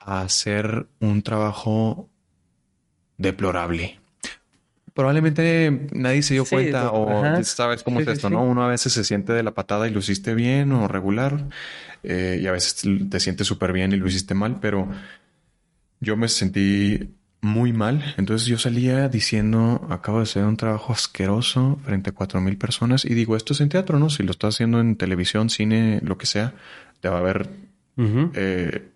a 0.00 0.22
hacer 0.22 0.88
un 0.98 1.22
trabajo 1.22 2.08
deplorable. 3.16 4.00
Probablemente 4.92 5.86
nadie 5.92 6.24
se 6.24 6.34
dio 6.34 6.44
cuenta 6.44 6.90
o 6.90 7.44
sabes 7.44 7.84
cómo 7.84 8.00
es 8.00 8.08
esto, 8.08 8.28
¿no? 8.28 8.42
Uno 8.42 8.64
a 8.64 8.68
veces 8.68 8.92
se 8.92 9.04
siente 9.04 9.32
de 9.32 9.44
la 9.44 9.52
patada 9.52 9.86
y 9.86 9.92
lo 9.92 10.00
hiciste 10.00 10.34
bien 10.34 10.72
o 10.72 10.88
regular. 10.88 11.46
Eh, 12.02 12.40
y 12.42 12.48
a 12.48 12.50
veces 12.50 12.82
te 13.08 13.20
sientes 13.20 13.46
súper 13.46 13.72
bien 13.72 13.92
y 13.92 13.98
lo 13.98 14.08
hiciste 14.08 14.34
mal, 14.34 14.58
pero 14.60 14.88
yo 16.00 16.16
me 16.16 16.26
sentí 16.26 17.14
muy 17.40 17.72
mal. 17.72 18.14
Entonces 18.16 18.46
yo 18.46 18.58
salía 18.58 19.08
diciendo, 19.08 19.86
acabo 19.90 20.18
de 20.18 20.24
hacer 20.24 20.44
un 20.44 20.56
trabajo 20.56 20.92
asqueroso 20.92 21.78
frente 21.84 22.10
a 22.10 22.12
cuatro 22.12 22.40
mil 22.40 22.56
personas 22.56 23.04
y 23.04 23.14
digo, 23.14 23.36
esto 23.36 23.52
es 23.52 23.60
en 23.60 23.68
teatro, 23.68 23.98
¿no? 23.98 24.10
Si 24.10 24.22
lo 24.22 24.32
estás 24.32 24.54
haciendo 24.54 24.80
en 24.80 24.96
televisión, 24.96 25.50
cine, 25.50 26.00
lo 26.02 26.18
que 26.18 26.26
sea, 26.26 26.54
te 27.00 27.08
va 27.08 27.18
a 27.18 27.22
ver 27.22 27.48
eh, 28.34 28.88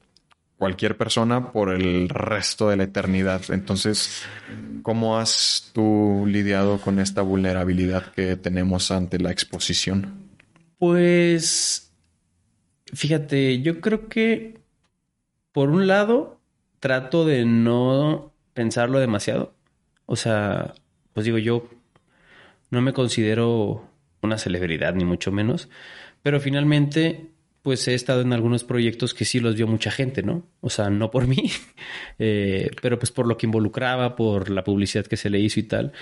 cualquier 0.57 0.97
persona 0.97 1.53
por 1.53 1.71
el 1.71 2.09
resto 2.09 2.69
de 2.69 2.77
la 2.77 2.85
eternidad. 2.85 3.43
Entonces, 3.51 4.23
¿cómo 4.83 5.19
has 5.19 5.71
tú 5.73 6.25
lidiado 6.27 6.81
con 6.81 6.99
esta 6.99 7.23
vulnerabilidad 7.23 8.13
que 8.13 8.37
tenemos 8.37 8.91
ante 8.91 9.19
la 9.19 9.31
exposición? 9.31 10.25
Pues 10.79 11.85
Fíjate, 12.95 13.61
yo 13.61 13.81
creo 13.81 14.09
que 14.09 14.61
por 15.53 15.71
un 15.71 15.87
lado 15.87 16.41
trato 16.79 17.25
de 17.25 17.45
no 17.45 18.34
pensarlo 18.55 18.99
demasiado. 19.01 19.55
O 20.07 20.17
sea, 20.17 20.75
pues 21.13 21.27
digo, 21.27 21.39
yo 21.39 21.69
no 22.71 22.81
me 22.81 22.93
considero 22.93 23.89
una 24.23 24.39
celebridad, 24.39 24.95
ni 24.95 25.05
mucho 25.05 25.31
menos, 25.33 25.69
pero 26.23 26.41
finalmente 26.41 27.35
pues 27.65 27.89
he 27.89 27.95
estado 27.95 28.21
en 28.21 28.35
algunos 28.35 28.63
proyectos 28.63 29.15
que 29.15 29.25
sí 29.25 29.41
los 29.41 29.55
vio 29.55 29.67
mucha 29.67 29.91
gente, 29.91 30.23
¿no? 30.23 30.47
O 30.61 30.69
sea, 30.69 30.91
no 30.91 31.11
por 31.11 31.27
mí, 31.29 31.51
eh, 32.19 32.71
pero 32.83 32.99
pues 32.99 33.11
por 33.11 33.27
lo 33.27 33.39
que 33.39 33.47
involucraba, 33.47 34.17
por 34.17 34.51
la 34.51 34.63
publicidad 34.63 35.07
que 35.07 35.17
se 35.17 35.31
le 35.31 35.41
hizo 35.41 35.61
y 35.61 35.63
tal. 35.63 35.93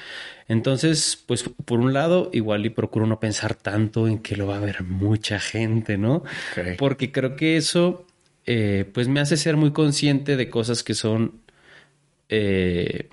Entonces, 0.49 1.23
pues 1.25 1.45
por 1.45 1.79
un 1.79 1.93
lado, 1.93 2.31
igual 2.33 2.67
y 2.67 2.71
procuro 2.71 3.07
no 3.07 3.21
pensar 3.21 3.55
tanto 3.55 4.09
en 4.09 4.19
que 4.19 4.35
lo 4.35 4.49
va 4.49 4.57
a 4.57 4.61
ver 4.61 4.83
mucha 4.83 5.39
gente, 5.39 5.99
¿no? 5.99 6.25
Porque 6.79 7.13
creo 7.13 7.37
que 7.37 7.57
eso, 7.57 8.09
eh, 8.45 8.85
pues 8.93 9.07
me 9.07 9.21
hace 9.21 9.37
ser 9.37 9.57
muy 9.57 9.71
consciente 9.71 10.37
de 10.37 10.51
cosas 10.51 10.83
que 10.83 10.95
son, 10.95 11.42
eh, 12.35 13.11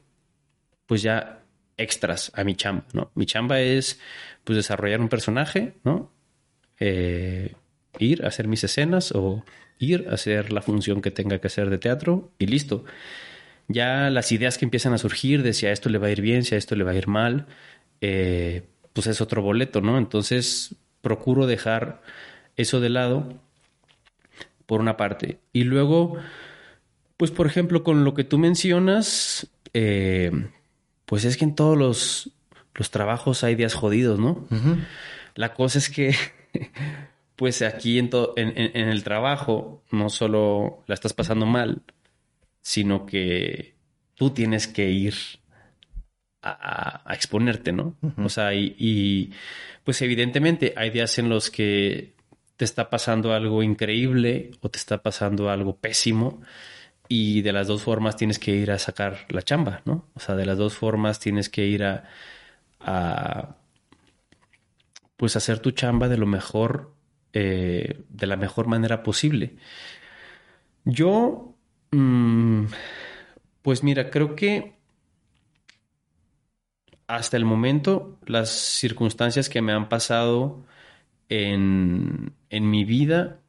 pues 0.86 1.01
ya 1.01 1.43
extras 1.78 2.32
a 2.36 2.45
mi 2.45 2.55
chamba, 2.55 2.86
¿no? 2.93 3.11
Mi 3.15 3.26
chamba 3.26 3.59
es, 3.59 3.99
pues 4.45 4.55
desarrollar 4.55 5.01
un 5.01 5.09
personaje, 5.09 5.74
¿no? 5.84 6.09
Eh, 6.80 7.53
ir 7.99 8.24
a 8.24 8.30
hacer 8.30 8.47
mis 8.47 8.63
escenas 8.63 9.11
o 9.11 9.43
ir 9.78 10.07
a 10.09 10.13
hacer 10.13 10.53
la 10.53 10.61
función 10.61 11.01
que 11.01 11.11
tenga 11.11 11.39
que 11.39 11.47
hacer 11.47 11.70
de 11.70 11.78
teatro 11.78 12.32
y 12.39 12.45
listo. 12.45 12.86
Ya 13.67 14.09
las 14.09 14.32
ideas 14.32 14.57
que 14.57 14.63
empiezan 14.63 14.93
a 14.93 14.97
surgir 14.97 15.43
de 15.43 15.51
si 15.51 15.65
a 15.65 15.74
esto 15.74 15.89
le 15.89 15.97
va 15.97 16.07
a 16.07 16.11
ir 16.11 16.22
bien, 16.22 16.45
si 16.45 16.55
a 16.55 16.57
esto 16.57 16.78
le 16.78 16.86
va 16.86 16.91
a 16.91 16.95
ir 16.95 17.07
mal, 17.07 17.45
eh, 17.99 18.63
pues 18.93 19.07
es 19.07 19.20
otro 19.20 19.41
boleto, 19.41 19.82
¿no? 19.82 19.97
Entonces 19.97 20.76
procuro 21.01 21.45
dejar 21.45 22.01
eso 22.55 22.80
de 22.80 22.89
lado 22.89 23.34
por 24.65 24.80
una 24.80 24.95
parte. 24.95 25.39
Y 25.51 25.65
luego, 25.65 26.17
pues 27.20 27.32
por 27.32 27.47
ejemplo, 27.47 27.84
con 27.84 28.05
lo 28.05 28.13
que 28.13 28.24
tú 28.24 28.38
mencionas, 28.38 29.51
eh, 29.74 30.32
pues 31.05 31.26
es 31.26 31.36
que 31.36 31.43
en 31.43 31.53
todos 31.53 31.78
los, 31.78 32.32
los 32.76 32.91
trabajos 32.91 33.43
hay 33.43 33.55
días 33.55 33.74
jodidos, 33.74 34.20
¿no? 34.20 34.47
La 35.36 35.53
cosa 35.53 35.80
es 35.80 35.89
que 35.89 36.15
pues 37.36 37.61
aquí 37.61 37.99
en, 37.99 38.09
en, 38.38 38.88
el 38.88 39.03
trabajo 39.03 39.84
no 39.91 40.07
solo 40.07 40.86
la 40.88 40.93
estás 40.93 41.11
pasando 41.11 41.45
mal, 41.45 41.82
sino 42.61 43.05
que 43.05 43.76
tú 44.15 44.30
tienes 44.30 44.67
que 44.67 44.89
ir 44.89 45.13
a, 46.41 47.03
exponerte, 47.13 47.74
¿no? 47.74 47.97
O 48.15 48.30
sea, 48.30 48.53
y, 48.53 49.34
pues 49.84 50.01
evidentemente 50.01 50.74
hay 50.78 50.89
días 50.89 51.20
en 51.20 51.28
los 51.28 51.51
que 51.51 52.13
te 52.55 52.63
está 52.63 52.89
pasando 52.89 53.34
algo 53.34 53.61
increíble 53.61 54.51
o 54.61 54.70
te 54.70 54.78
está 54.78 55.03
pasando 55.03 55.49
algo 55.49 55.76
pésimo 55.76 56.41
y 57.10 57.41
de 57.41 57.51
las 57.51 57.68
dos 57.68 57.84
formas 57.84 58.16
tienes 58.16 58.39
que 58.39 58.51
ir 58.55 58.72
a 58.72 58.80
sacar 58.80 59.26
la 59.30 59.41
chamba, 59.41 59.82
¿no? 59.86 60.05
O 60.14 60.20
sea, 60.22 60.36
de 60.36 60.45
las 60.45 60.57
dos 60.57 60.76
formas 60.76 61.20
tienes 61.20 61.49
que 61.49 61.66
ir 61.66 61.84
a, 61.84 62.05
a 62.80 63.55
pues 65.18 65.36
hacer 65.36 65.60
tu 65.60 65.72
chamba 65.72 66.07
de 66.07 66.18
lo 66.18 66.28
mejor 66.28 66.93
eh, 67.34 68.03
de 68.10 68.28
la 68.28 68.38
mejor 68.38 68.68
manera 68.68 69.03
posible. 69.03 69.57
Yo, 70.86 71.55
mm, 71.91 72.66
pues 73.62 73.84
mira, 73.84 74.10
creo 74.10 74.36
que 74.36 74.76
hasta 77.07 77.38
el 77.38 77.45
momento 77.45 78.20
las 78.26 78.49
circunstancias 78.51 79.49
que 79.49 79.62
me 79.62 79.74
han 79.74 79.89
pasado 79.89 80.64
en, 81.30 82.34
en 82.49 82.70
mi 82.70 82.86
vida 82.86 83.39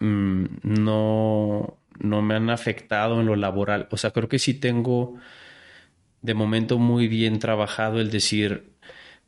mm, 0.00 0.44
no, 0.62 1.76
no 2.02 2.20
me 2.22 2.34
han 2.34 2.50
afectado 2.50 3.20
en 3.20 3.26
lo 3.26 3.36
laboral. 3.36 3.88
O 3.90 3.96
sea, 3.96 4.10
creo 4.10 4.28
que 4.28 4.38
sí 4.38 4.54
tengo 4.54 5.16
de 6.22 6.34
momento 6.34 6.78
muy 6.78 7.08
bien 7.08 7.38
trabajado 7.38 8.00
el 8.00 8.10
decir, 8.10 8.72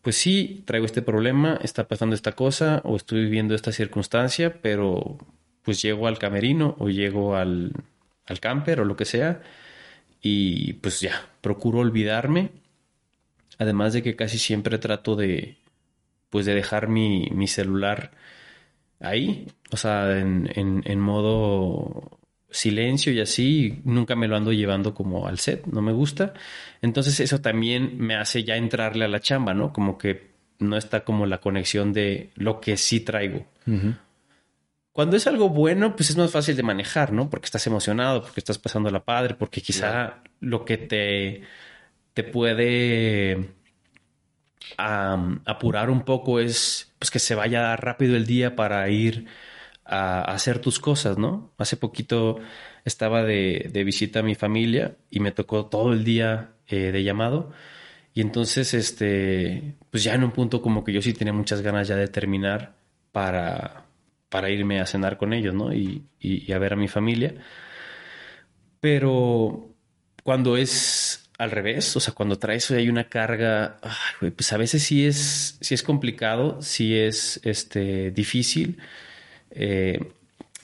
pues 0.03 0.17
sí, 0.17 0.63
traigo 0.67 0.87
este 0.87 1.03
problema, 1.03 1.59
está 1.63 1.89
pasando 1.89 2.15
esta 2.15 2.33
cosa 2.33 2.81
o 2.85 2.97
estoy 2.97 3.23
viviendo 3.25 3.55
esta 3.55 3.73
circunstancia, 3.73 4.61
pero 4.61 5.19
pues 5.63 5.83
llego 5.83 6.07
al 6.09 6.19
camerino 6.19 6.77
o 6.79 6.89
llego 6.91 7.37
al, 7.37 7.73
al 8.27 8.41
camper 8.41 8.81
o 8.81 8.85
lo 8.85 8.97
que 8.97 9.07
sea 9.07 9.41
y 10.21 10.75
pues 10.75 11.01
ya, 11.01 11.29
procuro 11.41 11.81
olvidarme. 11.81 12.51
Además 13.59 13.93
de 13.93 14.03
que 14.03 14.17
casi 14.17 14.39
siempre 14.39 14.79
trato 14.79 15.17
de, 15.17 15.59
pues 16.31 16.47
de 16.47 16.55
dejar 16.55 16.89
mi, 16.89 17.29
mi 17.33 17.47
celular 17.47 18.13
ahí, 19.01 19.47
o 19.71 19.77
sea, 19.77 20.19
en, 20.19 20.51
en, 20.55 20.83
en 20.87 21.01
modo 21.01 22.19
silencio 22.55 23.13
y 23.13 23.21
así, 23.21 23.81
nunca 23.85 24.15
me 24.15 24.29
lo 24.29 24.37
ando 24.37 24.53
llevando 24.53 24.95
como 24.95 25.27
al 25.27 25.39
set, 25.39 25.67
no 25.67 25.83
me 25.83 25.93
gusta. 25.93 26.35
Entonces 26.83 27.19
eso 27.19 27.41
también 27.41 27.99
me 27.99 28.15
hace 28.15 28.45
ya 28.45 28.57
entrarle 28.57 29.05
a 29.05 29.09
la 29.09 29.21
chamba, 29.21 29.55
¿no? 29.55 29.73
Como 29.73 29.99
que 29.99 30.31
no 30.61 30.77
está 30.77 31.03
como 31.03 31.27
la 31.27 31.41
conexión 31.41 31.93
de 31.93 32.31
lo 32.37 32.61
que 32.61 32.77
sí 32.77 33.01
traigo. 33.01 33.45
Cuando 34.93 35.17
es 35.17 35.27
algo 35.27 35.49
bueno, 35.49 35.97
pues 35.97 36.11
es 36.11 36.17
más 36.17 36.31
fácil 36.31 36.55
de 36.55 36.63
manejar, 36.63 37.13
¿no? 37.13 37.29
Porque 37.29 37.47
estás 37.47 37.67
emocionado, 37.67 38.23
porque 38.23 38.39
estás 38.39 38.59
pasando 38.59 38.89
la 38.91 39.05
padre, 39.05 39.35
porque 39.35 39.61
quizá 39.61 40.23
lo 40.39 40.65
que 40.65 40.79
te, 40.79 41.43
te 42.13 42.23
puede 42.23 43.51
apurar 44.77 45.91
un 45.91 46.05
poco 46.05 46.39
es 46.39 46.93
pues 47.01 47.11
que 47.11 47.19
se 47.19 47.35
vaya 47.35 47.75
rápido 47.75 48.17
el 48.17 48.27
día 48.27 48.55
para 48.55 48.89
ir 48.89 49.27
a, 49.85 50.23
hacer 50.23 50.59
tus 50.59 50.79
cosas, 50.79 51.19
¿no? 51.19 51.53
Hace 51.59 51.77
poquito 51.77 52.39
estaba 52.85 53.23
de, 53.23 53.71
visita 53.85 54.21
a 54.21 54.23
mi 54.23 54.35
familia 54.35 54.97
y 55.11 55.21
me 55.21 55.33
tocó 55.33 55.67
todo 55.67 55.93
el 55.93 56.05
día 56.05 56.55
eh, 56.69 56.93
de 56.93 57.03
llamado. 57.03 57.53
Y 58.15 58.21
entonces, 58.21 58.75
este, 58.75 59.75
pues 59.91 60.05
ya 60.05 60.15
en 60.15 60.25
un 60.25 60.31
punto 60.31 60.63
como 60.63 60.85
que 60.85 60.93
yo 60.93 61.03
sí 61.03 61.13
tenía 61.15 61.33
muchas 61.33 61.63
ganas 61.63 61.89
ya 61.89 61.97
de 61.97 62.09
terminar 62.09 62.77
para, 63.13 63.87
para 64.29 64.51
irme 64.51 64.81
a 64.81 64.87
cenar 64.87 65.17
con 65.19 65.33
ellos, 65.33 65.55
¿no? 65.55 65.73
Y, 65.75 66.05
y, 66.21 66.53
a 66.53 66.59
ver 66.59 66.75
a 66.75 66.77
mi 66.77 66.89
familia. 66.89 67.35
Pero 68.81 69.75
cuando 70.23 70.57
es 70.57 71.31
al 71.39 71.51
revés, 71.51 71.97
o 71.97 72.01
sea, 72.01 72.15
cuando 72.15 72.39
traes 72.39 72.71
hay 72.71 72.89
una 72.89 73.09
carga, 73.09 73.79
pues 74.21 74.53
a 74.53 74.57
veces 74.57 74.83
sí 74.83 75.07
es, 75.07 75.59
sí 75.61 75.75
es 75.75 75.83
complicado, 75.83 76.63
sí 76.63 76.97
es 76.97 77.41
este, 77.45 78.11
difícil. 78.13 78.79
Eh, 79.55 80.13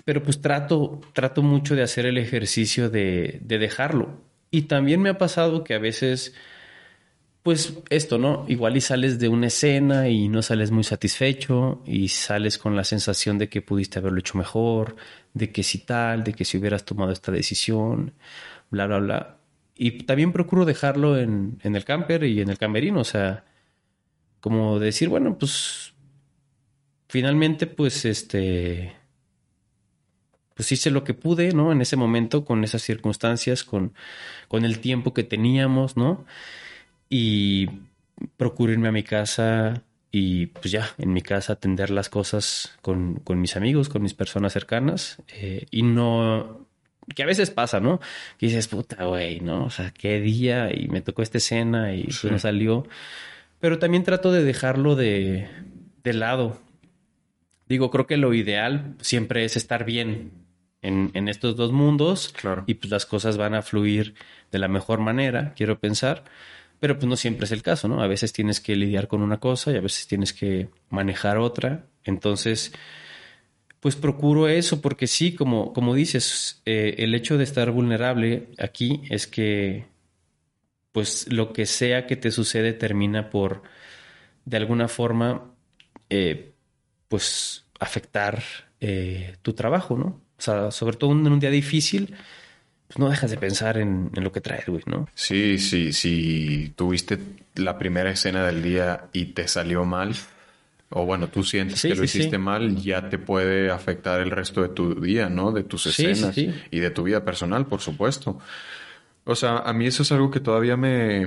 pero 0.05 0.23
pues 0.23 0.41
trato, 0.41 1.01
trato 1.13 1.43
mucho 1.43 1.75
de 1.75 1.83
hacer 1.83 2.07
el 2.07 2.19
ejercicio 2.19 2.91
de, 2.91 3.39
de, 3.43 3.59
dejarlo. 3.59 4.21
Y 4.51 4.63
también 4.63 5.01
me 5.01 5.11
ha 5.11 5.19
pasado 5.19 5.63
que 5.63 5.75
a 5.75 5.79
veces, 5.79 6.35
pues 7.43 7.79
esto, 7.91 8.19
¿no? 8.19 8.45
Igual 8.49 8.77
y 8.77 8.81
sales 8.81 9.19
de 9.19 9.29
una 9.29 9.47
escena 9.47 10.09
y 10.09 10.29
no 10.29 10.43
sales 10.43 10.71
muy 10.71 10.85
satisfecho 10.85 11.83
y 11.87 12.09
sales 12.09 12.59
con 12.59 12.77
la 12.77 12.85
sensación 12.85 13.39
de 13.39 13.49
que 13.49 13.63
pudiste 13.63 13.99
haberlo 13.99 14.19
hecho 14.19 14.37
mejor, 14.39 14.97
de 15.35 15.53
que 15.53 15.63
si 15.63 15.79
tal, 15.79 16.25
de 16.25 16.33
que 16.33 16.45
si 16.45 16.59
hubieras 16.59 16.85
tomado 16.85 17.13
esta 17.13 17.31
decisión, 17.31 18.15
bla, 18.71 18.87
bla, 18.87 18.99
bla. 18.99 19.37
Y 19.77 20.05
también 20.05 20.33
procuro 20.33 20.65
dejarlo 20.65 21.19
en, 21.19 21.59
en 21.63 21.77
el 21.77 21.85
camper 21.85 22.25
y 22.25 22.41
en 22.41 22.51
el 22.51 22.59
camerino, 22.59 23.01
o 23.01 23.05
sea, 23.05 23.45
como 24.41 24.79
decir, 24.79 25.09
bueno, 25.09 25.39
pues 25.39 25.95
finalmente, 27.11 27.67
pues, 27.67 28.05
este, 28.05 28.95
pues 30.55 30.71
hice 30.71 30.91
lo 30.91 31.03
que 31.03 31.13
pude, 31.13 31.53
¿no? 31.53 31.73
En 31.73 31.81
ese 31.81 31.97
momento, 31.97 32.45
con 32.45 32.63
esas 32.63 32.83
circunstancias, 32.83 33.65
con, 33.65 33.95
con 34.47 34.65
el 34.65 34.79
tiempo 34.79 35.13
que 35.13 35.25
teníamos, 35.25 35.97
¿no? 35.97 36.25
Y 37.09 37.69
procuro 38.37 38.73
irme 38.73 38.89
a 38.89 38.93
mi 38.93 39.03
casa 39.03 39.83
y 40.13 40.47
pues 40.47 40.71
ya, 40.71 40.91
en 40.99 41.13
mi 41.13 41.23
casa 41.23 41.55
atender 41.55 41.91
las 41.91 42.09
cosas 42.09 42.77
con, 42.81 43.17
con 43.17 43.41
mis 43.41 43.57
amigos, 43.57 43.89
con 43.89 44.03
mis 44.03 44.15
personas 44.15 44.53
cercanas 44.53 45.23
eh, 45.35 45.67
y 45.71 45.83
no, 45.83 46.67
que 47.15 47.25
a 47.25 47.27
veces 47.27 47.51
pasa, 47.51 47.81
¿no? 47.81 48.01
Que 48.39 48.47
dices, 48.47 48.69
puta, 48.69 49.05
güey, 49.05 49.41
¿no? 49.41 49.65
O 49.65 49.71
sea, 49.71 49.93
qué 49.93 50.21
día 50.21 50.71
y 50.73 50.89
me 50.89 51.01
tocó 51.01 51.23
esta 51.23 51.39
escena 51.39 51.93
y 51.95 52.09
no 52.31 52.39
salió. 52.39 52.87
Pero 53.59 53.79
también 53.79 54.05
trato 54.05 54.31
de 54.31 54.45
dejarlo 54.45 54.95
de, 54.95 55.49
de 56.05 56.13
lado, 56.13 56.61
Digo, 57.71 57.89
creo 57.93 58.09
que 58.09 58.17
lo 58.17 58.35
ideal 58.35 58.97
siempre 59.01 59.45
es 59.45 59.57
estar 59.57 59.85
bien 59.85 60.33
en, 60.83 61.29
estos 61.29 61.55
dos 61.55 61.71
mundos 61.71 62.35
claro. 62.37 62.65
y 62.67 62.75
pues 62.75 62.91
las 62.91 63.07
cosas 63.07 63.37
van 63.37 63.55
a 63.55 63.63
fluir 63.63 64.17
de 64.51 64.59
la 64.59 64.67
mejor 64.67 64.99
manera, 64.99 65.55
quiero 65.55 65.79
pensar. 65.79 66.25
Pero 66.81 66.99
pues 66.99 67.07
no 67.07 67.15
siempre 67.15 67.45
es 67.45 67.53
el 67.53 67.63
caso, 67.63 67.87
¿no? 67.87 68.03
A 68.03 68.09
veces 68.09 68.33
tienes 68.33 68.59
que 68.61 68.75
lidiar 68.75 69.07
con 69.07 69.23
una 69.23 69.39
cosa 69.39 69.71
y 69.71 69.77
a 69.77 69.81
veces 69.81 70.09
tienes 70.09 70.33
que 70.33 70.69
manejar 70.89 71.39
otra. 71.39 71.87
Entonces, 72.03 72.73
pues 73.79 73.95
procuro 73.95 74.49
eso 74.49 74.81
porque 74.81 75.07
sí, 75.07 75.37
como, 75.37 75.73
como 75.73 75.95
dices, 75.95 76.63
eh, 76.67 76.97
el 76.99 77.15
hecho 77.15 77.39
de 77.39 77.45
estar 77.45 77.71
vulnerable 77.71 78.49
aquí 78.59 79.03
es 79.11 79.29
que 79.29 79.87
pues 80.91 81.31
lo 81.31 81.53
que 81.53 81.67
sea 81.67 82.09
que 82.09 82.17
te 82.17 82.33
sucede 82.33 82.73
termina 82.73 83.31
por, 83.31 83.63
de 84.45 84.57
alguna 84.57 84.89
forma, 84.89 85.55
eh, 86.09 86.50
pues 87.11 87.65
afectar 87.81 88.41
eh, 88.81 89.35
tu 89.43 89.53
trabajo, 89.53 89.99
¿no? 89.99 90.07
O 90.07 90.43
sea, 90.43 90.71
sobre 90.71 90.97
todo 90.97 91.11
en 91.11 91.27
un 91.27 91.41
día 91.41 91.51
difícil, 91.51 92.15
pues 92.87 92.99
no 92.99 93.11
dejas 93.11 93.33
de 93.33 93.37
pensar 93.37 93.79
en, 93.79 94.11
lo 94.15 94.31
que 94.31 94.41
traes, 94.41 94.67
güey, 94.67 94.83
¿no? 94.87 95.09
Sí, 95.15 95.59
sí, 95.59 95.93
si 95.93 96.73
tuviste 96.77 97.19
la 97.57 97.77
primera 97.79 98.13
escena 98.13 98.47
del 98.47 98.63
día 98.63 99.09
y 99.13 99.27
te 99.27 99.49
salió 99.49 99.85
mal, 99.85 100.15
o 100.89 101.05
bueno, 101.05 101.29
tú 101.29 101.43
sientes 101.43 101.83
que 101.83 101.97
lo 101.97 102.05
hiciste 102.05 102.39
mal, 102.39 102.77
ya 102.77 103.09
te 103.09 103.19
puede 103.19 103.73
afectar 103.73 104.21
el 104.21 104.31
resto 104.31 104.63
de 104.63 104.69
tu 104.69 104.95
día, 105.01 105.29
¿no? 105.29 105.51
De 105.51 105.65
tus 105.65 105.87
escenas 105.87 106.39
y 106.39 106.79
de 106.79 106.91
tu 106.91 107.03
vida 107.03 107.25
personal, 107.25 107.67
por 107.67 107.81
supuesto. 107.81 108.39
O 109.25 109.35
sea, 109.35 109.59
a 109.59 109.73
mí 109.73 109.87
eso 109.87 110.05
es 110.05 110.13
algo 110.13 110.31
que 110.31 110.41
todavía 110.41 110.77
me, 110.77 111.27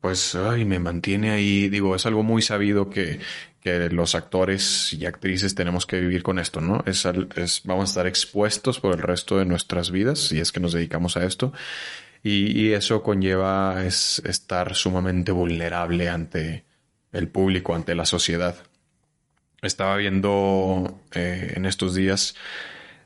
pues, 0.00 0.34
ay, 0.34 0.64
me 0.64 0.78
mantiene 0.78 1.30
ahí. 1.30 1.68
Digo, 1.68 1.96
es 1.96 2.06
algo 2.06 2.22
muy 2.22 2.42
sabido 2.42 2.88
que 2.88 3.20
que 3.60 3.90
los 3.90 4.14
actores 4.14 4.92
y 4.94 5.04
actrices 5.06 5.54
tenemos 5.54 5.86
que 5.86 6.00
vivir 6.00 6.22
con 6.22 6.38
esto, 6.38 6.60
¿no? 6.60 6.82
Es, 6.86 7.04
vamos 7.64 7.82
a 7.82 7.90
estar 7.90 8.06
expuestos 8.06 8.80
por 8.80 8.94
el 8.94 9.02
resto 9.02 9.38
de 9.38 9.44
nuestras 9.44 9.90
vidas 9.90 10.18
si 10.18 10.40
es 10.40 10.50
que 10.50 10.60
nos 10.60 10.72
dedicamos 10.72 11.16
a 11.16 11.24
esto. 11.24 11.52
Y, 12.22 12.72
eso 12.72 13.02
conlleva 13.02 13.82
es 13.84 14.20
estar 14.26 14.74
sumamente 14.74 15.32
vulnerable 15.32 16.08
ante 16.10 16.64
el 17.12 17.28
público, 17.28 17.74
ante 17.74 17.94
la 17.94 18.04
sociedad. 18.04 18.56
Estaba 19.62 19.96
viendo 19.96 21.00
eh, 21.12 21.54
en 21.56 21.64
estos 21.64 21.94
días 21.94 22.34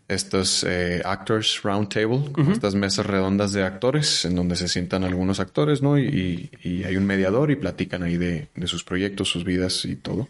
estos 0.09 0.65
eh, 0.65 1.01
Actors 1.05 1.63
Roundtable, 1.63 2.25
estas 2.53 2.75
mesas 2.75 3.07
redondas 3.07 3.53
de 3.53 3.63
actores, 3.63 4.25
en 4.25 4.35
donde 4.35 4.57
se 4.57 4.69
sientan 4.69 5.03
algunos 5.03 5.41
actores, 5.41 5.83
¿no? 5.83 5.99
Y, 5.99 6.51
hay 6.85 6.97
un 6.97 7.07
mediador 7.07 7.51
y 7.51 7.57
platican 7.57 8.03
ahí 8.03 8.17
de, 8.17 8.49
sus 8.67 8.85
proyectos, 8.85 9.29
sus 9.29 9.45
vidas 9.45 9.85
y 9.85 9.97
todo. 9.97 10.29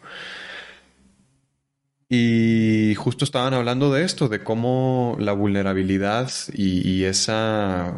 Y 2.09 2.95
justo 2.97 3.25
estaban 3.25 3.55
hablando 3.55 3.93
de 3.93 4.05
esto, 4.05 4.29
de 4.29 4.45
cómo 4.45 5.17
la 5.19 5.33
vulnerabilidad 5.33 6.31
y, 6.53 7.03
esa, 7.05 7.95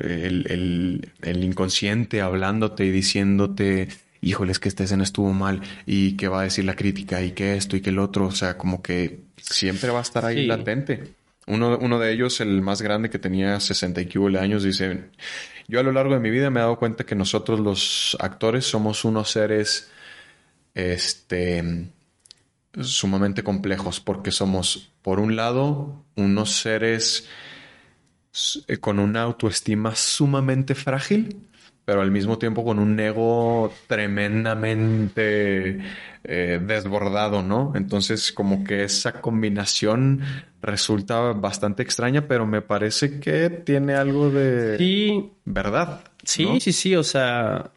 el, 0.00 1.10
el, 1.22 1.44
inconsciente 1.44 2.20
hablándote 2.20 2.84
y 2.84 2.92
diciéndote, 2.92 3.88
híjole, 4.20 4.52
es 4.52 4.60
que 4.60 4.68
esta 4.68 4.84
escena 4.84 5.02
estuvo 5.02 5.32
mal 5.32 5.62
y 5.86 6.12
qué 6.12 6.28
va 6.28 6.42
a 6.42 6.44
decir 6.44 6.64
la 6.64 6.76
crítica 6.76 7.22
y 7.22 7.32
qué 7.32 7.56
esto 7.56 7.76
y 7.76 7.80
qué 7.80 7.90
el 7.90 7.98
otro, 7.98 8.26
o 8.26 8.32
sea, 8.32 8.56
como 8.56 8.82
que 8.82 9.25
siempre 9.36 9.90
va 9.90 9.98
a 9.98 10.02
estar 10.02 10.24
ahí 10.24 10.46
latente. 10.46 11.14
Uno, 11.46 11.78
uno, 11.78 11.98
de 12.00 12.12
ellos, 12.12 12.40
el 12.40 12.60
más 12.60 12.82
grande 12.82 13.08
que 13.08 13.18
tenía 13.20 13.60
60 13.60 14.00
y 14.00 14.36
años, 14.36 14.64
dice, 14.64 15.10
yo 15.68 15.78
a 15.78 15.82
lo 15.82 15.92
largo 15.92 16.14
de 16.14 16.20
mi 16.20 16.30
vida 16.30 16.50
me 16.50 16.58
he 16.58 16.62
dado 16.62 16.78
cuenta 16.78 17.04
que 17.04 17.14
nosotros 17.14 17.60
los 17.60 18.16
actores 18.20 18.64
somos 18.64 19.04
unos 19.04 19.30
seres 19.30 19.90
este, 20.74 21.88
sumamente 22.80 23.42
complejos 23.42 24.00
porque 24.00 24.30
somos, 24.30 24.92
por 25.02 25.20
un 25.20 25.36
lado, 25.36 26.04
unos 26.16 26.52
seres 26.52 27.28
eh, 28.68 28.76
con 28.78 28.98
una 28.98 29.22
autoestima 29.22 29.94
sumamente 29.94 30.74
frágil, 30.74 31.40
pero 31.86 32.02
al 32.02 32.10
mismo 32.10 32.36
tiempo 32.36 32.62
con 32.64 32.78
un 32.78 33.00
ego 33.00 33.72
tremendamente 33.86 35.78
eh, 36.24 36.60
desbordado, 36.60 37.42
¿no? 37.42 37.72
Entonces 37.76 38.32
como 38.32 38.64
que 38.64 38.82
esa 38.82 39.22
combinación 39.22 40.20
resulta 40.60 41.32
bastante 41.32 41.84
extraña, 41.84 42.26
pero 42.26 42.44
me 42.44 42.60
parece 42.60 43.20
que 43.20 43.48
tiene 43.48 43.94
algo 43.94 44.30
de 44.30 44.76
sí. 44.76 45.30
verdad. 45.44 46.02
Sí, 46.24 46.58
sí, 46.60 46.72
sí, 46.72 46.96
o 46.96 47.04
sea, 47.04 47.70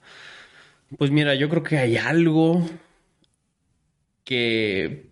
pues 0.98 1.12
mira, 1.12 1.36
yo 1.36 1.48
creo 1.48 1.62
que 1.62 1.78
hay 1.78 1.98
algo 1.98 2.68
que, 4.24 5.12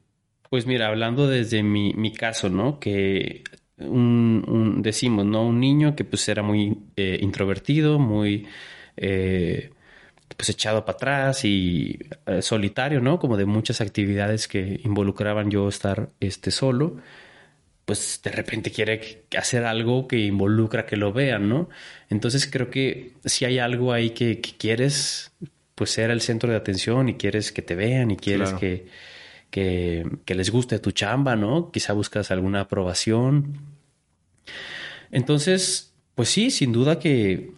pues 0.49 0.65
mira, 0.65 0.87
hablando 0.87 1.27
desde 1.27 1.61
mi, 1.61 1.93
mi 1.93 2.11
caso, 2.13 2.49
¿no? 2.49 2.79
Que 2.79 3.43
un, 3.77 4.81
decimos, 4.81 5.23
¿no? 5.23 5.45
Un 5.45 5.59
niño 5.59 5.95
que 5.95 6.03
pues 6.03 6.27
era 6.29 6.41
muy 6.41 6.79
eh, 6.95 7.19
introvertido, 7.21 7.99
muy... 7.99 8.47
Eh, 8.97 9.71
pues 10.35 10.49
echado 10.49 10.85
para 10.85 10.95
atrás 10.95 11.45
y 11.45 11.97
eh, 12.27 12.41
solitario, 12.41 13.01
¿no? 13.01 13.19
Como 13.19 13.37
de 13.37 13.45
muchas 13.45 13.81
actividades 13.81 14.47
que 14.47 14.79
involucraban 14.83 15.49
yo 15.49 15.67
estar 15.67 16.09
este 16.19 16.51
solo, 16.51 16.97
pues 17.85 18.21
de 18.23 18.31
repente 18.31 18.71
quiere 18.71 19.23
hacer 19.37 19.65
algo 19.65 20.07
que 20.07 20.19
involucra 20.19 20.85
que 20.85 20.97
lo 20.97 21.13
vean, 21.13 21.49
¿no? 21.49 21.69
Entonces 22.09 22.47
creo 22.51 22.69
que 22.69 23.13
si 23.25 23.45
hay 23.45 23.59
algo 23.59 23.93
ahí 23.93 24.11
que, 24.11 24.41
quieres, 24.41 25.31
pues 25.73 25.91
ser 25.91 26.11
el 26.11 26.21
centro 26.21 26.51
de 26.51 26.57
atención 26.57 27.09
y 27.09 27.15
quieres 27.15 27.51
que 27.51 27.61
te 27.61 27.75
vean 27.75 28.11
y 28.11 28.17
quieres 28.17 28.53
que, 28.53 28.87
que, 29.49 30.05
que 30.25 30.35
les 30.35 30.51
guste 30.51 30.79
tu 30.79 30.91
chamba, 30.91 31.35
¿no? 31.35 31.71
Quizá 31.71 31.93
buscas 31.93 32.29
alguna 32.31 32.61
aprobación 32.61 33.59
Entonces, 35.11 35.93
pues 36.13 36.29
sí, 36.29 36.51
sin 36.51 36.73
duda 36.73 36.99
que, 36.99 37.53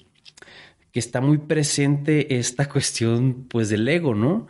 que 0.91 0.99
está 0.99 1.21
muy 1.21 1.37
presente 1.37 2.37
esta 2.39 2.67
cuestión, 2.69 3.45
pues, 3.49 3.69
del 3.69 3.87
ego, 3.87 4.15
¿no? 4.15 4.47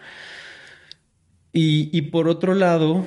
Y, 1.52 1.90
y 1.98 2.04
por 2.04 2.28
otro 2.28 2.54
lado, 2.54 3.06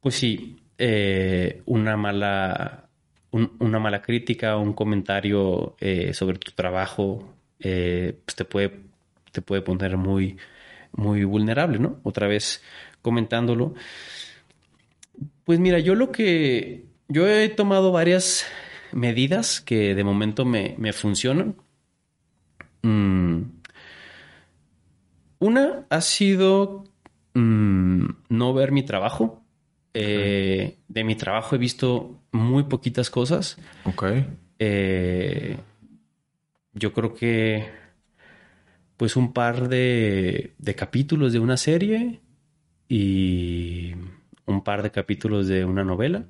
pues 0.00 0.14
sí, 0.16 0.56
eh, 0.78 1.62
una 1.66 1.96
mala 1.96 2.86
una 3.32 3.78
mala 3.78 4.02
crítica 4.02 4.56
un 4.56 4.72
comentario 4.72 5.76
eh, 5.78 6.12
sobre 6.14 6.38
tu 6.38 6.50
trabajo 6.52 7.32
eh, 7.60 8.18
pues 8.24 8.34
te 8.34 8.44
puede 8.44 8.80
te 9.30 9.42
puede 9.42 9.62
poner 9.62 9.96
muy 9.96 10.38
muy 10.92 11.24
vulnerable, 11.24 11.78
¿no? 11.78 12.00
Otra 12.02 12.26
vez 12.26 12.62
comentándolo. 13.02 13.74
Pues 15.44 15.58
mira, 15.60 15.78
yo 15.78 15.94
lo 15.94 16.10
que 16.12 16.86
yo 17.08 17.28
he 17.28 17.48
tomado 17.50 17.92
varias 17.92 18.46
medidas 18.92 19.60
que 19.60 19.94
de 19.94 20.04
momento 20.04 20.44
me, 20.44 20.74
me 20.78 20.92
funcionan. 20.92 21.56
Mm. 22.82 23.42
Una 25.38 25.86
ha 25.88 26.00
sido 26.00 26.84
mm, 27.34 28.04
no 28.28 28.54
ver 28.54 28.72
mi 28.72 28.82
trabajo. 28.82 29.42
Eh, 29.94 30.78
de 30.86 31.04
mi 31.04 31.16
trabajo 31.16 31.56
he 31.56 31.58
visto 31.58 32.20
muy 32.32 32.64
poquitas 32.64 33.10
cosas. 33.10 33.56
Ok. 33.84 34.04
Eh, 34.58 35.56
yo 36.74 36.92
creo 36.92 37.14
que 37.14 37.66
pues 38.96 39.16
un 39.16 39.32
par 39.32 39.68
de, 39.68 40.52
de, 40.58 40.74
capítulos 40.74 41.32
de 41.32 41.38
una 41.38 41.56
serie 41.56 42.20
y 42.86 43.94
un 44.44 44.62
par 44.62 44.82
de 44.82 44.90
capítulos 44.90 45.48
de 45.48 45.64
una 45.64 45.84
novela. 45.84 46.26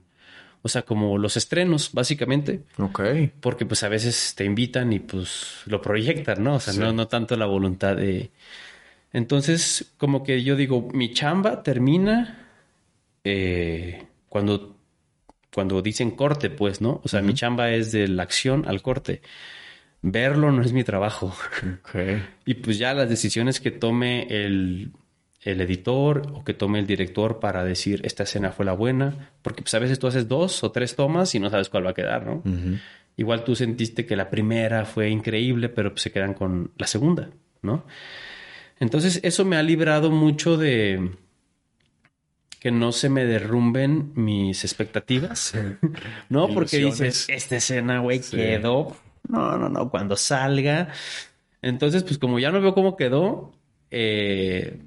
O 0.62 0.68
sea, 0.68 0.82
como 0.82 1.16
los 1.16 1.36
estrenos, 1.36 1.90
básicamente. 1.92 2.62
Ok. 2.78 3.00
Porque 3.40 3.64
pues 3.64 3.82
a 3.82 3.88
veces 3.88 4.34
te 4.36 4.44
invitan 4.44 4.92
y 4.92 4.98
pues 4.98 5.62
lo 5.66 5.80
proyectan, 5.80 6.44
¿no? 6.44 6.56
O 6.56 6.60
sea, 6.60 6.74
no, 6.74 6.92
no 6.92 7.08
tanto 7.08 7.36
la 7.36 7.46
voluntad 7.46 7.96
de... 7.96 8.30
Entonces, 9.12 9.92
como 9.96 10.22
que 10.22 10.42
yo 10.42 10.56
digo, 10.56 10.88
mi 10.92 11.12
chamba 11.12 11.62
termina 11.62 12.46
eh, 13.24 14.06
cuando, 14.28 14.76
cuando 15.52 15.82
dicen 15.82 16.12
corte, 16.12 16.50
pues, 16.50 16.80
¿no? 16.80 17.00
O 17.02 17.08
sea, 17.08 17.22
mi 17.22 17.34
chamba 17.34 17.70
es 17.70 17.90
de 17.90 18.06
la 18.06 18.22
acción 18.22 18.64
al 18.68 18.82
corte. 18.82 19.22
Verlo 20.02 20.52
no 20.52 20.62
es 20.62 20.72
mi 20.72 20.84
trabajo. 20.84 21.34
Okay. 21.80 22.22
y 22.44 22.54
pues 22.54 22.78
ya 22.78 22.94
las 22.94 23.08
decisiones 23.08 23.60
que 23.60 23.70
tome 23.70 24.26
el, 24.30 24.92
el 25.42 25.60
editor 25.60 26.22
o 26.34 26.44
que 26.44 26.52
tome 26.52 26.78
el 26.78 26.86
director 26.86 27.40
para 27.40 27.64
decir 27.64 28.00
esta 28.04 28.24
escena 28.24 28.52
fue 28.52 28.64
la 28.66 28.72
buena, 28.72 29.30
porque 29.42 29.62
pues 29.62 29.72
a 29.74 29.78
veces 29.78 29.98
tú 29.98 30.06
haces 30.06 30.28
dos 30.28 30.62
o 30.62 30.70
tres 30.70 30.96
tomas 30.96 31.34
y 31.34 31.40
no 31.40 31.48
sabes 31.48 31.70
cuál 31.70 31.86
va 31.86 31.90
a 31.90 31.94
quedar, 31.94 32.26
¿no? 32.26 32.42
Igual 33.16 33.44
tú 33.44 33.54
sentiste 33.56 34.06
que 34.06 34.16
la 34.16 34.30
primera 34.30 34.84
fue 34.84 35.08
increíble, 35.08 35.68
pero 35.68 35.92
pues 35.92 36.02
se 36.02 36.12
quedan 36.12 36.34
con 36.34 36.72
la 36.76 36.86
segunda, 36.86 37.30
¿no? 37.62 37.84
Entonces 38.78 39.20
eso 39.22 39.44
me 39.44 39.56
ha 39.56 39.62
librado 39.62 40.10
mucho 40.10 40.56
de 40.56 41.10
que 42.60 42.70
no 42.70 42.92
se 42.92 43.08
me 43.08 43.24
derrumben 43.24 44.12
mis 44.14 44.64
expectativas, 44.64 45.54
¿no? 46.28 46.48
Porque 46.48 46.78
dices, 46.78 47.26
esta 47.28 47.56
escena, 47.56 48.00
güey, 48.00 48.20
quedó. 48.20 48.96
No, 49.26 49.56
no, 49.56 49.68
no, 49.68 49.90
cuando 49.90 50.16
salga. 50.16 50.88
Entonces, 51.62 52.02
pues 52.04 52.18
como 52.18 52.38
ya 52.38 52.50
no 52.50 52.60
veo 52.60 52.74
cómo 52.74 52.96
quedó, 52.96 53.52
eh, 53.90 54.78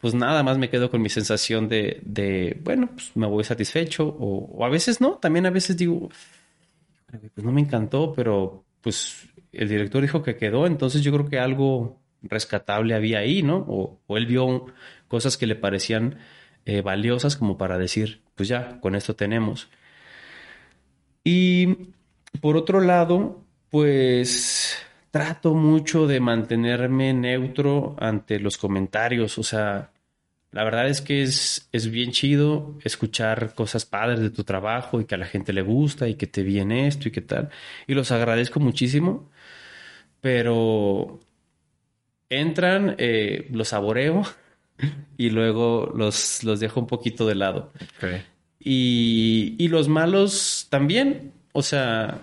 pues 0.00 0.14
nada 0.14 0.42
más 0.42 0.58
me 0.58 0.70
quedo 0.70 0.90
con 0.90 1.02
mi 1.02 1.08
sensación 1.08 1.68
de, 1.68 2.00
de 2.04 2.58
bueno, 2.62 2.90
pues 2.94 3.16
me 3.16 3.26
voy 3.26 3.44
satisfecho 3.44 4.16
o, 4.18 4.64
a 4.64 4.68
veces 4.68 5.00
no, 5.00 5.14
también 5.16 5.46
a 5.46 5.50
veces 5.50 5.76
digo, 5.76 6.08
pues 7.08 7.44
no 7.44 7.52
me 7.52 7.60
encantó, 7.60 8.12
pero 8.14 8.64
pues 8.80 9.28
el 9.52 9.68
director 9.68 10.02
dijo 10.02 10.22
que 10.22 10.36
quedó, 10.36 10.66
entonces 10.66 11.02
yo 11.02 11.12
creo 11.12 11.28
que 11.28 11.38
algo 11.38 12.00
rescatable 12.22 12.94
había 12.94 13.18
ahí, 13.18 13.42
¿no? 13.42 13.58
O, 13.68 14.00
o 14.06 14.16
él 14.16 14.26
vio 14.26 14.66
cosas 15.08 15.36
que 15.36 15.46
le 15.46 15.56
parecían 15.56 16.18
eh, 16.64 16.82
valiosas 16.82 17.36
como 17.36 17.56
para 17.56 17.78
decir, 17.78 18.22
pues 18.34 18.48
ya, 18.48 18.78
con 18.80 18.94
esto 18.94 19.16
tenemos. 19.16 19.68
Y 21.24 21.92
por 22.40 22.56
otro 22.56 22.80
lado, 22.80 23.42
pues 23.70 24.57
trato 25.10 25.54
mucho 25.54 26.06
de 26.06 26.20
mantenerme 26.20 27.12
neutro 27.12 27.96
ante 27.98 28.38
los 28.40 28.58
comentarios, 28.58 29.38
o 29.38 29.42
sea, 29.42 29.90
la 30.50 30.64
verdad 30.64 30.88
es 30.88 31.00
que 31.02 31.22
es, 31.22 31.68
es 31.72 31.90
bien 31.90 32.10
chido 32.10 32.78
escuchar 32.82 33.54
cosas 33.54 33.84
padres 33.84 34.20
de 34.20 34.30
tu 34.30 34.44
trabajo 34.44 35.00
y 35.00 35.04
que 35.04 35.14
a 35.14 35.18
la 35.18 35.26
gente 35.26 35.52
le 35.52 35.62
gusta 35.62 36.08
y 36.08 36.14
que 36.14 36.26
te 36.26 36.42
viene 36.42 36.86
esto 36.86 37.08
y 37.08 37.10
qué 37.12 37.20
tal. 37.20 37.50
Y 37.86 37.94
los 37.94 38.10
agradezco 38.10 38.58
muchísimo, 38.58 39.30
pero 40.20 41.20
entran, 42.30 42.94
eh, 42.98 43.48
los 43.52 43.68
saboreo 43.68 44.22
y 45.18 45.30
luego 45.30 45.92
los, 45.94 46.42
los 46.44 46.60
dejo 46.60 46.80
un 46.80 46.86
poquito 46.86 47.26
de 47.26 47.34
lado. 47.34 47.72
Okay. 47.98 48.22
Y, 48.60 49.54
y 49.58 49.68
los 49.68 49.88
malos 49.88 50.66
también, 50.70 51.32
o 51.52 51.62
sea, 51.62 52.22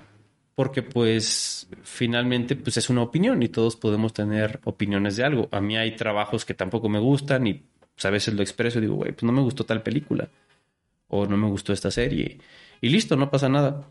porque 0.56 0.82
pues 0.82 1.68
finalmente 1.84 2.56
pues 2.56 2.78
es 2.78 2.90
una 2.90 3.02
opinión 3.04 3.44
y 3.44 3.50
todos 3.50 3.76
podemos 3.76 4.14
tener 4.14 4.62
opiniones 4.64 5.18
de 5.18 5.26
algo. 5.26 5.50
A 5.52 5.62
mí 5.62 5.78
hay 5.78 5.96
trabajos 5.96 6.46
que 6.46 6.54
tampoco 6.54 6.90
me 6.90 7.00
gustan 7.00 7.46
y 7.48 7.54
pues, 7.94 8.06
a 8.06 8.10
veces 8.10 8.34
lo 8.34 8.42
expreso 8.42 8.80
y 8.80 8.84
digo, 8.84 8.96
güey, 8.96 9.12
pues 9.12 9.24
no 9.24 9.32
me 9.34 9.42
gustó 9.42 9.66
tal 9.66 9.84
película 9.84 10.30
o 11.08 11.26
no 11.26 11.38
me 11.38 11.48
gustó 11.48 11.74
esta 11.74 11.92
serie 11.92 12.40
y 12.82 12.90
listo, 12.90 13.16
no 13.16 13.30
pasa 13.30 13.50
nada. 13.50 13.88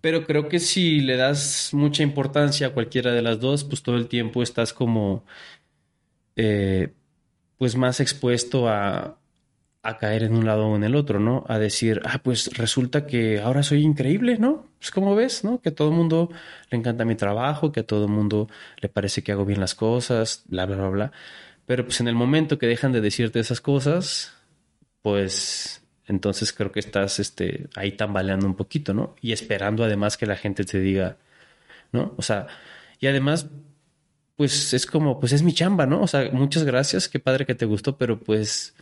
Pero 0.00 0.26
creo 0.26 0.48
que 0.48 0.58
si 0.58 1.00
le 1.00 1.16
das 1.16 1.70
mucha 1.72 2.02
importancia 2.02 2.66
a 2.68 2.70
cualquiera 2.70 3.12
de 3.12 3.22
las 3.22 3.40
dos, 3.40 3.64
pues 3.64 3.82
todo 3.82 3.96
el 3.96 4.08
tiempo 4.08 4.42
estás 4.42 4.72
como 4.72 5.24
eh, 6.36 6.92
pues 7.56 7.76
más 7.76 8.00
expuesto 8.00 8.68
a, 8.68 9.18
a 9.82 9.98
caer 9.98 10.24
en 10.24 10.34
un 10.34 10.44
lado 10.46 10.66
o 10.68 10.76
en 10.76 10.84
el 10.84 10.96
otro, 10.96 11.20
¿no? 11.20 11.44
A 11.48 11.58
decir, 11.58 12.00
ah, 12.04 12.20
pues 12.22 12.56
resulta 12.56 13.06
que 13.06 13.40
ahora 13.40 13.62
soy 13.62 13.82
increíble, 13.82 14.38
¿no? 14.38 14.71
Pues 14.82 14.90
como 14.90 15.14
ves, 15.14 15.44
¿no? 15.44 15.60
Que 15.60 15.68
a 15.68 15.74
todo 15.76 15.90
el 15.90 15.94
mundo 15.94 16.28
le 16.68 16.76
encanta 16.76 17.04
mi 17.04 17.14
trabajo, 17.14 17.70
que 17.70 17.80
a 17.80 17.86
todo 17.86 18.08
mundo 18.08 18.48
le 18.80 18.88
parece 18.88 19.22
que 19.22 19.30
hago 19.30 19.44
bien 19.44 19.60
las 19.60 19.76
cosas, 19.76 20.42
bla, 20.46 20.66
bla, 20.66 20.74
bla, 20.74 20.88
bla. 20.88 21.12
Pero 21.66 21.84
pues 21.84 22.00
en 22.00 22.08
el 22.08 22.16
momento 22.16 22.58
que 22.58 22.66
dejan 22.66 22.90
de 22.90 23.00
decirte 23.00 23.38
esas 23.38 23.60
cosas, 23.60 24.34
pues 25.00 25.84
entonces 26.08 26.52
creo 26.52 26.72
que 26.72 26.80
estás 26.80 27.20
este, 27.20 27.68
ahí 27.76 27.92
tambaleando 27.92 28.44
un 28.44 28.56
poquito, 28.56 28.92
¿no? 28.92 29.14
Y 29.20 29.30
esperando 29.30 29.84
además 29.84 30.16
que 30.16 30.26
la 30.26 30.34
gente 30.34 30.64
te 30.64 30.80
diga, 30.80 31.16
¿no? 31.92 32.14
O 32.16 32.22
sea, 32.22 32.48
y 32.98 33.06
además 33.06 33.46
pues 34.34 34.74
es 34.74 34.84
como, 34.86 35.20
pues 35.20 35.32
es 35.32 35.44
mi 35.44 35.52
chamba, 35.52 35.86
¿no? 35.86 36.02
O 36.02 36.08
sea, 36.08 36.28
muchas 36.32 36.64
gracias, 36.64 37.08
qué 37.08 37.20
padre 37.20 37.46
que 37.46 37.54
te 37.54 37.66
gustó, 37.66 37.96
pero 37.96 38.18
pues, 38.18 38.74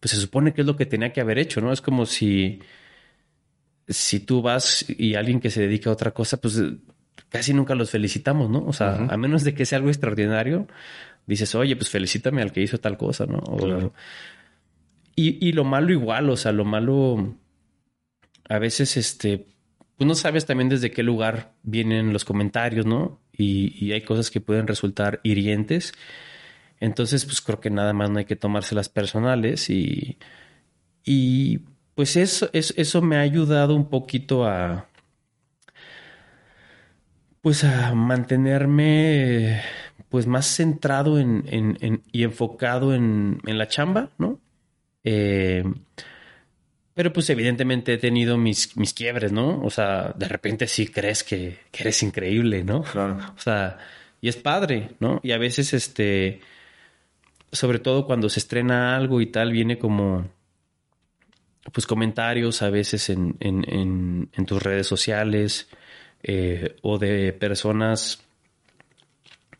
pues 0.00 0.10
se 0.10 0.16
supone 0.20 0.52
que 0.52 0.62
es 0.62 0.66
lo 0.66 0.74
que 0.76 0.86
tenía 0.86 1.12
que 1.12 1.20
haber 1.20 1.38
hecho, 1.38 1.60
¿no? 1.60 1.72
Es 1.72 1.80
como 1.80 2.06
si, 2.06 2.60
si 3.88 4.20
tú 4.20 4.42
vas 4.42 4.84
y 4.88 5.14
alguien 5.14 5.40
que 5.40 5.50
se 5.50 5.62
dedica 5.62 5.90
a 5.90 5.92
otra 5.92 6.12
cosa, 6.12 6.40
pues 6.40 6.60
casi 7.28 7.52
nunca 7.52 7.74
los 7.74 7.90
felicitamos, 7.90 8.48
¿no? 8.50 8.64
O 8.66 8.72
sea, 8.72 8.94
uh 8.94 8.98
-huh. 9.00 9.12
a 9.12 9.16
menos 9.16 9.44
de 9.44 9.54
que 9.54 9.66
sea 9.66 9.78
algo 9.78 9.90
extraordinario, 9.90 10.66
dices, 11.26 11.54
oye, 11.54 11.76
pues 11.76 11.90
felicítame 11.90 12.42
al 12.42 12.52
que 12.52 12.62
hizo 12.62 12.78
tal 12.78 12.96
cosa, 12.96 13.26
¿no? 13.26 13.38
O, 13.38 13.56
claro. 13.56 13.92
y, 15.16 15.46
y 15.46 15.52
lo 15.52 15.64
malo 15.64 15.92
igual, 15.92 16.30
o 16.30 16.36
sea, 16.36 16.52
lo 16.52 16.64
malo, 16.64 17.36
a 18.48 18.58
veces, 18.58 18.96
este, 18.96 19.46
pues 19.96 20.08
no 20.08 20.14
sabes 20.14 20.46
también 20.46 20.68
desde 20.68 20.90
qué 20.90 21.02
lugar 21.02 21.54
vienen 21.62 22.12
los 22.12 22.24
comentarios, 22.24 22.86
¿no? 22.86 23.20
Y, 23.32 23.74
y, 23.84 23.92
hay 23.92 24.02
cosas 24.02 24.30
que 24.30 24.40
pueden 24.40 24.66
resultar 24.66 25.20
hirientes. 25.24 25.92
Entonces, 26.80 27.24
pues 27.24 27.40
creo 27.40 27.60
que 27.60 27.70
nada 27.70 27.92
más 27.92 28.10
no 28.10 28.18
hay 28.18 28.24
que 28.24 28.36
tomárselas 28.36 28.88
personales 28.88 29.70
y, 29.70 30.18
y 31.04 31.60
pues 31.94 32.16
eso, 32.16 32.48
eso, 32.52 32.74
eso 32.76 33.02
me 33.02 33.16
ha 33.16 33.20
ayudado 33.20 33.74
un 33.74 33.88
poquito 33.88 34.44
a, 34.44 34.86
pues 37.40 37.64
a 37.64 37.94
mantenerme 37.94 39.62
pues 40.08 40.26
más 40.26 40.46
centrado 40.46 41.18
en, 41.18 41.44
en, 41.48 41.78
en 41.80 42.02
y 42.12 42.22
enfocado 42.22 42.94
en, 42.94 43.40
en, 43.46 43.58
la 43.58 43.68
chamba, 43.68 44.10
¿no? 44.16 44.40
Eh, 45.02 45.64
pero 46.94 47.12
pues 47.12 47.28
evidentemente 47.30 47.94
he 47.94 47.98
tenido 47.98 48.38
mis, 48.38 48.76
mis 48.76 48.94
quiebres, 48.94 49.32
¿no? 49.32 49.60
O 49.62 49.70
sea, 49.70 50.14
de 50.16 50.28
repente 50.28 50.68
sí 50.68 50.86
crees 50.86 51.24
que, 51.24 51.58
que 51.72 51.82
eres 51.82 52.02
increíble, 52.04 52.62
¿no? 52.62 52.82
Claro. 52.82 53.18
O 53.36 53.40
sea, 53.40 53.78
y 54.20 54.28
es 54.28 54.36
padre, 54.36 54.92
¿no? 55.00 55.20
Y 55.22 55.32
a 55.32 55.38
veces, 55.38 55.74
este, 55.74 56.40
sobre 57.50 57.80
todo 57.80 58.06
cuando 58.06 58.28
se 58.30 58.38
estrena 58.38 58.96
algo 58.96 59.20
y 59.20 59.26
tal, 59.26 59.52
viene 59.52 59.78
como, 59.78 60.28
pues 61.72 61.86
comentarios 61.86 62.62
a 62.62 62.70
veces 62.70 63.10
en, 63.10 63.36
en, 63.40 63.64
en, 63.68 64.28
en 64.32 64.46
tus 64.46 64.62
redes 64.62 64.86
sociales 64.86 65.68
eh, 66.22 66.76
o 66.82 66.98
de 66.98 67.32
personas 67.32 68.20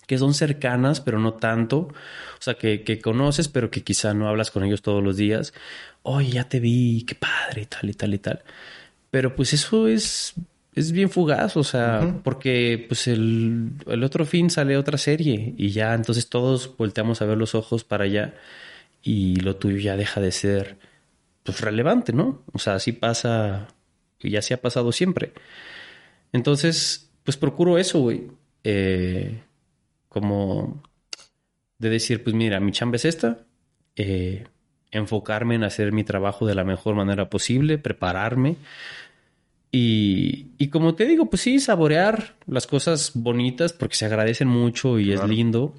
que 0.06 0.18
son 0.18 0.34
cercanas, 0.34 1.00
pero 1.00 1.18
no 1.18 1.34
tanto. 1.34 1.76
O 1.78 2.40
sea, 2.40 2.54
que, 2.54 2.82
que, 2.82 3.00
conoces, 3.00 3.48
pero 3.48 3.70
que 3.70 3.82
quizá 3.82 4.12
no 4.12 4.28
hablas 4.28 4.50
con 4.50 4.64
ellos 4.64 4.82
todos 4.82 5.02
los 5.02 5.16
días. 5.16 5.54
Oye, 6.02 6.30
ya 6.32 6.48
te 6.48 6.60
vi, 6.60 7.04
qué 7.06 7.14
padre, 7.14 7.62
y 7.62 7.66
tal, 7.66 7.90
y 7.90 7.94
tal, 7.94 8.14
y 8.14 8.18
tal. 8.18 8.42
Pero 9.10 9.34
pues 9.34 9.54
eso 9.54 9.88
es, 9.88 10.34
es 10.74 10.92
bien 10.92 11.08
fugaz, 11.08 11.56
o 11.56 11.64
sea, 11.64 12.20
porque 12.22 12.84
pues 12.88 13.06
el, 13.06 13.70
el 13.86 14.04
otro 14.04 14.26
fin 14.26 14.50
sale 14.50 14.76
otra 14.76 14.98
serie 14.98 15.54
y 15.56 15.70
ya 15.70 15.94
entonces 15.94 16.28
todos 16.28 16.76
volteamos 16.76 17.22
a 17.22 17.26
ver 17.26 17.38
los 17.38 17.54
ojos 17.54 17.84
para 17.84 18.04
allá 18.04 18.34
y 19.02 19.36
lo 19.36 19.56
tuyo 19.56 19.78
ya 19.78 19.96
deja 19.96 20.20
de 20.20 20.32
ser 20.32 20.76
pues 21.44 21.60
relevante, 21.60 22.12
¿no? 22.12 22.42
O 22.52 22.58
sea, 22.58 22.74
así 22.74 22.92
pasa, 22.92 23.68
y 24.18 24.30
ya 24.30 24.42
se 24.42 24.54
ha 24.54 24.60
pasado 24.60 24.90
siempre. 24.90 25.32
Entonces, 26.32 27.10
pues 27.22 27.36
procuro 27.36 27.78
eso, 27.78 28.00
güey. 28.00 28.26
Eh, 28.64 29.42
como 30.08 30.82
de 31.78 31.90
decir, 31.90 32.24
pues 32.24 32.34
mira, 32.34 32.58
mi 32.60 32.72
chamba 32.72 32.96
es 32.96 33.04
esta, 33.04 33.46
eh, 33.94 34.46
enfocarme 34.90 35.56
en 35.56 35.64
hacer 35.64 35.92
mi 35.92 36.02
trabajo 36.02 36.46
de 36.46 36.54
la 36.54 36.64
mejor 36.64 36.94
manera 36.94 37.28
posible, 37.28 37.78
prepararme. 37.78 38.56
Y, 39.70 40.52
y, 40.56 40.68
como 40.68 40.94
te 40.94 41.04
digo, 41.04 41.26
pues 41.26 41.42
sí, 41.42 41.58
saborear 41.58 42.36
las 42.46 42.66
cosas 42.66 43.10
bonitas 43.14 43.72
porque 43.72 43.96
se 43.96 44.06
agradecen 44.06 44.48
mucho 44.48 45.00
y 45.00 45.12
es 45.12 45.22
lindo, 45.24 45.74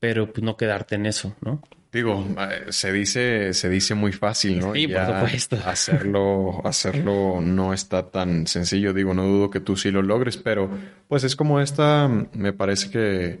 pero 0.00 0.32
pues 0.32 0.42
no 0.42 0.56
quedarte 0.56 0.94
en 0.94 1.04
eso, 1.04 1.36
¿no? 1.42 1.62
Digo, 1.96 2.26
eh, 2.38 2.66
se 2.68 2.92
dice, 2.92 3.54
se 3.54 3.70
dice 3.70 3.94
muy 3.94 4.12
fácil, 4.12 4.58
¿no? 4.58 4.74
Sí, 4.74 4.86
por 4.86 5.06
supuesto. 5.06 5.58
Hacerlo, 5.64 6.60
hacerlo 6.62 7.40
no 7.40 7.72
está 7.72 8.10
tan 8.10 8.46
sencillo. 8.46 8.92
Digo, 8.92 9.14
no 9.14 9.24
dudo 9.24 9.48
que 9.48 9.60
tú 9.60 9.78
sí 9.78 9.90
lo 9.90 10.02
logres, 10.02 10.36
pero 10.36 10.68
pues 11.08 11.24
es 11.24 11.36
como 11.36 11.58
esta, 11.58 12.06
me 12.34 12.52
parece 12.52 12.90
que 12.90 13.40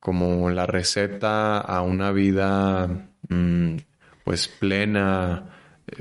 como 0.00 0.48
la 0.48 0.64
receta 0.64 1.58
a 1.58 1.82
una 1.82 2.12
vida 2.12 2.88
mm, 3.28 3.76
pues 4.24 4.48
plena, 4.48 5.50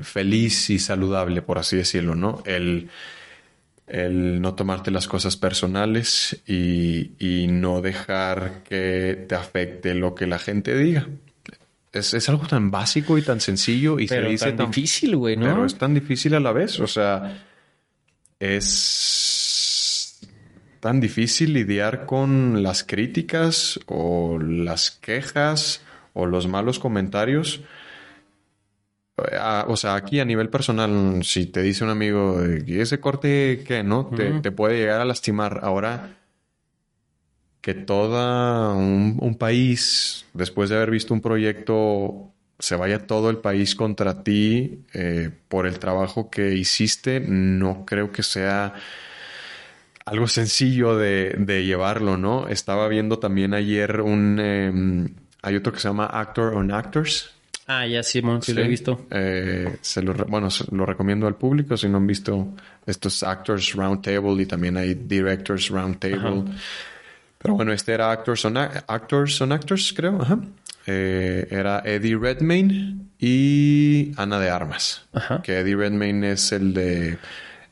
feliz 0.01 0.69
y 0.69 0.79
saludable, 0.79 1.41
por 1.41 1.57
así 1.57 1.75
decirlo, 1.75 2.15
¿no? 2.15 2.41
El, 2.45 2.89
el 3.85 4.39
no 4.39 4.55
tomarte 4.55 4.91
las 4.91 5.09
cosas 5.09 5.35
personales 5.35 6.41
y, 6.47 7.11
y, 7.19 7.47
no 7.47 7.81
dejar 7.81 8.63
que 8.63 9.25
te 9.27 9.35
afecte 9.35 9.93
lo 9.93 10.15
que 10.15 10.25
la 10.25 10.39
gente 10.39 10.73
diga. 10.73 11.05
Es, 11.91 12.13
es 12.13 12.29
algo 12.29 12.45
tan 12.45 12.69
básico 12.71 13.17
y 13.17 13.21
tan 13.21 13.41
sencillo 13.41 13.99
y 13.99 14.07
se 14.07 14.21
dice 14.21 14.51
tan, 14.53 14.69
difícil, 14.69 15.15
güey, 15.15 15.35
¿no? 15.35 15.45
Pero 15.45 15.65
es 15.65 15.75
tan 15.77 15.93
difícil 15.93 16.35
a 16.35 16.39
la 16.39 16.51
vez, 16.51 16.79
o 16.79 16.87
sea, 16.87 17.45
es 18.39 20.19
tan 20.79 20.99
difícil 20.99 21.53
lidiar 21.53 22.05
con 22.05 22.61
las 22.63 22.83
críticas 22.83 23.79
o 23.87 24.37
las 24.39 24.91
quejas 24.91 25.81
o 26.13 26.25
los 26.25 26.47
malos 26.47 26.79
comentarios 26.79 27.61
o 29.67 29.75
sea, 29.75 29.95
aquí 29.95 30.19
a 30.19 30.25
nivel 30.25 30.49
personal, 30.49 31.23
si 31.23 31.45
te 31.47 31.61
dice 31.61 31.83
un 31.83 31.89
amigo, 31.89 32.41
¿y 32.65 32.79
ese 32.79 32.99
corte 32.99 33.63
qué, 33.65 33.83
no? 33.83 34.07
te, 34.07 34.51
puede 34.51 34.77
llegar 34.77 35.01
a 35.01 35.05
lastimar. 35.05 35.59
Ahora, 35.63 36.18
que 37.61 37.73
todo 37.73 38.75
un, 38.75 39.35
país, 39.37 40.25
después 40.33 40.69
de 40.69 40.77
haber 40.77 40.91
visto 40.91 41.13
un 41.13 41.21
proyecto, 41.21 42.31
se 42.57 42.75
vaya 42.75 43.05
todo 43.05 43.29
el 43.29 43.37
país 43.37 43.75
contra 43.75 44.23
ti 44.23 44.85
eh, 44.93 45.29
por 45.47 45.67
el 45.67 45.79
trabajo 45.79 46.29
que 46.29 46.55
hiciste, 46.55 47.19
no 47.19 47.85
creo 47.85 48.11
que 48.11 48.23
sea 48.23 48.73
algo 50.05 50.27
sencillo 50.27 50.97
de, 50.97 51.63
llevarlo, 51.65 52.17
¿no? 52.17 52.47
Estaba 52.47 52.87
viendo 52.87 53.19
también 53.19 53.53
ayer 53.53 54.01
un... 54.01 54.39
Em, 54.39 55.15
hay 55.41 55.55
otro 55.55 55.71
que 55.71 55.79
se 55.79 55.87
llama 55.87 56.05
Actor 56.05 56.55
on 56.55 56.71
Actors 56.71 57.31
Ah, 57.71 57.85
ya 57.85 58.01
sí, 58.01 58.19
sí, 58.41 58.53
lo 58.53 58.61
he 58.63 58.67
visto. 58.67 59.05
Eh, 59.11 59.77
se 59.81 60.01
lo, 60.01 60.15
bueno, 60.25 60.47
lo 60.71 60.87
recomiendo 60.87 61.27
al 61.27 61.35
público 61.35 61.77
si 61.77 61.87
no 61.87 61.97
han 61.97 62.07
visto 62.07 62.55
estos 62.83 63.21
Actors 63.21 63.73
Roundtable 63.75 64.41
y 64.41 64.47
también 64.47 64.75
hay 64.75 64.95
Directors 64.95 65.69
Roundtable. 65.69 66.45
Pero 67.39 67.55
bueno, 67.55 67.73
este 67.73 67.93
era 67.93 68.11
Actors 68.11 68.45
on, 68.45 68.57
Actors, 68.57 69.41
on 69.41 69.51
Actors, 69.51 69.93
creo. 69.95 70.21
Ajá. 70.21 70.39
Eh, 70.85 71.47
era 71.49 71.81
Eddie 71.85 72.17
Redmayne 72.17 72.97
y 73.19 74.11
Ana 74.17 74.39
de 74.39 74.49
Armas. 74.49 75.07
Ajá. 75.13 75.41
Que 75.41 75.59
Eddie 75.59 75.75
Redmayne 75.75 76.31
es 76.31 76.51
el 76.51 76.73
de 76.73 77.17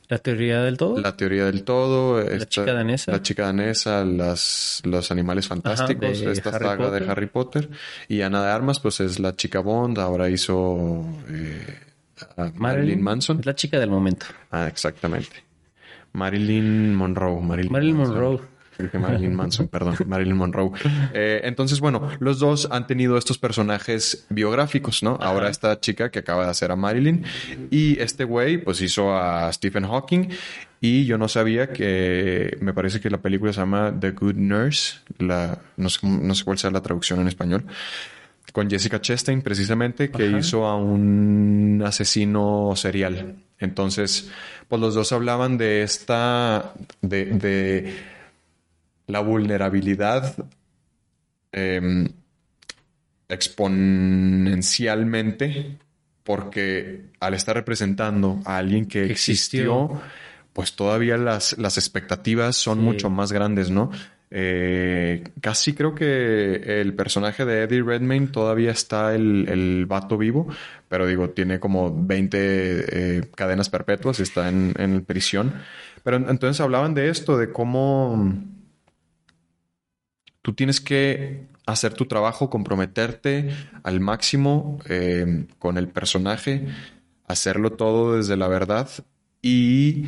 la 0.08 0.18
teoría 0.18 0.62
del 0.62 0.78
todo. 0.78 0.98
La 0.98 1.16
teoría 1.16 1.44
del 1.44 1.64
todo. 1.64 2.22
La 2.22 2.46
chica 2.46 2.72
danesa. 2.72 3.12
La 3.12 3.22
chica 3.22 3.44
danesa, 3.44 4.04
las, 4.06 4.80
los 4.84 5.10
animales 5.10 5.46
fantásticos, 5.46 6.22
esta 6.22 6.50
saga 6.50 6.90
de 6.90 7.10
Harry 7.10 7.26
Potter. 7.26 7.68
Y 8.08 8.22
Ana 8.22 8.42
de 8.42 8.50
Armas, 8.50 8.80
pues 8.80 9.00
es 9.00 9.18
la 9.18 9.36
chica 9.36 9.60
Bond, 9.60 9.98
ahora 9.98 10.30
hizo 10.30 11.04
eh, 11.28 11.78
Marilyn, 12.54 13.02
Manson. 13.02 13.40
Es 13.40 13.46
la 13.46 13.54
chica 13.54 13.78
del 13.78 13.90
momento. 13.90 14.24
Ah, 14.50 14.66
exactamente. 14.66 15.44
Marilyn 16.12 16.94
Monroe. 16.94 17.42
Marilyn, 17.42 17.96
Monroe. 17.96 18.40
Marilyn 18.98 19.34
Manson, 19.34 19.68
perdón, 19.72 19.96
Marilyn 20.06 20.36
Monroe. 20.36 20.70
Eh, 21.12 21.40
entonces, 21.44 21.80
bueno, 21.80 22.08
los 22.20 22.38
dos 22.38 22.68
han 22.70 22.86
tenido 22.86 23.18
estos 23.18 23.38
personajes 23.38 24.26
biográficos, 24.28 25.02
¿no? 25.02 25.18
Ahora 25.20 25.48
esta 25.48 25.80
chica 25.80 26.10
que 26.10 26.20
acaba 26.20 26.44
de 26.44 26.50
hacer 26.50 26.70
a 26.70 26.76
Marilyn 26.76 27.24
y 27.70 27.98
este 28.00 28.24
güey, 28.24 28.58
pues 28.58 28.80
hizo 28.80 29.16
a 29.16 29.52
Stephen 29.52 29.84
Hawking 29.84 30.28
y 30.80 31.04
yo 31.06 31.18
no 31.18 31.28
sabía 31.28 31.72
que 31.72 32.56
me 32.60 32.72
parece 32.72 33.00
que 33.00 33.10
la 33.10 33.18
película 33.18 33.52
se 33.52 33.60
llama 33.60 33.92
The 33.98 34.12
Good 34.12 34.36
Nurse, 34.36 35.00
la, 35.18 35.58
no, 35.76 35.88
sé, 35.88 36.06
no 36.06 36.34
sé 36.34 36.44
cuál 36.44 36.58
sea 36.58 36.70
la 36.70 36.80
traducción 36.80 37.20
en 37.20 37.28
español 37.28 37.64
con 38.52 38.68
Jessica 38.68 39.00
Chastain, 39.00 39.42
precisamente, 39.42 40.10
que 40.10 40.26
hizo 40.26 40.66
a 40.66 40.76
un 40.76 41.82
asesino 41.84 42.72
serial. 42.76 43.36
Entonces, 43.58 44.30
pues 44.68 44.80
los 44.80 44.94
dos 44.94 45.12
hablaban 45.12 45.58
de 45.58 45.82
esta, 45.82 46.72
de, 47.00 47.26
de 47.26 47.94
la 49.08 49.18
vulnerabilidad 49.20 50.34
em, 51.50 52.08
exponencialmente 53.28 55.78
porque 56.22 57.06
al 57.20 57.34
estar 57.34 57.56
representando 57.56 58.40
a 58.44 58.58
alguien 58.58 58.86
que 58.86 59.06
existió, 59.06 60.00
pues 60.52 60.76
todavía 60.76 61.16
las, 61.16 61.56
las 61.56 61.78
expectativas 61.78 62.54
son 62.54 62.80
mucho 62.80 63.08
más 63.08 63.32
grandes, 63.32 63.70
¿no? 63.70 63.90
Eh, 64.30 65.24
casi 65.40 65.72
creo 65.72 65.94
que 65.94 66.82
el 66.82 66.92
personaje 66.92 67.46
de 67.46 67.62
Eddie 67.62 67.82
Redmayne 67.82 68.26
todavía 68.26 68.72
está 68.72 69.14
el, 69.14 69.48
el 69.48 69.86
vato 69.86 70.18
vivo, 70.18 70.48
pero 70.86 71.06
digo, 71.06 71.30
tiene 71.30 71.58
como 71.58 71.90
20 71.96 72.38
eh, 72.40 73.22
cadenas 73.34 73.70
perpetuas, 73.70 74.20
está 74.20 74.50
en, 74.50 74.74
en 74.76 75.02
prisión. 75.06 75.54
Pero 76.04 76.18
entonces 76.18 76.60
hablaban 76.60 76.92
de 76.92 77.08
esto, 77.08 77.38
de 77.38 77.50
cómo 77.50 78.34
Tú 80.48 80.54
tienes 80.54 80.80
que 80.80 81.42
hacer 81.66 81.92
tu 81.92 82.06
trabajo, 82.06 82.48
comprometerte 82.48 83.50
al 83.82 84.00
máximo 84.00 84.78
eh, 84.88 85.44
con 85.58 85.76
el 85.76 85.88
personaje, 85.88 86.66
hacerlo 87.26 87.72
todo 87.72 88.16
desde 88.16 88.38
la 88.38 88.48
verdad 88.48 88.88
y 89.42 90.06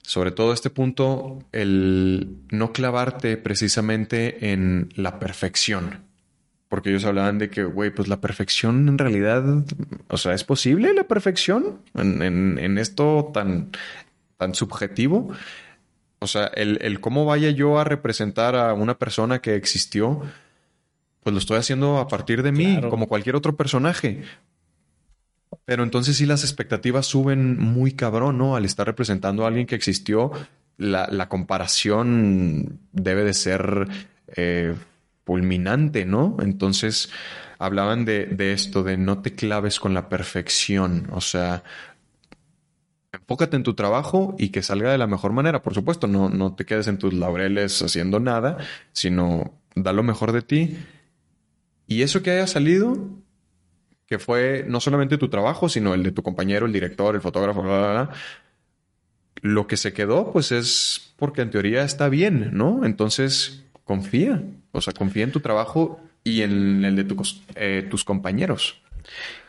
sobre 0.00 0.30
todo 0.30 0.54
este 0.54 0.70
punto, 0.70 1.40
el 1.52 2.38
no 2.50 2.72
clavarte 2.72 3.36
precisamente 3.36 4.52
en 4.52 4.88
la 4.96 5.18
perfección. 5.18 6.06
Porque 6.70 6.88
ellos 6.88 7.04
hablaban 7.04 7.36
de 7.36 7.50
que, 7.50 7.62
güey, 7.62 7.90
pues 7.90 8.08
la 8.08 8.22
perfección 8.22 8.88
en 8.88 8.96
realidad, 8.96 9.44
o 10.08 10.16
sea, 10.16 10.32
¿es 10.32 10.44
posible 10.44 10.94
la 10.94 11.06
perfección 11.06 11.82
en, 11.94 12.22
en 12.58 12.78
esto 12.78 13.32
tan, 13.34 13.70
tan 14.38 14.54
subjetivo? 14.54 15.30
O 16.18 16.26
sea, 16.26 16.46
el, 16.46 17.00
cómo 17.00 17.24
vaya 17.24 17.50
yo 17.50 17.78
a 17.78 17.84
representar 17.84 18.56
a 18.56 18.72
una 18.72 18.98
persona 18.98 19.40
que 19.40 19.54
existió, 19.54 20.22
pues 21.22 21.32
lo 21.32 21.38
estoy 21.38 21.58
haciendo 21.58 21.98
a 21.98 22.08
partir 22.08 22.42
de 22.42 22.52
mí, 22.52 22.80
como 22.88 23.06
cualquier 23.06 23.36
otro 23.36 23.56
personaje. 23.56 24.22
Pero 25.64 25.82
entonces 25.82 26.16
sí 26.16 26.26
las 26.26 26.42
expectativas 26.42 27.06
suben 27.06 27.58
muy 27.58 27.92
cabrón, 27.92 28.38
¿no? 28.38 28.56
Al 28.56 28.64
estar 28.64 28.86
representando 28.86 29.44
a 29.44 29.48
alguien 29.48 29.66
que 29.66 29.74
existió, 29.74 30.32
la, 30.78 31.28
comparación 31.28 32.80
debe 32.92 33.24
de 33.24 33.34
ser 33.34 33.88
eh, 34.36 34.74
fulminante, 35.24 36.04
¿no? 36.04 36.36
Entonces 36.40 37.10
hablaban 37.58 38.04
de, 38.04 38.26
de, 38.26 38.52
esto, 38.52 38.82
de 38.82 38.96
no 38.96 39.22
te 39.22 39.34
claves 39.34 39.80
con 39.80 39.94
la 39.94 40.08
perfección, 40.08 41.08
o 41.12 41.20
sea, 41.20 41.62
enfócate 43.12 43.56
en 43.56 43.62
tu 43.62 43.74
trabajo 43.74 44.34
y 44.38 44.50
que 44.50 44.62
salga 44.62 44.92
de 44.92 44.98
la 44.98 45.06
mejor 45.06 45.32
manera. 45.32 45.62
Por 45.62 45.74
supuesto, 45.74 46.06
no, 46.06 46.28
no 46.28 46.54
te 46.54 46.64
quedes 46.64 46.88
en 46.88 46.98
tus 46.98 47.14
laureles 47.14 47.82
haciendo 47.82 48.20
nada, 48.20 48.58
sino 48.92 49.54
da 49.74 49.92
lo 49.92 50.02
mejor 50.02 50.32
de 50.32 50.42
ti. 50.42 50.78
Y 51.86 52.02
eso 52.02 52.22
que 52.22 52.30
haya 52.32 52.46
salido, 52.46 52.96
que 54.06 54.18
fue 54.18 54.64
no 54.68 54.80
solamente 54.80 55.18
tu 55.18 55.28
trabajo, 55.28 55.68
sino 55.68 55.94
el 55.94 56.02
de 56.02 56.12
tu 56.12 56.22
compañero, 56.22 56.66
el 56.66 56.72
director, 56.72 57.14
el 57.14 57.20
fotógrafo, 57.20 57.62
lo 59.42 59.66
que 59.66 59.76
se 59.76 59.92
quedó, 59.92 60.32
pues 60.32 60.52
es 60.52 61.14
porque 61.16 61.42
en 61.42 61.50
teoría 61.50 61.84
está 61.84 62.08
bien, 62.08 62.50
¿no? 62.52 62.84
Entonces, 62.84 63.64
confía. 63.84 64.42
O 64.72 64.80
sea, 64.80 64.92
confía 64.92 65.24
en 65.24 65.32
tu 65.32 65.40
trabajo 65.40 66.00
y 66.24 66.42
en 66.42 66.84
el 66.84 66.96
de 66.96 67.06
eh, 67.54 67.86
tus 67.88 68.04
compañeros. 68.04 68.82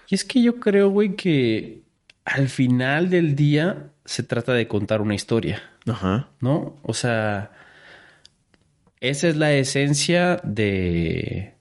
Y 0.09 0.15
es 0.15 0.23
que 0.23 0.41
yo 0.41 0.59
creo, 0.59 0.89
güey, 0.89 1.15
que 1.15 1.81
al 2.27 2.49
final 2.49 3.09
del 3.09 3.35
día 3.35 3.91
se 4.03 4.21
trata 4.21 4.53
de 4.53 4.67
contar 4.67 5.01
una 5.01 5.15
historia. 5.15 5.63
Ajá. 5.87 6.27
¿No? 6.41 6.77
O 6.83 6.93
sea, 6.93 7.51
esa 8.99 9.29
es 9.29 9.37
la 9.37 9.53
esencia 9.53 10.41
de, 10.43 11.53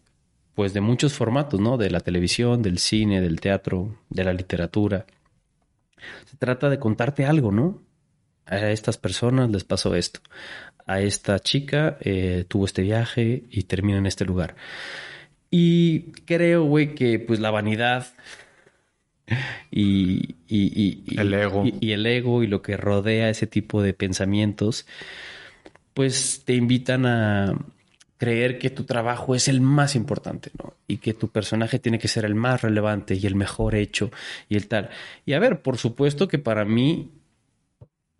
pues, 0.57 0.75
de 0.75 0.81
muchos 0.81 1.13
formatos, 1.13 1.61
¿no? 1.61 1.77
De 1.77 1.89
la 1.89 2.01
televisión, 2.01 2.63
del 2.63 2.79
cine, 2.79 3.21
del 3.21 3.41
teatro, 3.41 3.97
de 4.11 4.25
la 4.25 4.33
literatura. 4.33 5.07
Se 6.25 6.37
trata 6.37 6.69
de 6.69 6.81
contarte 6.81 7.25
algo, 7.25 7.53
¿no? 7.53 7.81
A 8.45 8.71
estas 8.71 8.99
personas 8.99 9.49
les 9.51 9.63
pasó 9.63 9.95
esto. 9.95 10.19
A 10.85 11.01
esta 11.01 11.39
chica 11.39 11.97
eh, 12.01 12.45
tuvo 12.49 12.65
este 12.65 12.83
viaje 12.83 13.45
y 13.51 13.63
termina 13.65 13.99
en 13.99 14.07
este 14.07 14.25
lugar. 14.25 14.57
Y 15.49 16.11
creo, 16.25 16.65
güey, 16.65 16.97
que 16.97 17.21
pues 17.21 17.39
la 17.39 17.53
vanidad 17.53 18.09
y, 19.71 20.37
el 21.17 21.35
ego. 21.35 21.65
Y, 21.81 21.93
el 21.93 22.07
ego 22.07 22.43
y 22.43 22.47
lo 22.47 22.63
que 22.63 22.77
rodea 22.77 23.29
ese 23.29 23.47
tipo 23.47 23.83
de 23.83 23.95
pensamientos, 23.95 24.87
pues 25.95 26.43
te 26.45 26.55
invitan 26.55 27.07
a 27.07 27.55
creer 28.19 28.59
que 28.59 28.71
tu 28.71 28.85
trabajo 28.85 29.35
es 29.35 29.49
el 29.49 29.61
más 29.61 29.95
importante, 29.95 30.51
¿no? 30.63 30.75
Y 30.87 30.99
que 30.99 31.13
tu 31.13 31.29
personaje 31.29 31.79
tiene 31.79 31.99
que 31.99 32.09
ser 32.09 32.25
el 32.25 32.35
más 32.35 32.63
relevante 32.63 33.15
y 33.15 33.27
el 33.27 33.35
mejor 33.35 33.75
hecho 33.75 34.11
y 34.49 34.57
el 34.57 34.69
tal. 34.69 34.91
Y 35.27 35.35
a 35.35 35.39
ver, 35.39 35.61
por 35.63 35.77
supuesto 35.77 36.29
que 36.29 36.39
para 36.39 36.65
mí 36.65 37.11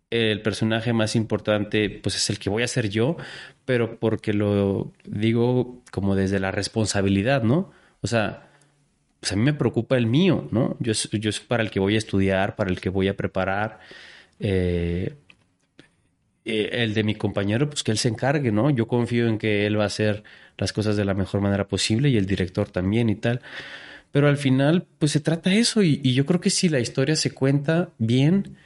el 0.09 0.41
personaje 0.41 0.93
más 0.93 1.15
importante 1.15 1.89
pues 1.89 2.15
es 2.15 2.29
el 2.29 2.39
que 2.39 2.49
voy 2.49 2.63
a 2.63 2.67
ser 2.67 2.89
yo, 2.89 3.17
pero 3.65 3.99
porque 3.99 4.33
lo 4.33 4.91
digo 5.05 5.81
como 5.91 6.15
desde 6.15 6.39
la 6.39 6.51
responsabilidad, 6.51 7.43
¿no? 7.43 7.71
O 8.01 8.07
sea, 8.07 8.46
pues 9.19 9.31
a 9.31 9.35
mí 9.35 9.43
me 9.43 9.53
preocupa 9.53 9.97
el 9.97 10.07
mío, 10.07 10.47
¿no? 10.51 10.77
Yo, 10.79 10.93
yo 10.93 11.29
es 11.29 11.39
para 11.39 11.63
el 11.63 11.71
que 11.71 11.79
voy 11.79 11.95
a 11.95 11.97
estudiar, 11.97 12.55
para 12.55 12.69
el 12.69 12.79
que 12.79 12.89
voy 12.89 13.07
a 13.07 13.17
preparar. 13.17 13.79
Eh, 14.39 15.15
eh, 16.45 16.69
el 16.83 16.93
de 16.93 17.03
mi 17.03 17.15
compañero, 17.15 17.69
pues 17.69 17.83
que 17.83 17.91
él 17.91 17.97
se 17.97 18.07
encargue, 18.07 18.51
¿no? 18.51 18.69
Yo 18.69 18.87
confío 18.87 19.27
en 19.27 19.37
que 19.37 19.65
él 19.65 19.79
va 19.79 19.83
a 19.83 19.87
hacer 19.87 20.23
las 20.57 20.71
cosas 20.73 20.95
de 20.95 21.05
la 21.05 21.13
mejor 21.13 21.41
manera 21.41 21.67
posible 21.67 22.09
y 22.09 22.17
el 22.17 22.25
director 22.25 22.69
también 22.69 23.09
y 23.09 23.15
tal. 23.15 23.41
Pero 24.11 24.29
al 24.29 24.37
final, 24.37 24.85
pues 24.99 25.11
se 25.11 25.19
trata 25.19 25.53
eso 25.53 25.83
y, 25.83 25.99
y 26.03 26.13
yo 26.13 26.25
creo 26.25 26.39
que 26.39 26.49
si 26.49 26.69
la 26.69 26.79
historia 26.79 27.15
se 27.15 27.31
cuenta 27.31 27.89
bien, 27.97 28.57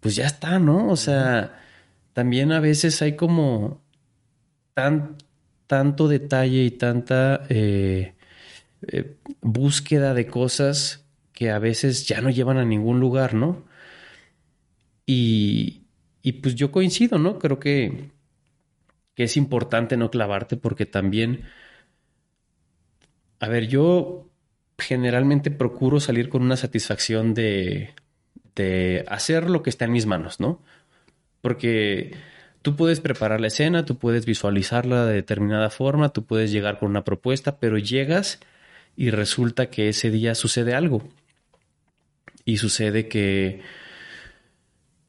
pues 0.00 0.16
ya 0.16 0.26
está, 0.26 0.58
¿no? 0.58 0.88
O 0.88 0.96
sea, 0.96 1.62
también 2.12 2.52
a 2.52 2.60
veces 2.60 3.00
hay 3.02 3.16
como 3.16 3.80
tan, 4.74 5.16
tanto 5.66 6.08
detalle 6.08 6.64
y 6.64 6.70
tanta 6.72 7.42
eh, 7.48 8.13
eh, 8.88 9.16
búsqueda 9.40 10.14
de 10.14 10.26
cosas 10.26 11.04
que 11.32 11.50
a 11.50 11.58
veces 11.58 12.06
ya 12.06 12.20
no 12.20 12.30
llevan 12.30 12.58
a 12.58 12.64
ningún 12.64 13.00
lugar, 13.00 13.34
¿no? 13.34 13.64
Y, 15.06 15.82
y 16.22 16.32
pues 16.32 16.54
yo 16.54 16.72
coincido, 16.72 17.18
¿no? 17.18 17.38
Creo 17.38 17.58
que, 17.58 18.10
que 19.14 19.24
es 19.24 19.36
importante 19.36 19.96
no 19.96 20.10
clavarte 20.10 20.56
porque 20.56 20.86
también, 20.86 21.44
a 23.40 23.48
ver, 23.48 23.68
yo 23.68 24.28
generalmente 24.78 25.50
procuro 25.50 26.00
salir 26.00 26.28
con 26.28 26.42
una 26.42 26.56
satisfacción 26.56 27.34
de, 27.34 27.94
de 28.54 29.04
hacer 29.08 29.50
lo 29.50 29.62
que 29.62 29.70
está 29.70 29.84
en 29.84 29.92
mis 29.92 30.06
manos, 30.06 30.40
¿no? 30.40 30.62
Porque 31.40 32.16
tú 32.62 32.76
puedes 32.76 33.00
preparar 33.00 33.40
la 33.40 33.48
escena, 33.48 33.84
tú 33.84 33.98
puedes 33.98 34.24
visualizarla 34.24 35.06
de 35.06 35.14
determinada 35.14 35.70
forma, 35.70 36.10
tú 36.10 36.24
puedes 36.24 36.50
llegar 36.50 36.78
con 36.78 36.90
una 36.90 37.04
propuesta, 37.04 37.58
pero 37.58 37.78
llegas 37.78 38.40
y 38.96 39.10
resulta 39.10 39.70
que 39.70 39.88
ese 39.88 40.10
día 40.10 40.34
sucede 40.34 40.74
algo. 40.74 41.08
Y 42.44 42.58
sucede 42.58 43.08
que, 43.08 43.62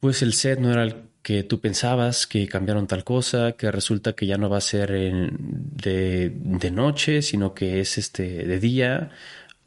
pues 0.00 0.22
el 0.22 0.32
set 0.32 0.58
no 0.58 0.72
era 0.72 0.82
el 0.82 0.96
que 1.22 1.42
tú 1.42 1.60
pensabas, 1.60 2.26
que 2.26 2.46
cambiaron 2.46 2.86
tal 2.86 3.02
cosa, 3.02 3.52
que 3.52 3.70
resulta 3.72 4.14
que 4.14 4.26
ya 4.26 4.38
no 4.38 4.48
va 4.48 4.58
a 4.58 4.60
ser 4.60 4.92
de, 4.92 6.32
de, 6.32 6.70
noche, 6.70 7.20
sino 7.20 7.52
que 7.52 7.80
es 7.80 7.98
este 7.98 8.46
de 8.46 8.60
día, 8.60 9.10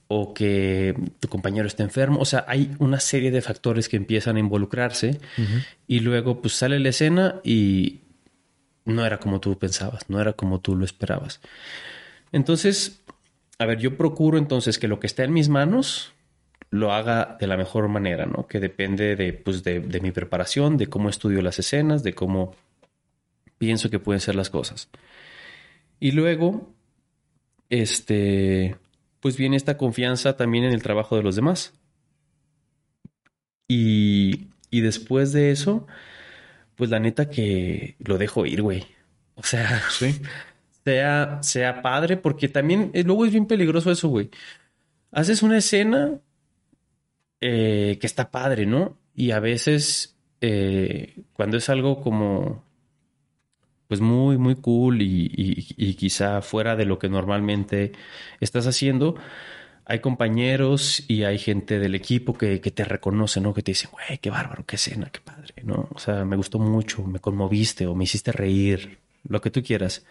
o 0.07 0.33
que 0.33 0.95
tu 1.19 1.27
compañero 1.27 1.67
está 1.67 1.83
enfermo. 1.83 2.19
O 2.19 2.25
sea, 2.25 2.45
hay 2.47 2.71
una 2.79 2.99
serie 2.99 3.29
de 3.29 3.41
factores 3.41 3.89
que 3.89 3.97
empiezan 3.97 4.37
a 4.37 4.39
involucrarse 4.39 5.19
y 5.85 5.99
luego 5.99 6.41
pues 6.41 6.53
sale 6.55 6.79
la 6.79 6.89
escena 6.89 7.41
y 7.43 7.99
no 8.85 9.05
era 9.05 9.19
como 9.19 9.39
tú 9.39 9.59
pensabas, 9.59 10.09
no 10.09 10.19
era 10.19 10.33
como 10.33 10.61
tú 10.61 10.75
lo 10.75 10.85
esperabas. 10.85 11.41
Entonces, 12.31 13.01
a 13.59 13.65
ver, 13.65 13.77
yo 13.77 13.97
procuro 13.97 14.37
entonces 14.37 14.79
que 14.79 14.87
lo 14.87 14.99
que 14.99 15.07
está 15.07 15.23
en 15.23 15.33
mis 15.33 15.49
manos 15.49 16.13
lo 16.71 16.93
haga 16.93 17.37
de 17.39 17.47
la 17.47 17.57
mejor 17.57 17.87
manera, 17.89 18.25
¿no? 18.25 18.47
Que 18.47 18.59
depende 18.59 19.15
de, 19.15 19.33
pues, 19.33 19.63
de, 19.63 19.81
de 19.81 19.99
mi 19.99 20.11
preparación, 20.11 20.77
de 20.77 20.87
cómo 20.87 21.09
estudio 21.09 21.41
las 21.41 21.59
escenas, 21.59 22.03
de 22.03 22.13
cómo 22.13 22.55
pienso 23.57 23.89
que 23.89 23.99
pueden 23.99 24.21
ser 24.21 24.35
las 24.35 24.49
cosas. 24.49 24.89
Y 25.99 26.11
luego, 26.11 26.73
este, 27.69 28.77
pues 29.19 29.35
viene 29.35 29.57
esta 29.57 29.77
confianza 29.77 30.37
también 30.37 30.63
en 30.63 30.71
el 30.71 30.81
trabajo 30.81 31.17
de 31.17 31.23
los 31.23 31.35
demás. 31.35 31.73
Y, 33.67 34.47
y 34.71 34.81
después 34.81 35.33
de 35.33 35.51
eso, 35.51 35.85
pues 36.75 36.89
la 36.89 36.99
neta 36.99 37.29
que 37.29 37.95
lo 37.99 38.17
dejo 38.17 38.45
ir, 38.45 38.61
güey. 38.61 38.85
O 39.35 39.43
sea, 39.43 39.81
sea, 40.85 41.39
sea 41.41 41.81
padre, 41.81 42.17
porque 42.17 42.49
también 42.49 42.91
eh, 42.93 43.03
luego 43.03 43.25
es 43.25 43.31
bien 43.31 43.45
peligroso 43.45 43.91
eso, 43.91 44.09
güey. 44.09 44.29
Haces 45.11 45.43
una 45.43 45.57
escena 45.57 46.19
eh, 47.41 47.97
que 48.01 48.07
está 48.07 48.31
padre, 48.31 48.65
¿no? 48.65 48.97
Y 49.15 49.31
a 49.31 49.39
veces, 49.39 50.17
eh, 50.41 51.23
cuando 51.33 51.57
es 51.57 51.69
algo 51.69 52.01
como 52.01 52.63
pues 53.89 54.01
muy, 54.01 54.37
muy 54.37 54.55
cool 54.55 55.01
y, 55.01 55.95
quizá 55.97 56.43
fuera 56.43 56.75
de 56.75 56.85
lo 56.85 56.99
que 56.99 57.09
normalmente 57.09 57.91
estás 58.39 58.67
haciendo, 58.67 59.15
hay 59.85 59.99
compañeros 59.99 61.03
y 61.07 61.23
hay 61.23 61.39
gente 61.39 61.79
del 61.79 61.95
equipo 61.95 62.35
que, 62.35 62.59
te 62.59 62.85
reconoce, 62.85 63.41
¿no? 63.41 63.53
Que 63.53 63.63
te 63.63 63.71
dicen, 63.71 63.89
güey, 63.91 64.19
qué 64.19 64.29
bárbaro, 64.29 64.63
qué 64.67 64.75
escena, 64.75 65.09
qué 65.11 65.21
padre, 65.21 65.55
¿no? 65.63 65.89
O 65.91 65.97
sea, 65.97 66.23
me 66.23 66.35
gustó 66.35 66.59
mucho, 66.59 67.03
me 67.03 67.19
conmoviste 67.19 67.87
o 67.87 67.95
me 67.95 68.03
hiciste 68.03 68.31
reír, 68.31 68.99
lo 69.27 69.41
que 69.41 69.49
tú 69.49 69.63
quieras. 69.63 70.05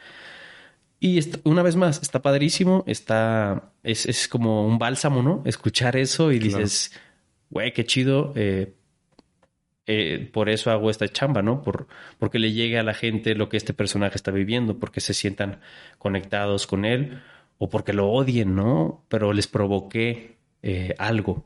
Y 1.01 1.21
una 1.45 1.63
vez 1.63 1.77
más, 1.77 2.03
está 2.03 2.23
padrísimo, 2.23 2.83
está, 2.87 3.73
es, 3.85 4.27
como 4.29 4.67
un 4.67 4.79
bálsamo, 4.79 5.23
¿no? 5.23 5.43
Escuchar 5.45 5.97
eso 5.97 6.33
y 6.33 6.41
dices, 6.41 6.93
güey, 7.51 7.73
qué 7.73 7.85
chido, 7.85 8.33
eh, 8.35 8.75
eh, 9.87 10.29
por 10.33 10.49
eso 10.49 10.71
hago 10.73 10.91
esta 10.91 11.09
chamba, 11.09 11.41
¿no? 11.41 11.63
Por, 11.63 11.87
porque 12.19 12.41
le 12.41 12.53
llegue 12.53 12.79
a 12.79 12.83
la 12.83 12.95
gente 12.95 13.37
lo 13.37 13.49
que 13.49 13.57
este 13.57 13.73
personaje 13.73 14.17
está 14.17 14.33
viviendo, 14.33 14.79
porque 14.79 15.01
se 15.01 15.15
sientan 15.15 15.61
conectados 15.99 16.67
con 16.67 16.85
él 16.85 17.23
o 17.59 17.71
porque 17.71 17.93
lo 17.93 18.11
odien, 18.11 18.57
¿no? 18.57 19.05
Pero 19.09 19.33
les 19.33 19.47
provoqué 19.47 20.37
eh, 20.63 20.95
algo. 20.99 21.45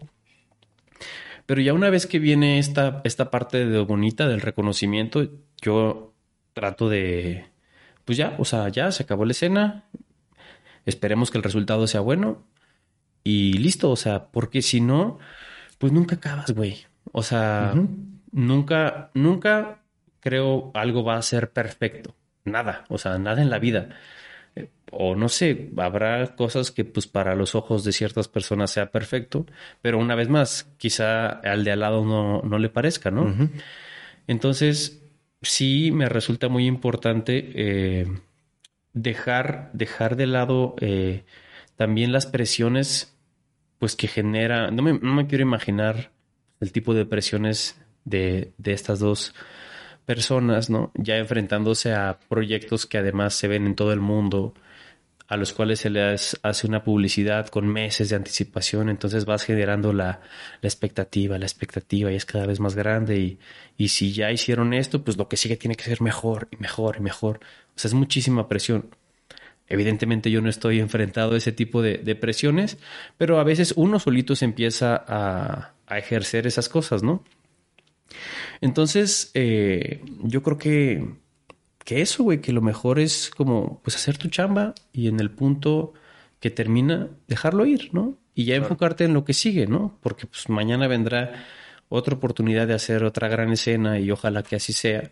Pero 1.45 1.61
ya 1.61 1.75
una 1.75 1.91
vez 1.91 2.07
que 2.07 2.19
viene 2.19 2.59
esta, 2.59 3.03
esta 3.05 3.31
parte 3.31 3.67
de 3.67 3.79
bonita 3.81 4.27
del 4.27 4.41
reconocimiento, 4.41 5.29
yo 5.61 6.15
trato 6.55 6.89
de, 6.89 7.52
pues 8.05 8.19
ya, 8.19 8.35
o 8.39 8.45
sea, 8.45 8.69
ya 8.69 8.91
se 8.91 9.03
acabó 9.05 9.25
la 9.25 9.33
escena, 9.33 9.85
esperemos 10.87 11.31
que 11.31 11.39
el 11.39 11.45
resultado 11.45 11.87
sea 11.87 12.01
bueno 12.01 12.43
y 13.25 13.55
listo, 13.55 13.91
o 13.91 13.97
sea, 13.97 14.27
porque 14.27 14.63
si 14.63 14.81
no, 14.81 15.19
pues 15.79 15.93
nunca 15.93 16.17
acabas, 16.17 16.51
güey. 16.53 16.85
O 17.13 17.23
sea, 17.23 17.75
nunca, 18.33 19.11
nunca 19.15 19.83
creo 20.21 20.71
algo 20.75 21.05
va 21.05 21.17
a 21.17 21.23
ser 21.23 21.51
perfecto. 21.51 22.15
Nada, 22.45 22.85
o 22.89 22.99
sea, 22.99 23.19
nada 23.19 23.43
en 23.43 23.51
la 23.51 23.59
vida. 23.59 23.91
Eh, 24.57 24.71
o 24.91 25.15
no 25.15 25.29
sé, 25.29 25.71
habrá 25.77 26.35
cosas 26.35 26.71
que 26.71 26.85
pues 26.85 27.07
para 27.07 27.35
los 27.35 27.55
ojos 27.55 27.85
de 27.85 27.93
ciertas 27.93 28.29
personas 28.29 28.71
sea 28.71 28.91
perfecto, 28.91 29.47
pero 29.81 29.99
una 29.99 30.15
vez 30.15 30.29
más, 30.29 30.73
quizá 30.79 31.29
al 31.29 31.65
de 31.65 31.73
al 31.73 31.81
lado 31.81 32.05
no, 32.05 32.43
no 32.43 32.59
le 32.59 32.69
parezca, 32.69 33.11
¿no? 33.11 33.35
Entonces, 34.27 35.02
sí 35.43 35.91
me 35.93 36.09
resulta 36.09 36.49
muy 36.49 36.67
importante 36.67 37.51
eh, 37.55 38.07
dejar, 38.93 39.71
dejar 39.73 40.17
de 40.17 40.27
lado 40.27 40.75
eh, 40.81 41.25
también 41.77 42.13
las 42.13 42.27
presiones 42.27 43.17
pues 43.79 43.97
que 43.97 44.07
genera, 44.07 44.71
no 44.71 44.83
me, 44.83 44.93
no 44.93 45.15
me 45.15 45.27
quiero 45.27 45.43
imaginar 45.43 46.13
el 46.61 46.71
tipo 46.71 46.95
de 46.95 47.05
presiones 47.05 47.77
de, 48.05 48.53
estas 48.65 49.01
dos 49.01 49.35
personas, 50.07 50.71
¿no? 50.71 50.93
Ya 50.95 51.17
enfrentándose 51.17 51.93
a 51.93 52.19
proyectos 52.29 52.87
que 52.87 52.99
además 52.99 53.35
se 53.35 53.49
ven 53.49 53.67
en 53.67 53.75
todo 53.75 53.93
el 53.93 54.01
mundo, 54.01 54.55
a 55.33 55.39
los 55.39 55.55
cuales 55.55 55.81
se 55.81 55.89
les 55.89 56.39
hace 56.43 56.67
una 56.67 56.85
publicidad 56.85 57.47
con 57.49 57.67
meses 57.67 58.11
de 58.11 58.17
anticipación, 58.17 58.91
entonces 58.91 59.25
vas 59.25 59.45
generando 59.45 59.95
la, 59.95 60.21
la 60.61 60.69
expectativa, 60.69 61.39
la 61.39 61.47
expectativa 61.47 62.13
y 62.13 62.17
es 62.17 62.27
cada 62.27 62.45
vez 62.45 62.61
más 62.61 62.75
grande 62.75 63.19
y, 63.19 63.39
y, 63.79 63.89
si 63.89 64.13
ya 64.13 64.31
hicieron 64.31 64.75
esto, 64.75 65.03
pues 65.03 65.17
lo 65.17 65.29
que 65.31 65.39
sigue 65.39 65.57
tiene 65.57 65.75
que 65.75 65.85
ser 65.85 66.03
mejor 66.03 66.49
y 66.51 66.59
mejor 66.59 66.97
y 66.99 67.01
mejor. 67.01 67.41
O 67.75 67.79
sea, 67.79 67.89
es 67.89 67.95
muchísima 67.95 68.47
presión. 68.47 68.91
Evidentemente 69.69 70.31
yo 70.31 70.43
no 70.43 70.51
estoy 70.51 70.81
enfrentado 70.81 71.33
a 71.33 71.39
ese 71.39 71.53
tipo 71.53 71.81
de, 71.81 72.15
presiones, 72.15 72.77
pero 73.17 73.41
a 73.41 73.45
veces 73.45 73.73
uno 73.75 73.99
solito 73.99 74.37
se 74.37 74.45
empieza 74.45 75.03
a, 75.09 75.73
ejercer 75.97 76.47
esas 76.47 76.69
cosas, 76.69 77.03
¿no? 77.03 77.25
Entonces, 78.61 79.31
eh, 79.33 80.03
yo 80.25 80.43
creo 80.43 80.59
que, 80.59 81.22
que 81.85 82.01
eso, 82.01 82.23
güey, 82.23 82.41
que 82.41 82.53
lo 82.53 82.63
mejor 82.63 82.99
es 82.99 83.31
como, 83.31 83.81
pues 83.83 83.97
hacer 83.97 84.19
tu 84.19 84.29
chamba 84.29 84.75
y 84.93 85.09
en 85.09 85.21
el 85.21 85.31
punto 85.31 85.93
que 86.41 86.51
termina, 86.51 87.09
dejarlo 87.29 87.67
ir, 87.67 87.91
¿no? 87.93 88.19
Y 88.35 88.45
ya 88.45 88.57
enfocarte 88.57 89.05
en 89.05 89.15
lo 89.15 89.25
que 89.25 89.35
sigue, 89.35 89.67
¿no? 89.67 89.99
Porque 90.03 90.27
pues 90.27 90.49
mañana 90.49 90.89
vendrá 90.89 91.45
otra 91.89 92.15
oportunidad 92.15 92.67
de 92.67 92.75
hacer 92.75 93.05
otra 93.05 93.29
gran 93.29 93.53
escena 93.53 93.99
y 93.99 94.11
ojalá 94.11 94.43
que 94.43 94.57
así 94.57 94.73
sea. 94.73 95.11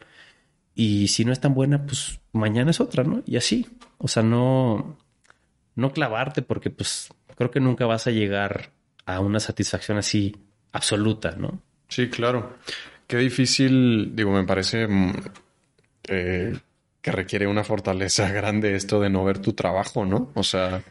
Y 0.74 1.09
si 1.09 1.24
no 1.24 1.32
es 1.32 1.40
tan 1.40 1.55
buena, 1.55 1.84
pues 1.84 2.20
mañana 2.32 2.70
es 2.70 2.80
otra, 2.80 3.05
¿no? 3.05 3.22
Y 3.26 3.36
así. 3.36 3.66
O 3.98 4.09
sea, 4.09 4.22
no, 4.22 4.97
no 5.74 5.92
clavarte 5.92 6.42
porque 6.42 6.70
pues 6.70 7.09
creo 7.36 7.51
que 7.51 7.60
nunca 7.60 7.86
vas 7.86 8.06
a 8.06 8.10
llegar 8.10 8.72
a 9.05 9.20
una 9.20 9.40
satisfacción 9.40 9.98
así 9.98 10.34
absoluta, 10.72 11.32
¿no? 11.36 11.60
Sí, 11.88 12.09
claro. 12.09 12.56
Qué 13.06 13.18
difícil, 13.18 14.14
digo, 14.14 14.30
me 14.32 14.44
parece 14.44 14.86
mm, 14.86 15.12
eh, 16.11 16.59
que 17.01 17.12
requiere 17.12 17.47
una 17.47 17.65
fortaleza 17.65 18.28
grande 18.32 18.74
esto 18.74 19.01
de 19.01 19.11
no 19.11 19.24
ver 19.24 19.39
tu 19.39 19.53
trabajo, 19.53 20.05
¿no? 20.05 20.31
O 20.35 20.43
sea... 20.43 20.82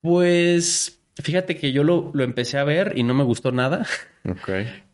Pues 0.00 1.00
fíjate 1.16 1.56
que 1.56 1.72
yo 1.72 1.84
lo, 1.84 2.10
lo 2.12 2.24
empecé 2.24 2.58
a 2.58 2.64
ver 2.64 2.92
y 2.96 3.02
no 3.04 3.14
me 3.14 3.24
gustó 3.24 3.52
nada. 3.52 3.86
Ok. 4.28 4.50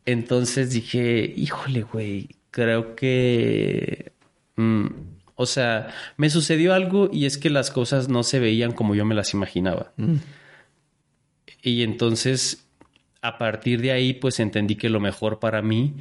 Entonces 0.07 0.71
dije, 0.71 1.33
híjole, 1.37 1.83
güey, 1.83 2.29
creo 2.51 2.95
que... 2.95 4.13
mm, 4.57 4.87
o 5.35 5.47
sea, 5.47 5.89
me 6.19 6.29
sucedió 6.29 6.75
algo 6.75 7.09
y 7.11 7.25
es 7.25 7.39
que 7.39 7.49
las 7.49 7.71
cosas 7.71 8.11
no 8.11 8.23
se 8.23 8.39
veían 8.41 8.73
como 8.73 8.95
yo 8.95 9.07
me 9.07 9.15
las 9.15 9.33
imaginaba. 9.33 9.95
Y 11.63 11.83
entonces, 11.83 12.69
a 13.23 13.39
partir 13.39 13.81
de 13.81 13.93
ahí, 13.93 14.13
pues 14.13 14.39
entendí 14.39 14.77
que 14.77 14.91
lo 14.91 15.01
mejor 15.01 15.39
para 15.39 15.63
mí 15.63 15.95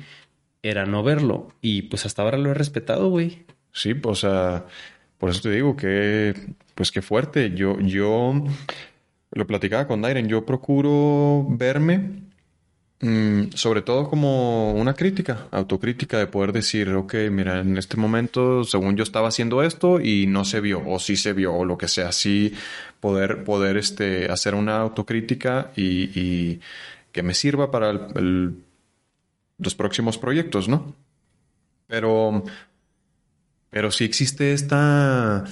era 0.62 0.86
no 0.86 1.04
verlo. 1.04 1.54
Y 1.62 1.84
pues 1.84 2.06
hasta 2.06 2.22
ahora 2.22 2.38
lo 2.38 2.52
he 2.52 2.54
respetado, 2.54 3.10
güey. 3.10 3.46
Sí, 3.72 3.94
o 4.04 4.16
sea, 4.16 4.66
por 5.18 5.30
eso 5.30 5.42
te 5.42 5.52
digo 5.52 5.76
que, 5.76 6.34
pues 6.76 6.92
qué 6.92 7.02
fuerte. 7.02 7.52
Yo, 7.56 7.80
yo 7.80 8.34
lo 9.32 9.48
platicaba 9.48 9.88
con 9.88 10.02
Dairen, 10.02 10.28
yo 10.28 10.46
procuro 10.46 11.46
verme 11.50 12.24
Mm, 13.02 13.52
sobre 13.56 13.82
todo 13.82 14.10
como 14.10 14.74
una 14.74 14.94
crítica, 14.94 15.48
autocrítica 15.52 16.20
de 16.20 16.28
poder 16.28 16.54
decir, 16.54 16.90
ok, 16.92 17.16
mira, 17.32 17.60
en 17.62 17.78
este 17.78 17.98
momento, 17.98 18.64
según 18.64 18.98
yo 18.98 19.04
estaba 19.04 19.30
haciendo 19.30 19.64
esto 19.64 20.02
y 20.02 20.28
no 20.28 20.46
se 20.46 20.62
vio, 20.62 20.84
o 20.88 21.00
sí 21.00 21.16
se 21.18 21.34
vio, 21.34 21.54
o 21.54 21.66
lo 21.66 21.78
que 21.78 21.88
sea, 21.88 22.12
sí 22.12 22.54
poder, 23.02 23.44
poder 23.44 23.78
este, 23.78 24.32
hacer 24.32 24.56
una 24.56 24.80
autocrítica 24.82 25.72
y, 25.76 26.12
y 26.20 26.62
que 27.12 27.24
me 27.24 27.36
sirva 27.36 27.72
para 27.72 27.92
el- 27.92 28.02
el- 28.16 28.56
los 29.58 29.76
próximos 29.76 30.18
proyectos, 30.18 30.68
¿no? 30.70 30.96
Pero, 31.88 32.44
pero 33.70 33.92
sí 33.92 34.06
existe 34.06 34.54
esta... 34.54 35.46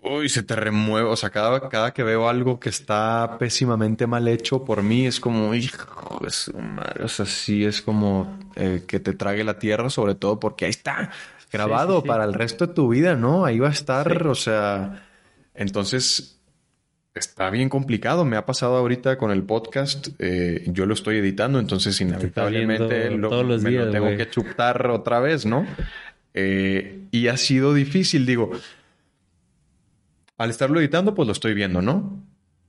Uy, 0.00 0.28
se 0.28 0.42
te 0.42 0.54
remueve. 0.54 1.08
O 1.08 1.16
sea, 1.16 1.30
cada, 1.30 1.68
cada 1.68 1.92
que 1.92 2.02
veo 2.02 2.28
algo 2.28 2.60
que 2.60 2.68
está 2.68 3.36
pésimamente 3.38 4.06
mal 4.06 4.28
hecho 4.28 4.64
por 4.64 4.82
mí, 4.82 5.06
es 5.06 5.20
como, 5.20 5.54
hijo 5.54 6.20
de 6.22 6.30
su 6.30 6.56
madre. 6.56 7.04
O 7.04 7.08
sea, 7.08 7.26
sí 7.26 7.64
es 7.64 7.82
como 7.82 8.38
eh, 8.54 8.84
que 8.86 9.00
te 9.00 9.12
trague 9.12 9.44
la 9.44 9.58
tierra, 9.58 9.90
sobre 9.90 10.14
todo 10.14 10.38
porque 10.38 10.66
ahí 10.66 10.70
está 10.70 11.10
grabado 11.52 11.96
sí, 11.96 12.02
sí. 12.02 12.08
para 12.08 12.24
el 12.24 12.34
resto 12.34 12.68
de 12.68 12.74
tu 12.74 12.88
vida, 12.88 13.16
¿no? 13.16 13.44
Ahí 13.44 13.58
va 13.58 13.68
a 13.68 13.72
estar, 13.72 14.26
o 14.26 14.34
sea. 14.34 15.04
Entonces, 15.54 16.38
está 17.14 17.50
bien 17.50 17.68
complicado. 17.68 18.24
Me 18.24 18.36
ha 18.36 18.46
pasado 18.46 18.76
ahorita 18.76 19.18
con 19.18 19.32
el 19.32 19.42
podcast. 19.42 20.08
eh, 20.20 20.62
yo 20.68 20.86
lo 20.86 20.94
estoy 20.94 21.18
editando, 21.18 21.58
entonces 21.58 22.00
inevitablemente 22.00 23.10
lo, 23.10 23.42
me 23.44 23.70
lo 23.72 23.90
tengo 23.90 24.16
que 24.16 24.30
chutar 24.30 24.90
otra 24.90 25.18
vez, 25.18 25.44
¿no? 25.44 25.66
Eh, 26.34 27.06
y 27.10 27.28
ha 27.28 27.36
sido 27.36 27.74
difícil, 27.74 28.26
digo. 28.26 28.50
Al 30.36 30.50
estarlo 30.50 30.78
editando, 30.78 31.14
pues 31.14 31.26
lo 31.26 31.32
estoy 31.32 31.54
viendo, 31.54 31.82
¿no? 31.82 32.22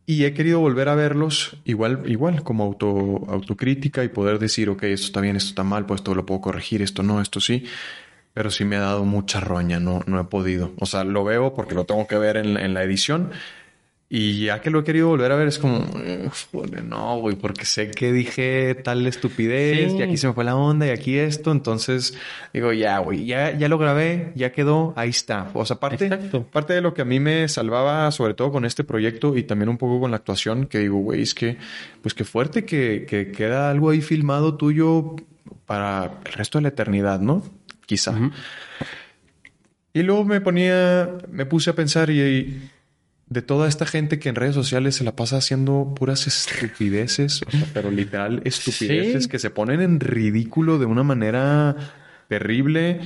Y 0.05 0.25
he 0.25 0.33
querido 0.33 0.59
volver 0.59 0.89
a 0.89 0.95
verlos 0.95 1.57
igual, 1.65 2.01
igual, 2.07 2.41
como 2.41 2.63
auto, 2.63 3.25
autocrítica 3.27 4.03
y 4.03 4.07
poder 4.07 4.39
decir, 4.39 4.69
ok, 4.69 4.83
esto 4.83 5.05
está 5.05 5.21
bien, 5.21 5.35
esto 5.35 5.49
está 5.49 5.63
mal, 5.63 5.85
pues 5.85 5.99
esto 5.99 6.15
lo 6.15 6.25
puedo 6.25 6.41
corregir, 6.41 6.81
esto 6.81 7.03
no, 7.03 7.21
esto 7.21 7.39
sí. 7.39 7.65
Pero 8.33 8.49
sí 8.49 8.65
me 8.65 8.77
ha 8.77 8.79
dado 8.79 9.05
mucha 9.05 9.39
roña, 9.39 9.79
no, 9.79 10.01
no 10.07 10.19
he 10.19 10.23
podido. 10.23 10.73
O 10.79 10.87
sea, 10.87 11.03
lo 11.03 11.23
veo 11.23 11.53
porque 11.53 11.75
lo 11.75 11.85
tengo 11.85 12.07
que 12.07 12.17
ver 12.17 12.37
en, 12.37 12.57
en 12.57 12.73
la 12.73 12.83
edición. 12.83 13.31
Y 14.11 14.45
ya 14.45 14.59
que 14.59 14.71
lo 14.71 14.79
he 14.79 14.83
querido 14.83 15.07
volver 15.09 15.31
a 15.31 15.35
ver, 15.35 15.47
es 15.47 15.59
como, 15.59 15.85
no, 16.83 17.19
güey, 17.19 17.35
porque 17.35 17.63
sé 17.65 17.91
que 17.91 18.11
dije 18.11 18.73
tal 18.73 19.05
estupidez, 19.05 19.91
Sí. 19.91 19.97
y 19.99 20.01
aquí 20.01 20.17
se 20.17 20.25
me 20.25 20.33
fue 20.33 20.43
la 20.43 20.55
onda, 20.55 20.87
y 20.87 20.89
aquí 20.89 21.15
esto. 21.19 21.51
Entonces, 21.51 22.17
digo, 22.51 22.73
ya, 22.73 22.97
güey, 22.97 23.25
ya, 23.25 23.55
ya 23.55 23.67
lo 23.69 23.77
grabé, 23.77 24.31
ya 24.35 24.51
quedó, 24.51 24.93
ahí 24.95 25.09
está. 25.11 25.51
O 25.53 25.63
sea, 25.63 25.75
parte, 25.79 26.05
Exacto. 26.05 26.41
parte 26.43 26.73
de 26.73 26.81
lo 26.81 26.95
que 26.95 27.03
a 27.03 27.05
mí 27.05 27.19
me 27.19 27.47
salvaba, 27.49 28.09
sobre 28.11 28.33
todo 28.33 28.51
con 28.51 28.65
este 28.65 28.83
proyecto 28.83 29.37
y 29.37 29.43
también 29.43 29.69
un 29.69 29.77
poco 29.77 29.99
con 29.99 30.09
la 30.09 30.17
actuación, 30.17 30.65
que 30.65 30.79
digo, 30.79 30.97
güey, 30.97 31.21
es 31.21 31.35
que, 31.35 31.57
pues 32.01 32.15
qué 32.15 32.23
fuerte 32.25 32.65
que, 32.65 33.05
que 33.07 33.31
queda 33.31 33.69
algo 33.69 33.91
ahí 33.91 34.01
filmado 34.01 34.55
tuyo 34.55 35.17
para 35.67 36.19
el 36.25 36.33
resto 36.33 36.57
de 36.57 36.63
la 36.63 36.69
eternidad, 36.69 37.19
¿no? 37.19 37.43
Quizá. 37.85 38.15
Y 39.93 40.01
luego 40.01 40.25
me 40.25 40.41
ponía, 40.41 41.09
me 41.31 41.45
puse 41.45 41.69
a 41.69 41.73
pensar 41.75 42.09
y, 42.09 42.21
y 42.21 42.69
de 43.29 43.41
toda 43.43 43.67
esta 43.67 43.85
gente 43.85 44.17
que 44.19 44.29
en 44.29 44.35
redes 44.35 44.55
sociales 44.55 44.95
se 44.95 45.03
la 45.03 45.15
pasa 45.15 45.37
haciendo 45.37 45.93
puras 45.95 46.25
estupideces, 46.27 47.41
o 47.47 47.51
sea, 47.51 47.65
pero 47.73 47.91
literal 47.91 48.41
estupideces 48.43 49.23
Sí. 49.23 49.29
que 49.29 49.37
se 49.39 49.49
ponen 49.51 49.81
en 49.81 49.99
ridículo 49.99 50.79
de 50.79 50.85
una 50.85 51.03
manera 51.03 51.75
terrible. 52.27 53.01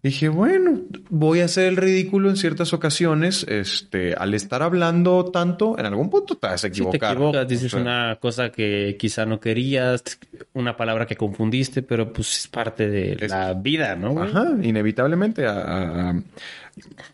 Dije, 0.00 0.28
bueno, 0.28 0.82
voy 1.10 1.40
a 1.40 1.46
hacer 1.46 1.66
el 1.66 1.76
ridículo 1.76 2.30
en 2.30 2.36
ciertas 2.36 2.72
ocasiones. 2.72 3.44
Este, 3.48 4.14
al 4.14 4.32
estar 4.32 4.62
hablando 4.62 5.24
tanto, 5.24 5.76
en 5.76 5.86
algún 5.86 6.08
punto 6.08 6.36
te 6.36 6.46
vas 6.46 6.54
a 6.54 6.58
Si 6.58 6.70
te 6.70 6.78
equivocar. 6.78 7.14
equivocas, 7.14 7.48
dices 7.48 7.66
O 7.66 7.68
sea, 7.70 7.80
una 7.80 8.16
cosa 8.20 8.50
que 8.52 8.96
quizá 8.96 9.26
no 9.26 9.40
querías, 9.40 10.04
una 10.52 10.76
palabra 10.76 11.04
que 11.04 11.16
confundiste, 11.16 11.82
pero 11.82 12.12
pues 12.12 12.38
es 12.38 12.46
parte 12.46 12.88
de 12.88 13.14
Es- 13.20 13.28
la 13.30 13.54
vida, 13.54 13.96
¿no? 13.96 14.22
Ajá, 14.22 14.52
inevitablemente 14.62 15.44
a- 15.46 15.50
a- 15.58 16.10
a- 16.10 16.22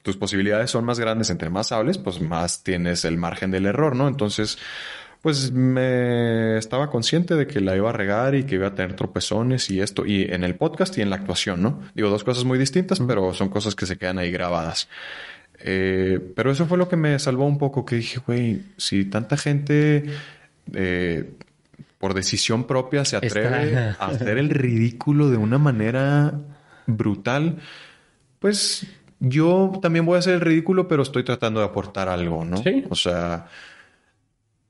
tus 0.02 0.16
posibilidades 0.16 0.70
son 0.70 0.84
más 0.84 0.98
grandes 1.00 1.30
entre 1.30 1.50
más 1.50 1.72
hables, 1.72 1.98
pues 1.98 2.20
más 2.20 2.62
tienes 2.62 3.04
el 3.04 3.16
margen 3.16 3.50
del 3.50 3.66
error, 3.66 3.94
¿no? 3.96 4.08
Entonces, 4.08 4.58
pues 5.22 5.52
me 5.52 6.58
estaba 6.58 6.90
consciente 6.90 7.34
de 7.34 7.46
que 7.46 7.60
la 7.60 7.74
iba 7.74 7.88
a 7.88 7.92
regar 7.92 8.34
y 8.34 8.44
que 8.44 8.56
iba 8.56 8.66
a 8.68 8.74
tener 8.74 8.94
tropezones 8.94 9.70
y 9.70 9.80
esto, 9.80 10.04
y 10.04 10.22
en 10.22 10.44
el 10.44 10.54
podcast 10.56 10.98
y 10.98 11.00
en 11.00 11.08
la 11.10 11.16
actuación, 11.16 11.62
¿no? 11.62 11.80
Digo, 11.94 12.10
dos 12.10 12.24
cosas 12.24 12.44
muy 12.44 12.58
distintas, 12.58 13.00
pero 13.00 13.32
son 13.32 13.48
cosas 13.48 13.74
que 13.74 13.86
se 13.86 13.96
quedan 13.96 14.18
ahí 14.18 14.30
grabadas. 14.30 14.88
Eh, 15.60 16.20
pero 16.36 16.50
eso 16.50 16.66
fue 16.66 16.76
lo 16.76 16.88
que 16.88 16.96
me 16.96 17.18
salvó 17.18 17.46
un 17.46 17.56
poco, 17.56 17.86
que 17.86 17.96
dije, 17.96 18.20
güey, 18.26 18.62
si 18.76 19.06
tanta 19.06 19.38
gente 19.38 20.04
eh, 20.74 21.30
por 21.98 22.12
decisión 22.12 22.66
propia 22.66 23.06
se 23.06 23.16
atreve 23.16 23.68
Está- 23.68 23.96
a 24.04 24.08
hacer 24.08 24.36
el 24.36 24.50
ridículo 24.50 25.30
de 25.30 25.38
una 25.38 25.56
manera 25.56 26.34
brutal, 26.86 27.60
pues 28.40 28.86
yo 29.20 29.72
también 29.82 30.04
voy 30.06 30.16
a 30.16 30.18
hacer 30.20 30.34
el 30.34 30.40
ridículo, 30.40 30.88
pero 30.88 31.02
estoy 31.02 31.24
tratando 31.24 31.60
de 31.60 31.66
aportar 31.66 32.08
algo, 32.08 32.44
¿no? 32.44 32.58
Sí. 32.58 32.84
O 32.90 32.94
sea, 32.94 33.46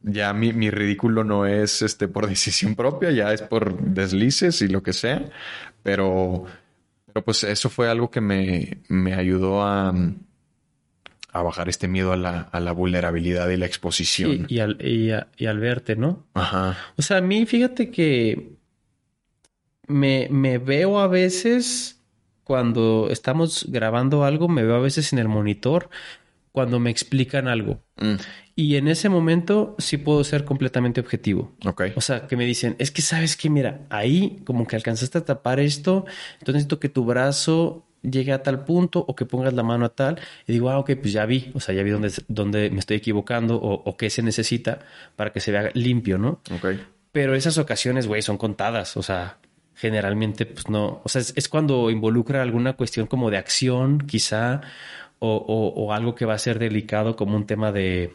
ya 0.03 0.33
mi, 0.33 0.53
mi 0.53 0.71
ridículo 0.71 1.25
no 1.25 1.47
es 1.47 1.83
este 1.83 2.09
por 2.09 2.27
decisión 2.29 2.75
propia, 2.75 3.11
ya 3.11 3.33
es 3.33 3.43
por 3.43 3.79
deslices 3.81 4.61
y 4.63 4.69
lo 4.69 4.83
que 4.83 4.93
sea, 4.93 5.31
pero, 5.83 6.45
pero 7.07 7.25
pues 7.25 7.43
eso 7.45 7.71
fue 7.71 7.89
algo 7.91 8.11
que 8.11 8.21
me, 8.21 8.79
me 8.89 9.15
ayudó 9.15 9.63
a, 9.63 9.95
a 11.33 11.43
bajar 11.43 11.69
este 11.69 11.89
miedo 11.89 12.13
a 12.13 12.17
la, 12.17 12.41
a 12.43 12.61
la 12.61 12.73
vulnerabilidad 12.73 13.49
y 13.49 13.57
la 13.57 13.67
exposición. 13.67 14.47
Y, 14.49 14.61
al, 14.61 14.77
y, 14.87 15.11
a- 15.11 15.29
y 15.37 15.47
al 15.47 15.59
verte, 15.59 15.97
¿no? 15.97 16.27
Ajá. 16.35 16.77
O 16.97 17.03
sea, 17.03 17.17
a 17.19 17.21
mí, 17.23 17.45
fíjate 17.47 17.91
que 17.91 18.53
me, 19.87 20.29
me 20.31 20.59
veo 20.59 20.99
a 21.01 21.09
veces 21.09 21.94
cuando 22.45 23.09
estamos 23.11 23.67
grabando 23.69 24.25
algo, 24.25 24.49
me 24.49 24.63
veo 24.63 24.77
a 24.77 24.81
veces 24.81 25.13
en 25.13 25.19
el 25.19 25.29
monitor 25.29 25.89
cuando 26.53 26.79
me 26.79 26.91
explican 26.91 27.49
algo. 27.49 27.81
Mm, 27.97 28.15
Y 28.55 28.77
en 28.77 28.87
ese 28.87 29.09
momento 29.09 29.75
sí 29.79 29.97
puedo 29.97 30.23
ser 30.23 30.45
completamente 30.45 31.01
objetivo. 31.01 31.53
ok. 31.67 31.83
O 31.97 32.01
sea, 32.01 32.29
que 32.29 32.37
me 32.37 32.45
dicen, 32.45 32.77
es 32.79 32.93
que 32.93 33.03
sabes 33.03 33.37
que, 33.37 33.51
mira, 33.51 33.81
ahí 33.91 34.41
como 34.45 34.65
que 34.67 34.77
alcanzaste 34.77 35.19
a 35.19 35.25
tapar 35.25 35.59
esto, 35.59 36.05
entonces 36.35 36.55
necesito 36.55 36.79
que 36.79 36.89
tu 36.89 37.05
brazo 37.05 37.85
llegue 38.03 38.33
a 38.33 38.43
tal 38.43 38.65
punto 38.65 39.05
o 39.09 39.17
que 39.17 39.25
pongas 39.25 39.53
la 39.55 39.63
mano 39.65 39.87
a 39.87 39.89
tal. 39.89 40.21
Y 40.47 40.53
digo, 40.53 40.71
ah, 40.71 40.79
ok, 40.79 40.93
pues 41.01 41.13
ya 41.13 41.27
vi, 41.27 41.51
o 41.55 41.59
sea, 41.61 41.75
ya 41.75 41.83
vi 41.83 41.91
dónde, 41.91 42.13
dónde 42.29 42.71
me 42.71 42.79
estoy 42.79 42.99
equivocando 42.99 43.57
o, 43.57 43.83
o 43.83 43.97
qué 43.97 44.09
se 44.11 44.23
necesita 44.23 44.81
para 45.17 45.33
que 45.33 45.41
se 45.41 45.51
vea 45.51 45.71
limpio, 45.75 46.19
¿no? 46.19 46.41
Ok. 46.55 46.67
Pero 47.11 47.35
esas 47.35 47.59
ocasiones, 47.59 48.07
güey, 48.07 48.23
son 48.23 48.37
contadas, 48.39 48.97
o 48.97 49.03
sea, 49.03 49.39
generalmente, 49.77 50.47
pues 50.47 50.69
no, 50.69 51.01
o 51.05 51.09
sea, 51.09 51.21
es, 51.21 51.33
es 51.37 51.49
cuando 51.49 51.91
involucra 51.91 52.43
alguna 52.43 52.75
cuestión 52.75 53.07
como 53.07 53.31
de 53.31 53.37
acción, 53.39 53.99
quizá, 53.99 54.61
o, 55.19 55.35
o- 55.37 55.85
o 55.85 55.93
algo 55.93 56.15
que 56.15 56.25
va 56.27 56.35
a 56.35 56.39
ser 56.39 56.59
delicado 56.59 57.17
como 57.17 57.37
un 57.37 57.47
tema 57.47 57.73
de, 57.73 58.15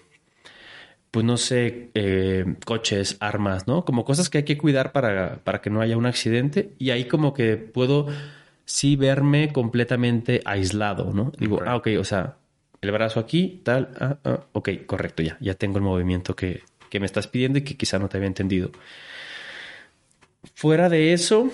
pues 1.11 1.25
no 1.25 1.37
sé, 1.37 1.89
eh, 1.95 2.45
coches, 2.65 3.17
armas, 3.19 3.67
¿no? 3.67 3.83
Como 3.83 4.05
cosas 4.05 4.29
que 4.29 4.39
hay 4.39 4.43
que 4.43 4.57
cuidar 4.57 4.91
para, 4.91 5.37
para 5.43 5.59
que 5.61 5.69
no 5.71 5.81
haya 5.81 5.97
un 5.97 6.05
accidente. 6.05 6.73
Y 6.77 6.91
ahí 6.91 7.05
como 7.05 7.33
que 7.33 7.57
puedo 7.57 8.07
sí 8.65 8.95
verme 8.95 9.51
completamente 9.51 10.41
aislado, 10.45 11.11
¿no? 11.13 11.31
Digo, 11.39 11.61
ah, 11.65 11.75
ok, 11.77 11.87
o 11.99 12.03
sea, 12.03 12.35
el 12.81 12.91
brazo 12.91 13.19
aquí, 13.19 13.61
tal, 13.63 13.89
ah, 13.99 14.17
ah, 14.23 14.39
ok, 14.53 14.69
correcto, 14.85 15.23
ya, 15.23 15.35
ya 15.41 15.55
tengo 15.55 15.77
el 15.79 15.83
movimiento 15.83 16.35
que, 16.35 16.61
que 16.91 16.99
me 16.99 17.07
estás 17.07 17.27
pidiendo 17.27 17.57
y 17.57 17.63
que 17.63 17.75
quizá 17.75 17.97
no 17.97 18.07
te 18.07 18.17
había 18.17 18.27
entendido. 18.27 18.71
Fuera 20.59 20.89
de 20.89 21.13
eso, 21.13 21.49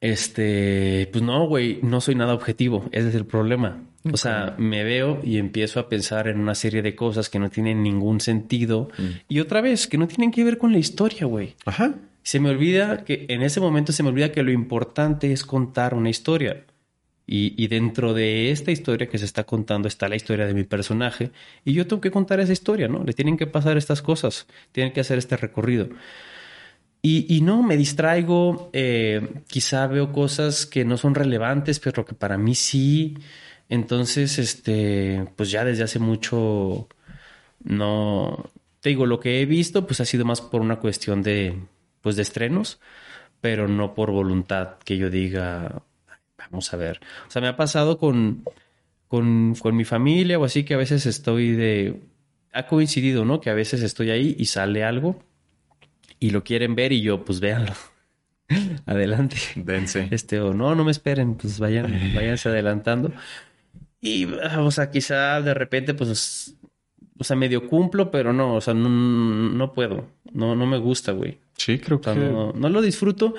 este, 0.00 1.06
pues 1.12 1.22
no, 1.22 1.46
güey, 1.46 1.80
no 1.82 2.00
soy 2.00 2.14
nada 2.14 2.32
objetivo, 2.32 2.88
ese 2.92 3.10
es 3.10 3.14
el 3.14 3.26
problema. 3.26 3.82
O 4.10 4.16
sea, 4.16 4.54
me 4.56 4.84
veo 4.84 5.20
y 5.22 5.36
empiezo 5.36 5.80
a 5.80 5.90
pensar 5.90 6.26
en 6.26 6.40
una 6.40 6.54
serie 6.54 6.80
de 6.80 6.94
cosas 6.94 7.28
que 7.28 7.38
no 7.38 7.50
tienen 7.50 7.82
ningún 7.82 8.22
sentido 8.22 8.88
mm. 8.96 9.02
y 9.28 9.40
otra 9.40 9.60
vez 9.60 9.86
que 9.86 9.98
no 9.98 10.08
tienen 10.08 10.30
que 10.30 10.44
ver 10.44 10.56
con 10.56 10.72
la 10.72 10.78
historia, 10.78 11.26
güey. 11.26 11.56
Ajá. 11.66 11.92
Se 12.22 12.40
me 12.40 12.48
olvida 12.48 13.04
que 13.04 13.26
en 13.28 13.42
ese 13.42 13.60
momento 13.60 13.92
se 13.92 14.02
me 14.02 14.08
olvida 14.08 14.32
que 14.32 14.42
lo 14.42 14.50
importante 14.50 15.30
es 15.30 15.44
contar 15.44 15.92
una 15.92 16.08
historia. 16.08 16.64
Y, 17.26 17.52
y, 17.62 17.68
dentro 17.68 18.14
de 18.14 18.50
esta 18.50 18.70
historia 18.72 19.08
que 19.08 19.18
se 19.18 19.26
está 19.26 19.44
contando 19.44 19.88
está 19.88 20.08
la 20.08 20.16
historia 20.16 20.46
de 20.46 20.54
mi 20.54 20.64
personaje. 20.64 21.32
Y 21.66 21.74
yo 21.74 21.86
tengo 21.86 22.00
que 22.00 22.10
contar 22.10 22.40
esa 22.40 22.54
historia, 22.54 22.88
¿no? 22.88 23.04
Le 23.04 23.12
tienen 23.12 23.36
que 23.36 23.46
pasar 23.46 23.76
estas 23.76 24.00
cosas, 24.00 24.46
tienen 24.72 24.94
que 24.94 25.00
hacer 25.00 25.18
este 25.18 25.36
recorrido. 25.36 25.90
Y, 27.02 27.40
no, 27.40 27.62
me 27.62 27.78
distraigo, 27.78 28.70
eh, 28.74 29.42
quizá 29.48 29.86
veo 29.86 30.12
cosas 30.12 30.66
que 30.66 30.84
no 30.84 30.98
son 30.98 31.14
relevantes, 31.14 31.80
pero 31.80 32.04
que 32.04 32.14
para 32.14 32.36
mí 32.36 32.54
sí. 32.54 33.16
Entonces, 33.70 34.38
este, 34.38 35.26
pues 35.36 35.50
ya 35.50 35.64
desde 35.64 35.84
hace 35.84 35.98
mucho 35.98 36.88
no, 37.64 38.50
te 38.80 38.90
digo, 38.90 39.06
lo 39.06 39.20
que 39.20 39.40
he 39.40 39.46
visto 39.46 39.86
pues 39.86 40.00
ha 40.00 40.04
sido 40.04 40.24
más 40.24 40.40
por 40.40 40.60
una 40.60 40.80
cuestión 40.80 41.22
de, 41.22 41.58
pues 42.00 42.16
de 42.16 42.22
estrenos, 42.22 42.80
pero 43.40 43.68
no 43.68 43.94
por 43.94 44.10
voluntad 44.10 44.78
que 44.84 44.96
yo 44.96 45.10
diga, 45.10 45.82
vamos 46.38 46.72
a 46.74 46.76
ver. 46.76 47.00
O 47.28 47.30
sea, 47.30 47.42
me 47.42 47.48
ha 47.48 47.56
pasado 47.56 47.98
con, 47.98 48.44
con, 49.08 49.54
con 49.56 49.76
mi 49.76 49.84
familia 49.84 50.38
o 50.38 50.44
así 50.44 50.64
que 50.64 50.74
a 50.74 50.78
veces 50.78 51.06
estoy 51.06 51.52
de, 51.52 52.00
ha 52.52 52.66
coincidido, 52.66 53.24
¿no? 53.24 53.40
Que 53.40 53.50
a 53.50 53.54
veces 53.54 53.82
estoy 53.82 54.10
ahí 54.10 54.36
y 54.38 54.46
sale 54.46 54.84
algo 54.84 55.22
y 56.20 56.30
lo 56.30 56.44
quieren 56.44 56.74
ver 56.76 56.92
y 56.92 57.00
yo, 57.00 57.24
pues 57.24 57.40
véanlo. 57.40 57.72
Adelante. 58.86 59.36
Dense. 59.56 60.08
Este, 60.10 60.38
o 60.38 60.52
no, 60.52 60.74
no 60.74 60.84
me 60.84 60.90
esperen, 60.90 61.34
pues 61.34 61.58
vayan, 61.58 61.90
váyanse 62.14 62.50
adelantando. 62.50 63.12
Y, 64.00 64.26
o 64.26 64.70
sea, 64.70 64.90
quizá 64.90 65.40
de 65.40 65.54
repente, 65.54 65.94
pues, 65.94 66.54
o 67.18 67.24
sea, 67.24 67.36
medio 67.36 67.68
cumplo, 67.68 68.10
pero 68.10 68.32
no, 68.32 68.54
o 68.54 68.60
sea, 68.60 68.74
no, 68.74 68.88
no 68.88 69.72
puedo. 69.72 70.06
No, 70.32 70.54
no 70.54 70.66
me 70.66 70.78
gusta, 70.78 71.12
güey. 71.12 71.38
Sí, 71.56 71.78
creo 71.78 72.00
que. 72.00 72.14
No, 72.14 72.52
no, 72.52 72.68
lo 72.68 72.82
disfruto. 72.82 73.34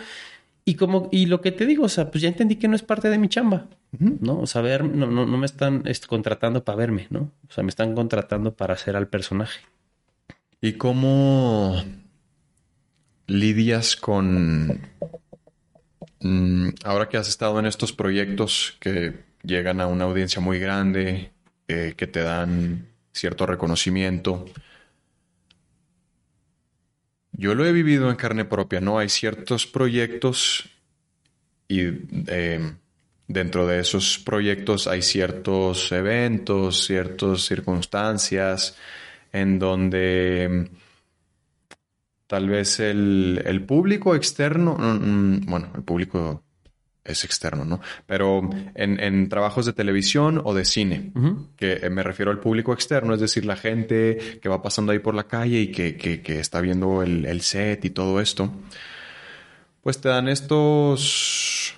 Y 0.63 0.75
como, 0.75 1.09
y 1.11 1.25
lo 1.25 1.41
que 1.41 1.51
te 1.51 1.65
digo, 1.65 1.85
o 1.85 1.89
sea, 1.89 2.11
pues 2.11 2.21
ya 2.21 2.27
entendí 2.27 2.55
que 2.55 2.67
no 2.67 2.75
es 2.75 2.83
parte 2.83 3.09
de 3.09 3.17
mi 3.17 3.27
chamba, 3.27 3.65
¿no? 3.97 4.39
O 4.39 4.45
sea, 4.45 4.61
ver, 4.61 4.85
no, 4.85 5.07
no, 5.07 5.25
no 5.25 5.37
me 5.37 5.47
están 5.47 5.81
este, 5.85 6.05
contratando 6.05 6.63
para 6.63 6.77
verme, 6.77 7.07
¿no? 7.09 7.31
O 7.49 7.51
sea, 7.51 7.63
me 7.63 7.69
están 7.69 7.95
contratando 7.95 8.53
para 8.53 8.75
hacer 8.75 8.95
al 8.95 9.07
personaje. 9.07 9.61
¿Y 10.61 10.73
cómo 10.73 11.83
lidias 13.27 13.95
con. 13.95 14.81
Mm, 16.21 16.69
ahora 16.83 17.09
que 17.09 17.17
has 17.17 17.27
estado 17.27 17.59
en 17.59 17.65
estos 17.65 17.93
proyectos 17.93 18.77
que 18.79 19.23
llegan 19.43 19.81
a 19.81 19.87
una 19.87 20.05
audiencia 20.05 20.41
muy 20.41 20.59
grande, 20.59 21.31
eh, 21.67 21.93
que 21.97 22.07
te 22.07 22.21
dan 22.21 22.87
cierto 23.11 23.45
reconocimiento. 23.45 24.45
Yo 27.31 27.55
lo 27.55 27.65
he 27.65 27.71
vivido 27.71 28.09
en 28.09 28.17
carne 28.17 28.45
propia, 28.45 28.81
¿no? 28.81 28.99
Hay 28.99 29.09
ciertos 29.09 29.65
proyectos 29.65 30.69
y 31.67 31.81
eh, 32.27 32.73
dentro 33.27 33.65
de 33.65 33.79
esos 33.79 34.19
proyectos 34.19 34.87
hay 34.87 35.01
ciertos 35.01 35.91
eventos, 35.91 36.85
ciertas 36.85 37.45
circunstancias 37.45 38.77
en 39.31 39.57
donde 39.57 40.69
tal 42.31 42.47
vez 42.47 42.79
el, 42.79 43.43
el 43.45 43.61
público 43.65 44.15
externo, 44.15 44.77
mm, 44.79 45.41
bueno, 45.47 45.67
el 45.75 45.83
público 45.83 46.41
es 47.03 47.25
externo, 47.25 47.65
¿no? 47.65 47.81
Pero 48.05 48.49
en, 48.73 49.27
trabajos 49.27 49.65
de 49.65 49.73
televisión 49.73 50.39
o 50.41 50.53
de 50.53 50.63
cine, 50.63 51.11
que 51.57 51.89
me 51.89 52.03
refiero 52.03 52.31
al 52.31 52.39
público 52.39 52.71
externo, 52.71 53.13
es 53.13 53.19
decir, 53.19 53.43
la 53.43 53.57
gente 53.57 54.39
que 54.41 54.47
va 54.47 54.61
pasando 54.61 54.93
ahí 54.93 54.99
por 54.99 55.13
la 55.13 55.27
calle 55.27 55.59
y 55.59 55.71
que, 55.73 56.39
está 56.39 56.61
viendo 56.61 57.03
el, 57.03 57.41
set 57.41 57.83
y 57.83 57.89
todo 57.89 58.21
esto, 58.21 58.49
pues 59.81 59.99
te 59.99 60.07
dan 60.07 60.29
estos 60.29 61.75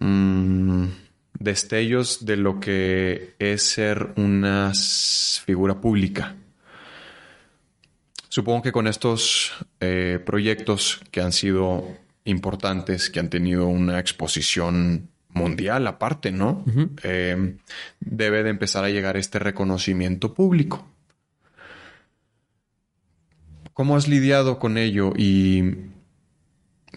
mm, 0.00 0.86
destellos 1.38 2.26
de 2.26 2.36
lo 2.36 2.58
que 2.58 3.36
es 3.38 3.62
ser 3.62 4.08
una 4.16 4.72
figura 5.44 5.80
pública. 5.80 6.34
Supongo 8.28 8.62
que 8.62 8.72
con 8.72 8.86
estos 8.86 9.52
eh, 9.80 10.20
proyectos 10.24 11.00
que 11.10 11.20
han 11.20 11.32
sido 11.32 11.84
importantes 12.24 13.08
que 13.08 13.20
han 13.20 13.30
tenido 13.30 13.66
una 13.66 13.98
exposición 13.98 15.08
mundial 15.30 15.86
aparte, 15.86 16.30
¿no? 16.30 16.64
Eh, 17.02 17.56
debe 18.00 18.42
de 18.42 18.50
empezar 18.50 18.84
a 18.84 18.90
llegar 18.90 19.16
este 19.16 19.38
reconocimiento 19.38 20.34
público. 20.34 20.86
¿Cómo 23.72 23.96
has 23.96 24.08
lidiado 24.08 24.58
con 24.58 24.76
ello 24.76 25.12
y 25.16 25.62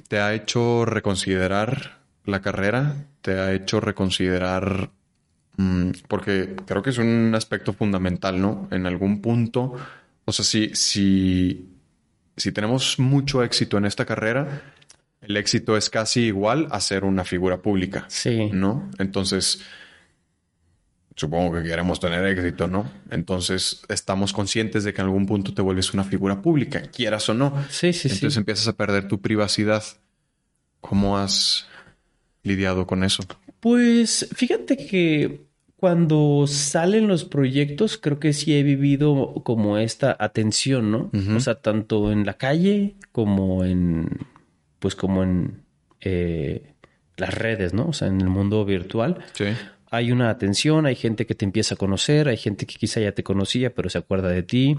te 0.07 0.19
ha 0.19 0.33
hecho 0.33 0.85
reconsiderar 0.85 1.99
la 2.25 2.41
carrera? 2.41 3.05
¿Te 3.21 3.39
ha 3.39 3.53
hecho 3.53 3.79
reconsiderar... 3.79 4.89
Mm, 5.57 5.91
porque 6.07 6.55
creo 6.65 6.81
que 6.81 6.89
es 6.89 6.97
un 6.97 7.33
aspecto 7.35 7.73
fundamental, 7.73 8.41
¿no? 8.41 8.67
En 8.71 8.87
algún 8.87 9.21
punto, 9.21 9.75
o 10.25 10.31
sea, 10.31 10.45
si, 10.45 10.71
si, 10.73 11.69
si 12.37 12.51
tenemos 12.51 12.99
mucho 12.99 13.43
éxito 13.43 13.77
en 13.77 13.85
esta 13.85 14.05
carrera, 14.05 14.73
el 15.21 15.37
éxito 15.37 15.77
es 15.77 15.89
casi 15.89 16.21
igual 16.21 16.67
a 16.71 16.79
ser 16.79 17.03
una 17.03 17.23
figura 17.23 17.61
pública. 17.61 18.05
Sí. 18.07 18.49
¿No? 18.51 18.89
Entonces, 18.97 19.61
supongo 21.15 21.55
que 21.55 21.63
queremos 21.63 21.99
tener 21.99 22.25
éxito, 22.25 22.67
¿no? 22.67 22.91
Entonces, 23.09 23.83
estamos 23.89 24.33
conscientes 24.33 24.83
de 24.83 24.93
que 24.93 25.01
en 25.01 25.05
algún 25.05 25.25
punto 25.25 25.53
te 25.53 25.61
vuelves 25.61 25.93
una 25.93 26.03
figura 26.03 26.41
pública, 26.41 26.81
quieras 26.81 27.29
o 27.29 27.33
no. 27.33 27.63
Sí, 27.69 27.93
sí, 27.93 28.09
Entonces 28.09 28.37
empiezas 28.37 28.67
a 28.67 28.77
perder 28.77 29.07
tu 29.07 29.21
privacidad. 29.21 29.83
¿Cómo 30.79 31.17
has 31.17 31.67
lidiado 32.43 32.87
con 32.87 33.03
eso? 33.03 33.23
Pues 33.59 34.27
fíjate 34.33 34.77
que 34.77 35.50
cuando 35.81 36.45
salen 36.45 37.07
los 37.07 37.25
proyectos, 37.25 37.97
creo 37.97 38.19
que 38.19 38.33
sí 38.33 38.53
he 38.53 38.61
vivido 38.61 39.33
como 39.43 39.79
esta 39.79 40.15
atención, 40.19 40.91
¿no? 40.91 41.09
O 41.35 41.39
sea, 41.39 41.55
tanto 41.55 42.11
en 42.11 42.23
la 42.23 42.35
calle 42.35 42.93
como 43.11 43.65
en 43.65 44.07
pues 44.77 44.95
como 44.95 45.23
en 45.23 45.63
eh, 45.99 46.75
las 47.17 47.33
redes, 47.33 47.73
¿no? 47.73 47.87
O 47.87 47.93
sea, 47.93 48.09
en 48.09 48.21
el 48.21 48.29
mundo 48.29 48.63
virtual. 48.63 49.25
Sí. 49.33 49.45
Hay 49.89 50.11
una 50.11 50.29
atención, 50.29 50.85
hay 50.85 50.93
gente 50.93 51.25
que 51.25 51.33
te 51.33 51.45
empieza 51.45 51.73
a 51.73 51.77
conocer, 51.79 52.27
hay 52.27 52.37
gente 52.37 52.67
que 52.67 52.75
quizá 52.75 53.01
ya 53.01 53.13
te 53.13 53.23
conocía, 53.23 53.73
pero 53.73 53.89
se 53.89 53.97
acuerda 53.97 54.29
de 54.29 54.43
ti. 54.43 54.77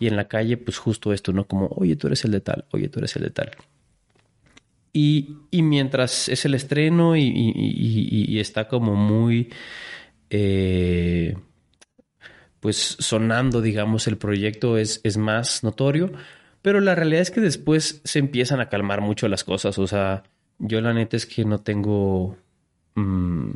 Y 0.00 0.06
en 0.06 0.16
la 0.16 0.28
calle, 0.28 0.56
pues 0.56 0.78
justo 0.78 1.12
esto, 1.12 1.34
¿no? 1.34 1.46
Como, 1.46 1.66
oye, 1.76 1.94
tú 1.94 2.06
eres 2.06 2.24
el 2.24 2.30
de 2.30 2.40
tal, 2.40 2.64
oye, 2.70 2.88
tú 2.88 3.00
eres 3.00 3.14
el 3.16 3.24
de 3.24 3.30
tal. 3.30 3.50
Y, 4.94 5.36
y 5.50 5.60
mientras 5.60 6.30
es 6.30 6.46
el 6.46 6.54
estreno 6.54 7.18
y, 7.18 7.28
y 7.28 8.40
está 8.40 8.66
como 8.66 8.94
muy, 8.94 9.50
eh, 10.30 11.36
pues 12.60 12.96
sonando, 12.98 13.60
digamos, 13.60 14.06
el 14.06 14.18
proyecto 14.18 14.78
es, 14.78 15.00
es 15.04 15.16
más 15.16 15.62
notorio, 15.62 16.12
pero 16.62 16.80
la 16.80 16.94
realidad 16.94 17.22
es 17.22 17.30
que 17.30 17.40
después 17.40 18.00
se 18.04 18.18
empiezan 18.18 18.60
a 18.60 18.68
calmar 18.68 19.00
mucho 19.00 19.28
las 19.28 19.44
cosas. 19.44 19.78
O 19.78 19.86
sea, 19.86 20.24
yo 20.58 20.80
la 20.80 20.92
neta 20.92 21.16
es 21.16 21.26
que 21.26 21.44
no 21.44 21.60
tengo. 21.60 22.36
Mm, 22.94 23.50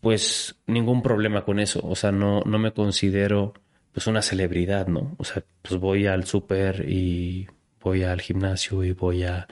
pues 0.00 0.56
ningún 0.66 1.02
problema 1.02 1.44
con 1.44 1.60
eso. 1.60 1.80
O 1.84 1.94
sea, 1.94 2.12
no, 2.12 2.40
no 2.42 2.58
me 2.58 2.72
considero 2.72 3.54
pues 3.92 4.06
una 4.06 4.22
celebridad, 4.22 4.86
¿no? 4.86 5.14
O 5.18 5.24
sea, 5.24 5.42
pues 5.62 5.78
voy 5.80 6.06
al 6.06 6.24
súper 6.24 6.88
y 6.88 7.48
voy 7.80 8.02
al 8.04 8.20
gimnasio 8.20 8.84
y 8.84 8.92
voy 8.92 9.24
a 9.24 9.46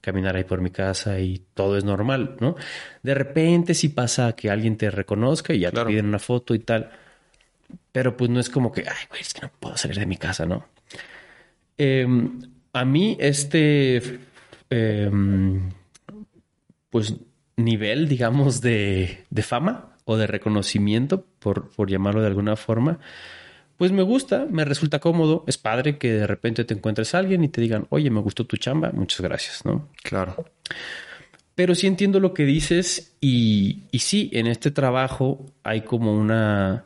caminar 0.00 0.36
ahí 0.36 0.44
por 0.44 0.60
mi 0.60 0.70
casa 0.70 1.20
y 1.20 1.44
todo 1.54 1.76
es 1.76 1.84
normal, 1.84 2.36
¿no? 2.40 2.56
De 3.02 3.14
repente 3.14 3.74
sí 3.74 3.88
pasa 3.90 4.32
que 4.34 4.50
alguien 4.50 4.76
te 4.76 4.90
reconozca 4.90 5.52
y 5.52 5.60
ya 5.60 5.70
te 5.70 5.84
piden 5.84 6.06
una 6.06 6.18
foto 6.18 6.54
y 6.54 6.60
tal. 6.60 6.90
Pero 7.92 8.16
pues 8.16 8.30
no 8.30 8.40
es 8.40 8.50
como 8.50 8.72
que, 8.72 8.82
ay, 8.82 9.06
güey, 9.08 9.20
es 9.20 9.34
que 9.34 9.42
no 9.42 9.50
puedo 9.58 9.76
salir 9.76 9.98
de 9.98 10.06
mi 10.06 10.16
casa, 10.16 10.46
¿no? 10.46 10.66
Em, 11.76 12.40
a 12.72 12.84
mí 12.84 13.16
este, 13.20 14.20
em, 14.68 15.70
pues, 16.90 17.14
nivel, 17.56 18.08
digamos, 18.08 18.60
de, 18.60 19.24
fama 19.42 19.96
o 20.04 20.16
de 20.16 20.26
reconocimiento, 20.26 21.24
por, 21.38 21.88
llamarlo 21.88 22.20
de 22.20 22.26
alguna 22.26 22.56
forma, 22.56 22.98
pues 23.80 23.92
me 23.92 24.02
gusta, 24.02 24.46
me 24.50 24.66
resulta 24.66 24.98
cómodo, 24.98 25.42
es 25.46 25.56
padre 25.56 25.96
que 25.96 26.12
de 26.12 26.26
repente 26.26 26.66
te 26.66 26.74
encuentres 26.74 27.14
a 27.14 27.18
alguien 27.18 27.42
y 27.44 27.48
te 27.48 27.62
digan, 27.62 27.86
oye, 27.88 28.10
me 28.10 28.20
gustó 28.20 28.44
tu 28.44 28.58
chamba, 28.58 28.90
muchas 28.92 29.22
gracias, 29.22 29.64
¿no? 29.64 29.88
Claro. 30.02 30.44
Pero 31.54 31.74
sí 31.74 31.86
entiendo 31.86 32.20
lo 32.20 32.34
que 32.34 32.44
dices 32.44 33.16
y, 33.22 33.84
y 33.90 34.00
sí, 34.00 34.28
en 34.34 34.48
este 34.48 34.70
trabajo 34.70 35.46
hay 35.62 35.80
como 35.80 36.14
una 36.14 36.84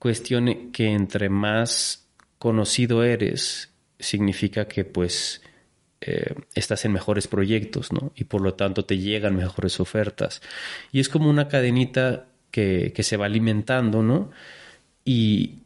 cuestión 0.00 0.72
que 0.72 0.88
entre 0.88 1.28
más 1.28 2.08
conocido 2.40 3.04
eres, 3.04 3.70
significa 4.00 4.66
que 4.66 4.84
pues 4.84 5.42
eh, 6.00 6.34
estás 6.56 6.84
en 6.86 6.92
mejores 6.92 7.28
proyectos, 7.28 7.92
¿no? 7.92 8.10
Y 8.16 8.24
por 8.24 8.40
lo 8.40 8.54
tanto 8.54 8.84
te 8.84 8.98
llegan 8.98 9.36
mejores 9.36 9.78
ofertas. 9.78 10.42
Y 10.90 10.98
es 10.98 11.08
como 11.08 11.30
una 11.30 11.46
cadenita 11.46 12.26
que, 12.50 12.92
que 12.92 13.04
se 13.04 13.16
va 13.16 13.26
alimentando, 13.26 14.02
¿no? 14.02 14.32
Y, 15.04 15.60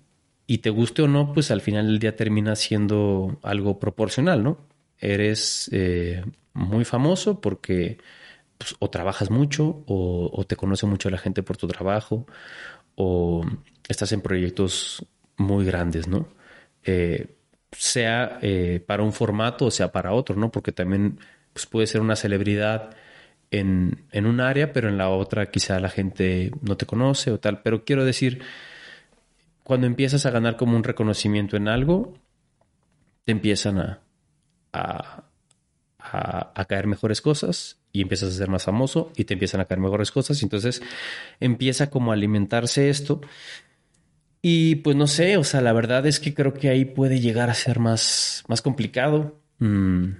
y 0.50 0.58
te 0.58 0.70
guste 0.70 1.02
o 1.02 1.06
no, 1.06 1.32
pues 1.32 1.52
al 1.52 1.60
final 1.60 1.86
del 1.86 2.00
día 2.00 2.16
termina 2.16 2.56
siendo 2.56 3.38
algo 3.44 3.78
proporcional, 3.78 4.42
¿no? 4.42 4.58
Eres 4.98 5.70
eh, 5.70 6.24
muy 6.54 6.84
famoso 6.84 7.40
porque 7.40 7.98
pues, 8.58 8.74
o 8.80 8.90
trabajas 8.90 9.30
mucho 9.30 9.84
o, 9.86 10.44
te 10.48 10.56
conoce 10.56 10.86
mucho 10.86 11.08
la 11.08 11.18
gente 11.18 11.44
por 11.44 11.56
tu 11.56 11.68
trabajo 11.68 12.26
o 12.96 13.46
estás 13.86 14.10
en 14.10 14.22
proyectos 14.22 15.06
muy 15.36 15.64
grandes, 15.64 16.08
¿no? 16.08 16.26
Eh, 16.82 17.28
sea 17.70 18.40
eh, 18.42 18.82
para 18.84 19.04
un 19.04 19.12
formato 19.12 19.66
o 19.66 19.70
sea 19.70 19.92
para 19.92 20.12
otro, 20.14 20.34
¿no? 20.34 20.50
Porque 20.50 20.72
también 20.72 21.20
pues, 21.52 21.66
puede 21.66 21.86
ser 21.86 22.00
una 22.00 22.16
celebridad 22.16 22.90
en, 23.52 24.04
en 24.10 24.26
un 24.26 24.40
área, 24.40 24.72
pero 24.72 24.88
en 24.88 24.98
la 24.98 25.10
otra 25.10 25.52
quizá 25.52 25.78
la 25.78 25.90
gente 25.90 26.50
no 26.60 26.76
te 26.76 26.86
conoce 26.86 27.30
o 27.30 27.38
tal. 27.38 27.62
Pero 27.62 27.84
quiero 27.84 28.04
decir 28.04 28.42
cuando 29.70 29.86
empiezas 29.86 30.26
a 30.26 30.32
ganar 30.32 30.56
como 30.56 30.76
un 30.76 30.82
reconocimiento 30.82 31.56
en 31.56 31.68
algo, 31.68 32.18
te 33.24 33.30
empiezan 33.30 33.78
a, 33.78 34.00
a, 34.72 35.22
a, 35.96 36.64
caer 36.64 36.88
mejores 36.88 37.20
cosas 37.20 37.78
y 37.92 38.02
empiezas 38.02 38.30
a 38.30 38.36
ser 38.36 38.48
más 38.48 38.64
famoso 38.64 39.12
y 39.14 39.26
te 39.26 39.34
empiezan 39.34 39.60
a 39.60 39.66
caer 39.66 39.78
mejores 39.78 40.10
cosas. 40.10 40.42
Y 40.42 40.46
entonces 40.46 40.82
empieza 41.38 41.88
como 41.88 42.10
a 42.10 42.14
alimentarse 42.14 42.90
esto. 42.90 43.20
Y 44.42 44.74
pues 44.74 44.96
no 44.96 45.06
sé, 45.06 45.36
o 45.36 45.44
sea, 45.44 45.60
la 45.60 45.72
verdad 45.72 46.04
es 46.04 46.18
que 46.18 46.34
creo 46.34 46.52
que 46.52 46.68
ahí 46.68 46.84
puede 46.84 47.20
llegar 47.20 47.48
a 47.48 47.54
ser 47.54 47.78
más, 47.78 48.42
más 48.48 48.62
complicado. 48.62 49.38
Mm. 49.60 50.14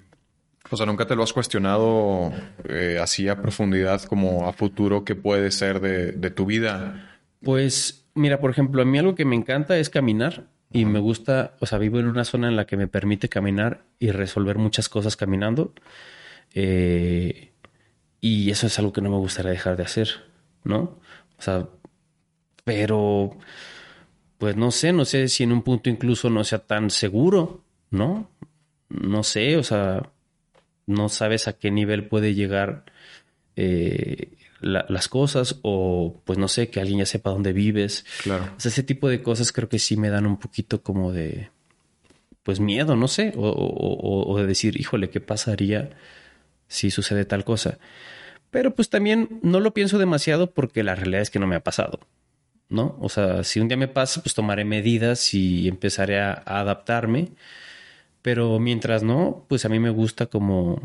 O 0.70 0.76
sea, 0.76 0.86
nunca 0.86 1.08
te 1.08 1.16
lo 1.16 1.24
has 1.24 1.32
cuestionado 1.32 2.32
eh, 2.68 3.00
así 3.02 3.26
a 3.26 3.42
profundidad 3.42 4.00
como 4.02 4.46
a 4.46 4.52
futuro 4.52 5.04
qué 5.04 5.16
puede 5.16 5.50
ser 5.50 5.80
de, 5.80 6.12
de 6.12 6.30
tu 6.30 6.46
vida. 6.46 7.18
Pues 7.42 7.99
Mira, 8.20 8.38
por 8.38 8.50
ejemplo, 8.50 8.82
a 8.82 8.84
mí 8.84 8.98
algo 8.98 9.14
que 9.14 9.24
me 9.24 9.34
encanta 9.34 9.78
es 9.78 9.88
caminar 9.88 10.50
y 10.70 10.84
me 10.84 10.98
gusta, 10.98 11.56
o 11.58 11.64
sea, 11.64 11.78
vivo 11.78 12.00
en 12.00 12.06
una 12.06 12.26
zona 12.26 12.48
en 12.48 12.56
la 12.56 12.66
que 12.66 12.76
me 12.76 12.86
permite 12.86 13.30
caminar 13.30 13.84
y 13.98 14.10
resolver 14.10 14.58
muchas 14.58 14.90
cosas 14.90 15.16
caminando. 15.16 15.72
Eh, 16.52 17.52
y 18.20 18.50
eso 18.50 18.66
es 18.66 18.78
algo 18.78 18.92
que 18.92 19.00
no 19.00 19.08
me 19.08 19.16
gustaría 19.16 19.52
dejar 19.52 19.78
de 19.78 19.84
hacer, 19.84 20.08
¿no? 20.64 20.98
O 21.38 21.42
sea, 21.42 21.66
pero, 22.62 23.38
pues 24.36 24.54
no 24.54 24.70
sé, 24.70 24.92
no 24.92 25.06
sé 25.06 25.26
si 25.28 25.44
en 25.44 25.52
un 25.52 25.62
punto 25.62 25.88
incluso 25.88 26.28
no 26.28 26.44
sea 26.44 26.58
tan 26.58 26.90
seguro, 26.90 27.64
¿no? 27.90 28.28
No 28.90 29.22
sé, 29.22 29.56
o 29.56 29.62
sea, 29.62 30.10
no 30.86 31.08
sabes 31.08 31.48
a 31.48 31.54
qué 31.54 31.70
nivel 31.70 32.06
puede 32.06 32.34
llegar 32.34 32.84
eh, 33.56 34.36
las 34.60 35.08
cosas 35.08 35.58
o 35.62 36.20
pues 36.24 36.38
no 36.38 36.48
sé, 36.48 36.70
que 36.70 36.80
alguien 36.80 36.98
ya 36.98 37.06
sepa 37.06 37.30
dónde 37.30 37.52
vives. 37.52 38.04
Claro. 38.22 38.44
O 38.56 38.60
sea, 38.60 38.70
ese 38.70 38.82
tipo 38.82 39.08
de 39.08 39.22
cosas 39.22 39.52
creo 39.52 39.68
que 39.68 39.78
sí 39.78 39.96
me 39.96 40.10
dan 40.10 40.26
un 40.26 40.38
poquito 40.38 40.82
como 40.82 41.12
de 41.12 41.50
pues 42.42 42.60
miedo, 42.60 42.96
no 42.96 43.06
sé, 43.08 43.32
o, 43.36 44.24
o, 44.26 44.38
de 44.38 44.46
decir, 44.46 44.80
híjole, 44.80 45.10
¿qué 45.10 45.20
pasaría 45.20 45.90
si 46.68 46.90
sucede 46.90 47.24
tal 47.24 47.44
cosa? 47.44 47.78
Pero 48.50 48.74
pues 48.74 48.90
también 48.90 49.40
no 49.42 49.60
lo 49.60 49.74
pienso 49.74 49.98
demasiado 49.98 50.50
porque 50.52 50.82
la 50.82 50.94
realidad 50.94 51.22
es 51.22 51.30
que 51.30 51.38
no 51.38 51.46
me 51.46 51.56
ha 51.56 51.62
pasado, 51.62 52.00
¿no? 52.68 52.96
O 53.00 53.08
sea, 53.08 53.44
si 53.44 53.60
un 53.60 53.68
día 53.68 53.76
me 53.76 53.88
pasa, 53.88 54.22
pues 54.22 54.34
tomaré 54.34 54.64
medidas 54.64 55.34
y 55.34 55.68
empezaré 55.68 56.20
a 56.20 56.42
adaptarme. 56.44 57.28
Pero 58.22 58.58
mientras 58.58 59.02
no, 59.02 59.46
pues 59.48 59.64
a 59.64 59.68
mí 59.68 59.78
me 59.78 59.90
gusta 59.90 60.26
como 60.26 60.80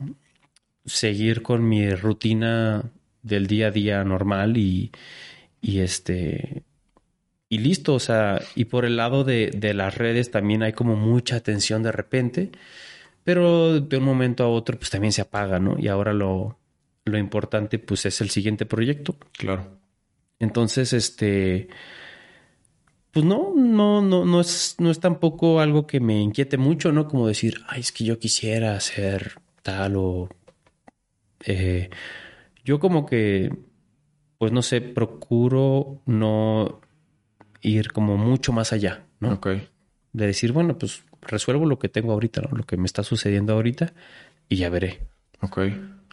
seguir 0.86 1.42
con 1.42 1.68
mi 1.68 1.94
rutina 1.94 2.92
del 3.26 3.48
día 3.48 3.68
a 3.68 3.72
día 3.72 4.04
normal 4.04 4.58
y, 4.58 4.92
y 5.62 5.80
este 5.80 6.64
y 7.50 7.60
listo, 7.60 7.94
o 7.96 8.00
sea, 8.00 8.42
y 8.56 8.66
por 8.66 8.86
el 8.86 8.98
lado 8.98 9.24
de, 9.24 9.52
de, 9.56 9.74
las 9.74 9.98
redes 9.98 10.32
también 10.32 10.64
hay 10.64 10.74
como 10.74 10.96
mucha 10.96 11.36
atención 11.38 11.84
de 11.84 11.92
repente, 11.92 12.52
pero 13.24 13.80
de 13.80 13.98
un 13.98 14.04
momento 14.04 14.44
a 14.44 14.50
otro 14.50 14.78
pues 14.78 14.90
también 14.90 15.12
se 15.12 15.22
apaga, 15.22 15.60
¿no? 15.60 15.78
Y 15.80 15.88
ahora 15.88 16.14
lo, 16.14 16.58
lo 17.06 17.18
importante 17.18 17.80
pues 17.80 18.06
es 18.06 18.22
el 18.22 18.30
siguiente 18.30 18.66
proyecto. 18.66 19.16
Claro. 19.38 19.80
Entonces, 20.40 20.92
este, 20.94 21.70
pues 23.12 23.26
no, 23.26 23.54
no, 23.56 24.02
no, 24.02 24.26
no 24.26 24.42
es, 24.42 24.76
no 24.80 24.92
es 24.92 25.00
tampoco 25.00 25.60
algo 25.62 25.88
que 25.88 26.00
me 26.00 26.20
inquiete 26.22 26.58
mucho, 26.58 26.92
¿no? 26.92 27.08
Como 27.08 27.28
decir, 27.28 27.62
ay, 27.68 27.82
es 27.82 27.92
que 27.92 28.04
yo 28.04 28.20
quisiera 28.20 28.76
hacer 28.76 29.36
tal 29.64 29.96
o... 29.98 30.30
Eh, 31.46 31.90
yo 32.66 32.80
como 32.80 33.06
que, 33.06 33.56
pues 34.40 34.52
no 34.52 34.62
sé, 34.62 34.82
procuro 34.82 36.02
no 36.06 36.82
ir 37.62 37.92
como 37.92 38.18
mucho 38.18 38.52
más 38.52 38.74
allá, 38.74 39.06
¿no? 39.20 39.34
Ok. 39.34 39.48
De 40.14 40.28
decir, 40.28 40.52
bueno, 40.52 40.78
pues 40.78 41.04
resuelvo 41.22 41.66
lo 41.66 41.80
que 41.80 41.90
tengo 41.90 42.12
ahorita, 42.12 42.42
¿no? 42.42 42.58
Lo 42.58 42.64
que 42.64 42.76
me 42.76 42.86
está 42.86 43.04
sucediendo 43.04 43.54
ahorita 43.54 43.94
y 44.50 44.58
ya 44.58 44.70
veré. 44.70 45.00
Ok. 45.42 45.60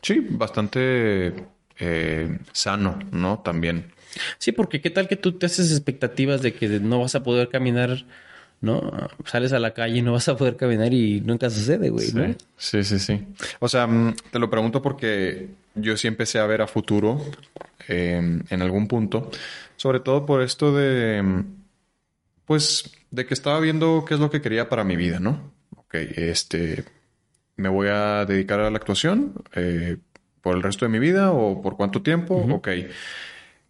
Sí, 0.02 0.26
bastante 0.30 1.46
eh, 1.78 2.38
sano, 2.52 2.98
¿no? 3.10 3.40
También. 3.40 3.92
Sí, 4.38 4.52
porque 4.52 4.80
qué 4.80 4.90
tal 4.90 5.08
que 5.08 5.16
tú 5.16 5.32
te 5.32 5.46
haces 5.46 5.72
expectativas 5.72 6.42
de 6.42 6.52
que 6.52 6.68
no 6.80 7.00
vas 7.00 7.14
a 7.14 7.22
poder 7.22 7.48
caminar 7.48 8.04
¿no? 8.60 8.92
Sales 9.24 9.52
a 9.52 9.58
la 9.58 9.74
calle 9.74 9.98
y 9.98 10.02
no 10.02 10.12
vas 10.12 10.28
a 10.28 10.36
poder 10.36 10.56
caminar 10.56 10.94
y 10.94 11.20
nunca 11.20 11.50
sucede, 11.50 11.90
güey, 11.90 12.06
sí. 12.06 12.16
¿no? 12.16 12.34
Sí, 12.56 12.84
sí, 12.84 13.00
sí. 13.00 13.20
O 13.58 13.68
sea, 13.68 13.88
mm, 13.88 14.14
te 14.30 14.38
lo 14.38 14.48
pregunto 14.48 14.80
porque 14.80 15.48
yo 15.74 15.96
sí 15.96 16.08
empecé 16.08 16.38
a 16.38 16.46
ver 16.46 16.62
a 16.62 16.66
futuro 16.66 17.20
em, 17.88 18.42
en 18.48 18.62
algún 18.62 18.88
punto, 18.88 19.30
sobre 19.76 20.00
todo 20.00 20.26
por 20.26 20.42
esto 20.42 20.74
de, 20.74 21.18
em, 21.18 21.44
pues, 22.44 22.92
de 23.10 23.26
que 23.26 23.34
estaba 23.34 23.60
viendo 23.60 24.04
qué 24.06 24.14
es 24.14 24.20
lo 24.20 24.30
que 24.30 24.40
quería 24.40 24.68
para 24.68 24.84
mi 24.84 24.96
vida, 24.96 25.20
¿no? 25.20 25.52
Ok, 25.76 25.94
este, 25.94 26.84
me 27.56 27.68
voy 27.68 27.88
a 27.88 28.24
dedicar 28.24 28.60
a 28.60 28.70
la 28.70 28.76
actuación 28.76 29.34
eh, 29.54 29.98
por 30.40 30.56
el 30.56 30.62
resto 30.62 30.84
de 30.84 30.90
mi 30.90 30.98
vida 30.98 31.32
o 31.32 31.62
por 31.62 31.76
cuánto 31.76 32.02
tiempo, 32.02 32.34
ok. 32.34 32.68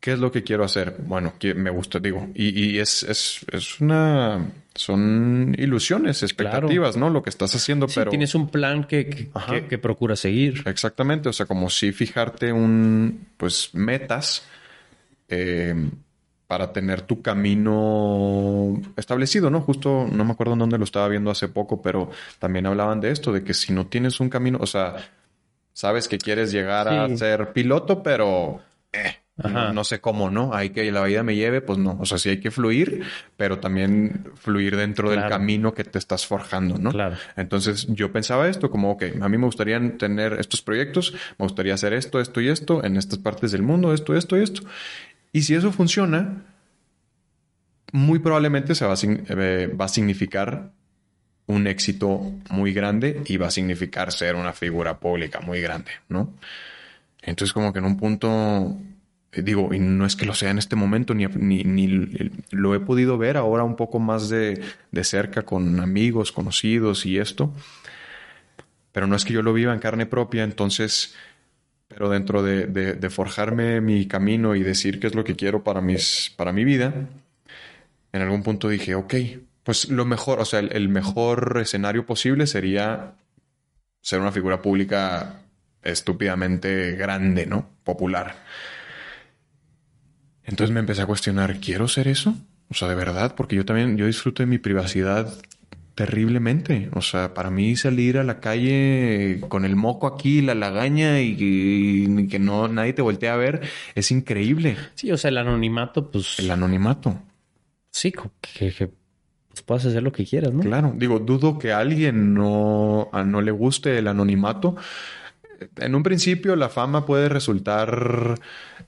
¿Qué 0.00 0.12
es 0.12 0.18
lo 0.18 0.32
que 0.32 0.42
quiero 0.42 0.64
hacer? 0.64 0.96
Bueno, 0.98 1.34
me 1.54 1.70
gusta, 1.70 2.00
digo, 2.00 2.28
y, 2.34 2.76
es, 2.80 3.04
es, 3.04 3.46
es, 3.52 3.80
una, 3.80 4.50
son 4.74 5.54
ilusiones, 5.58 6.22
expectativas, 6.22 6.96
¿no? 6.96 7.10
Lo 7.10 7.22
que 7.22 7.30
estás 7.30 7.54
haciendo, 7.54 7.88
sí, 7.88 7.94
pero... 7.96 8.10
Tienes 8.10 8.34
un 8.34 8.48
plan 8.48 8.84
que, 8.84 9.06
que, 9.08 10.16
seguir. 10.16 10.62
Exactamente, 10.66 11.28
o 11.28 11.32
sea, 11.32 11.46
como 11.46 11.68
si 11.70 11.92
fijarte 11.92 12.52
un, 12.52 13.26
pues, 13.36 13.70
metas 13.74 14.46
eh, 15.28 15.74
para 16.46 16.72
tener 16.72 17.02
tu 17.02 17.22
camino 17.22 18.80
establecido, 18.96 19.50
¿no? 19.50 19.60
Justo, 19.60 20.06
no 20.10 20.24
me 20.24 20.32
acuerdo 20.32 20.54
en 20.54 20.60
dónde 20.60 20.78
lo 20.78 20.84
estaba 20.84 21.08
viendo 21.08 21.30
hace 21.30 21.48
poco, 21.48 21.80
pero 21.80 22.10
también 22.38 22.66
hablaban 22.66 23.00
de 23.00 23.10
esto, 23.10 23.32
de 23.32 23.44
que 23.44 23.54
si 23.54 23.72
no 23.72 23.86
tienes 23.86 24.20
un 24.20 24.28
camino, 24.28 24.58
o 24.60 24.66
sea, 24.66 24.96
sabes 25.72 26.08
que 26.08 26.18
quieres 26.18 26.52
llegar 26.52 26.88
a 26.88 27.08
ser 27.16 27.52
piloto, 27.52 28.02
pero... 28.02 28.60
Eh, 28.92 29.21
no, 29.36 29.84
sé 29.84 30.00
cómo, 30.00 30.30
¿no? 30.30 30.52
Hay 30.52 30.70
que 30.70 30.90
la 30.92 31.02
vida 31.04 31.22
me 31.22 31.34
lleve, 31.34 31.62
pues 31.62 31.78
no. 31.78 31.96
O 31.98 32.04
sea, 32.04 32.18
sí 32.18 32.28
hay 32.28 32.40
que 32.40 32.50
fluir, 32.50 33.02
pero 33.36 33.58
también 33.58 34.26
fluir 34.34 34.76
dentro 34.76 35.10
del 35.10 35.26
camino 35.28 35.72
que 35.72 35.84
te 35.84 35.98
estás 35.98 36.26
forjando, 36.26 36.76
¿no? 36.78 36.90
Claro. 36.90 37.16
Entonces 37.36 37.86
yo 37.88 38.12
pensaba 38.12 38.48
esto 38.48 38.70
como, 38.70 38.90
ok, 38.92 39.04
a 39.20 39.28
mí 39.28 39.38
me 39.38 39.46
gustaría 39.46 39.80
tener 39.96 40.34
estos 40.34 40.60
proyectos, 40.60 41.14
me 41.38 41.44
gustaría 41.44 41.74
hacer 41.74 41.94
esto, 41.94 42.20
esto 42.20 42.40
y 42.40 42.48
esto 42.48 42.84
en 42.84 42.96
estas 42.96 43.18
partes 43.18 43.52
del 43.52 43.62
mundo, 43.62 43.94
esto, 43.94 44.14
esto 44.14 44.36
y 44.36 44.42
esto. 44.42 44.62
Y 45.32 45.42
si 45.42 45.54
eso 45.54 45.72
funciona, 45.72 46.44
muy 47.92 48.18
probablemente 48.18 48.74
se 48.74 48.84
va 48.84 48.92
a, 48.92 48.96
eh, 49.02 49.66
va 49.68 49.86
a 49.86 49.88
significar 49.88 50.72
un 51.46 51.66
éxito 51.66 52.32
muy 52.50 52.72
grande 52.72 53.22
y 53.26 53.38
va 53.38 53.48
a 53.48 53.50
significar 53.50 54.12
ser 54.12 54.36
una 54.36 54.52
figura 54.52 54.98
pública 54.98 55.40
muy 55.40 55.60
grande, 55.60 55.90
¿no? 56.08 56.34
Entonces 57.22 57.52
como 57.52 57.72
que 57.72 57.78
en 57.78 57.84
un 57.86 57.96
punto 57.96 58.76
digo, 59.32 59.72
y 59.72 59.78
no 59.78 60.04
es 60.04 60.14
que 60.14 60.26
lo 60.26 60.34
sea 60.34 60.50
en 60.50 60.58
este 60.58 60.76
momento, 60.76 61.14
ni, 61.14 61.26
ni, 61.26 61.86
lo 62.50 62.74
he 62.74 62.80
podido 62.80 63.16
ver 63.16 63.38
ahora 63.38 63.64
un 63.64 63.76
poco 63.76 63.98
más 63.98 64.28
de, 64.28 64.60
de, 64.90 65.04
cerca 65.04 65.42
con 65.42 65.80
amigos, 65.80 66.32
conocidos 66.32 67.06
y 67.06 67.18
esto, 67.18 67.54
pero 68.92 69.06
no 69.06 69.16
es 69.16 69.24
que 69.24 69.32
yo 69.32 69.42
lo 69.42 69.54
viva 69.54 69.72
en 69.72 69.80
carne 69.80 70.04
propia, 70.04 70.44
entonces, 70.44 71.14
pero 71.88 72.10
dentro 72.10 72.42
de, 72.42 72.66
de, 72.66 73.10
forjarme 73.10 73.80
mi 73.80 74.06
camino 74.06 74.54
y 74.54 74.62
decir 74.62 75.00
qué 75.00 75.06
es 75.06 75.14
lo 75.14 75.24
que 75.24 75.34
quiero 75.34 75.64
para, 75.64 75.80
mis, 75.80 76.30
para 76.36 76.52
mi 76.52 76.64
vida, 76.64 76.92
en 78.12 78.22
algún 78.22 78.42
punto 78.42 78.68
dije, 78.68 78.94
ok, 78.94 79.14
Pues 79.62 79.88
lo 79.88 80.04
mejor, 80.04 80.40
o 80.40 80.44
sea, 80.44 80.60
el, 80.60 80.88
mejor 80.88 81.58
escenario 81.62 82.04
posible 82.04 82.46
sería 82.46 83.14
ser 84.02 84.20
una 84.20 84.32
figura 84.32 84.60
pública 84.60 85.40
estúpidamente 85.82 86.92
grande, 86.92 87.46
¿no? 87.46 87.68
Popular. 87.84 88.36
Entonces 90.44 90.72
me 90.72 90.80
empecé 90.80 91.02
a 91.02 91.06
cuestionar, 91.06 91.58
¿quiero 91.60 91.88
ser 91.88 92.08
eso? 92.08 92.34
O 92.68 92.74
sea, 92.74 92.88
de 92.88 92.94
verdad, 92.94 93.34
porque 93.36 93.56
yo 93.56 93.64
también, 93.64 93.96
yo 93.96 94.06
disfruto 94.06 94.42
de 94.42 94.46
mi 94.46 94.58
privacidad 94.58 95.32
terriblemente. 95.94 96.88
O 96.94 97.02
sea, 97.02 97.34
para 97.34 97.50
mí 97.50 97.76
salir 97.76 98.18
a 98.18 98.24
la 98.24 98.40
calle 98.40 99.40
con 99.48 99.64
el 99.64 99.76
moco 99.76 100.06
aquí, 100.06 100.40
la 100.40 100.54
lagaña 100.54 101.20
y, 101.20 102.26
que 102.28 102.38
no 102.38 102.68
nadie 102.68 102.92
te 102.92 103.02
voltee 103.02 103.28
a 103.28 103.36
ver 103.36 103.60
es 103.94 104.10
increíble. 104.10 104.76
Sí, 104.94 105.12
o 105.12 105.16
sea, 105.16 105.28
el 105.28 105.38
anonimato, 105.38 106.10
pues. 106.10 106.38
El 106.38 106.50
anonimato. 106.50 107.18
Sí, 107.90 108.12
que, 108.12 108.72
que 108.72 108.90
pues 109.52 109.62
puedas 109.62 109.84
hacer 109.84 110.02
lo 110.02 110.12
que 110.12 110.24
quieras, 110.24 110.52
¿no? 110.52 110.60
Claro, 110.60 110.94
digo, 110.96 111.18
dudo 111.18 111.58
que 111.58 111.72
a 111.72 111.78
alguien 111.78 112.32
no, 112.32 113.10
no 113.12 113.42
le 113.42 113.50
guste 113.50 113.98
el 113.98 114.08
anonimato. 114.08 114.76
En 115.76 115.94
un 115.94 116.02
principio 116.02 116.56
la 116.56 116.68
fama 116.70 117.04
puede 117.04 117.28
resultar... 117.28 118.40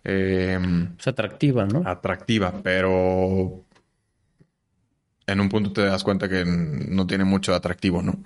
Eh, 0.05 0.59
es 0.99 1.09
atractiva, 1.09 1.65
¿no? 1.65 1.83
Atractiva, 1.85 2.53
pero 2.63 3.65
en 5.27 5.41
un 5.41 5.49
punto 5.49 5.73
te 5.73 5.85
das 5.85 6.05
cuenta 6.05 6.29
que 6.29 6.45
no 6.45 7.07
tiene 7.07 7.25
mucho 7.25 7.55
atractivo, 7.55 8.03
¿no? 8.03 8.23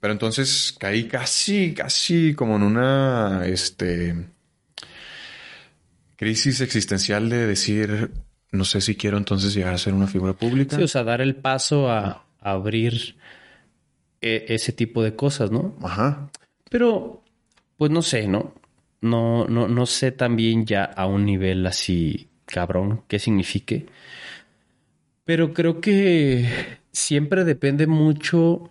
Pero 0.00 0.12
entonces 0.12 0.74
caí 0.78 1.06
casi, 1.06 1.74
casi 1.74 2.34
como 2.34 2.56
en 2.56 2.62
una 2.62 3.42
este, 3.46 4.26
crisis 6.16 6.60
existencial 6.60 7.28
de 7.28 7.46
decir, 7.46 8.10
no 8.50 8.64
sé 8.64 8.80
si 8.80 8.96
quiero 8.96 9.16
entonces 9.16 9.54
llegar 9.54 9.74
a 9.74 9.78
ser 9.78 9.94
una 9.94 10.06
figura 10.06 10.32
pública. 10.32 10.76
Sí, 10.76 10.82
o 10.82 10.88
sea, 10.88 11.04
dar 11.04 11.20
el 11.20 11.36
paso 11.36 11.90
a, 11.90 12.24
abrir 12.40 13.16
e, 14.20 14.46
ese 14.48 14.72
tipo 14.72 15.02
de 15.02 15.14
cosas, 15.14 15.50
¿no? 15.50 15.76
Ajá. 15.82 16.30
Pero, 16.68 17.22
pues 17.76 17.90
no 17.90 18.02
sé, 18.02 18.26
¿no? 18.26 18.54
No, 19.02 19.46
no, 19.46 19.68
no 19.68 19.86
sé 19.86 20.12
también 20.12 20.64
ya 20.64 20.84
a 20.84 21.06
un 21.06 21.26
nivel 21.26 21.66
así 21.66 22.28
cabrón 22.46 23.02
qué 23.08 23.18
signifique. 23.18 23.86
Pero 25.24 25.52
creo 25.52 25.80
que 25.80 26.48
siempre 26.92 27.44
depende 27.44 27.86
mucho 27.86 28.70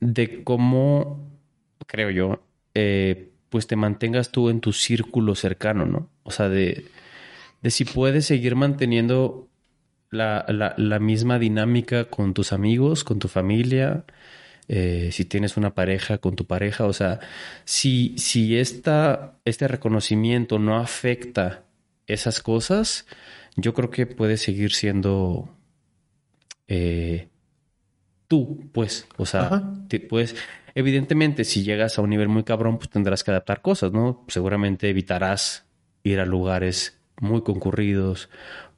de 0.00 0.42
cómo, 0.42 1.30
creo 1.86 2.10
yo, 2.10 2.42
eh, 2.74 3.30
pues 3.50 3.66
te 3.66 3.76
mantengas 3.76 4.32
tú 4.32 4.48
en 4.48 4.60
tu 4.60 4.72
círculo 4.72 5.34
cercano, 5.34 5.84
¿no? 5.84 6.08
O 6.22 6.30
sea, 6.30 6.48
de 6.48 6.86
de 7.62 7.70
si 7.70 7.84
puedes 7.84 8.26
seguir 8.26 8.56
manteniendo 8.56 9.48
la, 10.10 10.44
misma 11.00 11.38
dinámica 11.38 12.04
con 12.06 12.34
tus 12.34 12.52
amigos, 12.52 13.04
con 13.04 13.18
tu 13.18 13.28
familia, 13.28 14.04
eh, 14.68 15.10
si 15.12 15.24
tienes 15.24 15.56
una 15.56 15.74
pareja, 15.74 16.18
con 16.18 16.36
tu 16.36 16.46
pareja. 16.46 16.86
O 16.86 16.92
sea, 16.92 17.20
si, 17.64 18.14
si 18.18 18.56
esta, 18.56 19.38
este 19.44 19.68
reconocimiento 19.68 20.58
no 20.58 20.78
afecta 20.78 21.64
esas 22.06 22.40
cosas, 22.40 23.06
yo 23.56 23.74
creo 23.74 23.90
que 23.90 24.06
puedes 24.06 24.42
seguir 24.42 24.72
siendo 24.72 25.48
eh, 26.68 27.28
tú, 28.28 28.70
pues. 28.72 29.06
O 29.16 29.26
sea, 29.26 29.62
pues, 30.08 30.36
evidentemente, 30.74 31.44
si 31.44 31.62
llegas 31.62 31.98
a 31.98 32.02
un 32.02 32.10
nivel 32.10 32.28
muy 32.28 32.44
cabrón, 32.44 32.78
pues 32.78 32.90
tendrás 32.90 33.24
que 33.24 33.30
adaptar 33.30 33.62
cosas, 33.62 33.92
¿no? 33.92 34.24
Seguramente 34.28 34.88
evitarás 34.88 35.66
ir 36.02 36.20
a 36.20 36.26
lugares 36.26 36.98
muy 37.20 37.42
concurridos 37.42 38.28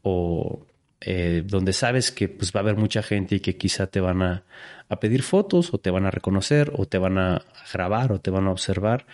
o 0.02 0.66
eh, 1.00 1.42
donde 1.46 1.72
sabes 1.72 2.10
que 2.10 2.28
pues, 2.28 2.52
va 2.52 2.60
a 2.60 2.62
haber 2.62 2.76
mucha 2.76 3.02
gente 3.02 3.36
y 3.36 3.40
que 3.40 3.56
quizá 3.56 3.86
te 3.86 4.00
van 4.00 4.22
a, 4.22 4.44
pedir 4.88 5.22
fotos 5.22 5.72
o 5.72 5.78
te 5.78 5.90
van 5.90 6.06
a 6.06 6.10
reconocer 6.10 6.72
o 6.76 6.86
te 6.86 6.98
van 6.98 7.18
a 7.18 7.42
grabar 7.72 8.12
o 8.12 8.20
te 8.20 8.30
van 8.30 8.46
a 8.46 8.50
observar. 8.50 9.06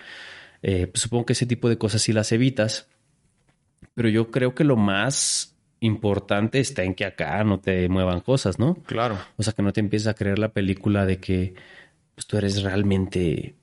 Eh, 0.62 0.86
pues, 0.86 1.02
supongo 1.02 1.26
que 1.26 1.32
ese 1.32 1.46
tipo 1.46 1.68
de 1.68 1.78
cosas 1.78 2.02
sí 2.02 2.12
las 2.12 2.32
evitas, 2.32 2.88
pero 3.94 4.08
yo 4.08 4.30
creo 4.30 4.54
que 4.54 4.64
lo 4.64 4.76
más 4.76 5.56
importante 5.80 6.60
está 6.60 6.82
en 6.84 6.94
que 6.94 7.06
acá 7.06 7.42
no 7.44 7.60
te 7.60 7.88
muevan 7.88 8.20
cosas, 8.20 8.58
¿no? 8.58 8.74
Claro. 8.84 9.18
O 9.36 9.42
sea, 9.42 9.52
que 9.54 9.62
no 9.62 9.72
te 9.72 9.80
empieces 9.80 10.08
a 10.08 10.14
creer 10.14 10.38
la 10.38 10.52
película 10.52 11.06
de 11.06 11.18
que 11.18 11.54
pues, 12.14 12.26
tú 12.26 12.36
eres 12.36 12.62
realmente 12.62 13.54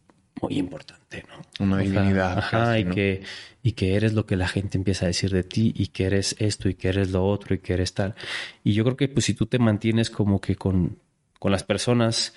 muy 0.41 0.57
importante, 0.57 1.23
¿no? 1.29 1.65
Una 1.65 1.79
divinidad. 1.79 2.37
ajá, 2.37 2.79
y, 2.79 2.85
que, 2.85 3.21
y 3.63 3.71
que 3.73 3.95
eres 3.95 4.13
lo 4.13 4.25
que 4.25 4.35
la 4.35 4.47
gente 4.47 4.77
empieza 4.77 5.05
a 5.05 5.07
decir 5.07 5.31
de 5.31 5.43
ti 5.43 5.73
y 5.75 5.87
que 5.87 6.05
eres 6.05 6.35
esto 6.39 6.69
y 6.69 6.75
que 6.75 6.89
eres 6.89 7.11
lo 7.11 7.25
otro 7.25 7.55
y 7.55 7.59
que 7.59 7.73
eres 7.73 7.93
tal. 7.93 8.15
Y 8.63 8.73
yo 8.73 8.83
creo 8.83 8.97
que 8.97 9.07
pues 9.07 9.25
si 9.25 9.33
tú 9.33 9.45
te 9.45 9.59
mantienes 9.59 10.09
como 10.09 10.39
que 10.41 10.55
con, 10.55 10.99
con 11.39 11.51
las 11.51 11.63
personas 11.63 12.33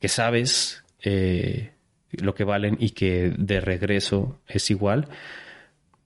que 0.00 0.08
sabes 0.08 0.84
eh, 1.00 1.72
lo 2.10 2.34
que 2.34 2.44
valen 2.44 2.76
y 2.80 2.90
que 2.90 3.32
de 3.36 3.60
regreso 3.60 4.40
es 4.46 4.70
igual, 4.70 5.08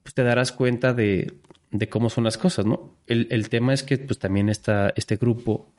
pues 0.03 0.13
te 0.13 0.23
darás 0.23 0.51
cuenta 0.51 0.93
de, 0.93 1.33
de 1.71 1.89
cómo 1.89 2.09
son 2.09 2.23
las 2.23 2.37
cosas, 2.37 2.65
¿no? 2.65 2.95
El, 3.07 3.27
el, 3.31 3.49
tema 3.49 3.73
es 3.73 3.83
que 3.83 3.97
pues 3.97 4.19
también 4.19 4.49
está 4.49 4.93
este 4.95 5.17
grupo 5.17 5.73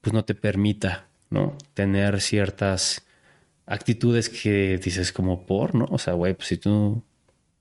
pues 0.00 0.12
no 0.12 0.24
te 0.24 0.34
permita, 0.34 1.08
¿no? 1.30 1.56
Tener 1.74 2.20
ciertas 2.20 3.06
actitudes 3.66 4.28
que 4.28 4.78
dices 4.78 5.12
como 5.12 5.46
por, 5.46 5.74
¿no? 5.74 5.86
O 5.90 5.98
sea, 5.98 6.14
güey, 6.14 6.34
pues 6.34 6.48
si 6.48 6.56
tú 6.58 7.02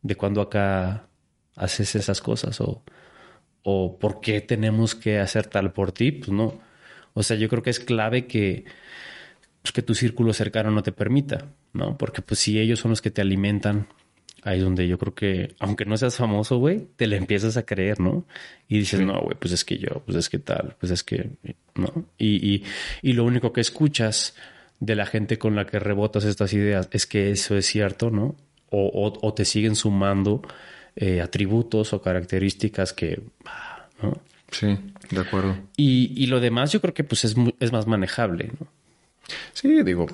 de 0.02 0.16
cuándo 0.16 0.42
acá 0.42 1.08
haces 1.56 1.96
esas 1.96 2.22
cosas 2.22 2.62
o, 2.62 2.84
o 3.64 3.98
por 3.98 4.22
qué 4.22 4.42
tenemos 4.42 4.94
que 4.94 5.20
hacer 5.20 5.48
tal 5.48 5.74
por 5.74 5.92
ti, 5.92 6.12
pues 6.12 6.30
no. 6.30 6.60
O 7.16 7.24
sea, 7.24 7.38
yo 7.38 7.50
creo 7.50 7.64
que 7.64 7.72
es 7.72 7.80
clave 7.80 8.28
que, 8.28 8.66
pues, 9.64 9.72
que 9.72 9.82
tu 9.82 9.96
círculo 9.96 10.34
cercano 10.34 10.70
no 10.70 10.84
te 10.84 10.92
permita, 10.92 11.48
¿no? 11.74 11.98
Porque 11.98 12.22
pues 12.22 12.40
si 12.40 12.60
ellos 12.60 12.80
son 12.80 12.92
los 12.92 13.02
que 13.02 13.10
te 13.10 13.22
alimentan, 13.22 13.88
ahí 14.44 14.60
es 14.60 14.64
donde 14.64 14.88
yo 14.88 15.00
creo 15.00 15.16
que, 15.16 15.56
aunque 15.60 15.86
no 15.86 15.98
seas 15.98 16.18
famoso, 16.18 16.58
güey, 16.58 16.88
te 16.98 17.08
le 17.08 17.16
empiezas 17.16 17.58
a 17.58 17.66
creer, 17.66 18.00
¿no? 18.00 18.26
Y 18.68 18.78
dices, 18.80 19.00
no, 19.00 19.20
güey, 19.22 19.36
pues 19.40 19.54
es 19.54 19.66
que 19.66 19.78
yo, 19.78 20.04
pues 20.06 20.18
es 20.18 20.30
que 20.30 20.38
tal, 20.38 20.76
pues 20.80 20.92
es 20.92 21.04
que, 21.04 21.32
¿no? 21.74 22.06
Y, 22.18 22.56
y, 22.56 22.64
y 23.02 23.14
lo 23.14 23.24
único 23.24 23.54
que 23.54 23.62
escuchas 23.62 24.36
de 24.80 24.96
la 24.96 25.06
gente 25.06 25.40
con 25.40 25.56
la 25.56 25.66
que 25.66 25.80
rebotas 25.80 26.26
estas 26.26 26.54
ideas 26.54 26.90
es 26.92 27.06
que 27.06 27.32
eso 27.32 27.58
es 27.58 27.66
cierto, 27.66 28.12
¿no? 28.12 28.36
O, 28.78 29.34
te 29.34 29.46
siguen 29.46 29.78
sumando 29.78 30.42
eh, 30.98 31.22
atributos 31.22 31.94
o 31.94 32.02
características 32.02 32.92
que, 32.92 33.22
¿no? 34.02 34.22
Sí, 34.60 34.78
de 35.12 35.20
acuerdo. 35.20 35.58
Y, 35.76 36.28
lo 36.28 36.40
demás 36.40 36.72
yo 36.72 36.82
creo 36.82 36.94
que 36.94 37.04
pues 37.04 37.26
es, 37.26 37.36
es 37.60 37.72
más 37.72 37.88
manejable, 37.88 38.52
¿no? 38.60 38.68
Sí, 39.54 39.84
digo. 39.84 40.06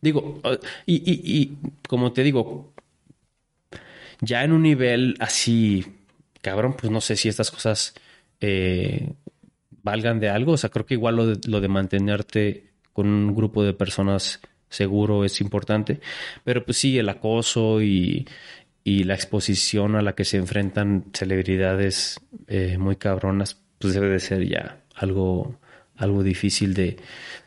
Digo, 0.00 0.40
ah, 0.44 0.56
y, 0.86 0.96
y, 0.96 1.20
y 1.24 1.58
como 1.86 2.12
te 2.12 2.22
digo, 2.22 2.72
ya 4.20 4.44
en 4.44 4.52
un 4.52 4.62
nivel 4.62 5.16
así, 5.18 5.84
cabrón, 6.40 6.76
pues 6.78 6.90
no 6.90 7.00
sé 7.00 7.16
si 7.16 7.28
estas 7.28 7.50
cosas 7.50 7.94
eh, 8.40 9.12
valgan 9.82 10.20
de 10.20 10.28
algo. 10.28 10.52
O 10.52 10.56
sea, 10.56 10.70
creo 10.70 10.86
que 10.86 10.94
igual 10.94 11.16
lo 11.16 11.26
de, 11.26 11.48
lo 11.48 11.60
de 11.60 11.68
mantenerte 11.68 12.70
con 12.92 13.06
un 13.08 13.34
grupo 13.34 13.62
de 13.62 13.74
personas 13.74 14.40
seguro 14.68 15.24
es 15.24 15.40
importante. 15.40 16.00
Pero 16.44 16.64
pues 16.64 16.78
sí, 16.78 16.98
el 16.98 17.08
acoso 17.08 17.82
y, 17.82 18.26
la 18.84 19.14
exposición 19.14 19.94
a 19.94 20.02
la 20.02 20.16
que 20.16 20.24
se 20.24 20.36
enfrentan 20.36 21.04
celebridades 21.12 22.18
eh, 22.48 22.76
muy 22.76 22.96
cabronas, 22.96 23.62
pues 23.80 23.94
debe 23.94 24.08
de 24.08 24.20
ser 24.20 24.46
ya 24.46 24.80
algo, 24.94 25.58
algo 25.96 26.22
difícil 26.22 26.74
de, 26.74 26.96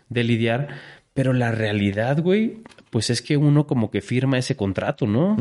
lidiar. 0.10 0.68
Pero 1.14 1.32
la 1.32 1.52
realidad, 1.52 2.22
güey, 2.22 2.64
pues 2.90 3.10
es 3.10 3.22
que 3.22 3.38
uno 3.38 3.68
como 3.68 3.92
que 3.92 4.02
firma 4.02 4.38
ese 4.38 4.56
contrato, 4.56 5.08
¿no? 5.08 5.38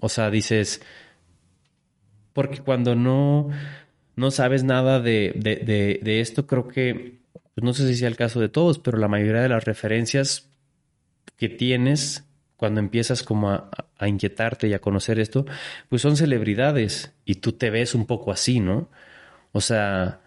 O 0.00 0.08
sea, 0.08 0.30
dices, 0.30 0.82
porque 2.34 2.58
cuando 2.58 2.94
no, 2.94 3.48
no 4.16 4.30
sabes 4.30 4.62
nada 4.62 5.00
de, 5.00 5.32
de, 5.34 6.00
de 6.02 6.20
esto, 6.20 6.46
creo 6.46 6.68
que 6.68 7.20
pues 7.54 7.64
no 7.64 7.72
sé 7.72 7.86
si 7.88 7.96
sea 7.96 8.08
el 8.08 8.16
caso 8.16 8.40
de 8.40 8.48
todos, 8.48 8.78
pero 8.78 8.98
la 8.98 9.08
mayoría 9.08 9.42
de 9.42 9.48
las 9.48 9.64
referencias 9.64 10.50
que 11.36 11.48
tienes 11.48 12.24
cuando 12.56 12.80
empiezas 12.80 13.22
como 13.22 13.50
a, 13.50 13.86
inquietarte 14.06 14.68
y 14.68 14.74
a 14.74 14.80
conocer 14.80 15.18
esto, 15.18 15.46
pues 15.88 16.02
son 16.02 16.16
celebridades 16.16 17.12
y 17.24 17.36
tú 17.36 17.52
te 17.52 17.70
ves 17.70 17.94
un 17.94 18.06
poco 18.06 18.32
así, 18.32 18.60
¿no? 18.60 18.90
O 19.52 19.60
sea, 19.60 20.20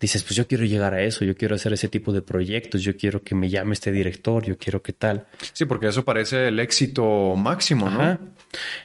dices, 0.00 0.22
pues 0.22 0.36
yo 0.36 0.46
quiero 0.46 0.64
llegar 0.64 0.94
a 0.94 1.02
eso, 1.02 1.24
yo 1.24 1.36
quiero 1.36 1.54
hacer 1.54 1.72
ese 1.72 1.88
tipo 1.88 2.12
de 2.12 2.22
proyectos, 2.22 2.82
yo 2.82 2.96
quiero 2.96 3.22
que 3.22 3.34
me 3.34 3.48
llame 3.48 3.72
este 3.72 3.92
director, 3.92 4.44
yo 4.44 4.58
quiero 4.58 4.82
que 4.82 4.92
tal. 4.92 5.26
Sí, 5.52 5.64
porque 5.64 5.88
eso 5.88 6.04
parece 6.04 6.48
el 6.48 6.60
éxito 6.60 7.34
máximo, 7.36 7.88
¿no? 7.90 8.18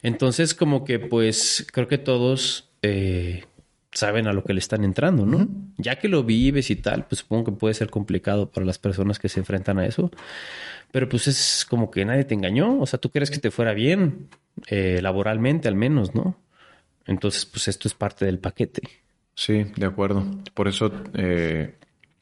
Entonces, 0.01 0.53
como 0.53 0.83
que 0.85 0.99
pues 0.99 1.67
creo 1.71 1.87
que 1.87 1.97
todos 1.97 2.69
eh, 2.81 3.43
saben 3.91 4.27
a 4.27 4.33
lo 4.33 4.43
que 4.43 4.53
le 4.53 4.59
están 4.59 4.83
entrando, 4.83 5.25
¿no? 5.25 5.47
Ya 5.77 5.97
que 5.97 6.07
lo 6.07 6.23
vives 6.23 6.69
y 6.69 6.75
tal, 6.75 7.05
pues 7.07 7.19
supongo 7.19 7.45
que 7.45 7.51
puede 7.53 7.73
ser 7.73 7.89
complicado 7.89 8.51
para 8.51 8.65
las 8.65 8.77
personas 8.77 9.19
que 9.19 9.29
se 9.29 9.39
enfrentan 9.39 9.79
a 9.79 9.85
eso. 9.85 10.11
Pero 10.91 11.07
pues 11.07 11.27
es 11.27 11.65
como 11.69 11.91
que 11.91 12.05
nadie 12.05 12.23
te 12.23 12.33
engañó. 12.33 12.79
O 12.79 12.85
sea, 12.85 12.99
tú 12.99 13.11
crees 13.11 13.29
que 13.29 13.37
te 13.37 13.51
fuera 13.51 13.73
bien, 13.73 14.29
eh, 14.67 14.99
laboralmente 15.01 15.67
al 15.67 15.75
menos, 15.75 16.15
¿no? 16.15 16.37
Entonces, 17.05 17.45
pues 17.45 17.67
esto 17.67 17.87
es 17.87 17.93
parte 17.93 18.25
del 18.25 18.39
paquete. 18.39 18.81
Sí, 19.39 19.63
de 19.73 19.85
acuerdo. 19.85 20.25
Por 20.53 20.67
eso, 20.67 20.91
eh, 21.13 21.75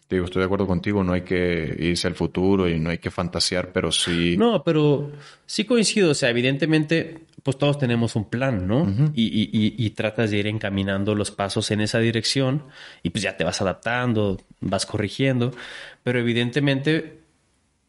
digo, 0.08 0.26
estoy 0.26 0.42
de 0.42 0.46
acuerdo 0.46 0.68
contigo, 0.68 1.04
no 1.04 1.14
hay 1.14 1.22
que 1.22 1.76
irse 1.80 2.06
al 2.06 2.14
futuro 2.14 2.70
y 2.70 2.78
no 2.78 2.92
hay 2.92 3.00
que 3.00 3.10
fantasear, 3.10 3.72
pero 3.72 3.92
sí. 3.92 4.38
No, 4.38 4.64
pero 4.64 5.12
sí 5.48 5.66
coincido. 5.66 6.12
O 6.12 6.14
sea, 6.14 6.30
evidentemente, 6.30 7.22
pues 7.42 7.58
todos 7.58 7.80
tenemos 7.80 8.16
un 8.16 8.30
plan, 8.30 8.68
¿no? 8.68 8.86
y, 9.16 9.90
tratas 9.96 10.30
de 10.30 10.38
ir 10.38 10.46
encaminando 10.46 11.16
los 11.16 11.32
pasos 11.32 11.72
en 11.72 11.82
esa 11.82 11.98
dirección 11.98 12.66
y 13.02 13.10
pues 13.10 13.24
ya 13.24 13.36
te 13.36 13.44
vas 13.44 13.60
adaptando, 13.64 14.38
vas 14.62 14.86
corrigiendo. 14.86 15.56
Pero 16.04 16.20
evidentemente 16.20 17.22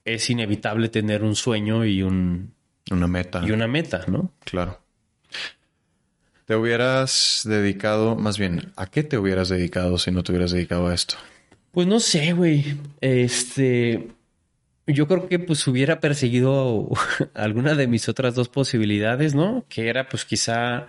es 0.06 0.30
inevitable 0.30 0.88
tener 0.88 1.22
un 1.22 1.36
sueño 1.36 1.84
y 1.84 2.02
un. 2.02 2.54
Una 2.90 3.06
meta. 3.06 3.42
Y 3.44 3.50
una 3.50 3.68
meta, 3.68 4.06
¿no? 4.06 4.32
Claro. 4.46 4.80
¿Te 6.48 6.56
hubieras 6.56 7.42
dedicado, 7.44 8.16
más 8.16 8.38
bien, 8.38 8.72
a 8.74 8.86
qué 8.86 9.02
te 9.02 9.18
hubieras 9.18 9.50
dedicado 9.50 9.98
si 9.98 10.10
no 10.10 10.22
te 10.22 10.32
hubieras 10.32 10.50
dedicado 10.50 10.86
a 10.86 10.94
esto? 10.94 11.16
Pues 11.72 11.86
no 11.86 12.00
sé, 12.00 12.32
güey. 12.32 12.64
Este. 13.02 14.08
Yo 14.86 15.06
creo 15.06 15.28
que 15.28 15.38
pues 15.40 15.66
hubiera 15.66 16.00
perseguido 16.00 16.88
alguna 17.34 17.74
de 17.74 17.86
mis 17.86 18.08
otras 18.08 18.34
dos 18.34 18.48
posibilidades, 18.48 19.34
¿no? 19.34 19.66
Que 19.68 19.90
era 19.90 20.08
pues 20.08 20.24
quizá 20.24 20.86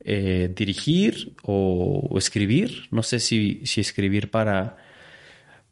eh, 0.00 0.52
dirigir 0.52 1.32
o, 1.44 2.16
escribir. 2.18 2.88
No 2.90 3.04
sé 3.04 3.20
si, 3.20 3.64
si 3.66 3.80
escribir 3.80 4.32
para, 4.32 4.78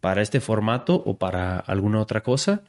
para 0.00 0.22
este 0.22 0.38
formato 0.38 1.02
o 1.04 1.18
para 1.18 1.58
alguna 1.58 2.00
otra 2.00 2.22
cosa. 2.22 2.62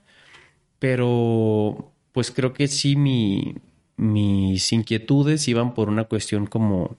Pero 0.79 1.93
pues 2.13 2.31
creo 2.31 2.51
que 2.51 2.67
sí 2.67 2.95
mi, 2.95 3.53
mis 3.97 4.71
inquietudes 4.73 5.47
iban 5.47 5.73
por 5.73 5.89
una 5.89 6.05
cuestión 6.05 6.47
como, 6.47 6.97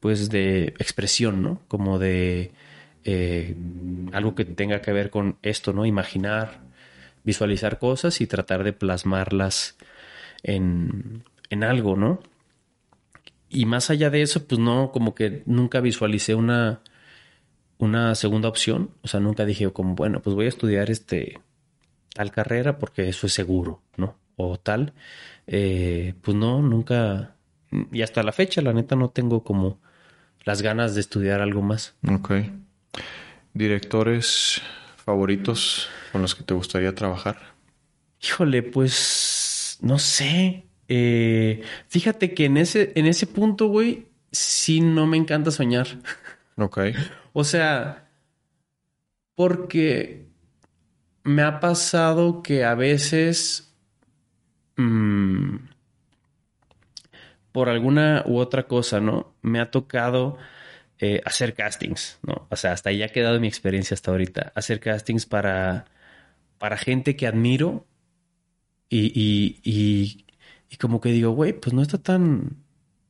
pues, 0.00 0.30
de 0.30 0.74
expresión, 0.78 1.42
¿no? 1.42 1.60
Como 1.68 1.98
de 1.98 2.52
eh, 3.04 3.56
algo 4.12 4.34
que 4.34 4.44
tenga 4.44 4.82
que 4.82 4.92
ver 4.92 5.10
con 5.10 5.38
esto, 5.42 5.72
¿no? 5.72 5.86
Imaginar, 5.86 6.60
visualizar 7.24 7.78
cosas 7.78 8.20
y 8.20 8.26
tratar 8.26 8.64
de 8.64 8.72
plasmarlas 8.72 9.76
en, 10.42 11.24
en 11.50 11.64
algo, 11.64 11.96
¿no? 11.96 12.20
Y 13.48 13.66
más 13.66 13.90
allá 13.90 14.10
de 14.10 14.22
eso, 14.22 14.46
pues 14.46 14.60
no, 14.60 14.92
como 14.92 15.14
que 15.14 15.42
nunca 15.46 15.80
visualicé 15.80 16.34
una, 16.34 16.80
una 17.78 18.14
segunda 18.14 18.48
opción. 18.48 18.90
O 19.02 19.08
sea, 19.08 19.20
nunca 19.20 19.44
dije 19.44 19.72
como, 19.72 19.94
bueno, 19.96 20.20
pues 20.22 20.36
voy 20.36 20.46
a 20.46 20.50
estudiar 20.50 20.90
este 20.90 21.40
tal 22.14 22.30
carrera 22.30 22.78
porque 22.78 23.08
eso 23.08 23.26
es 23.26 23.32
seguro, 23.32 23.82
¿no? 23.96 24.16
O 24.40 24.58
tal. 24.58 24.92
Eh, 25.46 26.14
pues 26.22 26.36
no, 26.36 26.62
nunca, 26.62 27.36
y 27.92 28.02
hasta 28.02 28.22
la 28.22 28.32
fecha, 28.32 28.62
la 28.62 28.72
neta, 28.72 28.96
no 28.96 29.10
tengo 29.10 29.42
como 29.44 29.80
las 30.44 30.62
ganas 30.62 30.94
de 30.94 31.00
estudiar 31.00 31.40
algo 31.40 31.62
más. 31.62 31.94
Ok. 32.08 32.32
¿Directores 33.52 34.62
favoritos 34.96 35.88
con 36.12 36.22
los 36.22 36.34
que 36.34 36.44
te 36.44 36.54
gustaría 36.54 36.94
trabajar? 36.94 37.38
Híjole, 38.22 38.62
pues 38.62 39.78
no 39.80 39.98
sé. 39.98 40.66
Eh, 40.88 41.62
fíjate 41.88 42.34
que 42.34 42.46
en 42.46 42.56
ese, 42.56 42.92
en 42.94 43.06
ese 43.06 43.26
punto, 43.26 43.66
güey, 43.68 44.06
sí 44.32 44.80
no 44.80 45.06
me 45.06 45.16
encanta 45.16 45.50
soñar. 45.50 45.86
Ok. 46.56 46.78
o 47.32 47.44
sea, 47.44 48.08
porque 49.34 50.26
me 51.24 51.42
ha 51.42 51.60
pasado 51.60 52.42
que 52.42 52.64
a 52.64 52.74
veces 52.74 53.69
Mm, 54.80 55.68
por 57.52 57.68
alguna 57.68 58.22
u 58.26 58.38
otra 58.38 58.64
cosa, 58.64 59.00
¿no? 59.00 59.34
Me 59.42 59.60
ha 59.60 59.70
tocado 59.70 60.38
eh, 60.98 61.20
hacer 61.24 61.54
castings, 61.54 62.18
¿no? 62.22 62.46
O 62.50 62.56
sea, 62.56 62.72
hasta 62.72 62.90
ahí 62.90 63.02
ha 63.02 63.08
quedado 63.08 63.40
mi 63.40 63.48
experiencia 63.48 63.94
hasta 63.94 64.10
ahorita. 64.10 64.52
Hacer 64.54 64.80
castings 64.80 65.26
para, 65.26 65.86
para 66.58 66.76
gente 66.76 67.16
que 67.16 67.26
admiro 67.26 67.86
y, 68.88 69.12
y, 69.14 70.24
y, 70.70 70.76
como 70.76 71.00
que 71.00 71.10
digo, 71.10 71.30
güey, 71.32 71.52
pues 71.52 71.74
no 71.74 71.82
está 71.82 71.98
tan, 71.98 72.56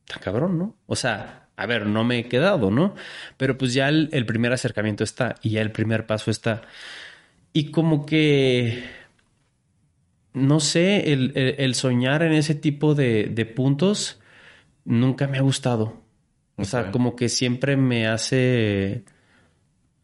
tan 0.05 0.19
cabrón, 0.21 0.57
¿no? 0.57 0.75
O 0.87 0.95
sea, 0.95 1.49
a 1.55 1.65
ver, 1.65 1.85
no 1.87 2.03
me 2.03 2.19
he 2.19 2.27
quedado, 2.27 2.71
¿no? 2.71 2.95
Pero 3.37 3.57
pues 3.57 3.73
ya 3.73 3.89
el 3.89 4.25
primer 4.25 4.53
acercamiento 4.53 5.03
está 5.03 5.35
y 5.41 5.51
ya 5.51 5.61
el 5.61 5.71
primer 5.71 6.05
paso 6.05 6.31
está. 6.31 6.61
Y 7.53 7.71
como 7.71 8.05
que 8.05 8.83
no 10.33 10.59
sé, 10.59 11.11
el, 11.11 11.75
soñar 11.75 12.23
en 12.23 12.33
ese 12.33 12.55
tipo 12.55 12.95
de, 12.95 13.53
puntos 13.55 14.19
nunca 14.85 15.27
me 15.27 15.37
ha 15.37 15.41
gustado. 15.41 16.01
O 16.55 16.65
sea, 16.65 16.91
como 16.91 17.15
que 17.15 17.29
siempre 17.29 17.75
me 17.75 18.07
hace... 18.07 19.03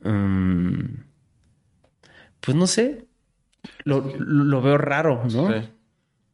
Mm, 0.01 1.01
pues 2.39 2.55
no 2.55 2.67
sé, 2.67 3.07
lo, 3.83 4.61
veo 4.61 4.77
raro, 4.77 5.23
¿no? 5.31 5.51
Sí. 5.51 5.69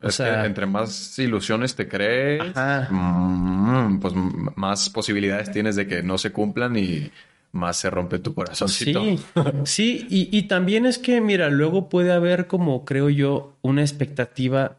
O 0.01 0.11
sea, 0.11 0.45
entre 0.45 0.65
más 0.65 1.17
ilusiones 1.17 1.75
te 1.75 1.87
crees, 1.87 2.53
mm, 2.89 3.99
pues 3.99 4.13
más 4.55 4.89
posibilidades 4.89 5.49
tienes 5.51 5.77
de 5.77 5.87
que 5.87 6.03
no 6.03 6.17
se 6.17 6.31
cumplan 6.31 6.75
y 6.75 7.09
más 7.53 7.77
se 7.77 7.89
rompe 7.89 8.19
tu 8.19 8.34
corazón. 8.34 8.67
Sí, 8.67 8.93
sí, 9.63 10.07
y, 10.09 10.41
también 10.43 10.85
es 10.85 10.97
que, 10.97 11.21
mira, 11.21 11.49
luego 11.49 11.88
puede 11.88 12.11
haber 12.11 12.47
como, 12.47 12.84
creo 12.84 13.09
yo, 13.09 13.55
una 13.61 13.81
expectativa 13.81 14.77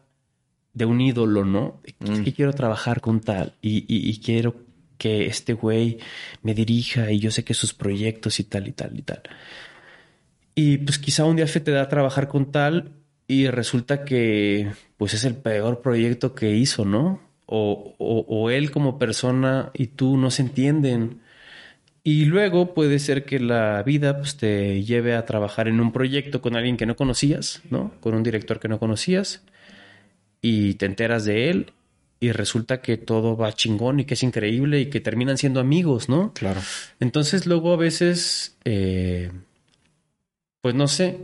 de 0.73 0.85
un 0.85 0.99
ídolo, 0.99 1.45
¿no? 1.45 1.79
Es 1.85 2.19
que 2.19 2.31
mm. 2.31 2.33
quiero 2.35 2.53
trabajar 2.53 2.99
con 2.99 3.21
tal 3.21 3.53
y, 3.61 4.19
quiero 4.19 4.57
que 4.97 5.25
este 5.25 5.53
güey 5.53 5.99
me 6.43 6.53
dirija 6.53 7.11
y 7.11 7.19
yo 7.19 7.31
sé 7.31 7.43
que 7.43 7.53
sus 7.53 7.73
proyectos 7.73 8.39
y 8.39 8.43
tal 8.43 8.67
y 8.67 8.73
tal 8.73 8.99
y 8.99 9.01
tal. 9.01 9.23
Y 10.53 10.77
pues 10.79 10.99
quizá 10.99 11.23
un 11.25 11.37
día 11.37 11.47
se 11.47 11.61
te 11.61 11.71
da 11.71 11.83
a 11.83 11.89
trabajar 11.89 12.27
con 12.27 12.51
tal 12.51 12.91
y 13.27 13.47
resulta 13.47 14.03
que 14.03 14.71
pues 14.97 15.13
es 15.13 15.23
el 15.23 15.35
peor 15.35 15.81
proyecto 15.81 16.35
que 16.35 16.55
hizo, 16.55 16.83
¿no? 16.83 17.21
O, 17.45 17.95
o 17.99 18.49
él 18.49 18.71
como 18.71 18.97
persona 18.97 19.71
y 19.73 19.87
tú 19.87 20.17
no 20.17 20.31
se 20.31 20.41
entienden 20.41 21.21
y 22.07 22.25
luego 22.25 22.75
puede 22.75 22.99
ser 22.99 23.25
que 23.25 23.39
la 23.39 23.81
vida 23.81 24.15
pues, 24.19 24.37
te 24.37 24.83
lleve 24.83 25.15
a 25.15 25.25
trabajar 25.25 25.67
en 25.67 25.81
un 25.81 25.91
proyecto 25.91 26.39
con 26.39 26.55
alguien 26.55 26.77
que 26.77 26.85
no 26.85 26.95
conocías, 26.95 27.63
¿no? 27.71 27.93
Con 27.99 28.13
un 28.13 28.21
director 28.21 28.59
que 28.59 28.67
no 28.67 28.77
conocías 28.77 29.41
y 30.39 30.75
te 30.75 30.85
enteras 30.85 31.25
de 31.25 31.49
él 31.49 31.73
y 32.19 32.31
resulta 32.31 32.79
que 32.79 32.97
todo 32.97 33.35
va 33.35 33.53
chingón 33.53 33.99
y 33.99 34.05
que 34.05 34.13
es 34.13 34.21
increíble 34.21 34.81
y 34.81 34.91
que 34.91 34.99
terminan 34.99 35.39
siendo 35.39 35.59
amigos, 35.59 36.07
¿no? 36.07 36.31
Claro. 36.33 36.61
Entonces 36.99 37.47
luego 37.47 37.73
a 37.73 37.77
veces, 37.77 38.55
eh, 38.65 39.31
pues 40.61 40.75
no 40.75 40.87
sé, 40.87 41.17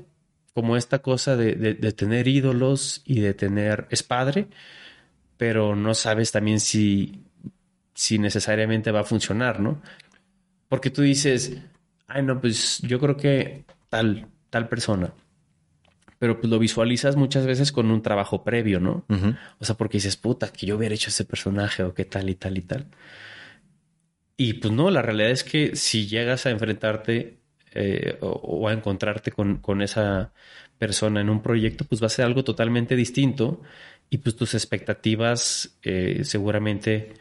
como 0.56 0.78
esta 0.78 1.04
cosa 1.04 1.36
de, 1.36 1.54
de, 1.54 1.92
tener 1.92 2.28
ídolos 2.28 3.04
y 3.06 3.20
de 3.20 3.36
tener, 3.36 3.86
es 3.92 4.02
padre, 4.02 4.48
pero 5.38 5.76
no 5.76 5.94
sabes 5.94 6.32
también 6.32 6.60
si, 6.60 7.22
si 7.94 8.18
necesariamente 8.18 8.90
va 8.90 9.02
a 9.02 9.04
funcionar, 9.04 9.60
¿no? 9.60 9.80
Porque 10.72 10.90
tú 10.90 11.02
dices, 11.02 11.58
ay, 12.08 12.24
no, 12.24 12.40
pues 12.40 12.80
yo 12.80 12.98
creo 12.98 13.18
que 13.18 13.66
tal, 13.90 14.28
tal 14.50 14.70
persona. 14.70 15.14
Pero 16.18 16.40
pues 16.40 16.50
lo 16.50 16.60
visualizas 16.60 17.18
muchas 17.18 17.46
veces 17.46 17.74
con 17.74 17.92
un 17.92 18.02
trabajo 18.02 18.46
previo, 18.46 18.80
¿no? 18.80 19.04
O 19.60 19.66
sea, 19.66 19.76
porque 19.76 19.98
dices, 19.98 20.16
puta, 20.16 20.48
que 20.48 20.66
yo 20.66 20.78
hubiera 20.78 20.96
hecho 20.96 21.10
ese 21.10 21.26
personaje 21.26 21.84
o 21.84 21.94
qué 21.94 22.06
tal 22.06 22.30
y 22.30 22.36
tal 22.36 22.58
y 22.58 22.62
tal. 22.62 22.88
Y 24.38 24.54
pues 24.54 24.74
no, 24.74 24.90
la 24.92 25.02
realidad 25.02 25.32
es 25.32 25.44
que 25.44 25.76
si 25.76 26.08
llegas 26.08 26.46
a 26.46 26.52
enfrentarte 26.52 27.42
eh, 27.74 28.18
o, 28.22 28.70
a 28.70 28.72
encontrarte 28.72 29.34
con, 29.34 29.58
con, 29.58 29.82
esa 29.82 30.32
persona 30.78 31.20
en 31.20 31.30
un 31.30 31.42
proyecto, 31.42 31.84
pues 31.84 32.02
va 32.02 32.06
a 32.06 32.10
ser 32.10 32.24
algo 32.24 32.46
totalmente 32.46 32.96
distinto 32.96 33.62
y 34.10 34.20
pues 34.20 34.38
tus 34.38 34.54
expectativas 34.54 35.78
eh, 35.84 36.22
seguramente 36.24 37.12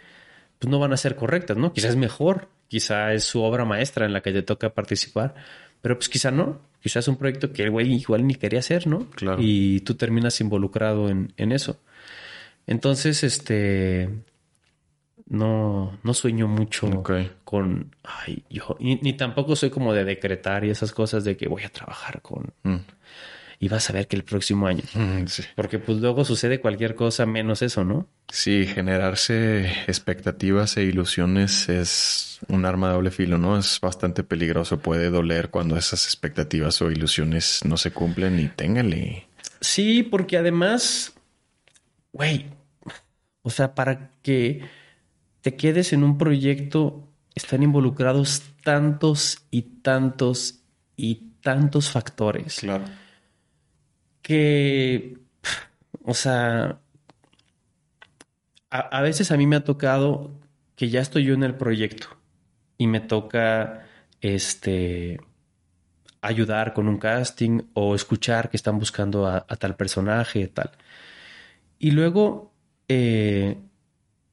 pues 0.61 0.71
no 0.71 0.79
van 0.79 0.93
a 0.93 0.97
ser 0.97 1.17
correctas, 1.17 1.57
¿no? 1.57 1.73
Quizás 1.73 1.97
mejor, 1.97 2.49
quizá 2.71 3.13
es 3.13 3.25
su 3.25 3.43
obra 3.43 3.65
maestra 3.65 4.07
en 4.07 4.13
la 4.13 4.23
que 4.23 4.31
te 4.31 4.43
toca 4.43 4.73
participar, 4.73 5.35
pero 5.83 5.97
pues 5.97 6.09
quizá 6.09 6.31
no, 6.31 6.61
quizás 6.81 7.05
es 7.05 7.09
un 7.09 7.17
proyecto 7.17 7.53
que 7.53 7.65
el 7.65 7.71
güey 7.73 7.95
igual 7.95 8.25
ni 8.25 8.37
quería 8.37 8.61
hacer, 8.61 8.87
¿no? 8.87 9.11
Claro. 9.11 9.39
Y 9.41 9.81
tú 9.81 9.97
terminas 9.97 10.41
involucrado 10.41 11.09
en, 11.09 11.33
eso. 11.37 11.81
Entonces, 12.69 13.25
este, 13.25 14.09
no, 15.27 15.99
no 16.05 16.15
sueño 16.15 16.47
mucho 16.47 17.03
con, 17.43 17.97
ay, 18.05 18.45
yo, 18.49 18.77
ni, 18.79 19.15
tampoco 19.15 19.57
soy 19.57 19.71
como 19.71 19.93
de 19.93 20.05
decretar 20.05 20.65
y 20.65 20.71
esas 20.71 20.93
cosas 20.93 21.25
de 21.25 21.37
que 21.37 21.49
voy 21.49 21.65
a 21.65 21.71
trabajar 21.71 22.23
con... 22.23 22.53
Mm 22.63 22.77
y 23.63 23.69
vas 23.69 23.91
a 23.91 23.93
ver 23.93 24.09
que 24.09 24.17
el 24.17 24.25
próximo 24.25 24.67
año. 24.67 24.83
Mm, 24.95 25.25
Porque 25.55 25.79
pues 25.79 25.99
luego 25.99 26.25
sucede 26.25 26.61
cualquier 26.61 26.95
cosa 26.95 27.27
menos 27.27 27.61
eso, 27.61 27.85
¿no? 27.85 28.09
Sí, 28.29 28.67
generarse 28.67 29.67
expectativas 29.87 30.79
e 30.79 30.85
ilusiones 30.85 31.69
es 31.69 32.39
un 32.49 32.65
arma 32.65 32.89
de 32.89 32.95
doble 32.95 33.11
filo, 33.11 33.37
¿no? 33.37 33.59
Es 33.59 33.79
bastante 33.79 34.25
peligroso, 34.25 34.81
puede 34.81 35.11
doler 35.11 35.51
cuando 35.51 35.77
esas 35.77 36.07
expectativas 36.07 36.81
o 36.81 36.91
ilusiones 36.91 37.61
no 37.67 37.77
se 37.77 37.91
cumplen 37.91 38.41
y 38.41 38.49
téngale. 38.49 39.27
Sí, 39.61 40.03
porque 40.05 40.39
además, 40.39 41.13
güey, 42.15 42.47
o 43.43 43.51
sea, 43.51 43.75
para 43.75 44.13
que 44.23 44.65
te 45.43 45.55
quedes 45.57 45.93
en 45.93 46.03
un 46.03 46.17
proyecto 46.17 47.07
están 47.35 47.63
involucrados 47.63 48.43
tantos 48.65 49.45
y 49.51 49.63
tantos 49.83 50.61
y 50.97 51.33
tantos 51.43 51.91
factores. 51.91 52.61
Claro. 52.61 52.85
Que, 54.23 55.17
o 56.05 56.15
sea, 56.15 56.81
a, 58.71 59.03
veces 59.03 59.31
a 59.33 59.37
mí 59.37 59.47
me 59.47 59.57
ha 59.57 59.65
tocado 59.65 60.31
que 60.77 60.89
ya 60.89 61.01
estoy 61.01 61.25
yo 61.25 61.35
en 61.35 61.43
el 61.43 61.55
proyecto 61.55 62.09
y 62.79 62.87
me 62.87 63.01
toca, 63.01 63.87
este, 64.21 65.21
ayudar 66.23 66.73
con 66.75 66.89
un 66.89 66.99
casting 66.99 67.63
o 67.75 67.95
escuchar 67.95 68.51
que 68.51 68.57
están 68.57 68.79
buscando 68.79 69.27
a, 69.27 69.45
tal 69.47 69.77
personaje, 69.77 70.47
tal. 70.49 70.71
Y 71.79 71.93
luego, 71.93 72.53
eh, 72.89 73.59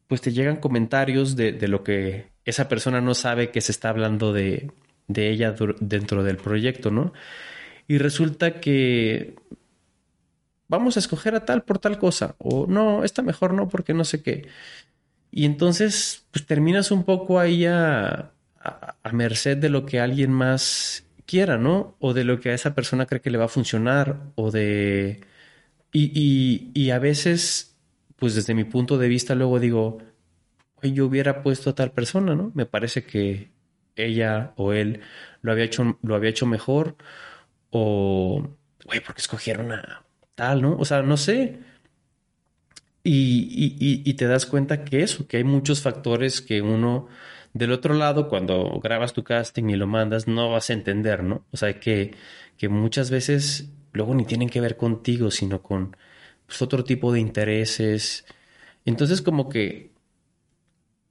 pues 0.08 0.22
te 0.22 0.32
llegan 0.32 0.58
comentarios 0.58 1.36
de, 1.36 1.68
lo 1.68 1.84
que 1.84 2.32
esa 2.46 2.68
persona 2.70 3.02
no 3.02 3.14
sabe 3.14 3.52
que 3.52 3.62
se 3.62 3.72
está 3.72 3.90
hablando 3.90 4.34
de, 4.34 4.72
de 5.08 5.30
ella 5.30 5.56
dentro 5.80 6.24
del 6.24 6.38
proyecto, 6.38 6.92
¿no? 6.92 7.14
Y 7.88 7.98
resulta 7.98 8.60
que 8.60 9.36
vamos 10.68 10.98
a 10.98 11.00
escoger 11.00 11.36
a 11.36 11.46
tal 11.46 11.64
por 11.64 11.80
tal 11.80 11.98
cosa, 12.00 12.36
o 12.40 12.68
no, 12.68 13.04
esta 13.04 13.22
mejor 13.22 13.54
no, 13.54 13.70
porque 13.70 13.94
no 13.94 14.04
sé 14.04 14.22
qué. 14.24 14.48
Y 15.32 15.46
entonces, 15.46 16.26
pues 16.32 16.46
terminas 16.46 16.92
un 16.92 17.04
poco 17.04 17.40
ahí 17.40 17.66
a, 17.66 18.32
a, 18.60 19.12
merced 19.14 19.58
de 19.58 19.70
lo 19.70 19.86
que 19.86 20.00
alguien 20.00 20.32
más 20.32 21.06
quiera, 21.26 21.58
¿no? 21.58 21.96
O 22.00 22.14
de 22.14 22.24
lo 22.24 22.40
que 22.40 22.52
a 22.52 22.54
esa 22.54 22.76
persona 22.76 23.06
cree 23.06 23.22
que 23.22 23.32
le 23.32 23.38
va 23.38 23.46
a 23.46 23.50
funcionar, 23.50 24.32
o 24.36 24.52
de... 24.52 25.22
Y, 25.94 26.72
y, 26.74 26.92
a 26.92 27.00
veces, 27.00 27.78
pues 28.18 28.36
desde 28.36 28.54
mi 28.54 28.66
punto 28.66 28.98
de 28.98 29.08
vista, 29.08 29.36
luego 29.36 29.60
digo, 29.60 30.00
yo 30.84 31.06
hubiera 31.08 31.42
puesto 31.44 31.72
a 31.72 31.76
tal 31.76 31.92
persona, 31.92 32.36
¿no? 32.36 32.52
Me 32.56 32.66
parece 32.66 33.04
que 33.04 33.52
ella 33.96 34.54
o 34.58 34.74
él 34.74 35.02
lo 35.42 35.52
había 35.52 35.66
hecho, 35.66 35.98
lo 36.04 36.16
había 36.16 36.30
hecho 36.30 36.46
mejor, 36.46 36.98
o, 37.72 38.48
güey, 38.86 39.00
porque 39.02 39.22
escogieron 39.22 39.72
a 39.72 40.07
tal, 40.38 40.62
¿no? 40.62 40.78
O 40.78 40.86
sea, 40.86 41.02
no 41.02 41.18
sé. 41.18 41.60
Y, 43.04 43.76
y, 43.80 44.04
y, 44.06 44.14
te 44.14 44.28
das 44.28 44.46
cuenta 44.46 44.84
que 44.84 45.02
eso, 45.02 45.28
que 45.28 45.38
hay 45.38 45.44
muchos 45.44 45.82
factores 45.82 46.42
que 46.42 46.62
uno 46.62 47.08
del 47.54 47.72
otro 47.72 47.94
lado, 47.96 48.28
cuando 48.30 48.80
grabas 48.84 49.14
tu 49.14 49.24
casting 49.24 49.70
y 49.70 49.76
lo 49.78 49.88
mandas, 49.88 50.28
no 50.28 50.52
vas 50.52 50.70
a 50.70 50.74
entender, 50.74 51.24
¿no? 51.24 51.46
O 51.52 51.58
sea, 51.58 51.80
que, 51.80 52.14
que 52.58 52.70
muchas 52.70 53.10
veces 53.10 53.72
luego 53.94 54.14
ni 54.14 54.26
tienen 54.26 54.50
que 54.50 54.62
ver 54.62 54.78
contigo, 54.78 55.32
sino 55.32 55.64
con 55.64 55.96
pues, 56.46 56.62
otro 56.62 56.84
tipo 56.84 57.12
de 57.14 57.20
intereses. 57.22 58.26
Entonces, 58.86 59.22
como 59.22 59.50
que, 59.50 59.94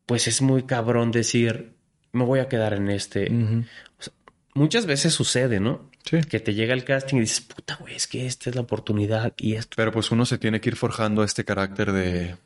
pues 0.07 0.29
es 0.29 0.41
muy 0.43 0.65
cabrón 0.65 1.11
decir, 1.11 1.75
me 2.13 2.25
voy 2.25 2.41
a 2.41 2.49
quedar 2.49 2.75
en 2.75 2.91
este. 2.91 3.29
muchas 4.55 4.87
veces 4.87 5.15
sucede, 5.15 5.59
¿no? 5.59 5.91
Sí. 6.09 6.21
Que 6.23 6.41
te 6.41 6.55
llega 6.55 6.73
el 6.73 6.85
casting 6.85 7.17
y 7.17 7.21
dices, 7.21 7.41
puta, 7.43 7.77
güey, 7.81 7.95
es 7.95 8.07
que 8.07 8.27
esta 8.27 8.49
es 8.49 8.57
la 8.57 8.63
oportunidad 8.63 9.35
y 9.37 9.55
esto. 9.55 9.75
Pero 9.77 9.93
pues 9.93 10.11
uno 10.11 10.25
se 10.25 10.39
tiene 10.39 10.61
que 10.61 10.71
ir 10.71 10.77
forjando 10.77 11.23
este 11.23 11.45
carácter 11.45 11.93
de 11.93 12.37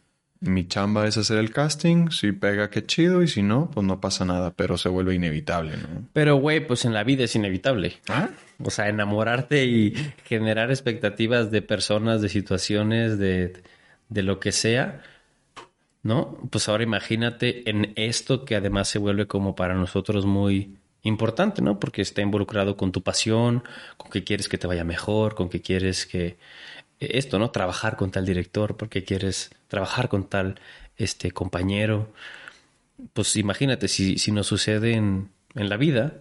mi 0.40 0.66
chamba 0.66 1.06
es 1.06 1.18
hacer 1.18 1.38
el 1.38 1.52
casting, 1.52 2.10
si 2.10 2.32
pega, 2.32 2.70
qué 2.70 2.84
chido, 2.84 3.22
y 3.22 3.28
si 3.28 3.42
no, 3.42 3.70
pues 3.70 3.86
no 3.86 4.00
pasa 4.00 4.24
nada, 4.24 4.52
pero 4.52 4.78
se 4.78 4.88
vuelve 4.88 5.14
inevitable, 5.14 5.76
¿no? 5.76 6.08
Pero, 6.14 6.36
güey, 6.36 6.66
pues 6.66 6.86
en 6.86 6.94
la 6.94 7.04
vida 7.04 7.24
es 7.24 7.36
inevitable. 7.36 7.98
¿Ah? 8.08 8.30
O 8.62 8.70
sea, 8.70 8.88
enamorarte 8.88 9.66
y 9.66 9.94
generar 10.24 10.70
expectativas 10.70 11.50
de 11.50 11.60
personas, 11.60 12.22
de 12.22 12.30
situaciones, 12.30 13.18
de, 13.18 13.62
de 14.08 14.22
lo 14.22 14.40
que 14.40 14.52
sea, 14.52 15.02
¿no? 16.02 16.38
Pues 16.50 16.68
ahora 16.70 16.84
imagínate 16.84 17.68
en 17.68 17.92
esto 17.96 18.46
que 18.46 18.56
además 18.56 18.88
se 18.88 18.98
vuelve 18.98 19.26
como 19.26 19.54
para 19.54 19.74
nosotros 19.74 20.24
muy 20.24 20.78
importante, 21.02 21.62
¿no? 21.62 21.78
Porque 21.80 22.02
está 22.02 22.22
involucrado 22.22 22.76
con 22.76 22.92
tu 22.92 23.02
pasión, 23.02 23.64
con 23.96 24.10
que 24.10 24.24
quieres 24.24 24.48
que 24.48 24.58
te 24.58 24.66
vaya 24.66 24.84
mejor, 24.84 25.34
con 25.34 25.48
que 25.48 25.62
quieres 25.62 26.06
que 26.06 26.38
esto, 27.00 27.38
¿no? 27.38 27.50
Trabajar 27.50 27.96
con 27.96 28.10
tal 28.10 28.26
director, 28.26 28.76
porque 28.76 29.04
quieres 29.04 29.50
trabajar 29.68 30.08
con 30.08 30.28
tal 30.28 30.60
este 30.96 31.30
compañero. 31.30 32.12
Pues 33.14 33.36
imagínate, 33.36 33.88
si, 33.88 34.18
si 34.18 34.32
nos 34.32 34.46
sucede 34.46 34.92
en, 34.92 35.30
en 35.54 35.68
la 35.68 35.76
vida, 35.76 36.20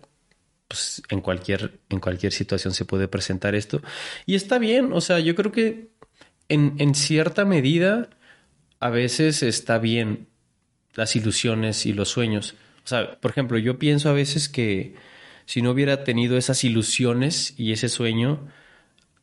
pues 0.70 1.02
en 1.10 1.22
cualquier, 1.22 1.80
en 1.90 2.00
cualquier 2.00 2.32
situación 2.32 2.74
se 2.74 2.86
puede 2.86 3.08
presentar 3.08 3.56
esto. 3.56 3.82
Y 4.26 4.36
está 4.36 4.60
bien, 4.60 4.94
o 4.94 5.02
sea, 5.02 5.20
yo 5.20 5.36
creo 5.36 5.52
que 5.52 5.90
en, 6.48 6.76
en 6.80 6.96
cierta 6.96 7.44
medida 7.44 8.10
a 8.80 8.90
veces 8.90 9.44
está 9.44 9.78
bien 9.78 10.28
las 10.94 11.16
ilusiones 11.16 11.86
y 11.86 11.94
los 11.94 12.10
sueños. 12.10 12.56
O 12.90 12.96
sea, 12.96 13.20
por 13.22 13.30
ejemplo, 13.30 13.60
yo 13.60 13.78
pienso 13.78 14.10
a 14.10 14.14
veces 14.14 14.50
que 14.50 14.96
si 15.46 15.62
no 15.62 15.70
hubiera 15.70 16.04
tenido 16.04 16.38
esas 16.38 16.64
ilusiones 16.64 17.54
y 17.56 17.72
ese 17.72 17.88
sueño, 17.88 18.48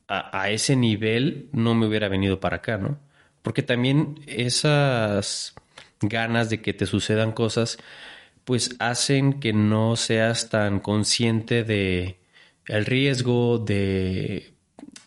a, 0.07 0.51
ese 0.51 0.77
nivel 0.77 1.49
no 1.51 1.75
me 1.75 1.89
hubiera 1.89 2.07
venido 2.09 2.39
para 2.39 2.59
acá, 2.59 2.79
¿no? 2.79 3.01
Porque 3.43 3.65
también 3.65 4.21
esas 4.29 5.57
ganas 6.01 6.49
de 6.49 6.63
que 6.63 6.75
te 6.75 6.87
sucedan 6.87 7.33
cosas, 7.33 7.79
pues 8.45 8.77
hacen 8.79 9.41
que 9.41 9.53
no 9.53 9.97
seas 9.97 10.49
tan 10.49 10.79
consciente 10.79 11.65
de 11.65 12.21
el 12.67 12.87
riesgo, 12.87 13.59
de 13.59 14.55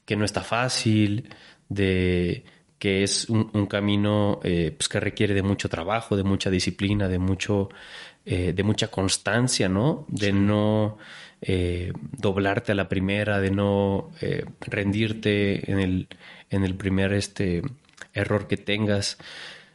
que 0.05 0.17
no 0.17 0.25
está 0.25 0.41
fácil, 0.41 1.29
de 1.69 2.43
que 2.79 3.03
es 3.03 3.29
un, 3.29 3.67
camino 3.67 4.39
eh, 4.43 4.73
pues 4.75 4.87
que 4.87 5.01
requiere 5.01 5.33
de 5.33 5.43
mucho 5.43 5.67
trabajo, 5.67 6.15
de 6.15 6.23
mucha 6.23 6.49
disciplina, 6.49 7.09
de 7.09 7.19
mucho, 7.19 7.69
eh, 8.31 8.53
de 8.53 8.61
mucha 8.61 8.89
constancia, 8.89 9.69
¿no? 9.69 10.05
De 10.07 10.31
no 10.31 10.99
eh, 11.41 11.93
doblarte 12.15 12.73
a 12.73 12.75
la 12.75 12.87
primera, 12.87 13.39
de 13.39 13.49
no 13.49 14.11
eh, 14.21 14.45
rendirte 14.61 15.71
en 15.71 15.79
el, 15.79 16.07
en 16.51 16.63
el 16.63 16.75
primer 16.75 17.11
este, 17.13 17.63
error 18.13 18.47
que 18.47 18.57
tengas. 18.57 19.17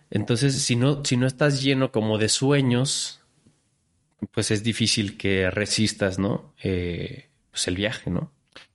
Entonces, 0.09 0.55
si 0.63 0.77
no, 0.77 1.05
si 1.05 1.17
no 1.17 1.27
estás 1.27 1.65
lleno 1.65 1.91
como 1.91 2.17
de 2.17 2.29
sueños, 2.29 3.23
pues 4.31 4.53
es 4.53 4.63
difícil 4.63 5.17
que 5.17 5.51
resistas, 5.51 6.21
¿no? 6.21 6.55
Eh, 6.63 7.31
pues 7.51 7.67
el 7.67 7.75
viaje, 7.75 8.09
¿no? 8.09 8.31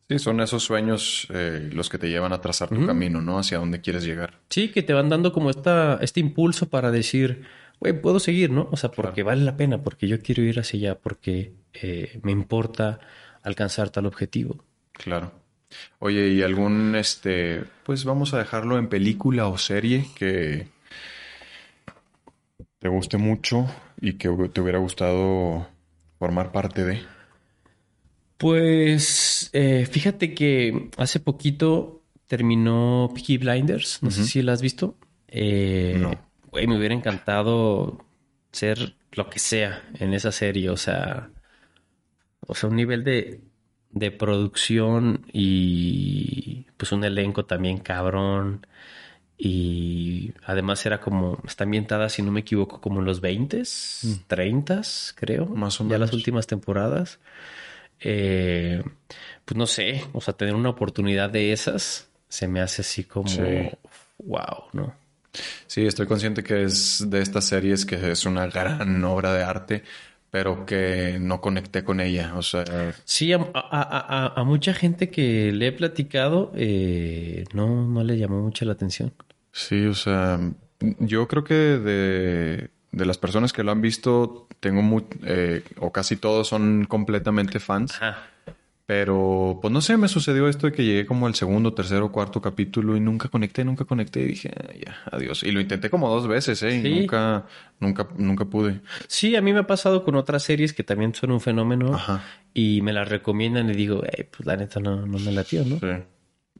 Sí, 0.09 0.19
son 0.19 0.41
esos 0.41 0.63
sueños 0.63 1.25
los 1.29 1.87
que 1.87 1.99
te 1.99 2.09
llevan 2.09 2.33
a 2.33 2.41
trazar 2.41 2.67
tu 2.67 2.85
camino, 2.85 3.21
¿no? 3.21 3.39
Hacia 3.39 3.59
dónde 3.59 3.79
quieres 3.79 4.03
llegar. 4.03 4.39
Sí, 4.49 4.69
que 4.73 4.83
te 4.83 4.91
van 4.91 5.07
dando 5.07 5.31
como 5.31 5.51
esta, 5.51 5.99
este 6.01 6.19
impulso 6.19 6.67
para 6.67 6.91
decir, 6.91 7.45
güey, 7.79 7.99
puedo 7.99 8.19
seguir, 8.19 8.51
¿no? 8.51 8.67
O 8.71 8.77
sea, 8.77 8.91
porque 8.91 9.23
vale 9.23 9.43
la 9.43 9.57
pena, 9.57 9.81
porque 9.81 10.07
yo 10.07 10.21
quiero 10.21 10.43
ir 10.43 10.59
hacia 10.59 10.79
allá, 10.79 10.99
porque 10.99 11.53
eh, 11.73 12.19
me 12.23 12.31
importa 12.31 12.99
alcanzar 13.43 13.89
tal 13.89 14.05
objetivo. 14.05 14.63
Claro. 14.91 15.31
Oye, 15.99 16.29
¿y 16.29 16.41
algún, 16.41 16.95
este, 16.95 17.63
pues 17.83 18.03
vamos 18.03 18.33
a 18.33 18.39
dejarlo 18.39 18.77
en 18.77 18.89
película 18.89 19.47
o 19.47 19.57
serie 19.57 20.07
que 20.15 20.67
te 22.79 22.89
guste 22.89 23.17
mucho 23.17 23.67
y 24.01 24.13
que 24.13 24.29
te 24.51 24.61
hubiera 24.61 24.79
gustado 24.79 25.67
formar 26.17 26.51
parte 26.51 26.85
de? 26.85 27.01
Pues 28.37 29.49
eh, 29.53 29.85
fíjate 29.89 30.33
que 30.33 30.89
hace 30.97 31.19
poquito 31.19 32.03
terminó 32.27 33.11
Peaky 33.13 33.37
Blinders, 33.37 34.01
no 34.01 34.11
sé 34.11 34.23
si 34.23 34.41
la 34.41 34.53
has 34.53 34.61
visto. 34.61 34.97
Eh, 35.27 35.97
no. 35.99 36.28
Güey, 36.51 36.67
me 36.67 36.77
hubiera 36.77 36.95
encantado 36.95 38.05
ser 38.51 38.95
lo 39.11 39.29
que 39.29 39.39
sea 39.39 39.83
en 39.99 40.13
esa 40.13 40.31
serie, 40.31 40.69
o 40.69 40.77
sea, 40.77 41.29
o 42.47 42.55
sea, 42.55 42.69
un 42.69 42.75
nivel 42.75 43.03
de, 43.03 43.41
de 43.91 44.11
producción 44.11 45.25
y 45.31 46.65
pues 46.77 46.91
un 46.91 47.03
elenco 47.03 47.45
también 47.45 47.79
cabrón. 47.79 48.65
Y 49.41 50.33
además 50.43 50.85
era 50.85 50.99
como, 50.99 51.39
está 51.47 51.63
ambientada, 51.63 52.09
si 52.09 52.21
no 52.21 52.31
me 52.31 52.41
equivoco, 52.41 52.81
como 52.81 52.99
en 52.99 53.05
los 53.05 53.21
20, 53.21 53.61
s 53.61 54.19
30, 54.27 54.81
creo. 55.15 55.45
Más 55.45 55.79
o 55.79 55.85
menos. 55.85 55.97
Ya 55.97 56.05
las 56.05 56.13
últimas 56.13 56.45
temporadas. 56.45 57.19
Eh, 58.01 58.83
pues 59.45 59.57
no 59.57 59.65
sé, 59.65 60.03
o 60.13 60.21
sea, 60.21 60.33
tener 60.33 60.55
una 60.55 60.69
oportunidad 60.69 61.29
de 61.29 61.53
esas 61.53 62.09
se 62.27 62.47
me 62.47 62.61
hace 62.61 62.81
así 62.81 63.03
como, 63.05 63.31
wow, 64.19 64.65
¿no? 64.73 64.93
Sí, 65.67 65.85
estoy 65.85 66.07
consciente 66.07 66.43
que 66.43 66.63
es 66.63 67.05
de 67.09 67.21
estas 67.21 67.45
series 67.45 67.85
que 67.85 68.11
es 68.11 68.25
una 68.25 68.47
gran 68.47 69.03
obra 69.05 69.33
de 69.33 69.43
arte, 69.43 69.83
pero 70.31 70.65
que 70.65 71.17
no 71.19 71.41
conecté 71.41 71.83
con 71.83 71.99
ella. 71.99 72.33
O 72.35 72.41
sea. 72.41 72.93
Sí, 73.05 73.31
a, 73.33 74.43
mucha 74.45 74.73
gente 74.73 75.09
que 75.09 75.51
le 75.51 75.67
he 75.67 75.71
platicado, 75.71 76.51
eh, 76.55 77.45
no, 77.53 77.87
no 77.87 78.03
le 78.03 78.17
llamó 78.17 78.41
mucho 78.41 78.65
la 78.65 78.73
atención. 78.73 79.13
Sí, 79.51 79.85
o 79.85 79.95
sea, 79.95 80.39
yo 80.99 81.27
creo 81.27 81.43
que 81.43 81.53
de, 81.53 82.69
de 82.91 83.05
las 83.05 83.17
personas 83.17 83.53
que 83.53 83.63
lo 83.63 83.71
han 83.71 83.81
visto, 83.81 84.47
tengo 84.59 84.81
muy, 84.81 85.05
eh, 85.23 85.63
o 85.79 85.91
casi 85.91 86.15
todos 86.15 86.47
son 86.47 86.85
completamente 86.85 87.59
fans. 87.59 87.99
Pero, 88.89 89.59
pues 89.61 89.71
no 89.71 89.81
sé, 89.81 89.97
me 89.97 90.07
sucedió 90.07 90.47
esto 90.47 90.65
de 90.65 90.73
que 90.73 90.83
llegué 90.83 91.05
como 91.05 91.27
al 91.27 91.35
segundo, 91.35 91.75
tercero, 91.75 92.11
cuarto 92.11 92.41
capítulo 92.41 92.97
y 92.97 92.99
nunca 92.99 93.29
conecté, 93.29 93.63
nunca 93.63 93.85
conecté 93.85 94.21
y 94.21 94.25
dije, 94.25 94.51
"Ah, 94.57 94.73
ya, 94.83 94.97
adiós. 95.11 95.43
Y 95.43 95.51
lo 95.51 95.61
intenté 95.61 95.91
como 95.91 96.09
dos 96.09 96.27
veces, 96.27 96.63
¿eh? 96.63 96.77
Y 96.83 97.01
nunca, 97.01 97.45
nunca, 97.79 98.07
nunca 98.17 98.45
pude. 98.45 98.81
Sí, 99.05 99.35
a 99.35 99.43
mí 99.43 99.53
me 99.53 99.59
ha 99.59 99.67
pasado 99.67 100.03
con 100.03 100.15
otras 100.15 100.41
series 100.41 100.73
que 100.73 100.83
también 100.83 101.13
son 101.13 101.29
un 101.29 101.39
fenómeno 101.39 101.93
Ajá. 101.93 102.23
y 102.51 102.81
me 102.81 102.91
las 102.91 103.07
recomiendan 103.07 103.69
y 103.69 103.73
digo, 103.73 104.01
"Ey, 104.11 104.23
pues 104.23 104.47
la 104.47 104.57
neta 104.57 104.79
no, 104.79 105.05
no 105.05 105.19
me 105.19 105.33
latió, 105.33 105.63
¿no? 105.65 105.77
Sí. 105.77 106.03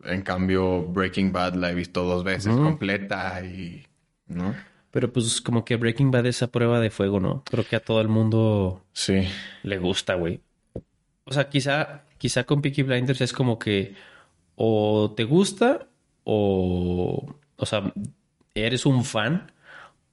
En 0.05 0.21
cambio, 0.21 0.83
Breaking 0.83 1.31
Bad 1.31 1.55
la 1.55 1.71
he 1.71 1.73
visto 1.73 2.03
dos 2.03 2.23
veces 2.23 2.55
completa 2.55 3.43
y, 3.43 3.87
¿no? 4.27 4.53
Pero 4.91 5.11
pues 5.11 5.41
como 5.41 5.65
que 5.65 5.77
Breaking 5.77 6.11
Bad 6.11 6.27
es 6.27 6.43
a 6.43 6.51
prueba 6.51 6.79
de 6.79 6.91
fuego, 6.91 7.19
¿no? 7.19 7.43
Creo 7.49 7.65
que 7.67 7.75
a 7.75 7.79
todo 7.79 8.01
el 8.01 8.07
mundo 8.07 8.83
Sí. 8.93 9.27
le 9.63 9.79
gusta, 9.79 10.13
güey. 10.13 10.41
O 11.25 11.33
sea, 11.33 11.49
quizá, 11.49 12.03
quizá 12.19 12.43
con 12.43 12.61
Peaky 12.61 12.83
Blinders 12.83 13.21
es 13.21 13.33
como 13.33 13.57
que 13.57 13.95
o 14.55 15.13
te 15.15 15.23
gusta 15.23 15.87
o, 16.23 17.35
o 17.55 17.65
sea, 17.65 17.91
eres 18.53 18.85
un 18.85 19.03
fan 19.03 19.51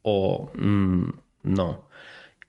o 0.03 0.51
mm, 0.55 1.11
no. 1.43 1.89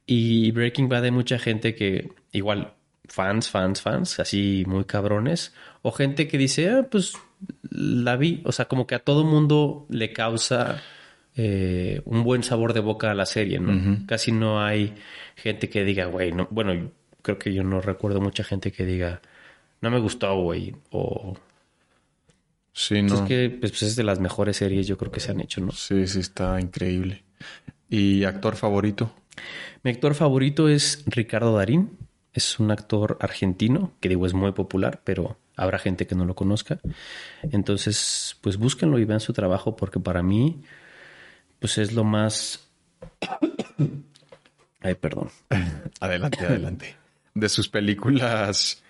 Y 0.05 0.51
Breaking 0.51 0.87
Bad 0.87 1.03
hay 1.03 1.11
mucha 1.11 1.37
gente 1.37 1.75
que 1.75 2.11
igual 2.31 2.75
fans, 3.09 3.49
fans, 3.49 3.81
fans, 3.81 4.19
así 4.19 4.63
muy 4.67 4.85
cabrones, 4.85 5.53
o 5.81 5.91
gente 5.91 6.27
que 6.27 6.37
dice, 6.37 6.69
ah, 6.69 6.87
pues 6.89 7.13
la 7.69 8.15
vi, 8.15 8.41
o 8.45 8.51
sea, 8.51 8.65
como 8.65 8.87
que 8.87 8.95
a 8.95 8.99
todo 8.99 9.23
mundo 9.23 9.85
le 9.89 10.13
causa 10.13 10.81
eh, 11.35 12.01
un 12.05 12.23
buen 12.23 12.43
sabor 12.43 12.73
de 12.73 12.79
boca 12.79 13.11
a 13.11 13.15
la 13.15 13.25
serie, 13.25 13.59
¿no? 13.59 14.05
Casi 14.05 14.31
no 14.31 14.63
hay 14.63 14.93
gente 15.35 15.69
que 15.69 15.83
diga, 15.83 16.05
güey, 16.05 16.31
no, 16.31 16.47
bueno, 16.51 16.91
creo 17.21 17.37
que 17.37 17.53
yo 17.53 17.63
no 17.63 17.81
recuerdo 17.81 18.21
mucha 18.21 18.43
gente 18.43 18.71
que 18.71 18.85
diga, 18.85 19.21
no 19.81 19.89
me 19.91 19.99
gustó, 19.99 20.35
güey, 20.41 20.75
o 20.91 21.35
Sí, 22.77 23.01
pues 23.01 23.11
no. 23.11 23.15
es 23.15 23.21
que 23.21 23.57
pues, 23.59 23.81
es 23.81 23.95
de 23.95 24.03
las 24.03 24.19
mejores 24.19 24.57
series 24.57 24.85
yo 24.85 24.99
creo 24.99 25.11
que 25.11 25.19
se 25.19 25.31
han 25.31 25.39
hecho, 25.39 25.61
¿no? 25.61 25.71
Sí, 25.71 26.05
sí, 26.05 26.19
está 26.19 26.61
increíble. 26.61 27.23
¿Y 27.89 28.23
actor 28.23 28.55
favorito? 28.55 29.11
Mi 29.81 29.89
actor 29.89 30.13
favorito 30.13 30.69
es 30.69 31.03
Ricardo 31.07 31.55
Darín. 31.57 31.97
Es 32.33 32.59
un 32.59 32.69
actor 32.69 33.17
argentino, 33.19 33.93
que 33.99 34.09
digo 34.09 34.27
es 34.27 34.35
muy 34.35 34.51
popular, 34.51 35.01
pero 35.03 35.39
habrá 35.55 35.79
gente 35.79 36.05
que 36.05 36.13
no 36.13 36.25
lo 36.25 36.35
conozca. 36.35 36.79
Entonces, 37.41 38.37
pues 38.41 38.57
búsquenlo 38.57 38.99
y 38.99 39.05
vean 39.05 39.21
su 39.21 39.33
trabajo, 39.33 39.75
porque 39.75 39.99
para 39.99 40.21
mí, 40.21 40.61
pues 41.59 41.79
es 41.79 41.93
lo 41.93 42.03
más. 42.03 42.69
Ay, 44.81 44.93
perdón. 44.93 45.29
Adelante, 45.99 46.45
adelante. 46.45 46.95
De 47.33 47.49
sus 47.49 47.69
películas, 47.69 48.83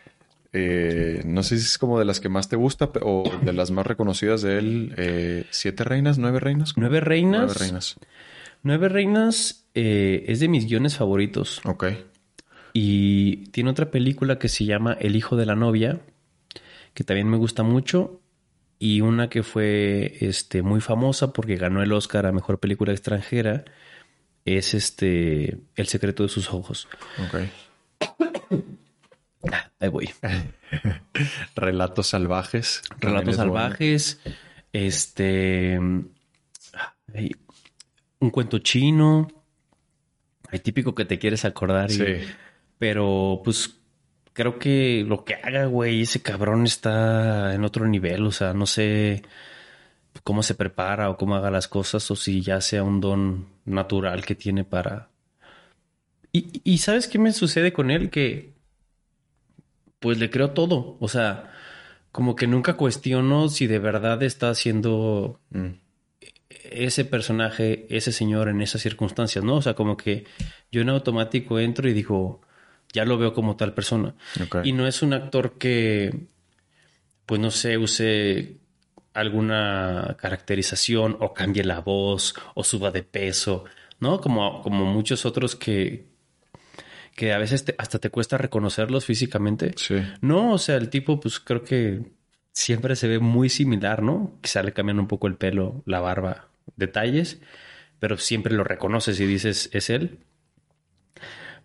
eh, 0.54 1.22
no 1.26 1.44
sé 1.44 1.58
si 1.58 1.66
es 1.66 1.78
como 1.78 2.00
de 2.00 2.06
las 2.06 2.20
que 2.20 2.30
más 2.30 2.50
te 2.50 2.56
gusta 2.56 2.90
o 3.02 3.24
de 3.44 3.54
las 3.54 3.72
más 3.72 3.86
reconocidas 3.86 4.42
de 4.42 4.58
él, 4.58 4.94
eh, 4.98 5.46
¿Siete 5.50 5.84
Reinas? 5.84 6.18
¿Nueve 6.18 6.40
Reinas? 6.40 6.74
Nueve 6.78 7.00
Reinas. 7.00 7.40
Nueve 7.40 7.54
Reinas. 7.60 7.96
Nueve 8.64 8.90
Reinas 8.90 9.66
eh, 9.74 10.26
es 10.28 10.40
de 10.40 10.48
mis 10.48 10.66
guiones 10.66 10.98
favoritos. 10.98 11.62
Ok. 11.66 11.86
Y 12.74 13.48
tiene 13.48 13.70
otra 13.70 13.92
película 13.92 14.40
que 14.40 14.50
se 14.50 14.66
llama 14.66 14.94
El 14.94 15.16
hijo 15.16 15.36
de 15.36 15.46
la 15.46 15.56
novia, 15.56 16.02
que 16.94 17.04
también 17.04 17.30
me 17.30 17.38
gusta 17.38 17.64
mucho. 17.64 18.22
Y 18.80 19.02
una 19.02 19.30
que 19.30 19.42
fue 19.42 20.18
este, 20.22 20.62
muy 20.62 20.82
famosa 20.82 21.34
porque 21.34 21.56
ganó 21.56 21.82
el 21.82 21.92
Oscar 21.92 22.28
a 22.28 22.32
Mejor 22.32 22.60
Película 22.60 22.92
Extranjera 22.92 23.66
es 24.46 24.74
este 24.76 25.58
El 25.76 25.88
secreto 25.88 26.24
de 26.24 26.30
sus 26.30 26.54
ojos. 26.54 26.88
Ok. 27.28 28.37
Ah, 29.52 29.72
Ahí 29.80 29.90
voy. 29.90 30.10
Relatos 31.56 32.08
salvajes. 32.08 32.82
Relatos 33.00 33.36
salvajes. 33.36 34.20
Este. 34.74 35.80
un 38.20 38.30
cuento 38.32 38.60
chino. 38.60 39.28
Hay 40.50 40.60
típico 40.60 40.96
que 40.96 41.06
te 41.06 41.20
quieres 41.20 41.46
acordar. 41.46 41.92
y- 41.92 41.94
Sí. 41.96 42.04
Pero 42.80 43.42
pues 43.44 43.80
creo 44.34 44.60
que 44.60 45.04
lo 45.08 45.26
que 45.26 45.34
haga, 45.36 45.66
güey, 45.66 46.02
ese 46.02 46.22
cabrón 46.22 46.66
está 46.66 47.54
en 47.56 47.64
otro 47.64 47.88
nivel. 47.88 48.26
O 48.26 48.32
sea, 48.32 48.54
no 48.54 48.66
sé 48.68 49.24
cómo 50.24 50.44
se 50.44 50.56
prepara 50.56 51.10
o 51.10 51.18
cómo 51.18 51.36
haga 51.36 51.50
las 51.52 51.68
cosas 51.68 52.10
o 52.12 52.16
si 52.16 52.42
ya 52.42 52.62
sea 52.62 52.84
un 52.84 53.02
don 53.02 53.48
natural 53.66 54.26
que 54.26 54.36
tiene 54.36 54.64
para... 54.64 55.10
Y, 56.32 56.62
y 56.64 56.78
¿sabes 56.80 57.08
qué 57.08 57.18
me 57.18 57.32
sucede 57.34 57.74
con 57.74 57.90
él? 57.90 58.10
Que 58.10 58.54
pues 60.00 60.18
le 60.20 60.30
creo 60.30 60.52
todo. 60.52 60.98
O 61.00 61.08
sea, 61.08 61.52
como 62.12 62.36
que 62.36 62.48
nunca 62.48 62.76
cuestiono 62.76 63.50
si 63.50 63.68
de 63.68 63.80
verdad 63.80 64.22
está 64.24 64.50
haciendo 64.50 65.40
Mm. 65.52 65.80
ese 66.50 67.06
personaje, 67.06 67.86
ese 67.90 68.12
señor 68.12 68.50
en 68.50 68.62
esas 68.62 68.82
circunstancias, 68.82 69.44
¿no? 69.44 69.56
O 69.56 69.62
sea, 69.62 69.74
como 69.74 69.96
que 69.98 70.26
yo 70.72 70.82
en 70.82 70.90
automático 70.90 71.60
entro 71.60 71.88
y 71.90 71.94
digo, 71.94 72.42
ya 72.94 73.06
lo 73.06 73.18
veo 73.18 73.34
como 73.34 73.56
tal 73.56 73.74
persona. 73.74 74.16
Y 74.64 74.72
no 74.74 74.88
es 74.88 75.02
un 75.02 75.14
actor 75.14 75.58
que, 75.58 76.28
pues 77.26 77.40
no 77.42 77.52
sé, 77.52 77.78
use 77.78 78.58
alguna 79.14 80.16
caracterización 80.20 81.18
o 81.20 81.34
cambie 81.34 81.64
la 81.64 81.80
voz 81.82 82.36
o 82.56 82.64
suba 82.64 82.92
de 82.92 83.04
peso, 83.04 83.66
¿no? 84.00 84.22
Como, 84.22 84.62
como 84.62 84.86
muchos 84.86 85.26
otros 85.26 85.56
que, 85.56 86.06
que 87.18 87.34
a 87.34 87.40
veces 87.40 87.66
te- 87.66 87.76
hasta 87.80 88.00
te 88.00 88.12
cuesta 88.12 88.38
reconocerlos 88.38 89.06
físicamente. 89.06 89.74
Sí. 89.78 89.96
No, 90.22 90.54
o 90.54 90.60
sea, 90.60 90.78
el 90.78 90.90
tipo, 90.92 91.20
pues 91.20 91.40
creo 91.42 91.64
que 91.64 92.04
siempre 92.54 92.96
se 92.96 93.08
ve 93.10 93.20
muy 93.20 93.50
similar, 93.50 94.04
¿no? 94.04 94.38
Quizá 94.42 94.64
le 94.64 94.74
cambian 94.74 95.00
un 95.00 95.08
poco 95.08 95.28
el 95.28 95.36
pelo, 95.36 95.82
la 95.88 96.00
barba, 96.00 96.50
detalles, 96.78 97.42
pero 98.00 98.18
siempre 98.18 98.54
lo 98.56 98.64
reconoces 98.64 99.20
y 99.20 99.26
dices, 99.26 99.70
es 99.74 99.90
él. 99.90 100.20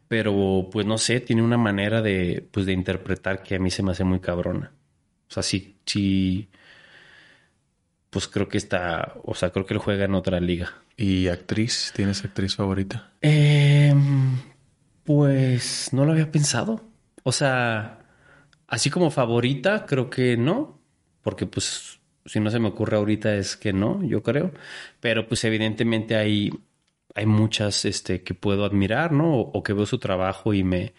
Pero, 0.09 0.69
pues 0.71 0.87
no 0.87 0.99
sé, 0.99 1.21
tiene 1.21 1.43
una 1.43 1.57
manera 1.57 2.03
de, 2.03 2.47
pues, 2.51 2.67
de 2.67 2.73
interpretar 2.73 3.43
que 3.43 3.55
a 3.57 3.59
mí 3.59 3.71
se 3.71 3.83
me 3.83 3.93
hace 3.93 4.05
muy 4.05 4.21
cabrona. 4.21 4.73
O 5.29 5.33
sea, 5.33 5.43
sí, 5.43 5.77
sí, 5.87 6.51
pues 8.11 8.29
creo 8.29 8.49
que 8.49 8.59
está, 8.59 9.15
o 9.25 9.35
sea, 9.35 9.51
creo 9.51 9.65
que 9.65 9.75
él 9.75 9.81
juega 9.81 10.05
en 10.05 10.15
otra 10.15 10.39
liga. 10.41 10.83
¿Y 10.97 11.29
actriz? 11.29 11.93
¿Tienes 11.97 12.23
actriz 12.25 12.55
favorita? 12.55 13.13
Em, 13.23 14.37
pues 15.05 15.93
no 15.93 16.05
lo 16.05 16.13
había 16.13 16.31
pensado. 16.31 16.83
O 17.23 17.33
sea, 17.33 18.01
así 18.67 18.91
como 18.91 19.11
favorita, 19.11 19.87
creo 19.87 20.11
que 20.11 20.37
no. 20.37 20.81
Porque 21.23 21.47
pues 21.47 22.01
si 22.27 22.41
no 22.41 22.51
se 22.51 22.59
me 22.59 22.69
ocurre 22.69 22.97
ahorita 22.97 23.35
es 23.37 23.57
que 23.57 23.73
no, 23.73 24.03
yo 24.05 24.23
creo. 24.23 24.53
Pero 25.01 25.27
pues 25.29 25.45
evidentemente 25.45 26.17
hay, 26.17 26.51
hay 27.15 27.27
muchas 27.27 27.85
este, 27.85 28.23
que 28.23 28.35
puedo 28.35 28.65
admirar, 28.65 29.13
¿no? 29.13 29.39
O, 29.41 29.63
que 29.63 29.73
veo 29.73 29.87
su 29.87 29.99
trabajo 29.99 30.55
y 30.55 30.65
me, 30.65 30.95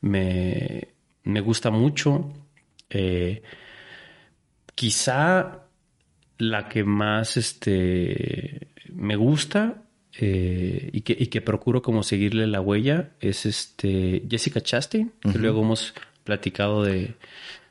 me, 0.00 0.88
me 1.24 1.40
gusta 1.40 1.70
mucho. 1.70 2.32
Eh, 2.90 3.42
quizá 4.74 5.66
la 6.38 6.68
que 6.68 6.84
más 6.84 7.36
este, 7.36 8.68
me 8.92 9.16
gusta 9.16 9.85
eh, 10.18 10.90
y, 10.92 11.00
que, 11.02 11.16
y 11.18 11.26
que 11.26 11.40
procuro 11.40 11.82
como 11.82 12.02
seguirle 12.02 12.46
la 12.46 12.60
huella 12.60 13.10
es 13.20 13.46
este 13.46 14.22
Jessica 14.28 14.60
Chastain, 14.60 15.12
que 15.20 15.38
luego 15.38 15.62
hemos 15.62 15.94
platicado 16.24 16.82
de, 16.82 16.92
de 17.00 17.14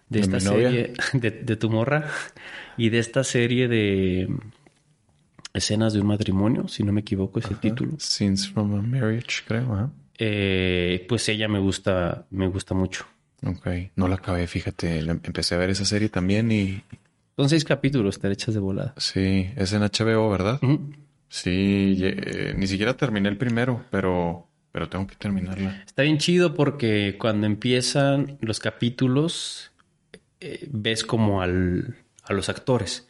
De 0.10 0.20
esta 0.20 0.40
serie, 0.40 0.94
de, 1.14 1.32
de 1.32 1.56
tu 1.56 1.70
morra, 1.70 2.10
y 2.78 2.90
de 2.90 3.00
esta 3.00 3.24
serie 3.24 3.68
de 3.68 4.30
escenas 5.54 5.94
de 5.94 6.02
un 6.02 6.08
matrimonio, 6.08 6.68
si 6.68 6.84
no 6.84 6.92
me 6.92 7.02
equivoco 7.02 7.40
es 7.40 7.46
el 7.50 7.58
título. 7.58 7.94
Scenes 8.00 8.50
from 8.50 8.76
a 8.76 8.82
Marriage, 8.82 9.44
creo. 9.48 9.92
Eh, 10.18 11.06
pues 11.10 11.28
ella 11.30 11.48
me 11.48 11.60
gusta, 11.60 12.26
me 12.30 12.48
gusta 12.48 12.74
mucho. 12.74 13.06
Ok. 13.46 13.68
No 13.96 14.08
la 14.08 14.16
acabé, 14.16 14.48
fíjate. 14.48 15.00
Empecé 15.00 15.56
a 15.56 15.58
ver 15.58 15.70
esa 15.70 15.86
serie 15.86 16.10
también 16.10 16.52
y... 16.52 16.82
Son 17.38 17.50
seis 17.50 17.66
capítulos, 17.66 18.20
te 18.20 18.32
echas 18.32 18.54
de 18.54 18.62
volada. 18.62 18.94
Sí, 18.98 19.50
es 19.58 19.74
en 19.74 19.82
HBO, 19.82 20.30
¿verdad? 20.30 20.60
Ujú. 20.64 20.94
Sí, 21.36 21.98
eh, 22.02 22.54
ni 22.58 22.66
siquiera 22.66 22.96
terminé 22.96 23.28
el 23.28 23.36
primero, 23.36 23.84
pero, 23.92 24.48
pero 24.72 24.88
tengo 24.88 25.06
que 25.06 25.18
terminarla. 25.18 25.84
Está 25.86 26.04
bien 26.04 26.18
chido 26.18 26.54
porque 26.54 27.18
cuando 27.20 27.46
empiezan 27.46 28.38
los 28.40 28.62
capítulos 28.62 29.74
eh, 30.40 30.66
ves 30.72 31.04
como 31.04 31.42
al, 31.42 31.98
a 32.24 32.32
los 32.32 32.48
actores, 32.48 33.10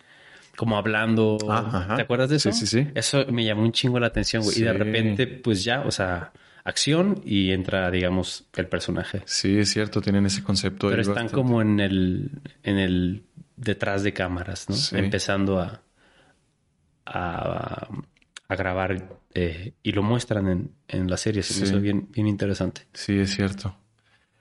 como 0.56 0.76
hablando. 0.76 1.38
Ah, 1.47 1.69
ajá. 1.72 1.95
¿Te 1.97 2.02
acuerdas 2.02 2.31
de 2.31 2.38
eso? 2.38 2.52
Sí, 2.52 2.65
sí, 2.65 2.81
sí. 2.84 2.88
Eso 2.95 3.27
me 3.31 3.45
llamó 3.45 3.61
un 3.61 3.72
chingo 3.72 3.99
la 3.99 4.07
atención, 4.07 4.41
güey. 4.41 4.57
Y 4.57 4.64
de 4.64 4.73
repente, 4.73 5.27
pues 5.27 5.64
ya, 5.64 5.81
o 5.81 5.91
sea, 5.91 6.31
acción 6.64 7.22
y 7.23 7.52
entra, 7.52 7.91
digamos, 7.91 8.45
el 8.56 8.65
personaje. 8.68 9.22
Sí, 9.26 9.60
es 9.60 9.69
cierto, 9.69 10.02
tienen 10.02 10.26
ese 10.26 10.41
concepto. 10.43 10.89
Pero 10.89 11.02
están 11.03 11.14
bastante- 11.14 11.34
como 11.35 11.61
en 11.61 11.80
el, 11.80 12.31
en 12.64 12.80
el 12.80 13.23
detrás 13.56 14.02
de 14.02 14.14
cámaras, 14.14 14.68
¿no? 14.68 14.76
Sí. 14.76 14.97
Empezando 14.97 15.60
a, 15.60 15.84
a, 17.06 17.88
a 18.48 18.56
grabar 18.56 19.20
eh, 19.34 19.74
y 19.84 19.92
lo 19.92 20.04
muestran 20.04 20.48
en, 20.48 20.72
en 20.88 21.10
la 21.10 21.18
serie. 21.18 21.44
Se 21.44 21.60
me 21.60 21.66
Sí. 21.66 21.72
hizo 21.72 21.82
bien, 21.82 22.08
bien 22.12 22.28
interesante. 22.28 22.82
Sí, 22.94 23.18
es 23.18 23.36
cierto. 23.36 23.76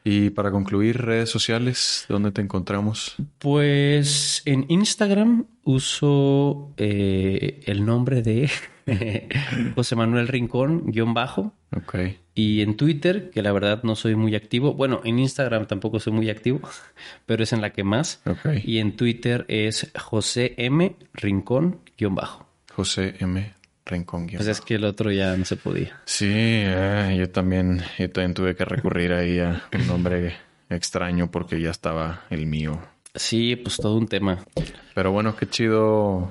Y 0.07 0.29
para 0.31 0.51
concluir, 0.51 0.99
redes 1.01 1.31
sociales, 1.31 2.05
¿dónde 2.11 2.31
te 2.31 2.43
encontramos? 2.43 3.17
Pues 3.39 4.43
en 4.45 4.67
Instagram 4.69 5.47
uso 5.65 6.75
eh, 6.77 7.63
el 7.65 7.87
nombre 7.87 8.21
de 8.21 8.51
José 9.75 9.97
Manuel 9.97 10.29
Rincón, 10.29 10.91
guion 10.91 11.15
bajo. 11.15 11.55
Ok. 11.75 11.95
Y 12.35 12.61
en 12.61 12.77
Twitter, 12.77 13.31
que 13.31 13.41
la 13.41 13.53
verdad 13.53 13.83
no 13.83 13.97
soy 13.97 14.15
muy 14.15 14.35
activo. 14.35 14.75
Bueno, 14.75 15.01
en 15.05 15.19
Instagram 15.19 15.67
tampoco 15.67 15.99
soy 16.01 16.13
muy 16.13 16.29
activo, 16.29 16.61
pero 17.27 17.43
es 17.43 17.55
en 17.55 17.63
la 17.63 17.71
que 17.71 17.85
más. 17.85 18.21
Ok. 18.27 18.63
Y 18.63 18.79
en 18.81 18.97
Twitter 18.97 19.47
es 19.49 19.91
José 19.99 20.55
M. 20.59 20.97
Rincón, 21.15 21.81
guion 21.97 22.15
bajo. 22.15 22.47
José 22.75 23.15
M. 23.21 23.55
Rincón. 23.87 24.27
Pues 24.29 24.47
es 24.49 24.61
que 24.61 24.77
el 24.77 24.85
otro 24.85 25.11
ya 25.13 25.37
no 25.37 25.45
se 25.45 25.57
podía. 25.57 26.01
Sí, 26.07 26.31
eh, 26.31 27.17
yo 27.19 27.29
también, 27.31 27.83
yo 27.99 28.11
también 28.11 28.35
tuve 28.35 28.57
que 28.57 28.65
recurrir 28.65 29.13
ahí 29.13 29.39
a 29.41 29.63
un 29.73 29.87
nombre 29.87 30.35
extraño 30.71 31.31
porque 31.31 31.61
ya 31.61 31.71
estaba 31.71 32.25
el 32.31 32.47
mío. 32.47 32.81
Sí, 33.15 33.57
pues 33.57 33.77
todo 33.77 33.97
un 33.97 34.09
tema. 34.09 34.45
Pero 34.95 35.13
bueno, 35.13 35.37
qué 35.37 35.47
chido, 35.49 36.31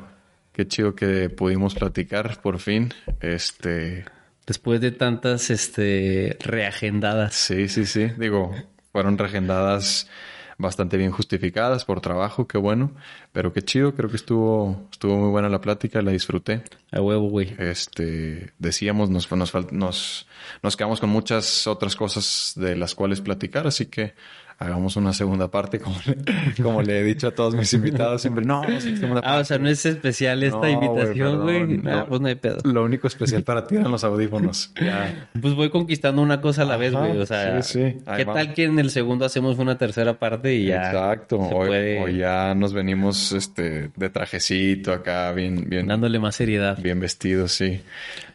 qué 0.52 0.68
chido 0.68 0.96
que 0.96 1.30
pudimos 1.30 1.76
platicar 1.76 2.42
por 2.42 2.60
fin. 2.60 2.94
Este, 3.22 4.06
Después 4.46 4.82
de 4.82 4.92
tantas 4.92 5.50
este 5.50 6.38
reagendadas. 6.42 7.34
sí, 7.36 7.70
sí, 7.70 7.86
sí. 7.86 8.08
Digo, 8.18 8.54
fueron 8.92 9.18
reagendadas 9.18 10.10
bastante 10.58 10.98
bien 10.98 11.12
justificadas 11.12 11.86
por 11.86 12.02
trabajo, 12.02 12.48
qué 12.48 12.58
bueno. 12.58 12.92
Pero 13.32 13.54
qué 13.54 13.62
chido, 13.62 13.96
creo 13.96 14.10
que 14.10 14.18
estuvo, 14.18 14.88
estuvo 14.92 15.18
muy 15.18 15.30
buena 15.30 15.50
la 15.50 15.62
plática, 15.62 16.02
la 16.02 16.12
disfruté. 16.12 16.64
A 16.92 17.02
huevo, 17.02 17.30
güey. 17.30 17.56
Este, 17.58 18.54
decíamos, 18.60 19.10
nos, 19.10 19.32
nos, 19.72 20.28
nos 20.62 20.78
quedamos 20.78 21.00
con 21.00 21.10
muchas 21.10 21.68
otras 21.68 21.96
cosas 21.96 22.54
de 22.56 22.76
las 22.76 22.96
cuales 22.96 23.22
platicar, 23.22 23.68
así 23.68 23.88
que 23.88 24.14
hagamos 24.60 24.96
una 24.96 25.14
segunda 25.14 25.50
parte, 25.50 25.80
como 25.82 25.98
le, 26.06 26.64
como 26.64 26.82
le 26.82 27.00
he 27.00 27.04
dicho 27.04 27.28
a 27.28 27.32
todos 27.32 27.56
mis 27.56 27.74
invitados 27.74 28.22
siempre. 28.22 28.46
No, 28.46 28.64
segunda 28.80 29.22
Ah, 29.24 29.32
o 29.34 29.36
parte. 29.36 29.46
sea, 29.46 29.58
no 29.60 29.70
es 29.70 29.86
especial 29.86 30.44
esta 30.44 30.58
No, 30.60 30.70
invitación, 30.70 31.42
güey. 31.42 31.78
No, 31.78 31.98
No. 31.98 32.06
pues 32.08 32.22
no 32.22 32.28
hay 32.28 32.36
pedo. 32.36 32.58
Lo 32.64 32.84
único 32.84 33.08
especial 33.08 33.44
para 33.44 33.66
ti 33.68 33.76
eran 33.76 33.92
los 33.92 34.04
audífonos. 34.04 34.72
Ya. 34.84 35.30
Pues 35.42 35.54
voy 35.56 35.70
conquistando 35.70 36.22
una 36.22 36.42
cosa 36.42 36.64
a 36.64 36.66
la 36.66 36.78
vez, 36.78 36.94
güey. 36.94 37.18
O 37.18 37.26
sea, 37.26 37.62
sí, 37.62 37.80
sí. 37.94 37.98
¿qué 38.18 38.26
va. 38.26 38.34
tal 38.34 38.54
que 38.54 38.66
en 38.66 38.78
el 38.80 38.90
segundo 38.90 39.26
hacemos 39.26 39.58
una 39.60 39.78
tercera 39.78 40.14
parte 40.20 40.54
y 40.56 40.66
ya? 40.68 40.88
Exacto. 40.88 41.38
se 41.48 41.56
Hoy, 41.56 41.68
puede- 41.68 42.00
hoy 42.02 42.18
ya 42.18 42.54
nos 42.54 42.74
venimos 42.74 43.32
este, 43.32 43.90
de 43.96 44.10
trajecito 44.10 44.92
acá, 44.92 45.32
bien, 45.32 45.66
bien, 45.70 45.88
Dándole 45.88 46.20
más 46.20 46.36
seriedad. 46.36 46.78
bien 46.82 47.00
vestidos, 47.00 47.54
sí. 47.54 47.82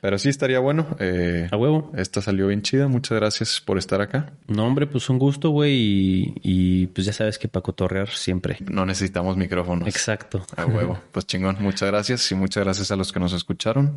Pero 0.00 0.18
sí 0.18 0.28
estaría 0.28 0.58
bueno. 0.58 0.86
Eh, 1.00 1.48
A 1.50 1.56
huevo. 1.56 1.92
esta 1.96 2.20
salió 2.22 2.46
bien 2.48 2.62
chida. 2.62 2.88
Muchas 2.88 3.18
gracias 3.18 3.60
por 3.60 3.78
estar 3.78 4.00
acá. 4.00 4.32
No, 4.46 4.66
hombre, 4.66 4.86
pues 4.86 5.08
un 5.10 5.18
gusto, 5.18 5.50
güey. 5.50 5.72
Y, 5.74 6.34
y, 6.42 6.86
pues 6.88 7.06
ya 7.06 7.12
sabes 7.12 7.38
que 7.38 7.48
para 7.48 7.62
cotorrear 7.62 8.08
siempre. 8.10 8.58
No 8.70 8.86
necesitamos 8.86 9.36
micrófonos. 9.36 9.88
Exacto. 9.88 10.44
A 10.56 10.66
huevo. 10.66 10.98
Pues 11.12 11.26
chingón. 11.26 11.56
Muchas 11.60 11.88
gracias 11.88 12.30
y 12.30 12.34
muchas 12.34 12.64
gracias 12.64 12.90
a 12.90 12.96
los 12.96 13.12
que 13.12 13.20
nos 13.20 13.32
escucharon. 13.32 13.96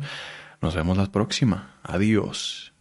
Nos 0.60 0.74
vemos 0.74 0.96
la 0.96 1.06
próxima. 1.10 1.76
Adiós. 1.82 2.71